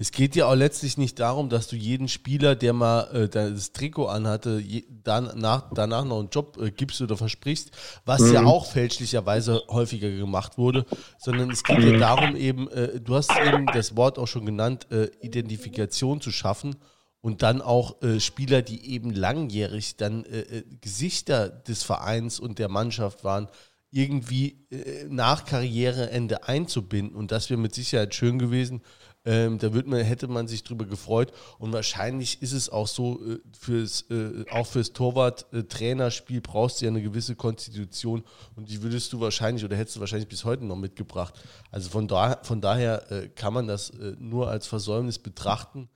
Es 0.00 0.12
geht 0.12 0.34
ja 0.34 0.46
auch 0.46 0.54
letztlich 0.54 0.96
nicht 0.96 1.18
darum, 1.18 1.50
dass 1.50 1.68
du 1.68 1.76
jeden 1.76 2.08
Spieler, 2.08 2.56
der 2.56 2.72
mal 2.72 3.02
äh, 3.12 3.28
das 3.28 3.72
Trikot 3.72 4.06
anhatte, 4.06 4.58
je, 4.58 4.82
danach, 4.88 5.70
danach 5.74 6.06
noch 6.06 6.20
einen 6.20 6.30
Job 6.30 6.56
äh, 6.58 6.70
gibst 6.70 7.02
oder 7.02 7.18
versprichst, 7.18 7.70
was 8.06 8.22
mhm. 8.22 8.32
ja 8.32 8.44
auch 8.44 8.64
fälschlicherweise 8.64 9.62
häufiger 9.68 10.10
gemacht 10.10 10.56
wurde, 10.56 10.86
sondern 11.18 11.50
es 11.50 11.62
geht 11.62 11.80
ja 11.80 11.92
mhm. 11.92 12.00
darum 12.00 12.34
eben, 12.34 12.70
äh, 12.70 12.98
du 12.98 13.14
hast 13.14 13.30
eben 13.46 13.66
das 13.66 13.94
Wort 13.94 14.18
auch 14.18 14.26
schon 14.26 14.46
genannt, 14.46 14.86
äh, 14.90 15.10
Identifikation 15.20 16.22
zu 16.22 16.30
schaffen 16.30 16.76
und 17.20 17.42
dann 17.42 17.60
auch 17.60 18.00
äh, 18.00 18.20
Spieler, 18.20 18.62
die 18.62 18.94
eben 18.94 19.10
langjährig 19.10 19.98
dann 19.98 20.24
äh, 20.24 20.62
Gesichter 20.80 21.50
des 21.50 21.82
Vereins 21.82 22.40
und 22.40 22.58
der 22.58 22.70
Mannschaft 22.70 23.22
waren, 23.22 23.48
irgendwie 23.90 24.68
nach 25.08 25.46
Karriereende 25.46 26.44
einzubinden. 26.46 27.16
Und 27.16 27.32
das 27.32 27.50
wäre 27.50 27.58
mit 27.58 27.74
Sicherheit 27.74 28.14
schön 28.14 28.38
gewesen, 28.38 28.82
ähm, 29.24 29.58
da 29.58 29.74
wird 29.74 29.86
man, 29.86 30.00
hätte 30.00 30.28
man 30.28 30.48
sich 30.48 30.62
drüber 30.62 30.86
gefreut. 30.86 31.32
Und 31.58 31.72
wahrscheinlich 31.72 32.40
ist 32.42 32.52
es 32.52 32.70
auch 32.70 32.86
so, 32.86 33.20
äh, 33.24 33.38
fürs, 33.58 34.06
äh, 34.10 34.44
auch 34.50 34.66
fürs 34.66 34.92
Torwart-Trainerspiel 34.92 36.38
äh, 36.38 36.40
brauchst 36.40 36.80
du 36.80 36.86
ja 36.86 36.90
eine 36.90 37.02
gewisse 37.02 37.36
Konstitution 37.36 38.24
und 38.56 38.70
die 38.70 38.82
würdest 38.82 39.12
du 39.12 39.20
wahrscheinlich 39.20 39.64
oder 39.64 39.76
hättest 39.76 39.96
du 39.96 40.00
wahrscheinlich 40.00 40.28
bis 40.28 40.44
heute 40.44 40.64
noch 40.64 40.76
mitgebracht. 40.76 41.34
Also 41.70 41.90
von, 41.90 42.08
da, 42.08 42.38
von 42.42 42.60
daher 42.60 43.10
äh, 43.12 43.28
kann 43.28 43.52
man 43.52 43.66
das 43.66 43.90
äh, 43.90 44.14
nur 44.18 44.48
als 44.48 44.66
Versäumnis 44.66 45.18
betrachten. 45.18 45.88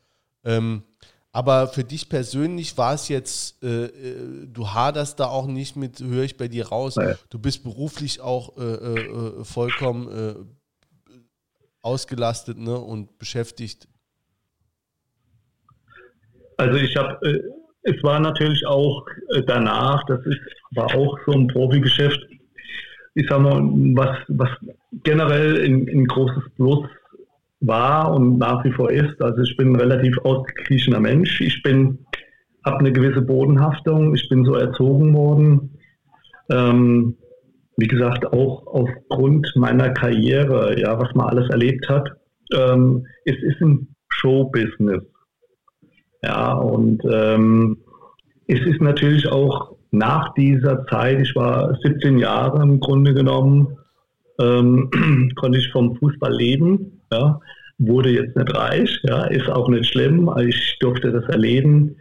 Ähm, 0.45 0.83
aber 1.33 1.67
für 1.67 1.83
dich 1.83 2.09
persönlich 2.09 2.79
war 2.79 2.95
es 2.95 3.09
jetzt, 3.09 3.61
äh, 3.65 3.87
äh, 3.87 4.47
du 4.47 4.69
haderst 4.69 5.19
da 5.19 5.27
auch 5.27 5.47
nicht 5.47 5.75
mit, 5.75 5.99
höre 5.99 6.23
ich 6.23 6.37
bei 6.37 6.47
dir 6.47 6.69
raus. 6.69 6.95
Du 7.29 7.39
bist 7.41 7.65
beruflich 7.65 8.21
auch 8.21 8.57
äh, 8.57 8.63
äh, 8.63 9.45
vollkommen 9.45 10.47
ausgelastet 11.85 12.59
ne, 12.59 12.77
und 12.77 13.19
beschäftigt? 13.19 13.89
Also 16.57 16.79
ich 16.79 16.97
habe, 16.97 17.19
äh, 17.27 17.41
es 17.83 18.03
war 18.03 18.19
natürlich 18.21 18.67
auch 18.67 19.07
äh, 19.35 19.43
danach, 19.47 20.05
das 20.07 20.25
ist, 20.27 20.41
war 20.73 20.87
auch 20.95 21.19
so 21.27 21.33
ein 21.33 21.49
Profigeschäft, 21.49 22.21
ich 23.15 23.27
sag 23.29 23.41
mal, 23.41 23.61
was, 23.95 24.17
was 24.29 24.49
generell 25.05 25.65
ein, 25.65 25.89
ein 25.89 26.07
großes 26.07 26.45
Plus 26.57 26.87
war 27.61 28.13
und 28.13 28.39
nach 28.39 28.65
wie 28.65 28.73
vor 28.73 28.91
ist. 28.91 29.21
Also 29.23 29.43
ich 29.43 29.57
bin 29.57 29.73
ein 29.73 29.81
relativ 29.81 30.17
ausgeglichener 30.19 31.01
Mensch. 31.01 31.41
Ich 31.41 31.63
bin, 31.63 31.99
habe 32.65 32.79
eine 32.79 32.93
gewisse 32.93 33.23
Bodenhaftung. 33.23 34.15
Ich 34.15 34.29
bin 34.29 34.45
so 34.45 34.55
erzogen 34.55 35.15
worden. 35.15 35.79
Ähm, 36.51 37.17
wie 37.77 37.89
gesagt, 37.89 38.27
auch 38.33 38.67
aufgrund 38.67 39.51
meiner 39.57 39.91
Karriere, 39.91 40.79
ja, 40.79 40.99
was 40.99 41.15
man 41.15 41.27
alles 41.29 41.51
erlebt 41.51 41.89
hat, 41.89 42.09
ähm, 42.55 43.07
es 43.25 43.37
ist 43.43 43.61
ein 43.61 43.95
Showbusiness. 44.09 45.03
Ja, 46.23 46.55
und 46.55 47.03
ähm, 47.11 47.79
es 48.47 48.61
ist 48.61 48.81
natürlich 48.81 49.27
auch 49.29 49.77
nach 49.91 50.35
dieser 50.35 50.87
Zeit, 50.87 51.21
ich 51.21 51.35
war 51.35 51.77
17 51.83 52.19
Jahre 52.19 52.63
im 52.63 52.81
Grunde 52.81 53.15
genommen, 53.15 53.77
ähm, 54.41 54.91
konnte 55.37 55.59
ich 55.59 55.71
vom 55.71 55.97
Fußball 55.97 56.33
leben, 56.33 57.01
ja, 57.13 57.41
wurde 57.79 58.11
jetzt 58.11 58.37
nicht 58.37 58.57
reich, 58.57 59.01
ja, 59.03 59.25
ist 59.25 59.49
auch 59.49 59.69
nicht 59.69 59.87
schlimm, 59.87 60.31
ich 60.41 60.79
durfte 60.81 61.13
das 61.13 61.25
erleben. 61.27 61.97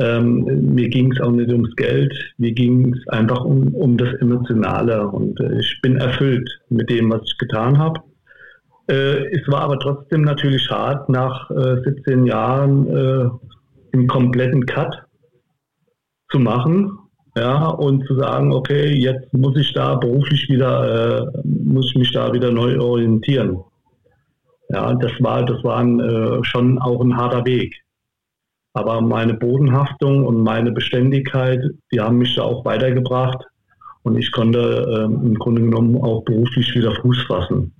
Ähm, 0.00 0.74
mir 0.74 0.88
ging 0.88 1.12
es 1.12 1.20
auch 1.20 1.30
nicht 1.30 1.50
ums 1.50 1.76
Geld, 1.76 2.14
mir 2.38 2.52
ging 2.52 2.94
es 2.94 3.08
einfach 3.08 3.44
um, 3.44 3.74
um 3.74 3.98
das 3.98 4.14
Emotionale 4.20 5.06
und 5.06 5.38
äh, 5.40 5.60
ich 5.60 5.78
bin 5.82 5.96
erfüllt 5.96 6.48
mit 6.70 6.88
dem, 6.88 7.10
was 7.10 7.20
ich 7.24 7.36
getan 7.36 7.78
habe. 7.78 8.00
Äh, 8.88 9.26
es 9.36 9.46
war 9.48 9.60
aber 9.60 9.78
trotzdem 9.78 10.22
natürlich 10.22 10.70
hart, 10.70 11.08
nach 11.10 11.50
äh, 11.50 11.82
17 11.84 12.24
Jahren 12.24 12.86
äh, 12.86 13.28
einen 13.92 14.06
kompletten 14.06 14.64
Cut 14.64 15.04
zu 16.30 16.38
machen. 16.38 16.96
ja, 17.36 17.68
und 17.68 18.04
zu 18.06 18.16
sagen, 18.16 18.52
okay, 18.52 18.92
jetzt 18.96 19.32
muss 19.32 19.56
ich 19.56 19.72
da 19.74 19.96
beruflich 19.96 20.48
wieder, 20.48 21.24
äh, 21.24 21.40
muss 21.44 21.90
ich 21.90 21.96
mich 21.96 22.12
da 22.12 22.32
wieder 22.32 22.50
neu 22.50 22.80
orientieren. 22.80 23.58
Ja, 24.70 24.94
das 24.94 25.12
war, 25.20 25.44
das 25.44 25.62
war 25.62 25.78
ein, 25.78 26.00
äh, 26.00 26.42
schon 26.44 26.78
auch 26.78 27.00
ein 27.00 27.16
harter 27.16 27.44
Weg. 27.44 27.74
Aber 28.72 29.00
meine 29.00 29.34
Bodenhaftung 29.34 30.24
und 30.24 30.42
meine 30.42 30.70
Beständigkeit, 30.70 31.60
die 31.92 32.00
haben 32.00 32.18
mich 32.18 32.36
da 32.36 32.42
auch 32.42 32.64
weitergebracht 32.64 33.44
und 34.02 34.16
ich 34.16 34.30
konnte 34.32 34.86
äh, 34.88 35.04
im 35.04 35.34
Grunde 35.34 35.62
genommen 35.62 35.96
auch 35.96 36.22
beruflich 36.22 36.74
wieder 36.74 36.94
Fuß 36.94 37.22
fassen. 37.26 37.74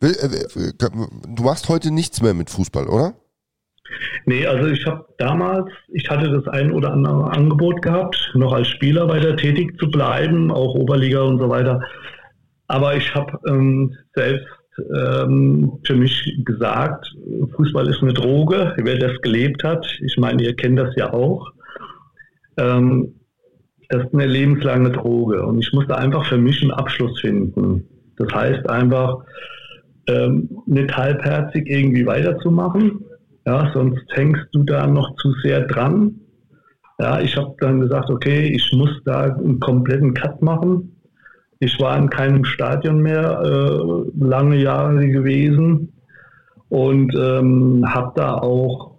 Äh, 0.00 0.12
du 0.78 1.42
machst 1.42 1.68
heute 1.68 1.90
nichts 1.90 2.22
mehr 2.22 2.34
mit 2.34 2.50
Fußball, 2.50 2.86
oder? 2.86 3.14
Nee, 4.26 4.46
also 4.46 4.68
ich 4.68 4.84
habe 4.86 5.06
damals, 5.18 5.70
ich 5.88 6.08
hatte 6.08 6.30
das 6.30 6.46
ein 6.48 6.72
oder 6.72 6.92
andere 6.92 7.30
Angebot 7.32 7.82
gehabt, 7.82 8.16
noch 8.34 8.52
als 8.52 8.68
Spieler 8.68 9.08
weiter 9.08 9.36
tätig 9.36 9.78
zu 9.78 9.90
bleiben, 9.90 10.50
auch 10.50 10.74
Oberliga 10.74 11.22
und 11.22 11.38
so 11.38 11.48
weiter. 11.48 11.80
Aber 12.68 12.94
ich 12.94 13.14
habe 13.14 13.38
ähm, 13.48 13.96
selbst 14.14 14.46
ähm, 14.94 15.78
für 15.84 15.94
mich 15.94 16.40
gesagt, 16.44 17.14
Fußball 17.56 17.88
ist 17.88 18.02
eine 18.02 18.14
Droge. 18.14 18.74
Wer 18.76 18.98
das 18.98 19.20
gelebt 19.20 19.64
hat, 19.64 19.86
ich 20.00 20.16
meine, 20.18 20.42
ihr 20.42 20.54
kennt 20.54 20.78
das 20.78 20.94
ja 20.96 21.12
auch. 21.12 21.50
Ähm, 22.56 23.14
das 23.88 24.04
ist 24.04 24.14
eine 24.14 24.26
lebenslange 24.26 24.90
Droge. 24.90 25.44
Und 25.44 25.60
ich 25.60 25.72
musste 25.72 25.96
einfach 25.96 26.26
für 26.26 26.38
mich 26.38 26.60
einen 26.62 26.72
Abschluss 26.72 27.20
finden. 27.20 27.88
Das 28.16 28.32
heißt 28.32 28.68
einfach, 28.68 29.18
ähm, 30.08 30.48
nicht 30.66 30.96
halbherzig 30.96 31.68
irgendwie 31.68 32.06
weiterzumachen. 32.06 33.04
Ja, 33.46 33.70
sonst 33.72 34.04
hängst 34.10 34.46
du 34.52 34.62
da 34.64 34.86
noch 34.86 35.14
zu 35.16 35.32
sehr 35.42 35.62
dran. 35.66 36.20
Ja, 37.00 37.20
ich 37.20 37.36
habe 37.36 37.54
dann 37.60 37.80
gesagt, 37.80 38.10
okay, 38.10 38.48
ich 38.48 38.72
muss 38.72 38.90
da 39.04 39.22
einen 39.22 39.60
kompletten 39.60 40.14
Cut 40.14 40.42
machen. 40.42 40.97
Ich 41.60 41.78
war 41.80 41.96
in 41.98 42.08
keinem 42.08 42.44
Stadion 42.44 43.00
mehr 43.00 43.42
äh, 43.42 44.24
lange 44.24 44.56
Jahre 44.56 45.08
gewesen 45.08 45.92
und 46.68 47.14
ähm, 47.16 47.84
habe 47.88 48.12
da 48.14 48.34
auch 48.34 48.98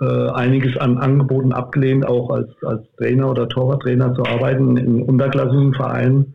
äh, 0.00 0.30
einiges 0.30 0.78
an 0.78 0.96
Angeboten 0.96 1.52
abgelehnt, 1.52 2.06
auch 2.06 2.30
als, 2.30 2.48
als 2.62 2.82
Trainer 2.96 3.30
oder 3.30 3.48
Torwarttrainer 3.48 4.14
zu 4.14 4.24
arbeiten 4.24 4.76
in 4.78 5.02
unterklassigen 5.02 5.74
Vereinen, 5.74 6.34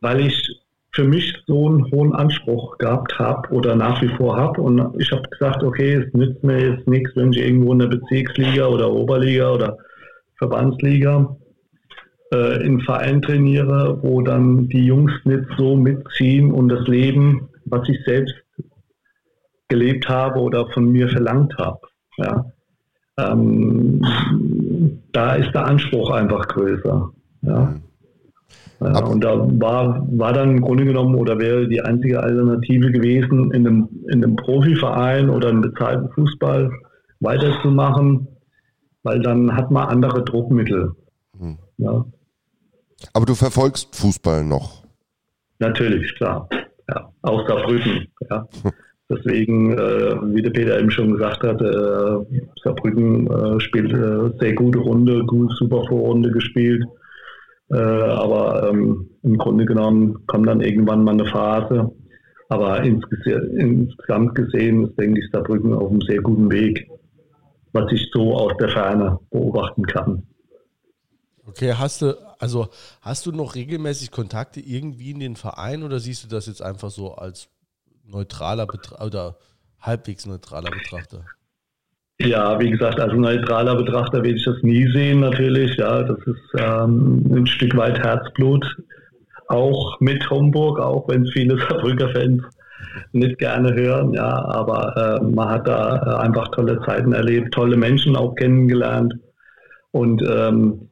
weil 0.00 0.20
ich 0.20 0.60
für 0.90 1.04
mich 1.04 1.34
so 1.46 1.68
einen 1.68 1.90
hohen 1.92 2.14
Anspruch 2.14 2.78
gehabt 2.78 3.18
habe 3.18 3.48
oder 3.50 3.74
nach 3.74 4.00
wie 4.02 4.08
vor 4.16 4.36
habe. 4.36 4.60
Und 4.60 5.00
ich 5.00 5.10
habe 5.12 5.28
gesagt, 5.28 5.62
okay, 5.62 5.94
es 5.94 6.12
nützt 6.12 6.42
mir 6.42 6.70
jetzt 6.70 6.86
nichts, 6.88 7.10
wenn 7.16 7.32
ich 7.32 7.38
irgendwo 7.38 7.72
in 7.72 7.80
der 7.80 7.88
Bezirksliga 7.88 8.66
oder 8.66 8.92
Oberliga 8.92 9.52
oder 9.52 9.78
Verbandsliga 10.38 11.36
äh, 12.32 12.64
in 12.64 12.80
Verein 12.80 13.22
trainiere, 13.22 13.98
wo 14.02 14.22
dann 14.22 14.68
die 14.68 14.86
Jungs 14.86 15.12
nicht 15.24 15.44
so 15.56 15.76
mitziehen 15.76 16.50
und 16.52 16.68
das 16.68 16.86
Leben, 16.86 17.48
was 17.66 17.88
ich 17.88 17.98
selbst 18.04 18.34
gelebt 19.68 20.08
habe 20.08 20.40
oder 20.40 20.66
von 20.70 20.90
mir 20.90 21.08
verlangt 21.08 21.54
habe. 21.58 21.80
Ja. 22.18 22.44
Ähm, 23.18 24.00
da 25.12 25.34
ist 25.34 25.52
der 25.54 25.66
Anspruch 25.66 26.10
einfach 26.10 26.46
größer. 26.48 27.10
Ja. 27.42 27.74
Ja, 28.80 29.04
und 29.04 29.22
da 29.24 29.38
war, 29.38 30.06
war 30.10 30.32
dann 30.32 30.56
im 30.56 30.60
Grunde 30.60 30.84
genommen 30.84 31.14
oder 31.14 31.38
wäre 31.38 31.68
die 31.68 31.80
einzige 31.80 32.20
Alternative 32.22 32.90
gewesen, 32.90 33.50
in 33.52 33.66
einem, 33.66 33.88
in 34.08 34.22
einem 34.22 34.36
Profiverein 34.36 35.30
oder 35.30 35.48
einem 35.48 35.62
bezahlten 35.62 36.10
Fußball 36.10 36.70
weiterzumachen, 37.20 38.28
weil 39.02 39.20
dann 39.20 39.56
hat 39.56 39.70
man 39.70 39.88
andere 39.88 40.22
Druckmittel. 40.24 40.92
Ja. 41.78 42.04
Aber 43.12 43.26
du 43.26 43.34
verfolgst 43.34 43.94
Fußball 43.96 44.44
noch? 44.44 44.84
Natürlich, 45.58 46.14
klar. 46.16 46.48
Ja, 46.88 47.12
aus 47.22 47.46
Saarbrücken. 47.46 48.08
Ja. 48.30 48.46
Deswegen, 49.10 49.72
äh, 49.72 50.34
wie 50.34 50.40
der 50.40 50.50
Peter 50.50 50.78
eben 50.78 50.90
schon 50.90 51.12
gesagt 51.12 51.42
hat, 51.42 51.60
äh, 51.60 52.40
Saarbrücken 52.62 53.26
äh, 53.26 53.60
spielt 53.60 53.92
äh, 53.92 54.30
sehr 54.40 54.54
gute 54.54 54.78
Runde, 54.78 55.24
gut, 55.24 55.52
super 55.58 55.84
Vorrunde 55.86 56.30
gespielt. 56.30 56.84
Äh, 57.70 57.76
aber 57.76 58.70
ähm, 58.70 59.10
im 59.22 59.36
Grunde 59.36 59.66
genommen 59.66 60.26
kommt 60.26 60.48
dann 60.48 60.62
irgendwann 60.62 61.04
mal 61.04 61.12
eine 61.12 61.26
Phase. 61.26 61.90
Aber 62.48 62.82
insgesamt 62.82 64.34
gesehen 64.34 64.86
ist, 64.86 64.98
denke 64.98 65.20
ich, 65.20 65.30
Saarbrücken 65.30 65.74
auf 65.74 65.90
einem 65.90 66.00
sehr 66.02 66.22
guten 66.22 66.50
Weg, 66.50 66.88
was 67.72 67.90
ich 67.92 68.08
so 68.12 68.34
aus 68.34 68.52
der 68.58 68.68
Ferne 68.68 69.18
beobachten 69.30 69.84
kann. 69.86 70.22
Okay, 71.46 71.74
hast 71.78 72.00
du, 72.02 72.14
also 72.38 72.68
hast 73.02 73.26
du 73.26 73.32
noch 73.32 73.54
regelmäßig 73.54 74.10
Kontakte 74.10 74.60
irgendwie 74.60 75.10
in 75.10 75.20
den 75.20 75.36
Verein 75.36 75.82
oder 75.82 76.00
siehst 76.00 76.24
du 76.24 76.28
das 76.28 76.46
jetzt 76.46 76.62
einfach 76.62 76.90
so 76.90 77.14
als 77.14 77.48
neutraler 78.06 78.66
Betrachter 78.66 79.04
oder 79.04 79.36
halbwegs 79.80 80.26
neutraler 80.26 80.70
Betrachter? 80.70 81.24
Ja, 82.20 82.58
wie 82.60 82.70
gesagt, 82.70 83.00
als 83.00 83.12
neutraler 83.12 83.74
Betrachter 83.74 84.22
will 84.22 84.36
ich 84.36 84.44
das 84.44 84.62
nie 84.62 84.90
sehen, 84.92 85.20
natürlich. 85.20 85.76
Ja, 85.76 86.02
das 86.02 86.18
ist 86.18 86.60
ähm, 86.60 87.24
ein 87.34 87.46
Stück 87.46 87.76
weit 87.76 87.98
Herzblut. 87.98 88.64
Auch 89.48 90.00
mit 90.00 90.28
Homburg, 90.30 90.78
auch 90.78 91.06
wenn 91.08 91.24
es 91.24 91.32
viele 91.32 91.58
Saarbrücker 91.68 92.10
Fans 92.10 92.42
nicht 93.12 93.38
gerne 93.38 93.74
hören. 93.74 94.14
Ja, 94.14 94.30
aber 94.46 95.20
äh, 95.20 95.24
man 95.24 95.48
hat 95.48 95.66
da 95.66 95.96
äh, 95.96 96.22
einfach 96.22 96.48
tolle 96.48 96.80
Zeiten 96.86 97.12
erlebt, 97.12 97.52
tolle 97.52 97.76
Menschen 97.76 98.16
auch 98.16 98.34
kennengelernt. 98.36 99.14
Und 99.90 100.22
ähm, 100.22 100.88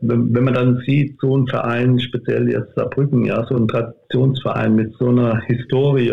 wenn, 0.00 0.44
man 0.44 0.54
dann 0.54 0.82
sieht, 0.86 1.18
so 1.20 1.36
ein 1.36 1.46
Verein, 1.46 1.98
speziell 2.00 2.48
jetzt 2.50 2.74
Saarbrücken, 2.74 3.24
ja, 3.24 3.44
so 3.46 3.56
ein 3.56 3.68
Traditionsverein 3.68 4.74
mit 4.74 4.94
so 4.98 5.08
einer 5.08 5.40
Historie, 5.42 6.12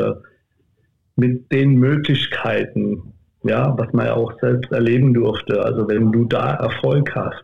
mit 1.16 1.52
den 1.52 1.76
Möglichkeiten, 1.76 3.14
ja, 3.44 3.78
was 3.78 3.92
man 3.94 4.08
ja 4.08 4.14
auch 4.14 4.34
selbst 4.42 4.72
erleben 4.72 5.14
durfte. 5.14 5.64
Also 5.64 5.88
wenn 5.88 6.12
du 6.12 6.26
da 6.26 6.56
Erfolg 6.56 7.14
hast, 7.16 7.44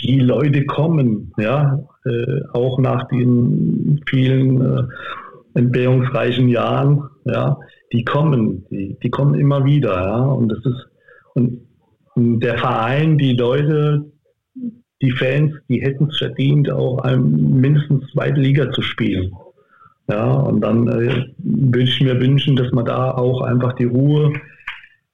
die 0.00 0.20
Leute 0.20 0.64
kommen, 0.66 1.32
ja, 1.38 1.78
äh, 2.04 2.40
auch 2.52 2.78
nach 2.78 3.08
den 3.08 4.00
vielen 4.08 4.60
äh, 4.60 4.82
entbehrungsreichen 5.54 6.48
Jahren, 6.48 7.02
ja, 7.24 7.58
die 7.92 8.04
kommen, 8.04 8.66
die, 8.70 8.96
die 9.02 9.10
kommen 9.10 9.34
immer 9.34 9.64
wieder, 9.64 9.94
ja, 9.94 10.18
und 10.18 10.50
das 10.50 10.58
ist, 10.64 10.88
und 11.34 11.60
der 12.16 12.58
Verein, 12.58 13.18
die 13.18 13.34
Leute, 13.34 14.04
die 15.02 15.10
Fans, 15.10 15.52
die 15.68 15.82
hätten 15.82 16.08
es 16.08 16.18
verdient, 16.18 16.70
auch 16.70 16.98
einem 16.98 17.60
mindestens 17.60 18.10
zweite 18.12 18.40
Liga 18.40 18.70
zu 18.72 18.82
spielen. 18.82 19.32
Ja, 20.08 20.32
und 20.32 20.60
dann 20.60 20.86
äh, 20.88 21.26
würde 21.38 21.82
ich 21.82 22.00
mir 22.00 22.20
wünschen, 22.20 22.56
dass 22.56 22.70
man 22.72 22.84
da 22.84 23.10
auch 23.10 23.42
einfach 23.42 23.72
die 23.74 23.84
Ruhe 23.84 24.32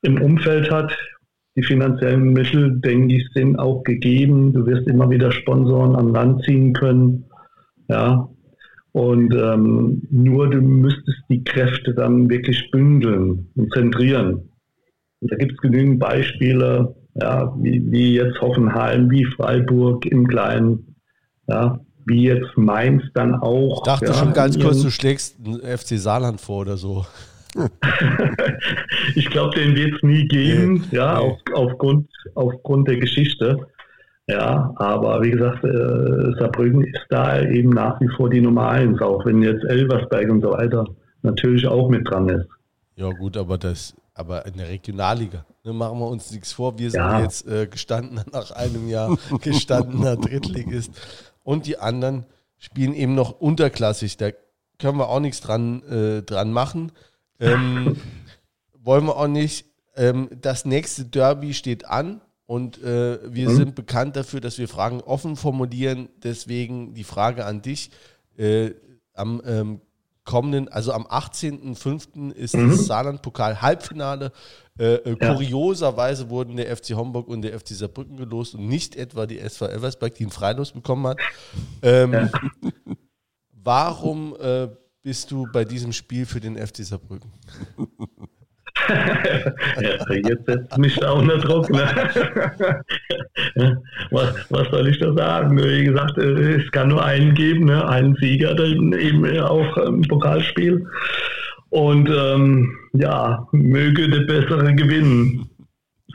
im 0.02 0.20
Umfeld 0.20 0.70
hat. 0.70 0.96
Die 1.56 1.62
finanziellen 1.62 2.32
Mittel, 2.32 2.78
denke 2.80 3.16
ich, 3.16 3.26
sind 3.34 3.58
auch 3.58 3.82
gegeben. 3.84 4.52
Du 4.52 4.66
wirst 4.66 4.86
immer 4.88 5.08
wieder 5.10 5.32
Sponsoren 5.32 5.96
an 5.96 6.08
Land 6.08 6.44
ziehen 6.44 6.72
können. 6.72 7.24
Ja. 7.88 8.28
Und 8.92 9.34
ähm, 9.34 10.02
nur 10.10 10.50
du 10.50 10.60
müsstest 10.60 11.22
die 11.30 11.42
Kräfte 11.42 11.94
dann 11.94 12.28
wirklich 12.28 12.70
bündeln 12.70 13.48
und 13.54 13.72
zentrieren. 13.72 14.50
Und 15.20 15.32
da 15.32 15.36
gibt 15.36 15.52
es 15.52 15.58
genügend 15.58 15.98
Beispiele, 15.98 16.94
ja, 17.14 17.54
wie, 17.58 17.82
wie 17.90 18.14
jetzt 18.14 18.40
Hoffenheim, 18.40 19.10
wie 19.10 19.24
Freiburg 19.24 20.06
im 20.06 20.26
Kleinen, 20.26 20.96
ja, 21.46 21.78
wie 22.06 22.24
jetzt 22.24 22.56
Mainz 22.56 23.02
dann 23.14 23.34
auch. 23.34 23.78
Ich 23.78 23.82
dachte 23.84 24.06
ja, 24.06 24.14
schon 24.14 24.32
ganz 24.32 24.58
kurz, 24.58 24.82
du 24.82 24.90
schlägst 24.90 25.36
FC 25.62 25.98
Saarland 25.98 26.40
vor 26.40 26.60
oder 26.62 26.76
so. 26.76 27.04
ich 29.14 29.28
glaube, 29.28 29.54
den 29.54 29.76
wird 29.76 29.94
es 29.94 30.02
nie 30.02 30.26
geben, 30.26 30.86
nee, 30.90 30.96
ja, 30.96 31.18
nee. 31.18 31.26
Auf, 31.26 31.38
aufgrund, 31.52 32.08
aufgrund 32.34 32.88
der 32.88 32.96
Geschichte. 32.96 33.58
Ja, 34.28 34.72
aber 34.76 35.20
wie 35.22 35.32
gesagt, 35.32 35.64
äh, 35.64 36.38
Saarbrücken 36.38 36.84
ist 36.84 37.04
da 37.10 37.42
eben 37.42 37.70
nach 37.70 38.00
wie 38.00 38.08
vor 38.16 38.30
die 38.30 38.40
Nummer 38.40 38.68
eins, 38.68 39.00
auch 39.02 39.26
wenn 39.26 39.42
jetzt 39.42 39.64
Elversberg 39.64 40.30
und 40.30 40.40
so 40.40 40.52
weiter 40.52 40.86
natürlich 41.22 41.66
auch 41.66 41.88
mit 41.88 42.08
dran 42.08 42.28
ist. 42.28 42.46
Ja, 42.96 43.10
gut, 43.10 43.36
aber 43.36 43.58
das, 43.58 43.94
aber 44.14 44.46
in 44.46 44.54
der 44.54 44.68
Regionalliga, 44.68 45.44
ne, 45.64 45.72
machen 45.72 45.98
wir 45.98 46.08
uns 46.08 46.30
nichts 46.30 46.52
vor. 46.52 46.78
Wir 46.78 46.90
sind 46.90 47.00
ja. 47.00 47.20
jetzt 47.20 47.46
äh, 47.46 47.66
gestandener 47.66 48.24
nach 48.32 48.50
einem 48.50 48.88
Jahr 48.88 49.16
gestandener 49.40 50.16
Drittligist 50.16 50.92
und 51.42 51.66
die 51.66 51.78
anderen 51.78 52.26
spielen 52.58 52.94
eben 52.94 53.14
noch 53.14 53.40
unterklassig. 53.40 54.16
Da 54.16 54.30
können 54.78 54.98
wir 54.98 55.08
auch 55.08 55.20
nichts 55.20 55.40
dran, 55.40 55.82
äh, 55.84 56.22
dran 56.22 56.52
machen. 56.52 56.92
Ähm, 57.40 57.96
wollen 58.74 59.06
wir 59.06 59.16
auch 59.16 59.28
nicht. 59.28 59.66
Ähm, 59.96 60.28
das 60.40 60.64
nächste 60.64 61.04
Derby 61.04 61.54
steht 61.54 61.86
an 61.86 62.20
und 62.46 62.82
äh, 62.82 63.18
wir 63.32 63.50
mhm. 63.50 63.56
sind 63.56 63.74
bekannt 63.74 64.16
dafür, 64.16 64.40
dass 64.40 64.58
wir 64.58 64.68
Fragen 64.68 65.00
offen 65.00 65.36
formulieren. 65.36 66.08
Deswegen 66.22 66.94
die 66.94 67.04
Frage 67.04 67.44
an 67.44 67.62
dich. 67.62 67.90
Äh, 68.36 68.72
am 69.14 69.42
ähm, 69.44 69.80
kommenden, 70.24 70.68
also 70.68 70.92
am 70.92 71.06
18.05. 71.06 72.32
ist 72.32 72.56
mhm. 72.56 72.70
das 72.70 72.86
Saarland-Pokal-Halbfinale. 72.86 74.32
Äh, 74.78 74.94
äh, 74.94 75.16
ja. 75.20 75.34
Kurioserweise 75.34 76.30
wurden 76.30 76.56
der 76.56 76.74
FC 76.76 76.90
Homburg 76.90 77.28
und 77.28 77.42
der 77.42 77.58
FC 77.58 77.68
Saarbrücken 77.68 78.16
gelost 78.16 78.54
und 78.54 78.68
nicht 78.68 78.96
etwa 78.96 79.26
die 79.26 79.38
SV 79.38 79.66
Eversberg, 79.68 80.14
die 80.14 80.24
einen 80.24 80.30
Freilos 80.30 80.72
bekommen 80.72 81.06
hat. 81.08 81.18
Ähm, 81.82 82.12
ja. 82.12 82.30
Warum 83.52 84.36
äh, 84.40 84.68
bist 85.02 85.30
du 85.30 85.46
bei 85.52 85.64
diesem 85.64 85.92
Spiel 85.92 86.26
für 86.26 86.40
den 86.40 86.56
FC 86.56 86.78
Saarbrücken? 86.78 87.32
ja, 88.88 90.14
jetzt 90.14 90.46
setzt 90.46 90.78
mich 90.78 91.04
auch 91.04 91.18
unter 91.20 91.38
Druck. 91.38 91.70
Ne? 91.70 91.84
was, 94.10 94.34
was 94.50 94.68
soll 94.70 94.88
ich 94.88 94.98
da 94.98 95.12
sagen? 95.12 95.58
Wie 95.58 95.84
gesagt, 95.84 96.18
es 96.18 96.70
kann 96.72 96.88
nur 96.88 97.04
einen 97.04 97.34
geben, 97.34 97.66
ne? 97.66 97.86
einen 97.88 98.16
Sieger 98.16 98.54
dann 98.54 98.92
eben 98.92 99.38
auch 99.40 99.76
im 99.78 100.02
Pokalspiel. 100.02 100.86
Und 101.70 102.08
ähm, 102.10 102.76
ja, 102.92 103.46
möge 103.52 104.08
der 104.08 104.20
Bessere 104.20 104.74
gewinnen 104.74 105.48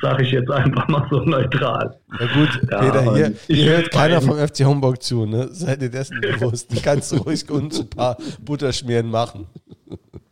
sage 0.01 0.23
ich 0.23 0.31
jetzt 0.31 0.49
einfach 0.51 0.87
mal 0.87 1.07
so 1.09 1.21
neutral. 1.21 1.99
Na 2.07 2.25
gut, 2.33 2.61
ja, 2.71 2.79
Peter, 2.79 3.15
hier, 3.15 3.33
hier 3.47 3.71
hört 3.71 3.91
keiner 3.91 4.21
vom 4.21 4.37
FC 4.37 4.65
Homburg 4.65 5.01
zu, 5.01 5.25
ne? 5.25 5.47
Seid 5.51 5.81
ihr 5.81 5.89
dessen 5.89 6.21
bewusst? 6.21 6.71
Du 6.71 6.81
kannst 6.81 7.11
du 7.11 7.17
ruhig 7.17 7.49
uns 7.49 7.79
ein 7.79 7.89
paar 7.89 8.17
Butterschmieren 8.41 9.09
machen. 9.09 9.47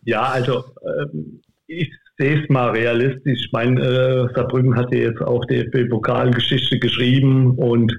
Ja, 0.04 0.24
also 0.24 0.66
ähm, 1.02 1.42
ich 1.68 1.92
sehe 2.18 2.42
es 2.42 2.50
mal 2.50 2.72
realistisch. 2.72 3.46
Ich 3.46 3.52
meine, 3.52 3.82
äh, 3.82 4.34
Saarbrücken 4.34 4.76
hat 4.76 4.94
ja 4.94 5.00
jetzt 5.00 5.22
auch 5.22 5.44
DFB-Pokalgeschichte 5.46 6.80
geschrieben 6.80 7.52
und 7.58 7.94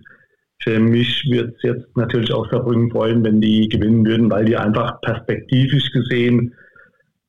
für 0.63 0.81
mich 0.81 1.25
wird 1.31 1.55
es 1.57 1.63
jetzt 1.63 1.97
natürlich 1.97 2.33
auch 2.33 2.51
Saarbrücken 2.51 2.91
freuen, 2.91 3.25
wenn 3.25 3.41
die 3.41 3.69
gewinnen 3.69 4.07
würden, 4.07 4.31
weil 4.31 4.47
die 4.47 4.57
einfach 4.57 5.01
perspektivisch 5.03 5.91
gesehen, 5.93 6.55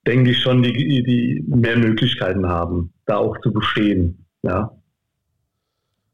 denke 0.07 0.31
ich 0.31 0.39
schon, 0.39 0.64
die, 0.64 0.73
die 0.73 1.43
mehr 1.47 1.77
Möglichkeiten 1.77 2.47
haben, 2.47 2.93
da 3.05 3.18
auch 3.18 3.38
zu 3.41 3.51
bestehen. 3.51 4.26
Ja. 4.43 4.72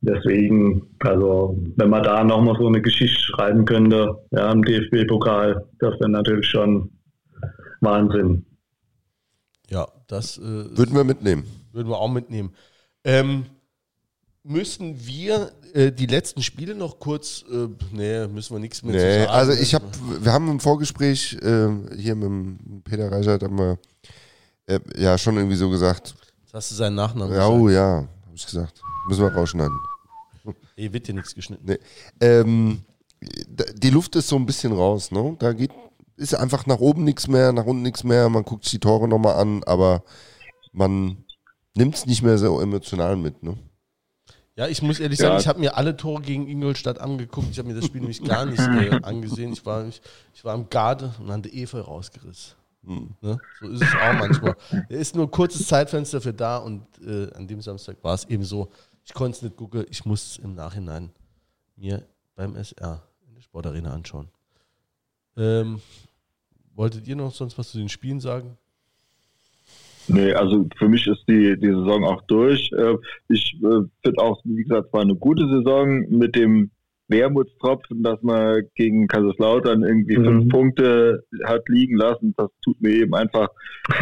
Deswegen, 0.01 0.81
also 0.99 1.57
wenn 1.77 1.89
man 1.89 2.03
da 2.03 2.23
nochmal 2.23 2.57
so 2.59 2.67
eine 2.67 2.81
Geschichte 2.81 3.21
schreiben 3.21 3.63
könnte, 3.63 4.15
ja, 4.31 4.51
im 4.51 4.63
DFB-Pokal, 4.63 5.63
das 5.79 5.93
wäre 5.99 6.09
natürlich 6.09 6.47
schon 6.47 6.89
Wahnsinn. 7.79 8.45
Ja, 9.73 9.87
das 10.05 10.37
äh, 10.37 10.41
würden 10.41 10.93
wir 10.93 11.03
mitnehmen. 11.03 11.45
Würden 11.71 11.89
wir 11.89 11.97
auch 11.97 12.11
mitnehmen. 12.11 12.53
Ähm, 13.03 13.47
müssen 14.43 15.03
wir 15.03 15.51
äh, 15.73 15.91
die 15.91 16.05
letzten 16.05 16.43
Spiele 16.43 16.75
noch 16.75 16.99
kurz, 16.99 17.43
äh, 17.51 17.69
nee, 17.91 18.27
müssen 18.27 18.53
wir 18.53 18.59
nichts 18.59 18.83
mehr 18.83 18.93
nee, 18.93 19.25
sagen. 19.25 19.31
Also 19.31 19.53
ich 19.53 19.73
habe, 19.73 19.85
wir 20.21 20.31
haben 20.31 20.47
im 20.47 20.59
Vorgespräch 20.59 21.33
äh, 21.41 21.69
hier 21.97 22.13
mit 22.13 22.83
Peter 22.83 23.11
Reichert 23.11 23.41
haben 23.41 23.57
wir 23.57 23.79
äh, 24.67 24.79
ja 24.95 25.17
schon 25.17 25.37
irgendwie 25.37 25.55
so 25.55 25.71
gesagt. 25.71 26.13
Jetzt 26.43 26.53
hast 26.53 26.69
du 26.69 26.75
seinen 26.75 26.95
Nachnamen 26.95 27.35
Ja, 27.35 27.47
oh 27.47 27.67
ja, 27.67 28.07
habe 28.25 28.35
ich 28.35 28.45
gesagt. 28.45 28.79
Müssen 29.07 29.23
wir 29.23 29.33
rausschneiden. 29.33 29.75
Ey, 30.75 30.93
wird 30.93 31.07
dir 31.07 31.15
nichts 31.15 31.33
geschnitten. 31.33 31.65
Nee. 31.65 31.79
Ähm, 32.19 32.83
die 33.75 33.89
Luft 33.89 34.15
ist 34.17 34.27
so 34.27 34.35
ein 34.35 34.45
bisschen 34.45 34.73
raus, 34.73 35.09
ne? 35.09 35.35
Da 35.39 35.51
geht, 35.51 35.71
ist 36.23 36.33
einfach 36.33 36.65
nach 36.65 36.79
oben 36.79 37.03
nichts 37.03 37.27
mehr, 37.27 37.53
nach 37.53 37.65
unten 37.65 37.83
nichts 37.83 38.03
mehr. 38.03 38.29
Man 38.29 38.43
guckt 38.43 38.63
sich 38.63 38.71
die 38.71 38.79
Tore 38.79 39.07
nochmal 39.07 39.35
an, 39.35 39.63
aber 39.65 40.03
man 40.71 41.23
nimmt 41.75 41.95
es 41.95 42.05
nicht 42.05 42.23
mehr 42.23 42.37
so 42.37 42.59
emotional 42.59 43.15
mit, 43.15 43.43
ne? 43.43 43.57
Ja, 44.55 44.67
ich 44.67 44.83
muss 44.83 44.99
ehrlich 44.99 45.17
sagen, 45.17 45.33
ja. 45.33 45.39
ich 45.39 45.47
habe 45.47 45.59
mir 45.59 45.77
alle 45.77 45.97
Tore 45.97 46.21
gegen 46.21 46.47
Ingolstadt 46.47 46.99
angeguckt. 46.99 47.47
Ich 47.51 47.57
habe 47.57 47.69
mir 47.69 47.75
das 47.75 47.85
Spiel 47.85 48.01
nämlich 48.01 48.23
gar 48.23 48.45
nicht 48.45 48.59
äh, 48.59 48.91
angesehen. 49.03 49.51
Ich 49.51 49.65
war, 49.65 49.87
ich, 49.87 49.99
ich 50.31 50.45
war 50.45 50.53
im 50.53 50.69
Garde 50.69 51.11
und 51.19 51.31
hatte 51.31 51.49
Efeu 51.51 51.79
rausgerissen. 51.81 52.53
Hm. 52.85 53.15
Ne? 53.21 53.39
So 53.59 53.67
ist 53.69 53.81
es 53.81 53.95
auch 53.95 54.13
manchmal. 54.13 54.55
Es 54.89 54.99
ist 54.99 55.15
nur 55.15 55.25
ein 55.25 55.31
kurzes 55.31 55.67
Zeitfenster 55.67 56.21
für 56.21 56.33
da 56.33 56.57
und 56.57 56.85
äh, 57.03 57.33
an 57.33 57.47
dem 57.47 57.61
Samstag 57.61 57.97
war 58.03 58.13
es 58.13 58.25
eben 58.25 58.43
so. 58.43 58.69
Ich 59.03 59.13
konnte 59.13 59.37
es 59.37 59.41
nicht 59.41 59.55
gucken, 59.55 59.85
ich 59.89 60.05
muss 60.05 60.23
es 60.23 60.37
im 60.37 60.53
Nachhinein 60.53 61.11
mir 61.75 62.05
beim 62.35 62.55
SR 62.55 63.01
in 63.27 63.33
der 63.33 63.41
Sportarena 63.41 63.91
anschauen. 63.91 64.29
Ähm, 65.35 65.81
wolltet 66.75 67.07
ihr 67.07 67.15
noch 67.15 67.31
sonst 67.31 67.57
was 67.57 67.71
zu 67.71 67.77
den 67.77 67.89
Spielen 67.89 68.19
sagen? 68.19 68.57
Nee, 70.07 70.33
also 70.33 70.67
für 70.77 70.89
mich 70.89 71.07
ist 71.07 71.23
die, 71.27 71.57
die 71.57 71.67
Saison 71.67 72.03
auch 72.03 72.21
durch. 72.23 72.69
Äh, 72.73 72.95
ich 73.29 73.55
äh, 73.63 73.87
finde 74.03 74.21
auch, 74.21 74.41
wie 74.43 74.63
gesagt, 74.63 74.87
es 74.87 74.93
war 74.93 75.01
eine 75.01 75.15
gute 75.15 75.47
Saison 75.47 76.05
mit 76.09 76.35
dem 76.35 76.71
Wermutstropfen, 77.07 78.03
dass 78.03 78.21
man 78.21 78.63
gegen 78.75 79.07
Kaiserslautern 79.07 79.83
irgendwie 79.83 80.17
mhm. 80.17 80.25
fünf 80.25 80.49
Punkte 80.49 81.23
hat 81.45 81.67
liegen 81.69 81.95
lassen. 81.97 82.33
Das 82.37 82.49
tut 82.63 82.81
mir 82.81 82.91
eben 82.91 83.13
einfach 83.13 83.49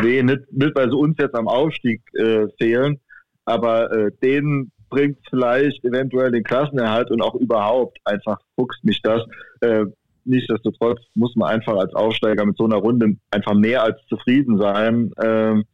weh. 0.01 0.23
Nicht, 0.23 0.51
nicht 0.51 0.75
weil 0.75 0.89
sie 0.89 0.97
uns 0.97 1.17
jetzt 1.19 1.35
am 1.35 1.47
Aufstieg 1.47 2.01
äh, 2.15 2.47
fehlen, 2.57 2.99
aber 3.45 3.91
äh, 3.91 4.11
denen 4.23 4.71
bringt 4.89 5.17
vielleicht 5.29 5.83
eventuell 5.85 6.31
den 6.31 6.43
Klassenerhalt 6.43 7.11
und 7.11 7.21
auch 7.21 7.35
überhaupt 7.35 7.97
einfach 8.05 8.39
fuchst 8.55 8.83
mich 8.83 9.01
das. 9.01 9.23
Äh, 9.61 9.85
nichtsdestotrotz 10.25 10.99
muss 11.15 11.35
man 11.35 11.49
einfach 11.49 11.77
als 11.77 11.93
Aufsteiger 11.93 12.45
mit 12.45 12.57
so 12.57 12.65
einer 12.65 12.77
Runde 12.77 13.15
einfach 13.31 13.53
mehr 13.53 13.83
als 13.83 13.97
zufrieden 14.07 14.59
sein. 14.59 15.11
Ähm, 15.23 15.65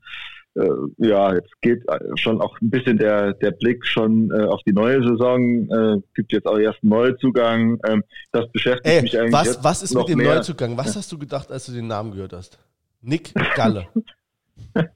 äh, 0.56 0.70
ja, 0.98 1.34
jetzt 1.34 1.52
geht 1.62 1.84
schon 2.16 2.42
auch 2.42 2.60
ein 2.62 2.70
bisschen 2.70 2.98
der, 2.98 3.34
der 3.34 3.52
Blick 3.52 3.86
schon 3.86 4.32
äh, 4.32 4.46
auf 4.46 4.62
die 4.66 4.74
neue 4.74 5.04
Saison. 5.04 5.70
Äh, 5.70 6.02
gibt 6.16 6.34
jetzt 6.34 6.48
auch 6.48 6.58
erst 6.58 6.80
einen 6.84 6.90
Neuzugang. 6.90 7.80
Ähm, 7.88 8.04
das 8.32 8.52
beschäftigt 8.52 8.88
Ey, 8.88 9.02
mich 9.02 9.18
eigentlich. 9.18 9.34
Was, 9.34 9.48
jetzt 9.48 9.64
was 9.64 9.84
ist 9.84 9.96
mit 9.96 10.10
dem 10.10 10.18
mehr. 10.18 10.36
Neuzugang? 10.36 10.78
Was 10.78 10.96
hast 10.96 11.12
du 11.12 11.18
gedacht, 11.18 11.52
als 11.52 11.68
du 11.68 11.74
den 11.74 11.88
Namen 11.88 12.12
gehört 12.12 12.34
hast? 12.34 12.60
Nick 13.02 13.34
Galle. 13.56 13.88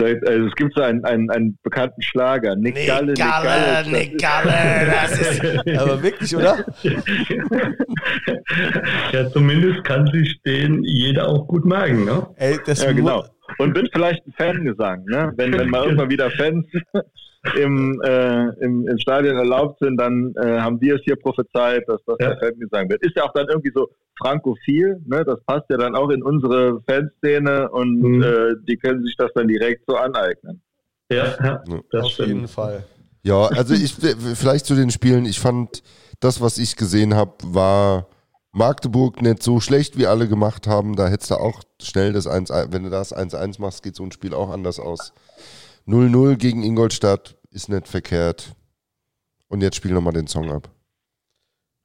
Also 0.00 0.46
es 0.46 0.54
gibt 0.54 0.74
so 0.74 0.82
einen, 0.82 1.04
einen, 1.04 1.30
einen 1.30 1.58
bekannten 1.62 2.02
Schlager. 2.02 2.56
Nick, 2.56 2.74
Nick 2.74 2.86
Galle, 2.86 3.14
Galle, 3.14 3.90
Nick 3.90 4.20
Galle. 4.20 4.90
Das 4.90 5.20
ist, 5.20 5.68
aber 5.78 6.02
wirklich, 6.02 6.34
oder? 6.34 6.64
ja, 9.12 9.30
zumindest 9.30 9.84
kann 9.84 10.06
sich 10.08 10.40
den 10.42 10.82
jeder 10.84 11.28
auch 11.28 11.46
gut 11.46 11.64
merken, 11.64 12.04
ne? 12.04 12.26
Ey, 12.36 12.58
das 12.64 12.82
ja, 12.82 12.92
genau. 12.92 13.24
Und 13.58 13.74
wird 13.74 13.90
vielleicht 13.92 14.26
ein 14.26 14.32
Fangesang, 14.36 15.04
ne? 15.04 15.32
Wenn, 15.36 15.52
wenn 15.52 15.70
mal 15.70 15.84
irgendwann 15.84 16.10
wieder 16.10 16.30
Fans 16.30 16.66
im, 17.56 18.00
äh, 18.02 18.48
im, 18.62 18.86
im 18.86 18.98
Stadion 18.98 19.36
erlaubt 19.36 19.78
sind, 19.80 19.96
dann 19.98 20.34
äh, 20.36 20.58
haben 20.60 20.80
wir 20.80 20.96
es 20.96 21.02
hier 21.04 21.16
prophezeit, 21.16 21.84
dass 21.88 22.00
das 22.06 22.16
ja. 22.20 22.34
der 22.34 22.38
Fangesang 22.38 22.90
wird. 22.90 23.04
Ist 23.04 23.16
ja 23.16 23.24
auch 23.24 23.32
dann 23.32 23.48
irgendwie 23.48 23.72
so 23.74 23.88
frankophil, 24.18 25.00
ne? 25.06 25.24
Das 25.24 25.42
passt 25.46 25.64
ja 25.70 25.78
dann 25.78 25.94
auch 25.94 26.10
in 26.10 26.22
unsere 26.22 26.82
Fanszene 26.82 27.70
und 27.70 28.00
mhm. 28.00 28.22
äh, 28.22 28.54
die 28.68 28.76
können 28.76 29.02
sich 29.04 29.16
das 29.16 29.30
dann 29.34 29.48
direkt 29.48 29.84
so 29.86 29.96
aneignen. 29.96 30.60
Ja, 31.10 31.34
ja 31.42 31.64
das 31.90 32.04
auf 32.04 32.10
stimmt. 32.12 32.28
jeden 32.28 32.48
Fall. 32.48 32.84
Ja, 33.22 33.46
also 33.46 33.74
ich 33.74 33.94
vielleicht 34.34 34.66
zu 34.66 34.74
den 34.74 34.90
Spielen, 34.90 35.24
ich 35.24 35.40
fand 35.40 35.82
das, 36.20 36.40
was 36.40 36.58
ich 36.58 36.76
gesehen 36.76 37.14
habe, 37.14 37.32
war 37.44 38.06
Magdeburg 38.52 39.22
nicht 39.22 39.42
so 39.42 39.60
schlecht, 39.60 39.96
wie 39.96 40.06
alle 40.06 40.28
gemacht 40.28 40.66
haben. 40.66 40.96
Da 40.96 41.08
hättest 41.08 41.30
du 41.30 41.36
auch 41.36 41.62
schnell 41.80 42.12
das 42.12 42.26
1-1, 42.26 42.72
wenn 42.72 42.84
du 42.84 42.90
das 42.90 43.14
1-1 43.14 43.60
machst, 43.60 43.82
geht 43.82 43.96
so 43.96 44.02
ein 44.02 44.12
Spiel 44.12 44.34
auch 44.34 44.50
anders 44.50 44.80
aus. 44.80 45.12
0-0 45.90 46.36
gegen 46.36 46.62
Ingolstadt 46.62 47.36
ist 47.50 47.68
nicht 47.68 47.88
verkehrt. 47.88 48.54
Und 49.48 49.62
jetzt 49.62 49.76
spiel 49.76 49.92
nochmal 49.92 50.12
den 50.12 50.28
Song 50.28 50.50
ab. 50.50 50.70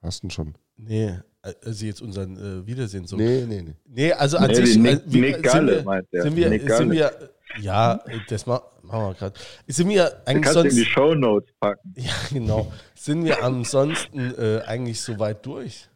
Hast 0.02 0.22
du 0.22 0.28
ihn 0.28 0.32
schon? 0.32 0.56
Nee, 0.78 1.18
also 1.42 1.86
jetzt 1.86 2.02
unseren 2.02 2.38
äh, 2.38 2.68
Wiedersehen 2.68 3.08
so. 3.08 3.18
Nee, 3.18 3.46
nee, 3.48 3.62
nee. 3.62 3.76
Nee, 3.86 4.12
also 4.14 4.38
an 4.38 4.48
nee, 4.48 4.56
sich 4.56 4.78
Nick, 4.78 5.02
äh, 5.08 5.18
Nick 5.18 5.44
Galle, 5.44 5.78
sind, 5.80 5.86
wir, 5.86 6.22
sind, 6.22 6.36
wir, 6.36 6.78
sind 6.78 6.92
wir, 6.92 7.30
ja, 7.60 8.00
das 8.30 8.46
machen 8.46 8.64
wir 8.84 9.14
gerade. 9.14 9.40
Sind 9.68 9.90
wir 9.90 10.22
eigentlich 10.28 10.54
sonst 10.54 10.72
in 10.72 10.78
die 10.78 10.86
Show 10.86 11.16
Notes 11.16 11.52
packen. 11.60 11.94
Ja, 11.98 12.14
genau. 12.32 12.72
Sind 12.94 13.26
wir 13.26 13.44
ansonsten 13.44 14.34
äh, 14.38 14.62
eigentlich 14.66 15.02
so 15.02 15.18
weit 15.18 15.46
durch? 15.46 15.90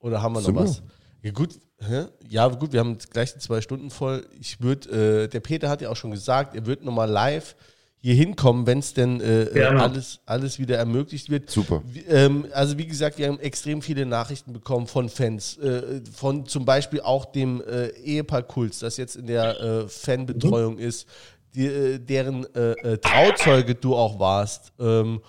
Oder 0.00 0.22
haben 0.22 0.34
wir 0.34 0.40
noch 0.40 0.54
was? 0.54 0.82
Ja 1.22 1.30
gut, 1.30 1.58
hä? 1.86 2.06
ja 2.28 2.46
gut, 2.48 2.72
wir 2.72 2.80
haben 2.80 2.98
gleich 3.10 3.34
die 3.34 3.40
zwei 3.40 3.60
Stunden 3.60 3.90
voll. 3.90 4.26
Ich 4.40 4.60
würde, 4.60 5.24
äh, 5.24 5.28
der 5.28 5.40
Peter 5.40 5.68
hat 5.68 5.80
ja 5.80 5.90
auch 5.90 5.96
schon 5.96 6.10
gesagt, 6.10 6.54
er 6.54 6.66
wird 6.66 6.84
nochmal 6.84 7.10
live 7.10 7.54
hier 8.02 8.14
hinkommen, 8.14 8.66
wenn 8.66 8.78
es 8.78 8.94
denn 8.94 9.20
äh, 9.20 9.42
äh 9.42 9.64
alles, 9.64 10.20
alles 10.24 10.58
wieder 10.58 10.78
ermöglicht 10.78 11.28
wird. 11.28 11.50
Super. 11.50 11.82
Ähm, 12.08 12.46
also 12.52 12.78
wie 12.78 12.86
gesagt, 12.86 13.18
wir 13.18 13.28
haben 13.28 13.38
extrem 13.40 13.82
viele 13.82 14.06
Nachrichten 14.06 14.52
bekommen 14.52 14.86
von 14.86 15.10
Fans, 15.10 15.58
äh, 15.58 16.00
von 16.10 16.46
zum 16.46 16.64
Beispiel 16.64 17.02
auch 17.02 17.26
dem 17.26 17.60
äh, 17.60 17.88
Ehepaar 17.88 18.42
Kulz, 18.42 18.78
das 18.78 18.96
jetzt 18.96 19.16
in 19.16 19.26
der 19.26 19.60
äh, 19.60 19.88
Fanbetreuung 19.88 20.74
mhm. 20.74 20.80
ist, 20.80 21.06
die, 21.54 21.66
äh, 21.66 21.98
deren 21.98 22.46
Trauzeuge 23.02 23.74
du 23.74 23.96
auch 23.96 24.18
warst. 24.18 24.72
Ähm, 24.78 25.20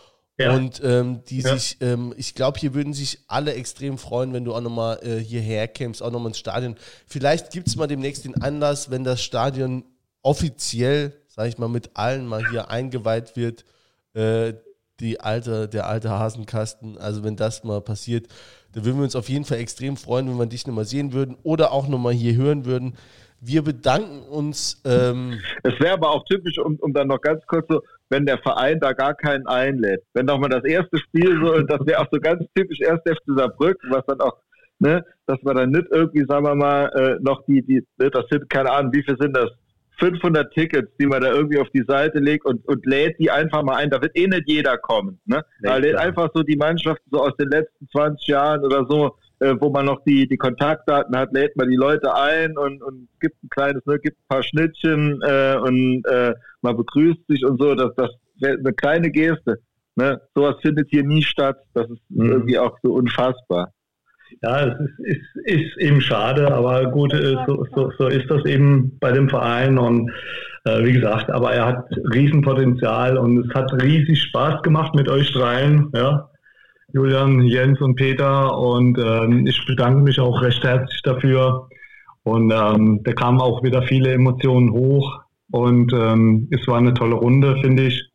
ja. 0.42 0.56
Und 0.56 0.82
ähm, 0.84 1.22
die 1.28 1.42
ja. 1.42 1.56
sich, 1.56 1.78
ähm, 1.82 2.14
ich 2.18 2.36
glaube, 2.36 2.60
hier 2.60 2.74
würden 2.74 2.94
sich 2.94 3.20
alle 3.28 3.54
extrem 3.54 3.98
freuen, 3.98 4.34
wenn 4.34 4.46
du 4.46 4.54
auch 4.54 4.62
nochmal 4.62 5.00
äh, 5.04 5.18
hierher 5.20 5.68
kämst, 5.68 6.02
auch 6.04 6.12
nochmal 6.12 6.30
ins 6.30 6.40
Stadion. 6.40 6.76
Vielleicht 7.08 7.52
gibt 7.52 7.68
es 7.68 7.76
mal 7.76 7.88
demnächst 7.88 8.26
den 8.26 8.42
Anlass, 8.42 8.92
wenn 8.92 9.04
das 9.04 9.24
Stadion 9.24 9.84
offiziell, 10.22 11.14
sage 11.28 11.50
ich 11.50 11.58
mal, 11.58 11.70
mit 11.70 11.92
allen 11.96 12.28
mal 12.28 12.48
hier 12.50 12.70
eingeweiht 12.70 13.36
wird, 13.36 13.66
äh, 14.14 14.54
die 15.00 15.20
alte, 15.20 15.68
der 15.68 15.88
alte 15.88 16.12
Hasenkasten. 16.12 16.98
Also 16.98 17.24
wenn 17.24 17.36
das 17.36 17.64
mal 17.64 17.82
passiert, 17.82 18.28
da 18.74 18.86
würden 18.86 18.98
wir 18.98 19.04
uns 19.04 19.16
auf 19.16 19.30
jeden 19.30 19.46
Fall 19.46 19.58
extrem 19.58 19.98
freuen, 19.98 20.30
wenn 20.30 20.38
wir 20.38 20.46
dich 20.46 20.68
nochmal 20.68 20.86
sehen 20.86 21.14
würden 21.14 21.36
oder 21.44 21.72
auch 21.72 21.88
nochmal 21.88 22.14
hier 22.14 22.36
hören 22.36 22.66
würden. 22.66 22.96
Wir 23.40 23.64
bedanken 23.64 24.22
uns. 24.30 24.82
Ähm 24.86 25.40
es 25.64 25.80
wäre 25.80 25.94
aber 25.94 26.12
auch 26.12 26.24
typisch, 26.26 26.60
um, 26.60 26.76
um 26.76 26.94
dann 26.94 27.08
noch 27.08 27.20
ganz 27.20 27.46
kurz 27.48 27.68
so, 27.68 27.82
wenn 28.12 28.26
der 28.26 28.38
Verein 28.38 28.80
da 28.80 28.92
gar 28.94 29.16
keinen 29.16 29.48
einlädt. 29.48 30.04
Wenn 30.14 30.28
doch 30.28 30.38
mal 30.38 30.50
das 30.50 30.66
erste 30.66 30.98
Spiel 30.98 31.40
so, 31.44 31.56
und 31.56 31.72
das 31.72 31.80
wäre 31.86 32.02
auch 32.02 32.08
so 32.12 32.20
ganz 32.20 32.44
typisch 32.54 32.80
erst 32.82 33.08
FC 33.08 33.24
Saarbrücken, 33.26 33.90
was 33.90 34.06
dann 34.06 34.20
auch, 34.20 34.38
ne, 34.80 35.04
dass 35.26 35.42
man 35.44 35.56
dann 35.56 35.72
nicht 35.72 35.88
irgendwie, 35.90 36.26
sagen 36.28 36.46
wir 36.46 36.56
mal, 36.56 36.88
äh, 36.90 37.18
noch 37.22 37.44
die, 37.46 37.64
die, 37.64 37.82
ne, 37.98 38.12
das 38.12 38.26
sind, 38.30 38.50
keine 38.50 38.70
Ahnung, 38.72 38.94
wie 38.94 39.04
viel 39.04 39.18
sind 39.18 39.36
das? 39.36 39.50
500 40.00 40.52
Tickets, 40.54 40.92
die 41.00 41.06
man 41.06 41.22
da 41.22 41.32
irgendwie 41.32 41.60
auf 41.60 41.70
die 41.70 41.84
Seite 41.88 42.18
legt 42.18 42.46
und, 42.46 42.68
und 42.68 42.86
lädt 42.88 43.20
die 43.20 43.30
einfach 43.30 43.62
mal 43.62 43.76
ein. 43.76 43.92
Da 43.92 44.02
wird 44.02 44.18
eh 44.18 44.26
nicht 44.26 44.48
jeder 44.48 44.78
kommen. 44.80 45.20
Ne? 45.26 45.46
Da 45.62 45.78
lädt 45.78 45.96
einfach 45.96 46.30
so 46.34 46.42
die 46.42 46.56
Mannschaften 46.56 47.08
so 47.12 47.20
aus 47.22 47.36
den 47.38 47.50
letzten 47.50 47.88
20 47.90 48.28
Jahren 48.28 48.66
oder 48.66 48.88
so, 48.90 49.16
äh, 49.42 49.56
wo 49.60 49.70
man 49.70 49.86
noch 49.86 50.04
die, 50.04 50.28
die 50.28 50.38
Kontaktdaten 50.38 51.18
hat, 51.18 51.34
lädt 51.34 51.56
man 51.58 51.70
die 51.70 51.76
Leute 51.76 52.14
ein 52.16 52.58
und, 52.58 52.82
und 52.84 53.08
gibt 53.20 53.44
ein 53.44 53.50
kleines, 53.50 53.86
ne, 53.86 54.00
gibt 54.00 54.18
ein 54.18 54.28
paar 54.30 54.44
Schnittchen 54.44 55.20
äh, 55.24 55.58
und 55.60 56.06
äh, 56.06 56.34
man 56.62 56.78
begrüßt 56.78 57.28
sich 57.28 57.44
und 57.44 57.60
so. 57.60 57.74
Das, 57.74 57.94
das 57.96 58.12
wäre 58.40 58.58
eine 58.58 58.74
kleine 58.74 59.10
Geste. 59.10 59.60
Ne? 59.96 60.22
Sowas 60.36 60.56
findet 60.62 60.90
hier 60.90 61.04
nie 61.04 61.24
statt. 61.24 61.58
Das 61.74 61.90
ist 61.90 62.02
mhm. 62.10 62.32
irgendwie 62.32 62.60
auch 62.60 62.78
so 62.84 62.94
unfassbar. 62.94 63.74
Ja, 64.42 64.68
es 64.68 64.80
ist, 64.80 65.00
ist, 65.00 65.46
ist 65.46 65.78
eben 65.78 66.02
schade, 66.02 66.54
aber 66.54 66.90
gut, 66.92 67.14
äh, 67.14 67.36
so, 67.48 67.66
so, 67.76 67.92
so 67.98 68.08
ist 68.08 68.30
das 68.30 68.46
eben 68.46 68.98
bei 69.00 69.12
dem 69.12 69.28
Verein 69.28 69.78
und 69.78 70.10
äh, 70.64 70.84
wie 70.84 70.94
gesagt, 70.94 71.30
aber 71.32 71.54
er 71.54 71.66
hat 71.66 71.86
Riesenpotenzial 72.14 73.18
und 73.18 73.46
es 73.46 73.54
hat 73.54 73.74
riesig 73.82 74.22
Spaß 74.22 74.62
gemacht 74.62 74.96
mit 74.96 75.10
euch 75.10 75.34
dreien, 75.34 75.92
ja. 75.94 76.31
Julian, 76.94 77.42
Jens 77.44 77.80
und 77.82 77.96
Peter 77.96 78.58
und 78.58 78.98
ähm, 78.98 79.48
ich 79.48 79.66
bedanke 79.66 80.02
mich 80.02 80.20
auch 80.20 80.42
recht 80.42 80.64
herzlich 80.64 81.02
dafür 81.04 81.70
und 82.24 82.52
ähm, 82.52 83.02
da 83.04 83.14
kamen 83.14 83.40
auch 83.40 83.64
wieder 83.64 83.84
viele 83.84 84.14
Emotionen 84.14 84.72
hoch 84.72 85.22
und 85.52 85.92
ähm, 85.94 86.48
es 86.52 86.68
war 86.68 86.78
eine 86.78 86.94
tolle 86.94 87.16
Runde, 87.16 87.58
finde 87.62 87.84
ich 87.84 88.10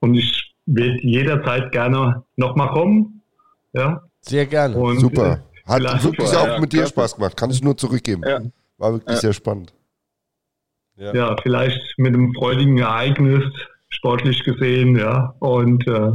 und 0.00 0.14
ich 0.14 0.54
will 0.66 0.98
jederzeit 1.02 1.72
gerne 1.72 2.24
nochmal 2.36 2.68
kommen, 2.68 3.22
ja. 3.72 4.02
Sehr 4.20 4.46
gerne. 4.46 4.76
Und, 4.76 5.00
Super. 5.00 5.32
Äh, 5.32 5.54
hat 5.66 5.82
wirklich 6.04 6.28
super, 6.28 6.42
auch 6.42 6.46
ja, 6.46 6.60
mit 6.60 6.72
dir 6.72 6.86
Spaß 6.86 7.16
gemacht. 7.16 7.36
Kann 7.36 7.50
ich 7.50 7.62
nur 7.62 7.76
zurückgeben. 7.76 8.22
Ja. 8.26 8.40
War 8.78 8.92
wirklich 8.92 9.18
sehr 9.18 9.32
spannend. 9.32 9.72
Ja. 10.96 11.36
vielleicht 11.42 11.80
mit 11.96 12.14
einem 12.14 12.34
freudigen 12.34 12.78
Ereignis, 12.78 13.44
sportlich 13.88 14.44
gesehen, 14.44 14.96
ja. 14.96 15.34
Und 15.38 15.86
äh, 15.86 16.10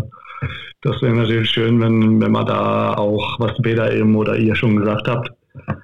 das 0.81 1.01
wäre 1.01 1.15
natürlich 1.15 1.49
schön, 1.49 1.79
wenn, 1.79 2.21
wenn 2.21 2.31
man 2.31 2.45
da 2.45 2.93
auch, 2.95 3.39
was 3.39 3.53
Peter 3.61 3.93
eben 3.93 4.15
oder 4.15 4.37
ihr 4.37 4.55
schon 4.55 4.77
gesagt 4.77 5.07
habt, 5.07 5.29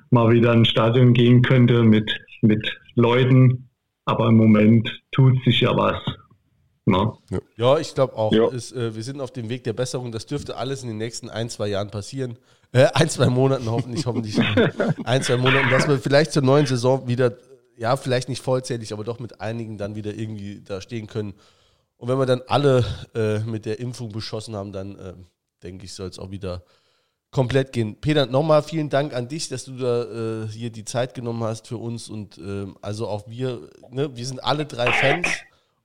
mal 0.09 0.31
wieder 0.31 0.53
ins 0.53 0.69
Stadion 0.69 1.13
gehen 1.13 1.41
könnte 1.41 1.83
mit, 1.83 2.09
mit 2.41 2.65
Leuten. 2.95 3.69
Aber 4.05 4.27
im 4.27 4.37
Moment 4.37 4.89
tut 5.11 5.33
sich 5.43 5.61
ja 5.61 5.75
was. 5.75 5.97
Na? 6.85 7.17
Ja. 7.31 7.39
ja, 7.57 7.79
ich 7.79 7.93
glaube 7.95 8.15
auch. 8.15 8.31
Ja. 8.31 8.47
Ist, 8.49 8.71
äh, 8.73 8.95
wir 8.95 9.01
sind 9.01 9.19
auf 9.19 9.31
dem 9.31 9.49
Weg 9.49 9.63
der 9.63 9.73
Besserung. 9.73 10.11
Das 10.11 10.27
dürfte 10.27 10.55
alles 10.55 10.83
in 10.83 10.89
den 10.89 10.97
nächsten 10.97 11.29
ein, 11.29 11.49
zwei 11.49 11.67
Jahren 11.67 11.89
passieren. 11.89 12.37
Äh, 12.71 12.87
ein, 12.93 13.09
zwei 13.09 13.27
Monaten 13.27 13.69
hoffentlich, 13.69 14.05
hoffentlich. 14.05 14.37
ein, 15.03 15.23
zwei 15.23 15.37
Monaten, 15.37 15.69
dass 15.71 15.87
wir 15.87 15.97
vielleicht 15.97 16.31
zur 16.31 16.43
neuen 16.43 16.67
Saison 16.67 17.07
wieder, 17.07 17.33
ja, 17.75 17.97
vielleicht 17.97 18.29
nicht 18.29 18.43
vollzählig, 18.43 18.93
aber 18.93 19.03
doch 19.03 19.19
mit 19.19 19.41
einigen 19.41 19.79
dann 19.79 19.95
wieder 19.95 20.13
irgendwie 20.13 20.61
da 20.63 20.79
stehen 20.79 21.07
können. 21.07 21.33
Und 21.97 22.09
wenn 22.09 22.17
wir 22.17 22.25
dann 22.25 22.41
alle 22.47 22.85
äh, 23.13 23.39
mit 23.39 23.65
der 23.65 23.79
Impfung 23.79 24.11
beschossen 24.11 24.55
haben, 24.55 24.71
dann 24.71 24.97
äh, 24.97 25.13
denke 25.63 25.85
ich, 25.85 25.93
soll 25.93 26.09
es 26.09 26.19
auch 26.19 26.31
wieder 26.31 26.63
komplett 27.31 27.73
gehen. 27.73 27.99
Peter, 27.99 28.25
nochmal 28.25 28.63
vielen 28.63 28.89
Dank 28.89 29.13
an 29.13 29.27
dich, 29.27 29.49
dass 29.49 29.65
du 29.65 29.77
da 29.77 30.43
äh, 30.43 30.47
hier 30.47 30.69
die 30.69 30.85
Zeit 30.85 31.13
genommen 31.13 31.43
hast 31.43 31.67
für 31.67 31.77
uns 31.77 32.09
und 32.09 32.37
ähm, 32.37 32.77
also 32.81 33.07
auch 33.07 33.27
wir, 33.27 33.69
ne, 33.89 34.15
wir 34.15 34.25
sind 34.25 34.43
alle 34.43 34.65
drei 34.65 34.91
Fans 34.91 35.27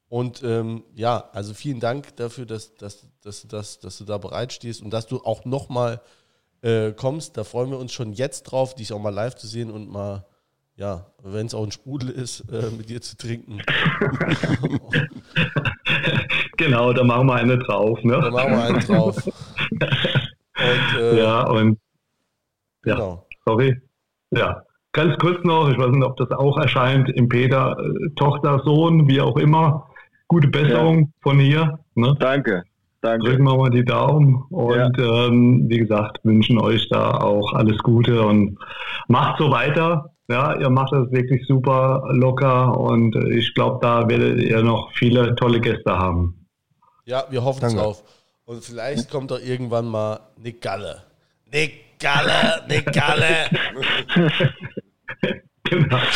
und 0.08 0.42
ähm, 0.42 0.84
ja, 0.94 1.28
also 1.32 1.54
vielen 1.54 1.80
Dank 1.80 2.16
dafür, 2.16 2.46
dass, 2.46 2.74
dass, 2.74 3.06
dass, 3.22 3.46
dass, 3.48 3.78
dass 3.80 3.98
du 3.98 4.04
da 4.04 4.18
bereit 4.18 4.52
stehst 4.52 4.82
und 4.82 4.90
dass 4.90 5.06
du 5.06 5.24
auch 5.24 5.44
nochmal 5.44 6.00
äh, 6.62 6.92
kommst. 6.92 7.36
Da 7.36 7.44
freuen 7.44 7.70
wir 7.70 7.78
uns 7.78 7.92
schon 7.92 8.12
jetzt 8.12 8.42
drauf, 8.44 8.74
dich 8.74 8.92
auch 8.92 8.98
mal 8.98 9.14
live 9.14 9.36
zu 9.36 9.46
sehen 9.46 9.70
und 9.70 9.88
mal, 9.88 10.26
ja, 10.80 11.04
wenn 11.22 11.44
es 11.44 11.54
auch 11.54 11.62
ein 11.62 11.70
Sprudel 11.70 12.08
ist, 12.08 12.40
äh, 12.50 12.70
mit 12.76 12.88
dir 12.88 13.02
zu 13.02 13.14
trinken. 13.18 13.58
genau, 16.56 16.94
da 16.94 17.04
machen 17.04 17.26
wir 17.26 17.34
eine 17.34 17.58
drauf. 17.58 18.02
Ne? 18.02 18.14
Da 18.14 18.30
machen 18.30 18.52
wir 18.52 18.64
eine 18.64 18.78
drauf. 18.78 19.26
und, 19.26 20.98
äh, 20.98 21.18
ja, 21.18 21.42
und 21.42 21.78
ja, 22.86 22.94
genau. 22.94 23.26
sorry. 23.44 23.78
Ja, 24.30 24.62
ganz 24.92 25.18
kurz 25.18 25.44
noch, 25.44 25.68
ich 25.70 25.76
weiß 25.76 25.90
nicht, 25.90 26.02
ob 26.02 26.16
das 26.16 26.30
auch 26.30 26.56
erscheint, 26.56 27.10
im 27.10 27.28
Peter, 27.28 27.76
äh, 27.78 28.08
Tochter, 28.16 28.62
Sohn, 28.64 29.06
wie 29.06 29.20
auch 29.20 29.36
immer 29.36 29.86
gute 30.28 30.48
Besserung 30.48 31.00
ja. 31.00 31.08
von 31.20 31.38
hier. 31.38 31.78
Ne? 31.94 32.16
Danke. 32.20 32.62
Danke. 33.02 33.28
Drücken 33.28 33.44
wir 33.44 33.56
mal 33.56 33.70
die 33.70 33.84
Daumen 33.84 34.44
und 34.50 34.96
ja. 34.96 35.26
ähm, 35.26 35.68
wie 35.68 35.78
gesagt, 35.78 36.20
wünschen 36.22 36.58
euch 36.58 36.88
da 36.88 37.18
auch 37.18 37.52
alles 37.52 37.78
Gute 37.78 38.22
und 38.22 38.58
macht 39.08 39.38
so 39.38 39.50
weiter. 39.50 40.09
Ja, 40.30 40.56
ihr 40.60 40.70
macht 40.70 40.92
das 40.92 41.10
wirklich 41.10 41.44
super 41.48 42.04
locker 42.12 42.78
und 42.78 43.16
ich 43.16 43.52
glaube, 43.54 43.80
da 43.82 44.08
werdet 44.08 44.40
ihr 44.40 44.62
noch 44.62 44.92
viele 44.92 45.34
tolle 45.34 45.60
Gäste 45.60 45.98
haben. 45.98 46.46
Ja, 47.04 47.24
wir 47.30 47.42
hoffen 47.42 47.64
es 47.64 47.74
drauf. 47.74 48.04
Und 48.44 48.64
vielleicht 48.64 49.10
kommt 49.10 49.32
doch 49.32 49.40
irgendwann 49.40 49.88
mal 49.88 50.20
Nick 50.36 50.60
Galle. 50.60 51.02
Nick 51.50 51.98
Galle, 51.98 52.62
Nick 52.68 52.92
Galle. 52.92 53.48
genau. 55.64 55.98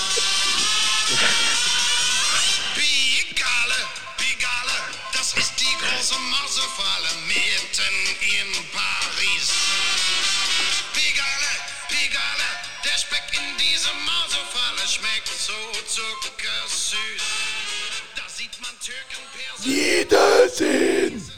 Zucker 16.00 16.68
süß. 16.68 17.24
Da 18.16 18.24
sieht 18.28 18.62
man 18.62 18.72
Türken 18.80 19.26
Piercing. 19.36 19.74
Jeder 19.74 20.48
sehen. 20.48 21.32